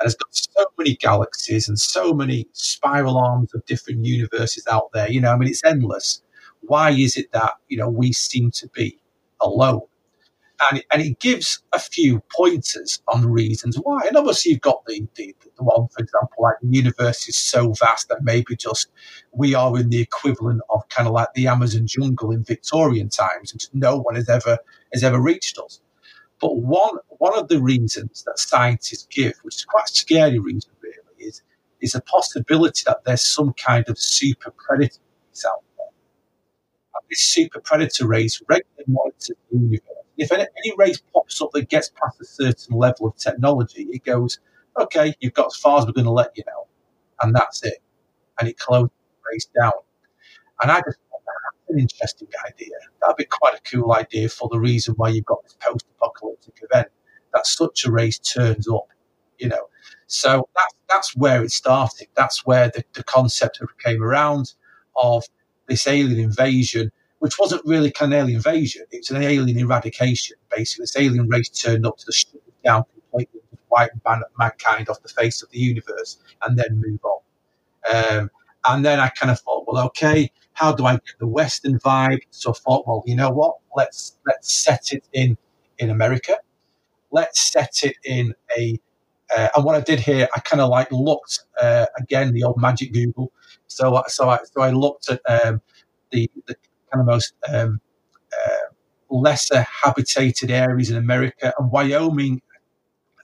and 0.00 0.06
has 0.06 0.16
got 0.16 0.34
so 0.34 0.66
many 0.78 0.96
galaxies 0.96 1.68
and 1.68 1.78
so 1.78 2.14
many 2.14 2.48
spiral 2.52 3.18
arms 3.18 3.54
of 3.54 3.64
different 3.66 4.04
universes 4.06 4.66
out 4.70 4.90
there. 4.94 5.10
You 5.10 5.20
know, 5.22 5.32
I 5.32 5.38
mean, 5.38 5.50
it's 5.50 5.64
endless 5.64 6.22
why 6.62 6.90
is 6.92 7.16
it 7.16 7.32
that 7.32 7.54
you 7.68 7.78
know 7.78 7.88
we 7.90 8.12
seem 8.12 8.52
to 8.52 8.68
be 8.70 8.98
alone? 9.42 9.82
And 10.70 10.78
it, 10.80 10.86
and 10.92 11.02
it 11.02 11.20
gives 11.20 11.62
a 11.72 11.78
few 11.78 12.20
pointers 12.34 13.00
on 13.06 13.22
the 13.22 13.28
reasons 13.28 13.76
why. 13.76 14.00
And 14.08 14.16
obviously, 14.16 14.52
you've 14.52 14.60
got 14.60 14.84
the, 14.86 15.06
the, 15.14 15.34
the 15.56 15.62
one, 15.62 15.88
for 15.88 16.02
example, 16.02 16.36
like 16.42 16.56
the 16.60 16.76
universe 16.76 17.28
is 17.28 17.36
so 17.36 17.72
vast 17.72 18.08
that 18.08 18.24
maybe 18.24 18.56
just 18.56 18.88
we 19.32 19.54
are 19.54 19.78
in 19.78 19.90
the 19.90 20.00
equivalent 20.00 20.62
of 20.70 20.88
kind 20.88 21.06
of 21.06 21.14
like 21.14 21.28
the 21.34 21.46
Amazon 21.46 21.86
jungle 21.86 22.32
in 22.32 22.42
Victorian 22.42 23.08
times, 23.08 23.52
and 23.52 23.66
no 23.72 23.98
one 23.98 24.16
has 24.16 24.28
ever 24.28 24.58
has 24.92 25.04
ever 25.04 25.20
reached 25.20 25.58
us. 25.58 25.80
But 26.40 26.56
one 26.56 26.96
one 27.18 27.38
of 27.38 27.48
the 27.48 27.60
reasons 27.62 28.24
that 28.24 28.38
scientists 28.38 29.06
give, 29.10 29.34
which 29.42 29.56
is 29.56 29.64
quite 29.64 29.88
a 29.90 29.94
scary 29.94 30.38
reason, 30.40 30.72
really, 30.82 31.28
is 31.28 31.42
is 31.80 31.94
a 31.94 32.00
possibility 32.02 32.82
that 32.86 33.04
there's 33.04 33.22
some 33.22 33.52
kind 33.54 33.88
of 33.88 33.98
super 33.98 34.52
predator 34.56 35.00
out 35.46 35.62
there. 35.76 35.86
And 36.94 37.04
this 37.10 37.22
super 37.22 37.60
predator 37.60 38.08
race 38.08 38.42
regularly 38.48 38.84
monitors 38.88 39.30
the 39.52 39.58
universe. 39.58 39.82
If 40.18 40.32
any, 40.32 40.42
any 40.42 40.74
race 40.76 41.00
pops 41.14 41.40
up 41.40 41.52
that 41.52 41.70
gets 41.70 41.90
past 41.90 42.20
a 42.20 42.24
certain 42.26 42.76
level 42.76 43.06
of 43.06 43.16
technology, 43.16 43.84
it 43.92 44.04
goes, 44.04 44.40
okay, 44.78 45.14
you've 45.20 45.34
got 45.34 45.46
as 45.46 45.56
far 45.56 45.78
as 45.78 45.86
we're 45.86 45.92
going 45.92 46.04
to 46.04 46.10
let 46.10 46.36
you 46.36 46.44
know, 46.46 46.66
and 47.22 47.34
that's 47.34 47.64
it. 47.64 47.78
And 48.38 48.48
it 48.48 48.58
closed 48.58 48.90
the 48.90 49.32
race 49.32 49.48
down. 49.58 49.72
And 50.62 50.70
I 50.70 50.80
just 50.80 50.98
thought 51.10 51.22
that's 51.24 51.70
an 51.70 51.78
interesting 51.78 52.28
idea. 52.46 52.76
That'd 53.00 53.16
be 53.16 53.24
quite 53.24 53.54
a 53.54 53.60
cool 53.70 53.92
idea 53.92 54.28
for 54.28 54.48
the 54.50 54.58
reason 54.58 54.94
why 54.96 55.10
you've 55.10 55.26
got 55.26 55.42
this 55.44 55.56
post-apocalyptic 55.60 56.60
event 56.62 56.88
that 57.34 57.46
such 57.46 57.84
a 57.84 57.92
race 57.92 58.18
turns 58.18 58.68
up, 58.68 58.88
you 59.38 59.48
know. 59.48 59.68
So 60.06 60.48
that's 60.54 60.74
that's 60.88 61.16
where 61.16 61.44
it 61.44 61.52
started. 61.52 62.08
That's 62.16 62.46
where 62.46 62.68
the, 62.68 62.82
the 62.94 63.04
concept 63.04 63.60
came 63.84 64.02
around 64.02 64.54
of 64.96 65.24
this 65.68 65.86
alien 65.86 66.18
invasion, 66.18 66.90
which 67.18 67.38
wasn't 67.38 67.62
really 67.64 67.92
an 68.00 68.12
alien 68.12 68.36
invasion. 68.36 68.84
It's 68.90 69.10
an 69.10 69.22
alien 69.22 69.58
eradication. 69.58 70.36
Basically, 70.54 70.84
this 70.84 70.96
alien 70.96 71.28
race 71.28 71.48
turned 71.48 71.86
up 71.86 71.98
to 71.98 72.06
the 72.06 72.12
shut 72.12 72.40
down 72.64 72.84
completely, 73.10 73.40
wipe 73.70 73.90
mankind 74.38 74.88
off 74.88 75.02
the 75.02 75.08
face 75.08 75.42
of 75.42 75.50
the 75.50 75.58
universe, 75.58 76.18
and 76.42 76.58
then 76.58 76.80
move 76.80 77.00
on. 77.04 77.20
Um, 77.92 78.30
and 78.66 78.84
then 78.84 79.00
I 79.00 79.08
kind 79.08 79.30
of 79.30 79.40
thought, 79.40 79.64
well, 79.66 79.84
okay, 79.86 80.30
how 80.52 80.72
do 80.72 80.84
I 80.84 80.94
get 80.94 81.18
the 81.18 81.26
Western 81.26 81.78
vibe? 81.78 82.20
So 82.30 82.50
I 82.50 82.54
thought, 82.54 82.86
well, 82.86 83.02
you 83.06 83.14
know 83.16 83.30
what? 83.30 83.56
Let's 83.76 84.18
let's 84.26 84.52
set 84.52 84.92
it 84.92 85.04
in 85.12 85.38
in 85.78 85.90
America. 85.90 86.36
Let's 87.10 87.40
set 87.52 87.82
it 87.84 87.96
in 88.04 88.34
a 88.56 88.78
uh, 89.36 89.48
and 89.54 89.64
what 89.64 89.74
I 89.74 89.80
did 89.80 90.00
here, 90.00 90.26
I 90.34 90.40
kind 90.40 90.60
of 90.60 90.70
like 90.70 90.90
looked 90.90 91.40
uh, 91.60 91.86
again 91.98 92.32
the 92.32 92.44
old 92.44 92.60
magic 92.60 92.92
Google. 92.92 93.32
So 93.66 94.02
so 94.08 94.28
I 94.28 94.38
so 94.44 94.62
I 94.62 94.70
looked 94.70 95.10
at 95.10 95.20
um, 95.28 95.60
the 96.10 96.30
the 96.46 96.56
kind 96.92 97.00
of 97.00 97.06
most 97.06 97.34
um, 97.52 97.80
uh, 98.32 98.74
lesser 99.10 99.62
habitated 99.62 100.50
areas 100.50 100.90
in 100.90 100.96
America, 100.96 101.52
and 101.58 101.70
Wyoming 101.70 102.40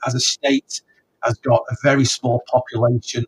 as 0.07 0.15
a 0.15 0.20
state 0.20 0.82
has 1.23 1.39
got 1.39 1.62
a 1.70 1.77
very 1.82 2.05
small 2.05 2.43
population. 2.51 3.24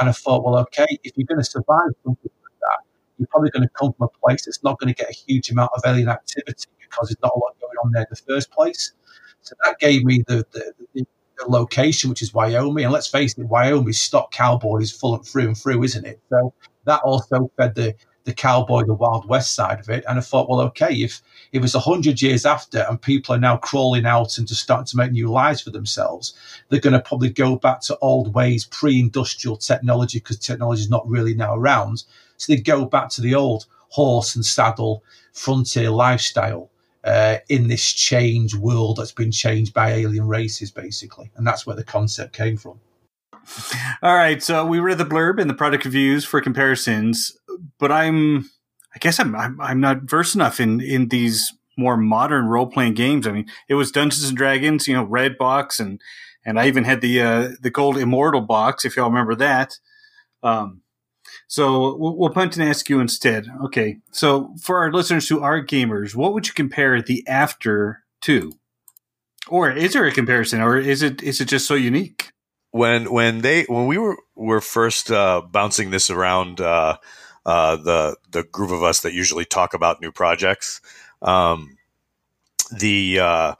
And 0.00 0.08
I 0.08 0.12
thought, 0.12 0.44
well, 0.44 0.58
okay, 0.60 0.86
if 1.04 1.12
you're 1.16 1.26
going 1.26 1.38
to 1.40 1.44
survive 1.44 1.90
something 2.04 2.30
like 2.42 2.60
that, 2.60 2.78
you're 3.18 3.28
probably 3.28 3.50
going 3.50 3.64
to 3.64 3.68
come 3.70 3.92
from 3.94 4.08
a 4.14 4.26
place 4.26 4.44
that's 4.44 4.62
not 4.62 4.78
going 4.78 4.92
to 4.92 4.96
get 4.96 5.10
a 5.10 5.14
huge 5.14 5.50
amount 5.50 5.70
of 5.76 5.82
alien 5.86 6.08
activity 6.08 6.68
because 6.80 7.08
there's 7.08 7.22
not 7.22 7.32
a 7.34 7.38
lot 7.38 7.54
going 7.60 7.76
on 7.84 7.92
there 7.92 8.02
in 8.02 8.08
the 8.10 8.16
first 8.16 8.50
place. 8.50 8.92
So 9.42 9.54
that 9.64 9.78
gave 9.78 10.04
me 10.04 10.22
the, 10.26 10.46
the, 10.52 10.72
the 10.94 11.06
location, 11.48 12.10
which 12.10 12.22
is 12.22 12.34
Wyoming. 12.34 12.84
And 12.84 12.92
let's 12.92 13.06
face 13.06 13.36
it, 13.36 13.44
Wyoming's 13.44 14.00
stock 14.00 14.30
cowboys 14.30 14.90
full 14.92 15.14
and 15.14 15.26
through 15.26 15.48
and 15.48 15.56
through, 15.56 15.82
isn't 15.84 16.06
it? 16.06 16.20
So 16.30 16.52
that 16.84 17.00
also 17.02 17.50
fed 17.56 17.74
the 17.74 17.94
the 18.28 18.34
cowboy, 18.34 18.84
the 18.84 18.94
Wild 18.94 19.28
West 19.28 19.54
side 19.54 19.80
of 19.80 19.88
it. 19.88 20.04
And 20.06 20.18
I 20.18 20.22
thought, 20.22 20.48
well, 20.48 20.60
okay, 20.60 20.94
if 20.94 21.20
if 21.50 21.64
it's 21.64 21.74
hundred 21.74 22.20
years 22.20 22.44
after 22.44 22.86
and 22.88 23.00
people 23.00 23.34
are 23.34 23.40
now 23.40 23.56
crawling 23.56 24.06
out 24.06 24.38
and 24.38 24.46
just 24.46 24.62
starting 24.62 24.86
to 24.86 24.96
make 24.96 25.12
new 25.12 25.28
lives 25.28 25.62
for 25.62 25.70
themselves, 25.70 26.34
they're 26.68 26.78
going 26.78 26.92
to 26.92 27.00
probably 27.00 27.30
go 27.30 27.56
back 27.56 27.80
to 27.82 27.98
old 27.98 28.34
ways, 28.34 28.66
pre-industrial 28.66 29.56
technology, 29.56 30.18
because 30.18 30.38
technology 30.38 30.82
is 30.82 30.90
not 30.90 31.08
really 31.08 31.34
now 31.34 31.54
around. 31.54 32.04
So 32.36 32.52
they 32.52 32.60
go 32.60 32.84
back 32.84 33.08
to 33.10 33.22
the 33.22 33.34
old 33.34 33.66
horse 33.88 34.36
and 34.36 34.44
saddle 34.44 35.02
frontier 35.32 35.90
lifestyle 35.90 36.70
uh, 37.04 37.38
in 37.48 37.68
this 37.68 37.92
change 37.92 38.54
world 38.54 38.98
that's 38.98 39.12
been 39.12 39.32
changed 39.32 39.72
by 39.72 39.92
alien 39.92 40.28
races, 40.28 40.70
basically. 40.70 41.30
And 41.36 41.46
that's 41.46 41.66
where 41.66 41.76
the 41.76 41.84
concept 41.84 42.34
came 42.34 42.58
from. 42.58 42.78
All 44.02 44.14
right, 44.14 44.42
so 44.42 44.66
we 44.66 44.78
read 44.78 44.98
the 44.98 45.06
blurb 45.06 45.40
and 45.40 45.48
the 45.48 45.54
product 45.54 45.86
reviews 45.86 46.24
for 46.26 46.42
comparisons, 46.42 47.37
but 47.78 47.92
I'm, 47.92 48.50
I 48.94 48.98
guess 49.00 49.18
I'm, 49.20 49.34
I'm, 49.34 49.60
I'm 49.60 49.80
not 49.80 50.02
versed 50.02 50.34
enough 50.34 50.60
in 50.60 50.80
in 50.80 51.08
these 51.08 51.52
more 51.76 51.96
modern 51.96 52.46
role 52.46 52.66
playing 52.66 52.94
games. 52.94 53.26
I 53.26 53.32
mean, 53.32 53.46
it 53.68 53.74
was 53.74 53.92
Dungeons 53.92 54.28
and 54.28 54.36
Dragons, 54.36 54.88
you 54.88 54.94
know, 54.94 55.04
red 55.04 55.38
box, 55.38 55.78
and 55.80 56.00
and 56.44 56.58
I 56.58 56.66
even 56.66 56.84
had 56.84 57.00
the 57.00 57.20
uh, 57.20 57.48
the 57.60 57.70
gold 57.70 57.96
immortal 57.96 58.40
box, 58.40 58.84
if 58.84 58.96
y'all 58.96 59.08
remember 59.08 59.34
that. 59.36 59.78
Um, 60.42 60.82
so 61.46 61.96
we'll, 61.96 62.16
we'll 62.16 62.30
punt 62.30 62.56
and 62.56 62.68
ask 62.68 62.88
you 62.88 63.00
instead. 63.00 63.46
Okay. 63.64 63.98
So 64.10 64.54
for 64.60 64.78
our 64.78 64.92
listeners 64.92 65.28
who 65.28 65.40
are 65.40 65.64
gamers, 65.64 66.14
what 66.14 66.34
would 66.34 66.46
you 66.46 66.54
compare 66.54 67.00
the 67.00 67.26
after 67.26 68.02
to? 68.22 68.52
Or 69.48 69.70
is 69.70 69.94
there 69.94 70.04
a 70.04 70.12
comparison, 70.12 70.60
or 70.60 70.76
is 70.76 71.02
it 71.02 71.22
is 71.22 71.40
it 71.40 71.46
just 71.46 71.66
so 71.66 71.74
unique? 71.74 72.32
When 72.70 73.10
when 73.10 73.40
they 73.40 73.62
when 73.64 73.86
we 73.86 73.96
were 73.96 74.18
were 74.34 74.60
first 74.60 75.10
uh, 75.10 75.40
bouncing 75.50 75.90
this 75.90 76.10
around 76.10 76.60
uh, 76.60 76.98
uh, 77.48 77.76
the 77.76 78.14
the 78.30 78.42
group 78.42 78.70
of 78.70 78.82
us 78.82 79.00
that 79.00 79.14
usually 79.14 79.46
talk 79.46 79.72
about 79.72 80.02
new 80.02 80.12
projects, 80.12 80.82
um, 81.22 81.78
the 82.70 83.18
uh, 83.18 83.54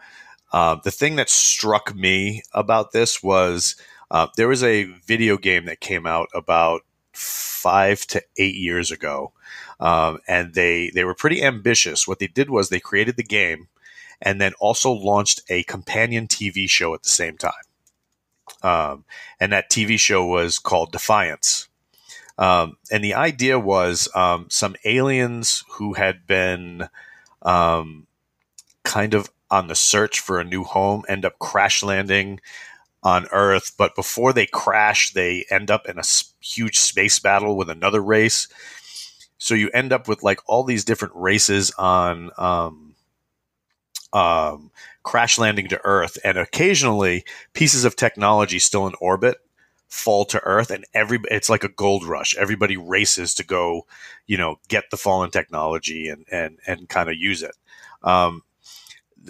uh, 0.52 0.77
the 0.85 0.90
thing 0.90 1.16
that 1.16 1.31
struck 1.31 1.94
me 1.94 2.43
about 2.52 2.93
this 2.93 3.23
was 3.23 3.77
uh, 4.10 4.27
there 4.36 4.47
was 4.47 4.62
a 4.62 4.85
video 4.85 5.39
game 5.39 5.65
that 5.65 5.81
came 5.81 6.06
out 6.06 6.28
about 6.35 6.82
five 7.15 8.06
to 8.09 8.23
eight 8.36 8.56
years 8.56 8.90
ago, 8.90 9.32
um, 9.81 10.19
and 10.28 10.52
they 10.52 10.90
they 10.90 11.05
were 11.05 11.15
pretty 11.15 11.43
ambitious. 11.43 12.06
What 12.06 12.19
they 12.19 12.27
did 12.27 12.51
was 12.51 12.69
they 12.69 12.81
created 12.81 13.16
the 13.16 13.23
game, 13.23 13.69
and 14.20 14.39
then 14.39 14.52
also 14.60 14.93
launched 14.93 15.40
a 15.48 15.62
companion 15.62 16.27
TV 16.27 16.69
show 16.69 16.93
at 16.93 17.05
the 17.05 17.09
same 17.09 17.39
time. 17.39 17.52
Um, 18.62 19.06
and 19.40 19.51
that 19.52 19.70
TV 19.70 19.98
show 19.98 20.27
was 20.27 20.59
called 20.59 20.93
Defiance. 20.93 21.68
Um, 22.39 22.77
and 22.90 23.02
the 23.02 23.15
idea 23.15 23.59
was 23.59 24.09
um, 24.15 24.47
some 24.48 24.77
aliens 24.85 25.65
who 25.73 25.94
had 25.94 26.27
been 26.27 26.89
um, 27.43 28.06
kind 28.85 29.15
of 29.15 29.31
on 29.51 29.66
the 29.66 29.74
search 29.74 30.20
for 30.20 30.39
a 30.39 30.44
new 30.44 30.62
home 30.62 31.02
end 31.09 31.24
up 31.24 31.39
crash 31.39 31.82
landing 31.82 32.40
on 33.02 33.27
Earth, 33.32 33.73
but 33.77 33.94
before 33.94 34.32
they 34.32 34.47
crash, 34.47 35.12
they 35.12 35.44
end 35.51 35.70
up 35.70 35.86
in 35.89 35.98
a 35.98 36.02
huge 36.40 36.78
space 36.78 37.19
battle 37.19 37.56
with 37.56 37.70
another 37.70 38.01
race. 38.01 38.48
So 39.39 39.55
you 39.55 39.70
end 39.70 39.93
up 39.93 40.09
with 40.09 40.23
like 40.23 40.40
all 40.47 40.65
these 40.65 40.85
different 40.85 41.15
races 41.16 41.73
on 41.78 42.31
um, 42.36 42.94
um, 44.12 44.70
crash 45.02 45.39
landing 45.39 45.69
to 45.69 45.81
Earth, 45.85 46.19
and 46.24 46.36
occasionally 46.36 47.24
pieces 47.52 47.85
of 47.85 47.97
technology 47.97 48.59
still 48.59 48.86
in 48.86 48.94
orbit 49.01 49.39
fall 49.89 50.24
to 50.27 50.40
Earth, 50.44 50.70
and 50.70 50.85
every 50.94 51.19
it's 51.31 51.48
like 51.48 51.65
a 51.65 51.69
gold 51.69 52.05
rush. 52.05 52.35
Everybody 52.36 52.77
races 52.77 53.35
to 53.35 53.44
go, 53.44 53.86
you 54.27 54.36
know, 54.36 54.56
get 54.69 54.85
the 54.90 54.97
fallen 54.97 55.31
technology 55.31 56.09
and 56.09 56.24
and 56.31 56.59
and 56.66 56.89
kind 56.89 57.09
of 57.09 57.16
use 57.16 57.43
it. 57.43 57.56
Um, 58.02 58.43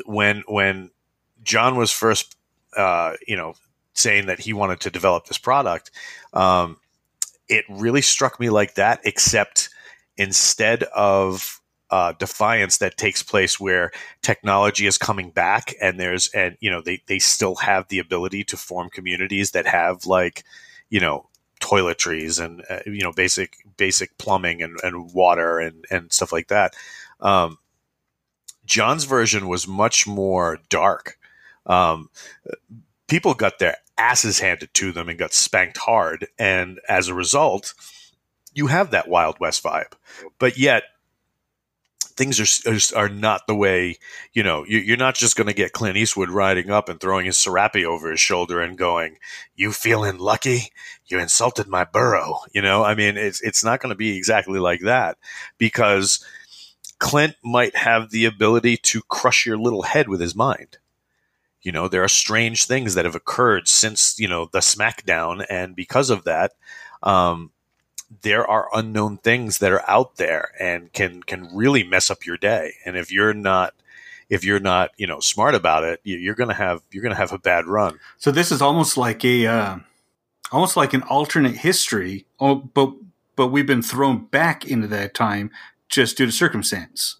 when 0.05 0.43
when 0.47 0.91
John 1.43 1.77
was 1.77 1.91
first 1.91 2.37
uh, 2.77 3.15
you 3.27 3.37
know, 3.37 3.55
saying 3.95 4.27
that 4.27 4.41
he 4.41 4.53
wanted 4.53 4.81
to 4.81 4.91
develop 4.91 5.27
this 5.27 5.39
product, 5.39 5.91
um, 6.33 6.77
it 7.49 7.65
really 7.69 8.03
struck 8.03 8.39
me 8.39 8.51
like 8.51 8.75
that. 8.75 9.01
Except 9.05 9.71
instead 10.17 10.83
of 10.85 11.61
uh, 11.91 12.13
defiance 12.13 12.79
that 12.79 12.97
takes 12.97 13.23
place 13.23 13.59
where 13.59 13.91
technology 14.23 14.87
is 14.87 14.99
coming 14.99 15.31
back 15.31 15.75
and 15.81 15.99
there's 15.99 16.29
and 16.29 16.57
you 16.61 16.71
know 16.71 16.81
they 16.81 17.03
they 17.07 17.19
still 17.19 17.57
have 17.57 17.89
the 17.89 17.99
ability 17.99 18.45
to 18.45 18.57
form 18.57 18.91
communities 18.91 19.53
that 19.53 19.67
have 19.67 20.05
like 20.07 20.45
you 20.91 21.01
know 21.01 21.27
toiletries 21.61 22.43
and 22.45 22.63
uh, 22.69 22.81
you 22.87 23.03
know 23.03 23.13
basic 23.13 23.57
basic 23.77 24.17
plumbing 24.19 24.63
and, 24.63 24.79
and 24.83 25.13
water 25.13 25.59
and 25.59 25.85
and 25.91 26.13
stuff 26.13 26.33
like 26.33 26.49
that 26.49 26.75
um, 27.21 27.59
john's 28.65 29.05
version 29.05 29.49
was 29.49 29.67
much 29.67 30.07
more 30.07 30.59
dark 30.69 31.19
um, 31.67 32.11
people 33.09 33.35
got 33.35 33.59
their 33.59 33.77
asses 33.99 34.39
handed 34.39 34.73
to 34.75 34.93
them 34.93 35.09
and 35.09 35.19
got 35.19 35.33
spanked 35.33 35.79
hard. 35.79 36.29
And 36.39 36.81
as 36.89 37.09
a 37.09 37.15
result, 37.15 37.75
you 38.55 38.69
have 38.69 38.93
that 38.93 39.09
Wild 39.09 39.39
West 39.41 39.63
vibe. 39.63 39.93
But 40.39 40.57
yet, 40.57 40.85
things 42.19 42.67
are 42.67 42.99
are 42.99 43.09
not 43.09 43.47
the 43.47 43.55
way 43.55 43.97
you 44.33 44.43
know. 44.43 44.65
You're 44.67 44.97
not 44.97 45.15
just 45.15 45.37
going 45.37 45.47
to 45.47 45.55
get 45.55 45.73
Clint 45.73 45.97
Eastwood 45.97 46.31
riding 46.31 46.71
up 46.71 46.89
and 46.89 47.01
throwing 47.01 47.27
his 47.27 47.39
serape 47.39 47.77
over 47.77 48.11
his 48.11 48.21
shoulder 48.21 48.61
and 48.61 48.77
going, 48.77 49.19
"You 49.55 49.73
feeling 49.73 50.19
lucky? 50.19 50.73
You 51.07 51.19
insulted 51.19 51.69
my 51.69 51.85
burro." 51.85 52.41
You 52.53 52.61
know, 52.61 52.85
I 52.85 52.95
mean, 52.95 53.17
it's 53.17 53.41
it's 53.41 53.65
not 53.65 53.81
going 53.81 53.91
to 53.91 53.97
be 53.97 54.17
exactly 54.17 54.59
like 54.59 54.81
that 54.81 55.17
because 55.57 56.23
Clint 56.99 57.37
might 57.45 57.77
have 57.77 58.11
the 58.11 58.25
ability 58.25 58.77
to 58.79 59.03
crush 59.03 59.47
your 59.47 59.57
little 59.57 59.83
head 59.83 60.09
with 60.09 60.21
his 60.21 60.35
mind. 60.35 60.79
You 61.63 61.73
know, 61.73 61.89
there 61.89 62.05
are 62.05 62.09
strange 62.09 62.67
things 62.67 62.95
that 62.95 63.05
have 63.05 63.15
occurred 63.15 63.69
since, 63.69 64.19
you 64.19 64.29
know, 64.29 64.49
the 64.53 64.61
SmackDown. 64.61 65.45
And 65.49 65.77
because 65.77 66.11
of 66.11 66.25
that, 66.25 66.53
um, 67.03 67.53
there 68.23 68.47
are 68.47 68.69
unknown 68.73 69.19
things 69.19 69.59
that 69.59 69.73
are 69.73 69.89
out 69.89 70.17
there 70.17 70.51
and 70.59 70.93
can, 70.93 71.23
can 71.23 71.49
really 71.55 71.83
mess 71.83 72.11
up 72.11 72.25
your 72.25 72.37
day. 72.37 72.75
And 72.85 72.97
if 72.97 73.13
you're 73.13 73.35
not, 73.35 73.75
if 74.29 74.45
you're 74.45 74.61
not, 74.61 74.91
you 74.97 75.07
know, 75.07 75.21
smart 75.21 75.55
about 75.55 75.85
it, 75.85 76.01
you're 76.05 76.35
going 76.35 76.49
to 76.49 76.55
have, 76.55 76.83
you're 76.91 77.03
going 77.03 77.15
to 77.15 77.21
have 77.21 77.33
a 77.33 77.39
bad 77.39 77.67
run. 77.67 77.99
So 78.19 78.31
this 78.31 78.51
is 78.51 78.63
almost 78.63 78.97
like 78.97 79.25
a, 79.25 79.47
uh, 79.47 79.77
almost 80.53 80.77
like 80.77 80.95
an 80.95 81.03
alternate 81.03 81.57
history. 81.57 82.27
Oh, 82.41 82.57
but, 82.57 82.93
but 83.37 83.49
we've 83.49 83.67
been 83.67 83.83
thrown 83.83 84.27
back 84.27 84.67
into 84.67 84.87
that 84.89 85.15
time 85.15 85.51
just 85.89 86.17
due 86.17 86.27
to 86.27 86.33
circumstance. 86.33 87.17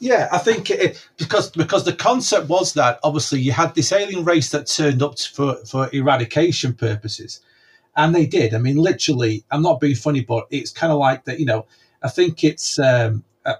Yeah, 0.00 0.28
I 0.32 0.38
think 0.38 0.70
it, 0.70 1.08
because 1.16 1.50
because 1.50 1.84
the 1.84 1.92
concept 1.92 2.48
was 2.48 2.74
that 2.74 2.98
obviously 3.02 3.40
you 3.40 3.52
had 3.52 3.74
this 3.74 3.92
alien 3.92 4.24
race 4.24 4.50
that 4.50 4.66
turned 4.66 5.02
up 5.02 5.18
for 5.18 5.54
for 5.64 5.88
eradication 5.94 6.74
purposes, 6.74 7.40
and 7.96 8.14
they 8.14 8.26
did. 8.26 8.54
I 8.54 8.58
mean, 8.58 8.76
literally, 8.76 9.44
I'm 9.50 9.62
not 9.62 9.80
being 9.80 9.94
funny, 9.94 10.22
but 10.22 10.46
it's 10.50 10.72
kind 10.72 10.92
of 10.92 10.98
like 10.98 11.24
that. 11.24 11.38
You 11.38 11.46
know, 11.46 11.66
I 12.02 12.08
think 12.08 12.44
it's 12.44 12.78
um, 12.78 13.24
uh, 13.44 13.54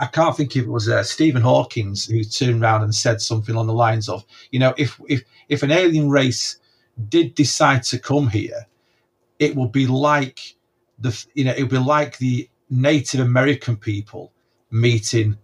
I 0.00 0.06
can't 0.06 0.36
think 0.36 0.56
if 0.56 0.64
it 0.64 0.70
was 0.70 0.88
uh, 0.88 1.02
Stephen 1.02 1.42
Hawkins 1.42 2.06
who 2.06 2.22
turned 2.24 2.62
around 2.62 2.82
and 2.82 2.94
said 2.94 3.20
something 3.20 3.56
on 3.56 3.66
the 3.66 3.72
lines 3.72 4.08
of, 4.08 4.24
you 4.50 4.58
know, 4.58 4.74
if 4.76 5.00
if 5.08 5.22
if 5.48 5.62
an 5.62 5.70
alien 5.70 6.10
race 6.10 6.56
did 7.08 7.34
decide 7.34 7.82
to 7.84 7.98
come 7.98 8.28
here, 8.28 8.66
it 9.38 9.56
would 9.56 9.72
be 9.72 9.86
like 9.86 10.56
the 10.98 11.24
you 11.34 11.44
know 11.44 11.52
it 11.52 11.62
would 11.62 11.70
be 11.70 11.78
like 11.78 12.18
the 12.18 12.48
Native 12.70 13.20
American 13.20 13.76
people 13.76 14.32
meeting 14.70 15.36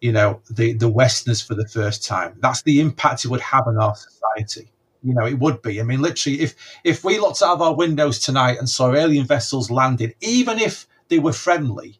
you 0.00 0.12
know 0.12 0.40
the 0.50 0.74
the 0.74 0.88
Westerners 0.88 1.40
for 1.40 1.54
the 1.54 1.66
first 1.68 2.04
time. 2.04 2.36
That's 2.40 2.62
the 2.62 2.80
impact 2.80 3.24
it 3.24 3.28
would 3.28 3.40
have 3.40 3.66
on 3.66 3.78
our 3.78 3.94
society. 3.96 4.70
You 5.04 5.14
know, 5.14 5.26
it 5.26 5.38
would 5.38 5.62
be. 5.62 5.80
I 5.80 5.84
mean, 5.84 6.02
literally, 6.02 6.40
if 6.40 6.56
if 6.84 7.04
we 7.04 7.18
looked 7.20 7.42
out 7.42 7.54
of 7.54 7.62
our 7.62 7.74
windows 7.74 8.18
tonight 8.18 8.58
and 8.58 8.68
saw 8.68 8.94
alien 8.94 9.26
vessels 9.26 9.70
landing, 9.70 10.14
even 10.20 10.58
if 10.58 10.88
they 11.08 11.18
were 11.20 11.32
friendly, 11.34 11.98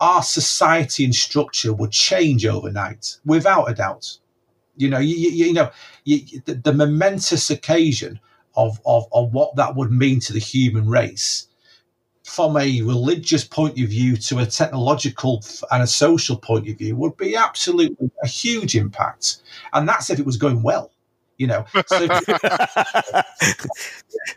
our 0.00 0.22
society 0.22 1.04
and 1.04 1.14
structure 1.14 1.72
would 1.72 1.92
change 1.92 2.46
overnight, 2.46 3.18
without 3.26 3.70
a 3.70 3.74
doubt. 3.74 4.18
You 4.76 4.90
know, 4.90 4.98
you, 5.00 5.16
you, 5.16 5.30
you 5.46 5.52
know, 5.54 5.70
you, 6.04 6.40
the, 6.46 6.54
the 6.54 6.72
momentous 6.74 7.50
occasion 7.50 8.20
of, 8.56 8.80
of 8.86 9.06
of 9.12 9.32
what 9.34 9.56
that 9.56 9.76
would 9.76 9.92
mean 9.92 10.20
to 10.20 10.32
the 10.32 10.40
human 10.40 10.88
race 10.88 11.48
from 12.24 12.56
a 12.56 12.82
religious 12.82 13.44
point 13.44 13.78
of 13.80 13.88
view 13.90 14.16
to 14.16 14.38
a 14.38 14.46
technological 14.46 15.42
and 15.70 15.82
a 15.82 15.86
social 15.86 16.36
point 16.36 16.68
of 16.68 16.78
view 16.78 16.96
would 16.96 17.16
be 17.18 17.36
absolutely 17.36 18.10
a 18.22 18.26
huge 18.28 18.74
impact. 18.76 19.42
And 19.74 19.88
that's 19.88 20.10
if 20.10 20.18
it 20.18 20.26
was 20.26 20.38
going 20.38 20.62
well, 20.62 20.90
you 21.38 21.46
know. 21.46 21.64
So 21.86 22.06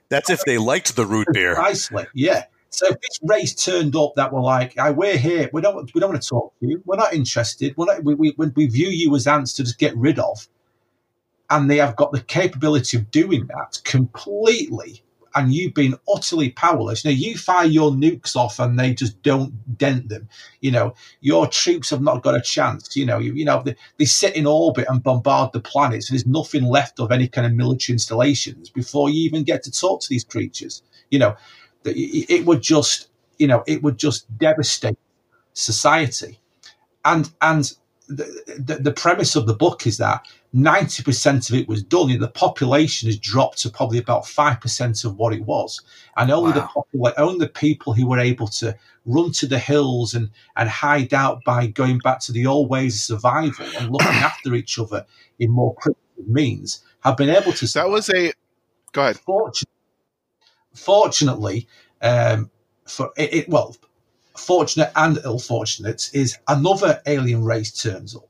that's 0.09 0.29
if 0.29 0.43
they 0.45 0.57
liked 0.57 0.95
the 0.95 1.05
root 1.05 1.27
beer. 1.31 1.55
Precisely, 1.55 2.07
yeah. 2.13 2.45
So 2.69 2.87
if 2.87 3.01
this 3.01 3.19
race 3.23 3.55
turned 3.55 3.95
up 3.95 4.15
that 4.15 4.33
were 4.33 4.41
like, 4.41 4.75
we're 4.95 5.17
here, 5.17 5.49
we 5.53 5.61
don't, 5.61 5.93
we 5.93 6.01
don't 6.01 6.11
want 6.11 6.21
to 6.21 6.27
talk 6.27 6.53
to 6.59 6.67
you, 6.67 6.83
we're 6.85 6.97
not 6.97 7.13
interested, 7.13 7.73
we're 7.77 7.85
not, 7.85 8.03
we, 8.03 8.13
we, 8.13 8.35
we 8.37 8.67
view 8.67 8.89
you 8.89 9.15
as 9.15 9.25
ants 9.25 9.53
to 9.53 9.63
just 9.63 9.79
get 9.79 9.95
rid 9.95 10.19
of, 10.19 10.47
and 11.49 11.71
they 11.71 11.77
have 11.77 11.95
got 11.95 12.11
the 12.11 12.21
capability 12.21 12.97
of 12.97 13.09
doing 13.09 13.47
that 13.47 13.79
completely 13.83 15.01
and 15.35 15.53
you've 15.53 15.73
been 15.73 15.95
utterly 16.11 16.49
powerless. 16.51 17.05
Now 17.05 17.11
you 17.11 17.37
fire 17.37 17.65
your 17.65 17.91
nukes 17.91 18.35
off 18.35 18.59
and 18.59 18.79
they 18.79 18.93
just 18.93 19.21
don't 19.21 19.77
dent 19.77 20.09
them. 20.09 20.29
You 20.61 20.71
know, 20.71 20.95
your 21.21 21.47
troops 21.47 21.89
have 21.89 22.01
not 22.01 22.23
got 22.23 22.35
a 22.35 22.41
chance. 22.41 22.95
You 22.95 23.05
know, 23.05 23.19
you, 23.19 23.33
you 23.33 23.45
know, 23.45 23.61
they, 23.63 23.75
they 23.97 24.05
sit 24.05 24.35
in 24.35 24.45
orbit 24.45 24.87
and 24.89 25.03
bombard 25.03 25.51
the 25.53 25.59
planet. 25.59 26.03
So 26.03 26.13
there's 26.13 26.25
nothing 26.25 26.63
left 26.63 26.99
of 26.99 27.11
any 27.11 27.27
kind 27.27 27.47
of 27.47 27.53
military 27.53 27.95
installations 27.95 28.69
before 28.69 29.09
you 29.09 29.23
even 29.23 29.43
get 29.43 29.63
to 29.63 29.71
talk 29.71 30.01
to 30.01 30.09
these 30.09 30.23
creatures. 30.23 30.81
You 31.09 31.19
know, 31.19 31.35
it, 31.85 32.29
it 32.29 32.45
would 32.45 32.61
just, 32.61 33.09
you 33.37 33.47
know, 33.47 33.63
it 33.67 33.83
would 33.83 33.97
just 33.97 34.25
devastate 34.37 34.97
society. 35.53 36.39
And, 37.05 37.31
and 37.41 37.71
the, 38.07 38.57
the, 38.57 38.75
the 38.75 38.91
premise 38.91 39.35
of 39.35 39.47
the 39.47 39.55
book 39.55 39.87
is 39.87 39.97
that 39.97 40.25
90% 40.55 41.49
of 41.49 41.55
it 41.55 41.67
was 41.67 41.83
done. 41.83 42.09
And 42.09 42.21
the 42.21 42.29
population 42.29 43.07
has 43.07 43.17
dropped 43.17 43.59
to 43.59 43.69
probably 43.69 43.97
about 43.97 44.23
5% 44.23 45.05
of 45.05 45.17
what 45.17 45.33
it 45.33 45.43
was. 45.45 45.81
And 46.15 46.31
only 46.31 46.51
wow. 46.51 46.71
the 46.93 46.99
popula- 46.99 47.13
only 47.17 47.39
the 47.39 47.51
people 47.51 47.93
who 47.93 48.07
were 48.07 48.19
able 48.19 48.47
to 48.47 48.75
run 49.05 49.31
to 49.33 49.47
the 49.47 49.59
hills 49.59 50.13
and, 50.13 50.29
and 50.55 50.69
hide 50.69 51.13
out 51.13 51.43
by 51.45 51.67
going 51.67 51.99
back 51.99 52.19
to 52.21 52.31
the 52.31 52.45
old 52.45 52.69
ways 52.69 52.95
of 52.95 53.19
survival 53.19 53.65
and 53.77 53.91
looking 53.91 54.07
after 54.07 54.55
each 54.55 54.79
other 54.79 55.05
in 55.39 55.51
more 55.51 55.75
primitive 55.75 56.27
means 56.27 56.83
have 57.01 57.17
been 57.17 57.29
able 57.29 57.53
to. 57.53 57.67
Survive. 57.67 57.85
That 57.85 57.91
was 57.91 58.09
a. 58.09 58.33
Go 58.93 59.01
ahead. 59.03 59.17
Fortunately, 59.17 59.71
fortunately 60.73 61.67
um, 62.01 62.49
for 62.85 63.11
it, 63.17 63.33
it, 63.33 63.49
well, 63.49 63.75
fortunate 64.37 64.91
and 64.95 65.19
ill 65.23 65.39
fortunate 65.39 66.09
is 66.13 66.37
another 66.47 67.01
alien 67.05 67.43
race 67.43 67.71
turns 67.71 68.15
up. 68.15 68.26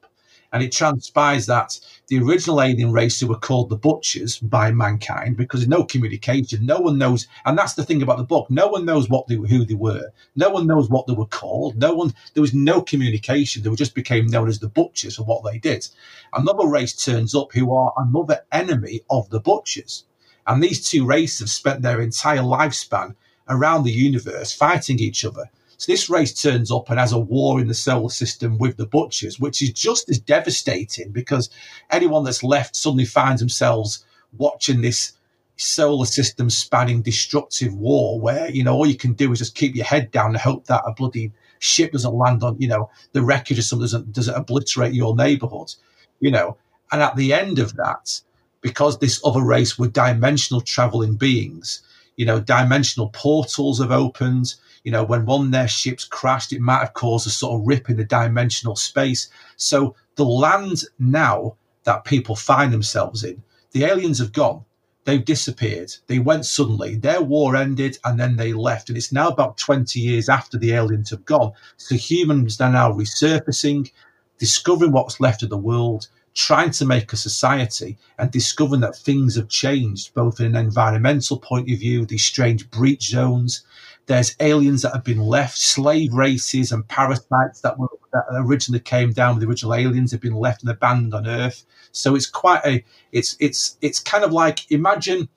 And 0.54 0.64
it 0.64 0.72
transpires 0.72 1.46
that 1.48 1.78
the 2.08 2.20
original 2.20 2.62
alien 2.62 2.92
race 2.94 3.20
who 3.20 3.28
were 3.28 3.38
called 3.38 3.70
the 3.70 3.76
Butchers 3.76 4.40
by 4.40 4.72
mankind 4.72 5.36
because 5.36 5.68
no 5.68 5.84
communication. 5.84 6.66
No 6.66 6.80
one 6.80 6.98
knows. 6.98 7.28
And 7.46 7.58
that's 7.58 7.74
the 7.74 7.84
thing 7.84 8.02
about 8.02 8.18
the 8.18 8.24
book. 8.24 8.50
No 8.50 8.68
one 8.68 8.86
knows 8.86 9.10
what 9.10 9.28
they, 9.28 9.36
who 9.36 9.66
they 9.66 9.74
were. 9.74 10.12
No 10.36 10.50
one 10.50 10.66
knows 10.66 10.90
what 10.90 11.06
they 11.06 11.14
were 11.14 11.26
called. 11.26 11.78
No 11.78 11.94
one, 11.94 12.14
there 12.34 12.42
was 12.42 12.54
no 12.54 12.82
communication. 12.82 13.62
They 13.62 13.76
just 13.76 13.94
became 13.94 14.28
known 14.28 14.48
as 14.48 14.60
the 14.60 14.70
Butchers 14.70 15.18
for 15.18 15.24
what 15.24 15.44
they 15.44 15.58
did. 15.58 15.88
Another 16.34 16.68
race 16.68 16.94
turns 16.94 17.36
up 17.36 17.52
who 17.52 17.74
are 17.74 17.94
another 17.98 18.42
enemy 18.52 19.02
of 19.10 19.30
the 19.30 19.42
Butchers. 19.42 20.06
And 20.46 20.64
these 20.64 20.88
two 20.88 21.06
races 21.06 21.40
have 21.40 21.50
spent 21.50 21.82
their 21.82 22.00
entire 22.00 22.40
lifespan 22.40 23.16
around 23.50 23.84
the 23.84 23.92
universe 23.92 24.54
fighting 24.54 25.00
each 25.00 25.26
other. 25.26 25.50
So 25.78 25.92
this 25.92 26.10
race 26.10 26.34
turns 26.34 26.72
up 26.72 26.90
and 26.90 27.00
has 27.00 27.12
a 27.12 27.20
war 27.20 27.60
in 27.60 27.68
the 27.68 27.74
solar 27.74 28.10
system 28.10 28.58
with 28.58 28.78
the 28.78 28.88
butchers, 28.88 29.40
which 29.40 29.62
is 29.62 29.72
just 29.72 30.10
as 30.10 30.20
devastating 30.20 31.12
because 31.12 31.50
anyone 31.92 32.24
that's 32.24 32.44
left 32.44 32.76
suddenly 32.76 33.06
finds 33.06 33.42
themselves 33.42 34.04
watching 34.38 34.82
this 34.82 35.14
solar 35.56 36.06
system 36.06 36.50
spanning 36.50 37.02
destructive 37.02 37.76
war 37.76 38.20
where, 38.20 38.50
you 38.50 38.64
know, 38.64 38.74
all 38.74 38.88
you 38.88 38.98
can 38.98 39.14
do 39.14 39.32
is 39.32 39.40
just 39.40 39.56
keep 39.56 39.76
your 39.76 39.86
head 39.86 40.10
down 40.12 40.32
and 40.32 40.38
hope 40.38 40.66
that 40.66 40.84
a 40.86 40.94
bloody 40.94 41.32
ship 41.60 41.92
doesn't 41.92 42.14
land 42.14 42.44
on, 42.44 42.60
you 42.60 42.68
know, 42.68 42.90
the 43.14 43.22
wreckage 43.22 43.60
or 43.60 43.64
something 43.64 43.84
doesn't, 43.84 44.12
doesn't 44.14 44.36
obliterate 44.36 44.94
your 44.94 45.16
neighborhood, 45.16 45.74
you 46.20 46.32
know. 46.32 46.58
And 46.92 47.02
at 47.02 47.16
the 47.16 47.34
end 47.34 47.60
of 47.60 47.76
that, 47.76 48.22
because 48.62 48.98
this 48.98 49.22
other 49.24 49.44
race 49.44 49.78
were 49.78 49.88
dimensional 49.88 50.62
traveling 50.62 51.16
beings, 51.16 51.82
you 52.18 52.26
know, 52.26 52.40
dimensional 52.42 53.10
portals 53.10 53.80
have 53.80 53.92
opened. 53.92 54.56
You 54.84 54.92
know, 54.92 55.04
when 55.04 55.26
one 55.26 55.46
of 55.46 55.52
their 55.52 55.68
ships 55.68 56.04
crashed, 56.04 56.52
it 56.52 56.62
might 56.62 56.80
have 56.80 56.94
caused 56.94 57.28
a 57.28 57.30
sort 57.30 57.60
of 57.60 57.68
rip 57.68 57.90
in 57.90 57.98
the 57.98 58.04
dimensional 58.04 58.76
space. 58.76 59.30
So 59.56 59.96
the 60.16 60.26
land 60.26 60.84
now 61.00 61.56
that 61.84 62.04
people 62.04 62.36
find 62.36 62.74
themselves 62.74 63.24
in, 63.24 63.42
the 63.72 63.86
aliens 63.86 64.20
have 64.20 64.34
gone. 64.34 64.66
They've 65.06 65.24
disappeared. 65.24 65.94
They 66.08 66.20
went 66.20 66.46
suddenly. 66.46 66.96
Their 66.96 67.22
war 67.22 67.56
ended 67.56 67.98
and 68.04 68.20
then 68.20 68.36
they 68.36 68.52
left. 68.52 68.90
And 68.90 68.98
it's 68.98 69.14
now 69.14 69.30
about 69.30 69.58
20 69.58 70.00
years 70.00 70.28
after 70.28 70.58
the 70.58 70.74
aliens 70.74 71.12
have 71.12 71.24
gone. 71.24 71.54
So 71.78 71.96
humans 71.96 72.60
are 72.60 72.72
now 72.72 72.92
resurfacing, 72.92 73.90
discovering 74.38 74.92
what's 74.92 75.22
left 75.22 75.44
of 75.44 75.50
the 75.50 75.58
world, 75.58 76.10
trying 76.38 76.70
to 76.70 76.86
make 76.86 77.12
a 77.12 77.18
society 77.18 77.98
and 78.20 78.30
discovering 78.30 78.82
that 78.82 78.96
things 78.96 79.36
have 79.36 79.50
changed, 79.50 80.14
both 80.14 80.40
in 80.40 80.56
an 80.56 80.66
environmental 80.66 81.40
point 81.40 81.70
of 81.72 81.80
view, 81.80 82.06
these 82.06 82.24
strange 82.24 82.70
breach 82.70 83.10
zones. 83.10 83.64
There's 84.06 84.36
aliens 84.40 84.84
that 84.84 84.94
have 84.94 85.04
been 85.04 85.20
left, 85.20 85.58
slave 85.58 86.14
races 86.14 86.72
and 86.72 86.88
parasites 86.88 87.62
that 87.62 87.80
were 87.80 87.88
that 88.14 88.26
originally 88.34 88.80
came 88.80 89.12
down 89.12 89.36
with 89.36 89.42
the 89.42 89.50
original 89.50 89.74
aliens 89.74 90.12
have 90.12 90.22
been 90.22 90.36
left 90.36 90.62
and 90.62 90.70
abandoned 90.70 91.16
on 91.16 91.28
Earth. 91.28 91.66
So 91.92 92.16
it's 92.16 92.28
quite 92.28 92.64
a 92.66 92.86
it's 93.12 93.36
it's 93.40 93.76
it's 93.82 94.00
kind 94.00 94.24
of 94.24 94.32
like 94.32 94.72
imagine 94.72 95.28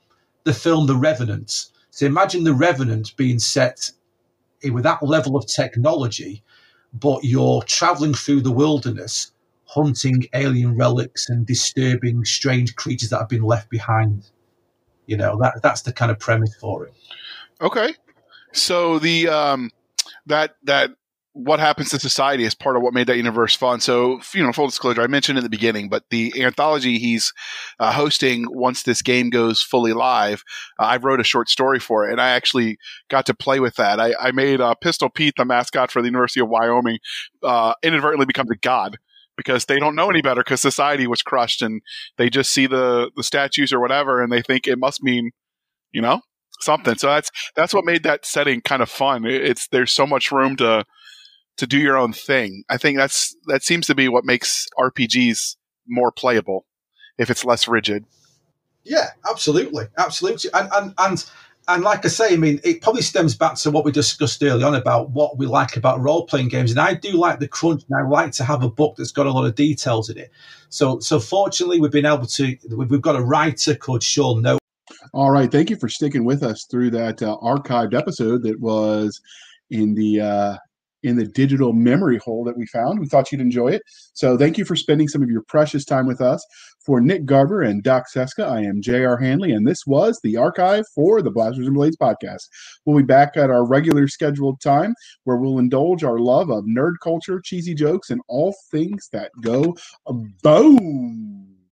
the 0.44 0.52
film 0.52 0.86
The 0.86 0.96
Revenant. 0.96 1.70
So 1.90 2.04
imagine 2.04 2.44
the 2.44 2.54
Revenant 2.54 3.16
being 3.16 3.38
set 3.38 3.90
with 4.62 4.84
that 4.84 5.02
level 5.02 5.34
of 5.34 5.46
technology, 5.46 6.42
but 6.92 7.24
you're 7.24 7.62
traveling 7.62 8.12
through 8.12 8.42
the 8.42 8.52
wilderness 8.52 9.32
hunting 9.74 10.26
alien 10.34 10.76
relics 10.76 11.28
and 11.28 11.46
disturbing 11.46 12.24
strange 12.24 12.74
creatures 12.74 13.10
that 13.10 13.18
have 13.18 13.28
been 13.28 13.44
left 13.44 13.70
behind. 13.70 14.30
You 15.06 15.16
know, 15.16 15.38
that 15.40 15.62
that's 15.62 15.82
the 15.82 15.92
kind 15.92 16.10
of 16.10 16.18
premise 16.18 16.54
for 16.56 16.86
it. 16.86 16.94
Okay. 17.60 17.94
So 18.52 18.98
the 18.98 19.28
um 19.28 19.70
that 20.26 20.56
that 20.64 20.90
what 21.32 21.60
happens 21.60 21.90
to 21.90 22.00
society 22.00 22.42
is 22.42 22.56
part 22.56 22.74
of 22.74 22.82
what 22.82 22.92
made 22.92 23.06
that 23.06 23.16
universe 23.16 23.54
fun. 23.54 23.78
So, 23.78 24.20
you 24.34 24.42
know, 24.42 24.52
full 24.52 24.66
disclosure, 24.66 25.00
I 25.00 25.06
mentioned 25.06 25.38
in 25.38 25.44
the 25.44 25.50
beginning, 25.50 25.88
but 25.88 26.02
the 26.10 26.42
anthology 26.42 26.98
he's 26.98 27.32
uh, 27.78 27.92
hosting 27.92 28.46
once 28.50 28.82
this 28.82 29.00
game 29.00 29.30
goes 29.30 29.62
fully 29.62 29.92
live, 29.92 30.42
uh, 30.80 30.86
I 30.86 30.96
wrote 30.96 31.20
a 31.20 31.24
short 31.24 31.48
story 31.48 31.78
for 31.78 32.08
it, 32.08 32.10
and 32.10 32.20
I 32.20 32.30
actually 32.30 32.78
got 33.08 33.26
to 33.26 33.34
play 33.34 33.60
with 33.60 33.76
that. 33.76 34.00
I, 34.00 34.12
I 34.20 34.32
made 34.32 34.60
uh, 34.60 34.74
Pistol 34.74 35.08
Pete, 35.08 35.34
the 35.36 35.44
mascot 35.44 35.92
for 35.92 36.02
the 36.02 36.08
University 36.08 36.40
of 36.40 36.48
Wyoming, 36.48 36.98
uh, 37.44 37.74
inadvertently 37.84 38.26
becomes 38.26 38.50
a 38.50 38.56
god 38.56 38.98
because 39.42 39.64
they 39.64 39.78
don't 39.78 39.94
know 39.94 40.10
any 40.10 40.20
better 40.20 40.42
because 40.42 40.60
society 40.60 41.06
was 41.06 41.22
crushed 41.22 41.62
and 41.62 41.80
they 42.18 42.28
just 42.28 42.52
see 42.52 42.66
the 42.66 43.10
the 43.16 43.22
statues 43.22 43.72
or 43.72 43.80
whatever 43.80 44.22
and 44.22 44.30
they 44.30 44.42
think 44.42 44.68
it 44.68 44.78
must 44.78 45.02
mean 45.02 45.30
you 45.92 46.02
know 46.02 46.20
something. 46.60 46.96
So 46.96 47.06
that's 47.06 47.30
that's 47.56 47.72
what 47.72 47.86
made 47.86 48.02
that 48.02 48.26
setting 48.26 48.60
kind 48.60 48.82
of 48.82 48.90
fun. 48.90 49.24
It's 49.24 49.66
there's 49.68 49.92
so 49.92 50.06
much 50.06 50.30
room 50.30 50.56
to 50.56 50.84
to 51.56 51.66
do 51.66 51.78
your 51.78 51.96
own 51.96 52.12
thing. 52.12 52.64
I 52.68 52.76
think 52.76 52.98
that's 52.98 53.34
that 53.46 53.62
seems 53.62 53.86
to 53.86 53.94
be 53.94 54.08
what 54.08 54.24
makes 54.24 54.66
rpgs 54.78 55.56
more 55.88 56.12
playable 56.12 56.66
if 57.18 57.30
it's 57.30 57.44
less 57.44 57.66
rigid. 57.66 58.04
Yeah 58.84 59.08
absolutely. 59.28 59.86
Absolutely. 59.96 60.50
And 60.52 60.68
and, 60.72 60.94
and 60.98 61.30
and 61.74 61.82
like 61.82 62.04
I 62.04 62.08
say, 62.08 62.34
I 62.34 62.36
mean, 62.36 62.60
it 62.64 62.82
probably 62.82 63.02
stems 63.02 63.34
back 63.34 63.54
to 63.56 63.70
what 63.70 63.84
we 63.84 63.92
discussed 63.92 64.42
early 64.42 64.62
on 64.62 64.74
about 64.74 65.10
what 65.10 65.38
we 65.38 65.46
like 65.46 65.76
about 65.76 66.00
role 66.00 66.26
playing 66.26 66.48
games. 66.48 66.70
And 66.70 66.80
I 66.80 66.94
do 66.94 67.12
like 67.12 67.40
the 67.40 67.48
crunch, 67.48 67.82
and 67.88 67.98
I 67.98 68.08
like 68.08 68.32
to 68.32 68.44
have 68.44 68.62
a 68.62 68.70
book 68.70 68.96
that's 68.96 69.12
got 69.12 69.26
a 69.26 69.32
lot 69.32 69.46
of 69.46 69.54
details 69.54 70.10
in 70.10 70.18
it. 70.18 70.30
So, 70.68 71.00
so 71.00 71.18
fortunately, 71.20 71.80
we've 71.80 71.90
been 71.90 72.06
able 72.06 72.26
to. 72.26 72.56
We've 72.70 73.02
got 73.02 73.16
a 73.16 73.22
writer 73.22 73.74
called 73.74 74.02
Sean 74.02 74.42
No. 74.42 74.58
All 75.12 75.30
right, 75.30 75.50
thank 75.50 75.70
you 75.70 75.76
for 75.76 75.88
sticking 75.88 76.24
with 76.24 76.42
us 76.42 76.66
through 76.70 76.90
that 76.90 77.22
uh, 77.22 77.36
archived 77.42 77.94
episode 77.94 78.42
that 78.42 78.60
was 78.60 79.20
in 79.70 79.94
the 79.94 80.20
uh, 80.20 80.56
in 81.02 81.16
the 81.16 81.26
digital 81.26 81.72
memory 81.72 82.18
hole 82.18 82.44
that 82.44 82.56
we 82.56 82.66
found. 82.66 83.00
We 83.00 83.06
thought 83.06 83.32
you'd 83.32 83.40
enjoy 83.40 83.68
it. 83.68 83.82
So 84.12 84.36
thank 84.36 84.58
you 84.58 84.64
for 84.64 84.76
spending 84.76 85.08
some 85.08 85.22
of 85.22 85.30
your 85.30 85.42
precious 85.42 85.84
time 85.84 86.06
with 86.06 86.20
us. 86.20 86.44
For 86.84 87.00
Nick 87.00 87.26
Garber 87.26 87.62
and 87.62 87.82
Doc 87.82 88.08
Cisca, 88.08 88.44
I 88.44 88.60
am 88.60 88.80
J.R. 88.80 89.18
Handley, 89.18 89.52
and 89.52 89.66
this 89.66 89.86
was 89.86 90.18
the 90.22 90.38
archive 90.38 90.86
for 90.94 91.20
the 91.20 91.30
Blasters 91.30 91.66
and 91.66 91.74
Blades 91.74 91.96
podcast. 91.96 92.48
We'll 92.84 92.96
be 92.96 93.02
back 93.02 93.36
at 93.36 93.50
our 93.50 93.66
regular 93.66 94.08
scheduled 94.08 94.60
time 94.62 94.94
where 95.24 95.36
we'll 95.36 95.58
indulge 95.58 96.04
our 96.04 96.18
love 96.18 96.50
of 96.50 96.64
nerd 96.64 96.94
culture, 97.02 97.40
cheesy 97.44 97.74
jokes, 97.74 98.08
and 98.08 98.22
all 98.28 98.54
things 98.70 99.10
that 99.12 99.30
go 99.42 99.76
boom. 100.42 101.39